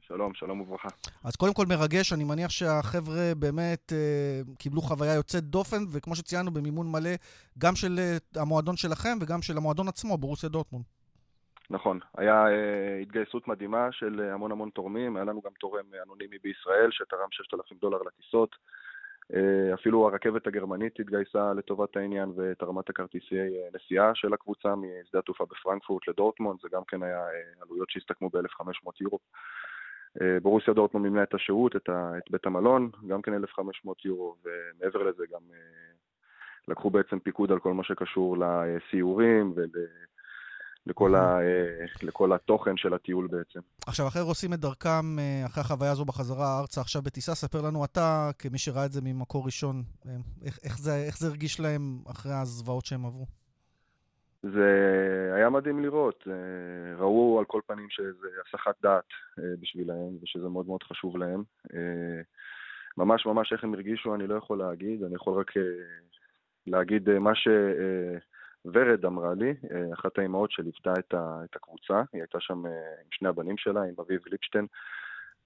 שלום, 0.00 0.34
שלום 0.34 0.60
וברכה. 0.60 0.88
אז 1.24 1.36
קודם 1.36 1.54
כל 1.54 1.66
מרגש, 1.68 2.12
אני 2.12 2.24
מניח 2.24 2.50
שהחבר'ה 2.50 3.32
באמת 3.38 3.92
אה, 3.92 4.54
קיבלו 4.58 4.80
חוויה 4.80 5.14
יוצאת 5.14 5.44
דופן, 5.44 5.82
וכמו 5.92 6.16
שציינו, 6.16 6.50
במימון 6.50 6.92
מלא 6.92 7.10
גם 7.58 7.74
של 7.74 7.98
אה, 7.98 8.42
המועדון 8.42 8.76
שלכם 8.76 9.18
וגם 9.20 9.42
של 9.42 9.56
המועדון 9.56 9.88
עצמו, 9.88 10.18
בורוסיה 10.18 10.48
דורטמונד. 10.48 10.84
נכון, 11.70 11.98
היה 12.18 12.46
אה, 12.46 12.98
התגייסות 13.02 13.48
מדהימה 13.48 13.92
של 13.92 14.20
אה, 14.20 14.34
המון 14.34 14.52
המון 14.52 14.70
תורמים, 14.70 15.16
היה 15.16 15.24
לנו 15.24 15.40
גם 15.40 15.50
תורם 15.60 15.84
אנונימי 16.06 16.38
בישראל 16.42 16.90
שתרם 16.90 17.28
6,000 17.30 17.78
דולר 17.80 17.98
לטיסות. 18.06 18.56
אה, 19.34 19.74
אפילו 19.74 20.08
הרכבת 20.08 20.46
הגרמנית 20.46 21.00
התגייסה 21.00 21.52
לטובת 21.52 21.96
העניין 21.96 22.32
ותרמה 22.36 22.80
את 22.80 22.90
הכרטיסי 22.90 23.38
אה, 23.38 23.68
נסיעה 23.74 24.14
של 24.14 24.34
הקבוצה 24.34 24.74
משדה 24.74 25.18
התעופה 25.18 25.44
בפרנקפורט 25.44 26.08
לדורטמונד, 26.08 26.60
זה 26.62 26.68
גם 26.72 26.82
כן 26.88 27.02
היה 27.02 27.18
אה, 27.18 27.62
עלויות 27.62 27.90
שהסתכמו 27.90 28.30
ב-1,500 28.30 28.90
יורו. 29.00 29.18
ברוסיה 30.42 30.74
דורטמונד 30.74 31.06
מימנה 31.06 31.22
את 31.22 31.34
השהות, 31.34 31.76
את, 31.76 31.88
את 32.18 32.30
בית 32.30 32.46
המלון, 32.46 32.90
גם 33.06 33.22
כן 33.22 33.34
1,500 33.34 34.04
יורו, 34.04 34.36
ומעבר 34.44 35.02
לזה 35.02 35.24
גם 35.32 35.40
לקחו 36.68 36.90
בעצם 36.90 37.18
פיקוד 37.18 37.52
על 37.52 37.58
כל 37.58 37.74
מה 37.74 37.84
שקשור 37.84 38.36
לסיורים 38.38 39.52
ול... 39.56 39.68
לכל, 40.86 41.14
ה, 41.14 41.40
אה, 41.40 41.84
לכל 42.02 42.32
התוכן 42.32 42.76
של 42.76 42.94
הטיול 42.94 43.28
בעצם. 43.30 43.60
עכשיו, 43.86 44.08
אחרי 44.08 44.22
עושים 44.22 44.52
את 44.52 44.60
דרכם, 44.60 45.18
אה, 45.18 45.46
אחרי 45.46 45.60
החוויה 45.60 45.90
הזו 45.90 46.04
בחזרה 46.04 46.60
ארצה, 46.60 46.80
עכשיו 46.80 47.02
בטיסה, 47.02 47.34
ספר 47.34 47.60
לנו 47.62 47.84
אתה, 47.84 48.30
כמי 48.38 48.58
שראה 48.58 48.86
את 48.86 48.92
זה 48.92 49.00
ממקור 49.04 49.46
ראשון, 49.46 49.82
אה, 50.06 50.12
איך, 50.44 50.58
איך, 50.64 50.78
זה, 50.78 50.96
איך 51.06 51.18
זה 51.18 51.28
הרגיש 51.28 51.60
להם 51.60 51.98
אחרי 52.10 52.32
הזוועות 52.32 52.86
שהם 52.86 53.06
עברו? 53.06 53.26
זה 54.42 55.32
היה 55.34 55.50
מדהים 55.50 55.80
לראות. 55.80 56.24
ראו 56.98 57.36
על 57.38 57.44
כל 57.44 57.60
פנים 57.66 57.86
שזה 57.90 58.28
הסחת 58.46 58.74
דעת 58.82 59.04
בשבילהם, 59.60 60.16
ושזה 60.22 60.48
מאוד 60.48 60.66
מאוד 60.66 60.82
חשוב 60.82 61.16
להם. 61.16 61.42
ממש 62.96 63.26
ממש 63.26 63.52
איך 63.52 63.64
הם 63.64 63.74
הרגישו, 63.74 64.14
אני 64.14 64.26
לא 64.26 64.34
יכול 64.34 64.58
להגיד, 64.58 65.02
אני 65.02 65.14
יכול 65.14 65.40
רק 65.40 65.50
להגיד 66.66 67.18
מה 67.18 67.34
ש... 67.34 67.48
ורד 68.64 69.04
אמרה 69.04 69.34
לי, 69.34 69.50
אה, 69.50 69.94
אחת 69.94 70.18
האימהות 70.18 70.50
שליוותה 70.50 70.92
את, 70.92 71.14
את 71.44 71.56
הקבוצה, 71.56 72.02
היא 72.12 72.22
הייתה 72.22 72.38
שם 72.40 72.66
אה, 72.66 72.70
עם 72.72 73.08
שני 73.10 73.28
הבנים 73.28 73.58
שלה, 73.58 73.82
עם 73.82 73.94
אביב 74.00 74.20
ליפשטיין 74.26 74.66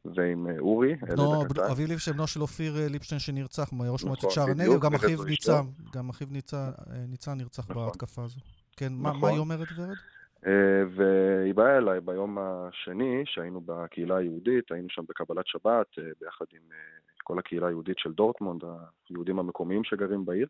ועם 0.05 0.47
אה, 0.47 0.59
אורי, 0.59 0.95
בנו, 0.95 1.43
אביב 1.73 1.89
ליפשטיין, 1.89 2.17
בנו 2.17 2.27
של 2.27 2.41
אופיר 2.41 2.75
ליפשטיין 2.91 3.19
שנרצח, 3.19 3.63
ראש 3.63 4.05
נכון, 4.05 4.09
מועצת 4.09 4.31
שער 4.31 4.51
הנגב, 4.51 4.81
גם 4.81 4.95
אחיו 4.95 5.25
ניצן, 5.25 5.63
גם 5.95 6.09
אחיו 6.11 6.29
ניצן 7.09 7.35
נרצח 7.37 7.71
נכון. 7.71 7.87
בהתקפה 7.87 8.25
הזו. 8.25 8.41
כן, 8.77 8.93
נכון. 9.01 9.21
מה 9.21 9.29
היא 9.29 9.39
אומרת, 9.39 9.69
ורד? 9.77 9.97
והיא 10.97 11.55
באה 11.55 11.79
אליי 11.79 12.01
ביום 12.01 12.39
השני, 12.41 13.23
שהיינו 13.27 13.61
בקהילה 13.61 14.17
היהודית, 14.17 14.73
היינו 14.73 14.89
שם 14.91 15.03
בקבלת 15.09 15.47
שבת, 15.47 15.87
ביחד 16.21 16.45
עם 16.53 16.61
כל 17.23 17.39
הקהילה 17.39 17.67
היהודית 17.67 17.99
של 17.99 18.13
דורטמונד, 18.13 18.63
היהודים 19.09 19.39
המקומיים 19.39 19.85
שגרים 19.85 20.25
בעיר. 20.25 20.47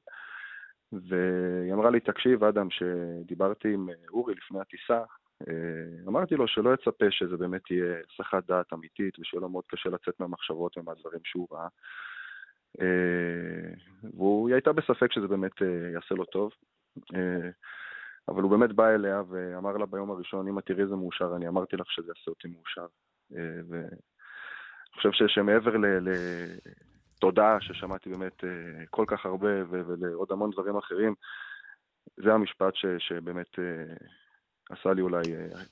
והיא 0.93 1.73
אמרה 1.73 1.91
לי, 1.91 2.01
תקשיב, 2.01 2.45
אדם, 2.45 2.69
שדיברתי 2.71 3.75
עם 3.75 3.91
אה, 3.91 3.95
אורי 4.09 4.35
לפני 4.35 4.61
הטיסה, 4.61 5.03
אה, 5.49 6.09
אמרתי 6.09 6.35
לו 6.35 6.49
שלא 6.49 6.75
יצפה 6.75 7.11
שזה 7.11 7.37
באמת 7.37 7.71
יהיה 7.71 7.97
הסחת 8.11 8.47
דעת 8.47 8.73
אמיתית 8.73 9.19
ושיהיה 9.19 9.41
לו 9.41 9.49
מאוד 9.49 9.65
קשה 9.67 9.89
לצאת 9.89 10.21
מהמחשבות 10.21 10.79
ומהדברים 10.79 11.21
שהוא 11.25 11.49
ראה. 11.51 11.69
אה, 12.81 13.75
והיא 14.03 14.55
הייתה 14.55 14.73
בספק 14.73 15.13
שזה 15.13 15.29
באמת 15.29 15.61
יעשה 15.95 16.15
לו 16.15 16.25
טוב. 16.25 16.53
אבל 18.29 18.43
הוא 18.43 18.51
באמת 18.51 18.73
בא 18.73 18.89
אליה 18.89 19.23
ואמר 19.29 19.77
לה 19.77 19.87
ביום 19.87 20.11
הראשון, 20.11 20.49
אם 20.49 20.59
את 20.59 20.67
תראי 20.67 20.83
איזה 20.83 20.97
מאושר, 20.97 21.37
אני 21.37 21.49
אמרתי 21.49 21.77
לך 21.77 21.91
שזה 21.91 22.07
יעשה 22.09 22.31
אותי 22.31 22.49
מאושר. 22.49 22.87
ואני 23.31 23.97
חושב 24.95 25.27
שמעבר 25.27 25.77
ל... 25.77 26.09
תודה 27.25 27.57
ששמעתי 27.61 28.11
באמת 28.11 28.45
אה, 28.45 28.85
כל 28.91 29.05
כך 29.09 29.27
הרבה 29.27 29.49
ולעוד 29.71 30.29
המון 30.33 30.51
דברים 30.51 30.77
אחרים. 30.77 31.15
זה 32.25 32.33
המשפט 32.33 32.75
ש, 32.75 32.87
שבאמת 32.99 33.59
אה, 33.59 33.95
עשה 34.71 34.93
לי 34.93 35.03
אולי, 35.03 35.23
אה, 35.35 35.63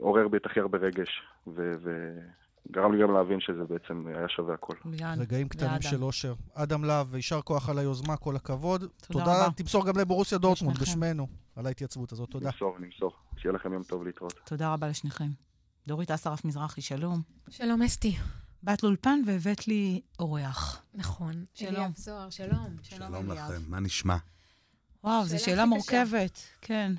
עורר 0.00 0.28
בי 0.28 0.36
את 0.36 0.46
הכי 0.46 0.60
הרבה 0.60 0.78
רגש, 0.78 1.22
ו, 1.46 1.72
וגרם 1.82 2.92
לי 2.92 3.02
גם 3.02 3.12
להבין 3.14 3.40
שזה 3.40 3.64
בעצם 3.68 4.06
היה 4.06 4.28
שווה 4.28 4.54
הכל. 4.54 4.74
רגעים 5.18 5.48
קטנים 5.48 5.82
של 5.82 6.02
אושר. 6.02 6.34
אדם 6.54 6.84
להב, 6.84 7.14
יישר 7.14 7.40
כוח 7.42 7.68
על 7.68 7.78
היוזמה, 7.78 8.16
כל 8.16 8.36
הכבוד. 8.36 8.80
תודה, 8.80 8.94
תודה 9.06 9.44
רבה. 9.44 9.54
תמסור 9.56 9.86
גם 9.86 9.98
לבורוסיה 9.98 10.38
דורטמונד 10.38 10.78
בשמנו 10.78 11.26
על 11.56 11.66
ההתייצבות 11.66 12.12
הזאת. 12.12 12.30
תודה. 12.30 12.46
נמסור, 12.46 12.76
נמסור. 12.80 13.12
שיהיה 13.36 13.52
לכם 13.52 13.72
יום 13.72 13.82
טוב 13.82 14.04
להתראות. 14.04 14.40
תודה 14.44 14.72
רבה 14.72 14.88
לשניכם. 14.88 15.28
דורית 15.86 16.10
אסרף 16.10 16.44
מזרחי, 16.44 16.80
שלום. 16.80 17.20
שלום, 17.50 17.82
אסתי. 17.82 18.16
באת 18.62 18.82
לאולפן 18.82 19.20
והבאת 19.26 19.68
לי 19.68 20.00
אורח. 20.18 20.82
נכון. 20.94 21.44
שלום. 21.54 21.74
אליאב 21.74 21.96
זוהר, 21.96 22.30
שלום. 22.30 22.76
שלום 22.82 23.30
לכם, 23.32 23.62
מה 23.68 23.80
נשמע? 23.80 24.16
וואו, 25.04 25.26
זו 25.26 25.38
שאלה 25.44 25.66
מורכבת, 25.66 26.38
כן. 26.60 26.92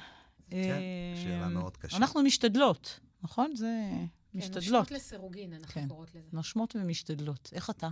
כן, 0.49 0.79
שאלה 1.23 1.47
מאוד 1.47 1.77
קשה. 1.77 1.97
אנחנו 1.97 2.23
משתדלות, 2.23 2.99
נכון? 3.23 3.55
זה 3.55 3.89
כן, 3.91 4.39
משתדלות. 4.39 4.63
נושמות 4.65 4.91
לסירוגין, 4.91 5.53
אנחנו 5.53 5.73
כן. 5.73 5.87
קוראות 5.87 6.15
לזה. 6.15 6.29
נושמות 6.33 6.75
ומשתדלות. 6.75 7.49
איך 7.53 7.69
אתה? 7.69 7.89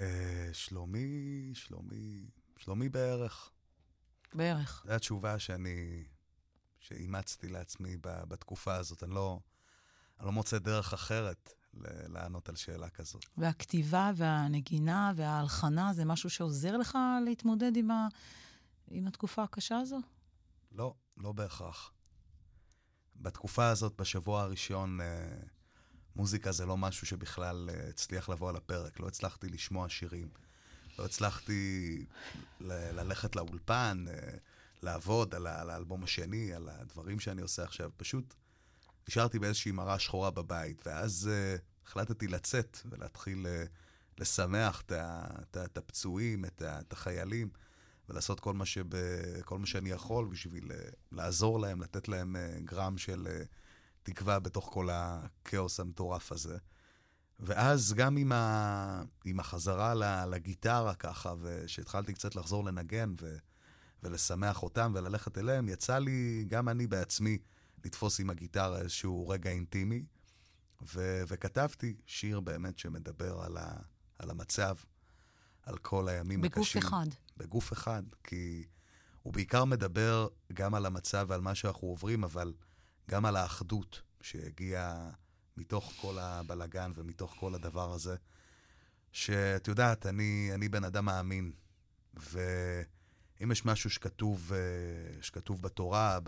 אה, 0.00 0.48
שלומי, 0.52 1.50
שלומי, 1.54 2.26
שלומי 2.58 2.88
בערך. 2.88 3.50
בערך. 4.34 4.84
זו 4.86 4.92
התשובה 4.92 5.38
שאני, 5.38 6.04
שאימצתי 6.80 7.48
לעצמי 7.48 7.96
ב- 7.96 8.24
בתקופה 8.28 8.74
הזאת. 8.74 9.02
אני 9.02 9.14
לא, 9.14 9.40
אני 10.20 10.26
לא 10.26 10.32
מוצא 10.32 10.58
דרך 10.58 10.92
אחרת 10.92 11.52
לענות 12.08 12.48
על 12.48 12.56
שאלה 12.56 12.88
כזאת. 12.88 13.24
והכתיבה 13.36 14.10
והנגינה 14.16 15.12
וההלחנה 15.16 15.92
זה 15.92 16.04
משהו 16.04 16.30
שעוזר 16.30 16.76
לך 16.76 16.98
להתמודד 17.24 17.76
עם, 17.76 17.90
ה... 17.90 18.08
עם 18.90 19.06
התקופה 19.06 19.42
הקשה 19.42 19.78
הזו? 19.78 19.98
לא, 20.72 20.94
לא 21.16 21.32
בהכרח. 21.32 21.92
בתקופה 23.16 23.68
הזאת, 23.68 24.00
בשבוע 24.00 24.42
הראשון, 24.42 25.00
אה, 25.00 25.36
מוזיקה 26.16 26.52
זה 26.52 26.66
לא 26.66 26.76
משהו 26.76 27.06
שבכלל 27.06 27.70
אה, 27.72 27.88
הצליח 27.88 28.28
לבוא 28.28 28.48
על 28.48 28.56
הפרק. 28.56 29.00
לא 29.00 29.08
הצלחתי 29.08 29.48
לשמוע 29.48 29.88
שירים. 29.88 30.28
לא 30.98 31.04
הצלחתי 31.04 32.04
ל- 32.60 33.00
ללכת 33.00 33.36
לאולפן, 33.36 34.04
אה, 34.08 34.14
לעבוד 34.82 35.34
על, 35.34 35.46
ה- 35.46 35.60
על 35.60 35.70
האלבום 35.70 36.04
השני, 36.04 36.52
על 36.54 36.68
הדברים 36.68 37.20
שאני 37.20 37.42
עושה 37.42 37.62
עכשיו. 37.64 37.90
פשוט 37.96 38.34
נשארתי 39.08 39.38
באיזושהי 39.38 39.72
מראה 39.72 39.98
שחורה 39.98 40.30
בבית, 40.30 40.86
ואז 40.86 41.30
uh, 41.30 41.86
החלטתי 41.86 42.28
לצאת 42.28 42.78
ולהתחיל 42.90 43.46
uh, 43.46 43.68
לשמח 44.18 44.82
את, 44.82 45.78
הפצועים, 45.78 46.44
את, 46.44 46.92
החיילים, 46.92 47.48
ולעשות 48.08 48.40
כל 48.40 48.54
מה, 48.54 48.66
שב, 48.66 48.84
כל 49.44 49.58
מה 49.58 49.66
שאני 49.66 49.90
יכול 49.90 50.28
בשביל 50.28 50.70
uh, 50.70 50.74
לעזור 51.12 51.60
להם, 51.60 51.82
לתת 51.82 52.08
להם 52.08 52.36
uh, 52.36 52.60
גרם 52.64 52.98
של 52.98 53.26
uh, 53.26 53.46
תקווה 54.02 54.38
בתוך 54.38 54.70
כל 54.72 54.88
הכאוס 54.92 55.80
המטורף 55.80 56.32
הזה. 56.32 56.58
ואז 57.40 57.92
גם 57.92 58.16
עם, 58.16 58.32
ה... 58.32 59.02
עם 59.24 59.40
החזרה 59.40 60.24
לגיטרה 60.26 60.94
ככה, 60.94 61.34
ושהתחלתי 61.40 62.14
קצת 62.14 62.36
לחזור 62.36 62.64
לנגן 62.64 63.14
ו... 63.20 63.36
ולשמח 64.02 64.62
אותם 64.62 64.92
וללכת 64.94 65.38
אליהם, 65.38 65.68
יצא 65.68 65.98
לי, 65.98 66.44
גם 66.48 66.68
אני 66.68 66.86
בעצמי, 66.86 67.38
לתפוס 67.86 68.20
עם 68.20 68.30
הגיטרה 68.30 68.78
איזשהו 68.78 69.28
רגע 69.28 69.50
אינטימי, 69.50 70.04
ו... 70.94 71.22
וכתבתי 71.28 71.96
שיר 72.06 72.40
באמת 72.40 72.78
שמדבר 72.78 73.40
על, 73.40 73.56
ה... 73.56 73.76
על 74.18 74.30
המצב, 74.30 74.74
על 75.62 75.78
כל 75.78 76.08
הימים 76.08 76.40
בגוף 76.40 76.66
הקשים. 76.66 76.82
אחד. 76.82 77.06
בגוף 77.36 77.72
אחד, 77.72 78.02
כי 78.24 78.64
הוא 79.22 79.32
בעיקר 79.32 79.64
מדבר 79.64 80.28
גם 80.52 80.74
על 80.74 80.86
המצב 80.86 81.26
ועל 81.28 81.40
מה 81.40 81.54
שאנחנו 81.54 81.88
עוברים, 81.88 82.24
אבל 82.24 82.54
גם 83.10 83.24
על 83.24 83.36
האחדות 83.36 84.02
שהגיעה 84.20 85.10
מתוך 85.56 85.92
כל 86.00 86.18
הבלגן 86.18 86.92
ומתוך 86.94 87.34
כל 87.40 87.54
הדבר 87.54 87.92
הזה. 87.92 88.16
שאת 89.12 89.68
יודעת, 89.68 90.06
אני, 90.06 90.50
אני 90.54 90.68
בן 90.68 90.84
אדם 90.84 91.04
מאמין, 91.04 91.52
ואם 93.40 93.52
יש 93.52 93.64
משהו 93.64 93.90
שכתוב, 93.90 94.52
אה, 94.52 95.22
שכתוב 95.22 95.62
בתורה, 95.62 96.18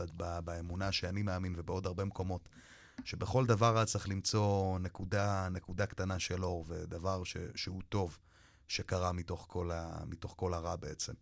באמונה 0.44 0.92
שאני 0.92 1.22
מאמין 1.22 1.54
ובעוד 1.56 1.86
הרבה 1.86 2.04
מקומות, 2.04 2.48
שבכל 3.04 3.46
דבר 3.46 3.84
צריך 3.84 4.08
למצוא 4.08 4.78
נקודה, 4.78 5.48
נקודה 5.48 5.86
קטנה 5.86 6.18
של 6.18 6.44
אור, 6.44 6.64
ודבר 6.68 7.24
ש, 7.24 7.36
שהוא 7.54 7.82
טוב 7.88 8.18
שקרה 8.68 9.12
מתוך 9.12 9.46
כל, 9.48 9.70
ה, 9.70 10.04
מתוך 10.06 10.34
כל 10.36 10.54
הרע 10.54 10.76
בעצם. 10.76 11.12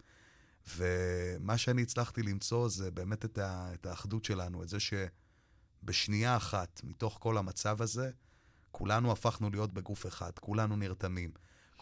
ומה 0.76 1.58
שאני 1.58 1.82
הצלחתי 1.82 2.22
למצוא 2.22 2.68
זה 2.68 2.90
באמת 2.90 3.24
את, 3.24 3.38
ה, 3.38 3.70
את 3.74 3.86
האחדות 3.86 4.24
שלנו, 4.24 4.62
את 4.62 4.68
זה 4.68 4.78
שבשנייה 4.80 6.36
אחת, 6.36 6.80
מתוך 6.84 7.18
כל 7.20 7.38
המצב 7.38 7.82
הזה, 7.82 8.10
כולנו 8.70 9.12
הפכנו 9.12 9.50
להיות 9.50 9.72
בגוף 9.72 10.06
אחד, 10.06 10.30
כולנו 10.40 10.76
נרתמים. 10.76 11.30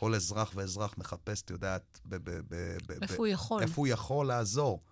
כל 0.05 0.15
אזרח 0.15 0.53
ואזרח 0.55 0.95
מחפש, 0.99 1.43
את 1.43 1.51
יודעת, 1.51 2.01
ב- 2.07 2.15
ב- 2.17 2.31
ב- 2.49 2.79
ב- 2.87 3.03
איפה 3.03 3.15
ב- 3.15 3.19
הוא 3.19 3.27
יכול. 3.27 3.63
איפה 3.63 3.75
הוא 3.77 3.87
יכול 3.87 4.27
לעזור. 4.27 4.83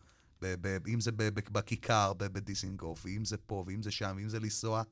ב- 0.42 0.54
ב- 0.60 0.86
אם 0.88 1.00
זה 1.00 1.12
ב- 1.12 1.22
ב- 1.22 1.52
בכיכר, 1.52 2.12
ב- 2.12 2.24
בדיסינגוף, 2.24 3.04
ואם 3.04 3.24
זה 3.24 3.36
פה, 3.36 3.64
ואם 3.66 3.82
זה 3.82 3.90
שם, 3.90 4.14
ואם 4.16 4.28
זה 4.28 4.40
לנסוע 4.40 4.82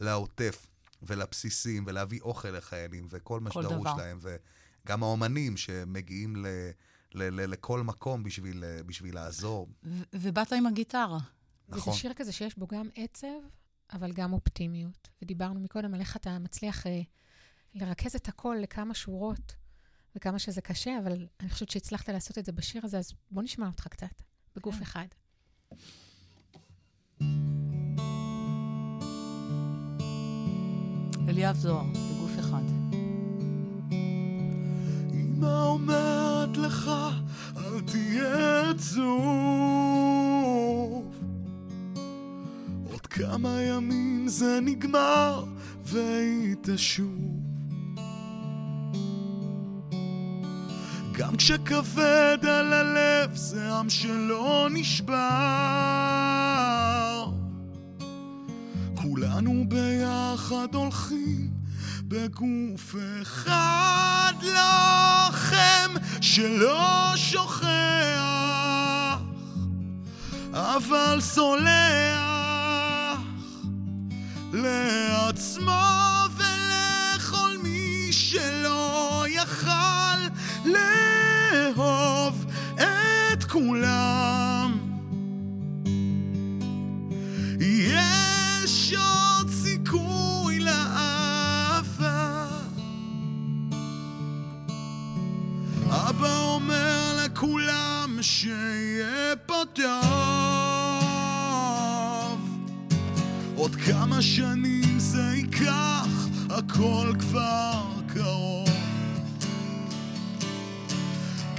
לעוטף 0.00 0.66
ולבסיסים, 1.02 1.84
ולהביא 1.86 2.20
אוכל 2.20 2.48
לחיילים, 2.48 3.06
וכל 3.10 3.40
מה 3.40 3.50
שדרוש. 3.50 3.88
להם, 3.98 4.18
וגם 4.22 5.02
האומנים 5.02 5.56
שמגיעים 5.56 6.36
ל... 6.36 6.46
ל- 7.14 7.40
ל- 7.40 7.50
לכל 7.50 7.82
מקום 7.82 8.22
בשביל, 8.22 8.64
בשביל 8.86 9.14
לעזור. 9.14 9.68
ו- 9.84 10.02
ובאת 10.12 10.52
עם 10.52 10.66
הגיטרה. 10.66 11.18
נכון. 11.68 11.92
וזה 11.92 12.00
שיר 12.00 12.12
כזה 12.14 12.32
שיש 12.32 12.58
בו 12.58 12.66
גם 12.66 12.88
עצב, 12.94 13.26
אבל 13.92 14.12
גם 14.12 14.32
אופטימיות. 14.32 15.08
ודיברנו 15.22 15.60
מקודם 15.60 15.94
על 15.94 16.00
איך 16.00 16.16
אתה 16.16 16.38
מצליח 16.38 16.86
אה, 16.86 17.00
לרכז 17.74 18.14
את 18.14 18.28
הכל 18.28 18.56
לכמה 18.62 18.94
שורות, 18.94 19.61
וכמה 20.16 20.38
שזה 20.38 20.60
קשה, 20.60 20.98
אבל 20.98 21.26
אני 21.40 21.50
חושבת 21.50 21.70
שהצלחת 21.70 22.08
לעשות 22.08 22.38
את 22.38 22.44
זה 22.44 22.52
בשיר 22.52 22.80
הזה, 22.84 22.98
אז 22.98 23.12
בוא 23.30 23.42
נשמע 23.42 23.66
אותך 23.66 23.88
קצת, 23.88 24.22
בגוף 24.56 24.74
כן. 24.74 24.82
אחד. 24.82 25.06
אליאב 31.28 31.56
זוהר, 31.56 31.84
בגוף 31.84 32.38
אחד. 32.38 32.62
אמא 35.12 35.62
אומרת 35.62 36.56
לך, 36.56 36.90
אל 37.56 37.80
תהיה 37.80 38.70
עצוב. 38.70 39.12
עוד 42.90 43.06
כמה 43.06 43.62
ימים 43.62 44.28
זה 44.28 44.58
נגמר, 44.62 45.44
והיא 45.84 46.56
תשוב. 46.62 47.31
גם 51.32 51.38
כשכבד 51.38 52.38
על 52.42 52.72
הלב, 52.72 53.34
זה 53.34 53.72
עם 53.72 53.90
שלא 53.90 54.68
נשבר. 54.70 55.14
כולנו 58.94 59.64
ביחד 59.68 60.74
הולכים 60.74 61.50
בגוף 62.02 62.94
אחד 63.22 64.32
לוחם 64.42 65.94
שלא 66.20 67.12
שוכח 67.16 67.62
אבל 70.52 71.20
סולח 71.20 72.22
לעצמו 74.52 75.82
ולכל 76.36 77.56
מי 77.62 78.08
שלא 78.12 78.81
כולם 83.52 84.78
יש 87.60 88.94
עוד 88.94 89.50
סיכוי 89.50 90.60
לאהבה. 90.60 92.46
אבא 95.90 96.36
אומר 96.38 97.18
לכולם 97.24 98.18
שיהיה 98.20 99.36
פה 99.46 99.62
טוב 99.72 99.84
עוד 103.56 103.76
כמה 103.76 104.22
שנים 104.22 104.98
זה 104.98 105.22
ייקח, 105.34 106.28
הכל 106.50 107.12
כבר 107.18 107.91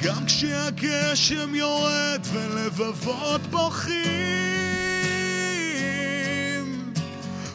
גם 0.04 0.26
כשהגשם 0.26 1.56
יורד 1.56 2.22
ולבבות 2.34 3.42
בוכים 3.42 4.04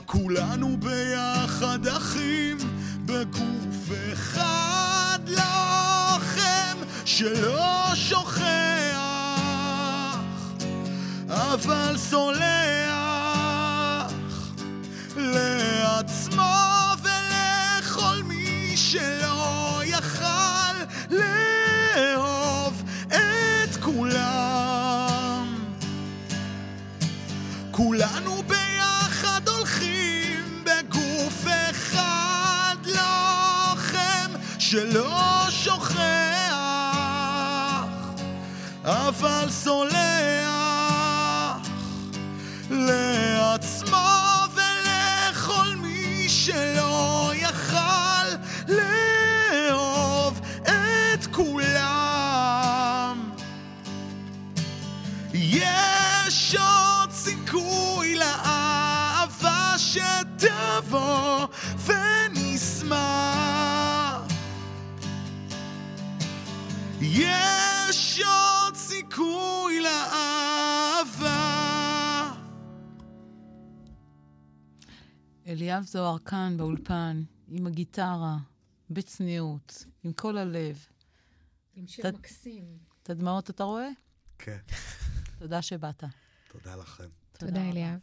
כולנו 0.06 0.76
ביחד 0.80 1.86
אחים 1.86 2.56
בגוף 3.04 3.90
אחד 4.12 5.18
לוחם 5.28 6.78
שלא 7.04 7.94
שוכח 7.94 8.98
אבל 11.28 11.96
סולח 11.96 12.48
לעצמו 15.16 16.54
ולכל 17.02 18.22
מי 18.22 18.76
שלא 18.76 19.17
שלא 34.70 35.17
אליאב 75.58 75.84
זוהר 75.84 76.18
כאן 76.18 76.54
באולפן, 76.56 77.22
עם 77.48 77.66
הגיטרה, 77.66 78.36
בצניעות, 78.90 79.84
עם 80.04 80.12
כל 80.12 80.38
הלב. 80.38 80.86
עם 81.74 81.86
שיר 81.86 82.08
את- 82.08 82.14
מקסים. 82.14 82.64
את 83.02 83.10
הדמעות 83.10 83.50
אתה 83.50 83.64
רואה? 83.64 83.88
כן. 84.38 84.58
תודה 85.38 85.62
שבאת. 85.62 86.04
תודה 86.48 86.76
לכם. 86.76 87.08
תודה, 87.32 87.52
רבה. 87.60 87.70
אליאב. 87.70 87.98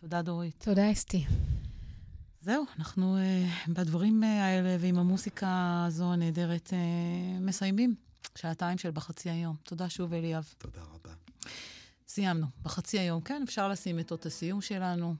תודה, 0.00 0.22
דורית. 0.22 0.64
תודה, 0.64 0.92
אסתי. 0.92 1.24
זהו, 2.40 2.64
אנחנו 2.78 3.16
uh, 3.16 3.70
בדברים 3.70 4.22
uh, 4.22 4.26
האלה 4.26 4.76
ועם 4.80 4.98
המוסיקה 4.98 5.84
הזו 5.86 6.12
הנהדרת 6.12 6.66
uh, 6.70 6.72
מסיימים. 7.40 7.94
שעתיים 8.36 8.78
של 8.78 8.90
בחצי 8.90 9.30
היום. 9.30 9.56
תודה 9.62 9.88
שוב, 9.88 10.12
אליאב. 10.12 10.54
תודה 10.58 10.82
רבה. 10.82 11.14
סיימנו. 12.08 12.46
בחצי 12.62 12.98
היום, 12.98 13.20
כן, 13.20 13.42
אפשר 13.44 13.68
לשים 13.68 13.98
את 14.00 14.12
אות 14.12 14.26
הסיום 14.26 14.60
שלנו. 14.60 15.14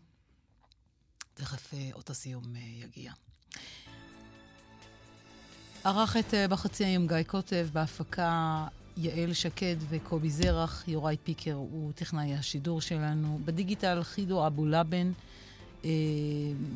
תכף 1.37 1.73
uh, 1.73 1.77
אות 1.95 2.11
הסיום 2.11 2.43
uh, 2.45 2.85
יגיע. 2.85 3.13
ערך 5.85 6.17
את 6.17 6.31
uh, 6.31 6.51
בחצי 6.51 6.85
היום 6.85 7.07
גיא 7.07 7.23
קוטב, 7.23 7.69
בהפקה 7.73 8.67
יעל 8.97 9.33
שקד 9.33 9.77
וקובי 9.89 10.31
זרח, 10.31 10.85
יוראי 10.89 11.17
פיקר 11.25 11.55
הוא 11.55 11.93
טכנאי 11.93 12.35
השידור 12.35 12.81
שלנו, 12.81 13.41
בדיגיטל 13.45 14.03
חידו 14.03 14.47
אבו 14.47 14.67
לבן, 14.67 15.13
אה, 15.85 15.91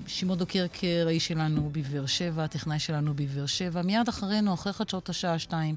שמעון 0.06 0.38
דוקרקר, 0.38 1.04
האיש 1.06 1.28
שלנו 1.28 1.70
בבאר 1.72 2.06
שבע, 2.06 2.44
הטכנאי 2.44 2.78
שלנו 2.78 3.14
בבאר 3.14 3.46
שבע. 3.46 3.82
מיד 3.82 4.08
אחרינו, 4.08 4.54
אחרי 4.54 4.72
חדשות 4.72 5.08
השעה 5.08 5.38
שתיים, 5.38 5.74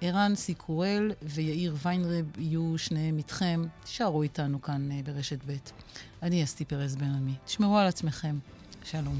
ערן 0.00 0.34
סיקורל 0.34 1.12
ויאיר 1.22 1.76
ויינרב 1.82 2.38
יהיו 2.38 2.74
שניהם 2.78 3.18
איתכם. 3.18 3.62
תישארו 3.84 4.22
איתנו 4.22 4.62
כאן 4.62 4.92
אה, 4.92 5.00
ברשת 5.04 5.38
ב'. 5.46 5.56
אני 6.22 6.44
אסתי 6.44 6.64
פרז 6.64 6.96
בן 6.96 7.14
עמי. 7.14 7.34
תשמרו 7.44 7.78
על 7.78 7.86
עצמכם. 7.86 8.38
שלום. 8.84 9.18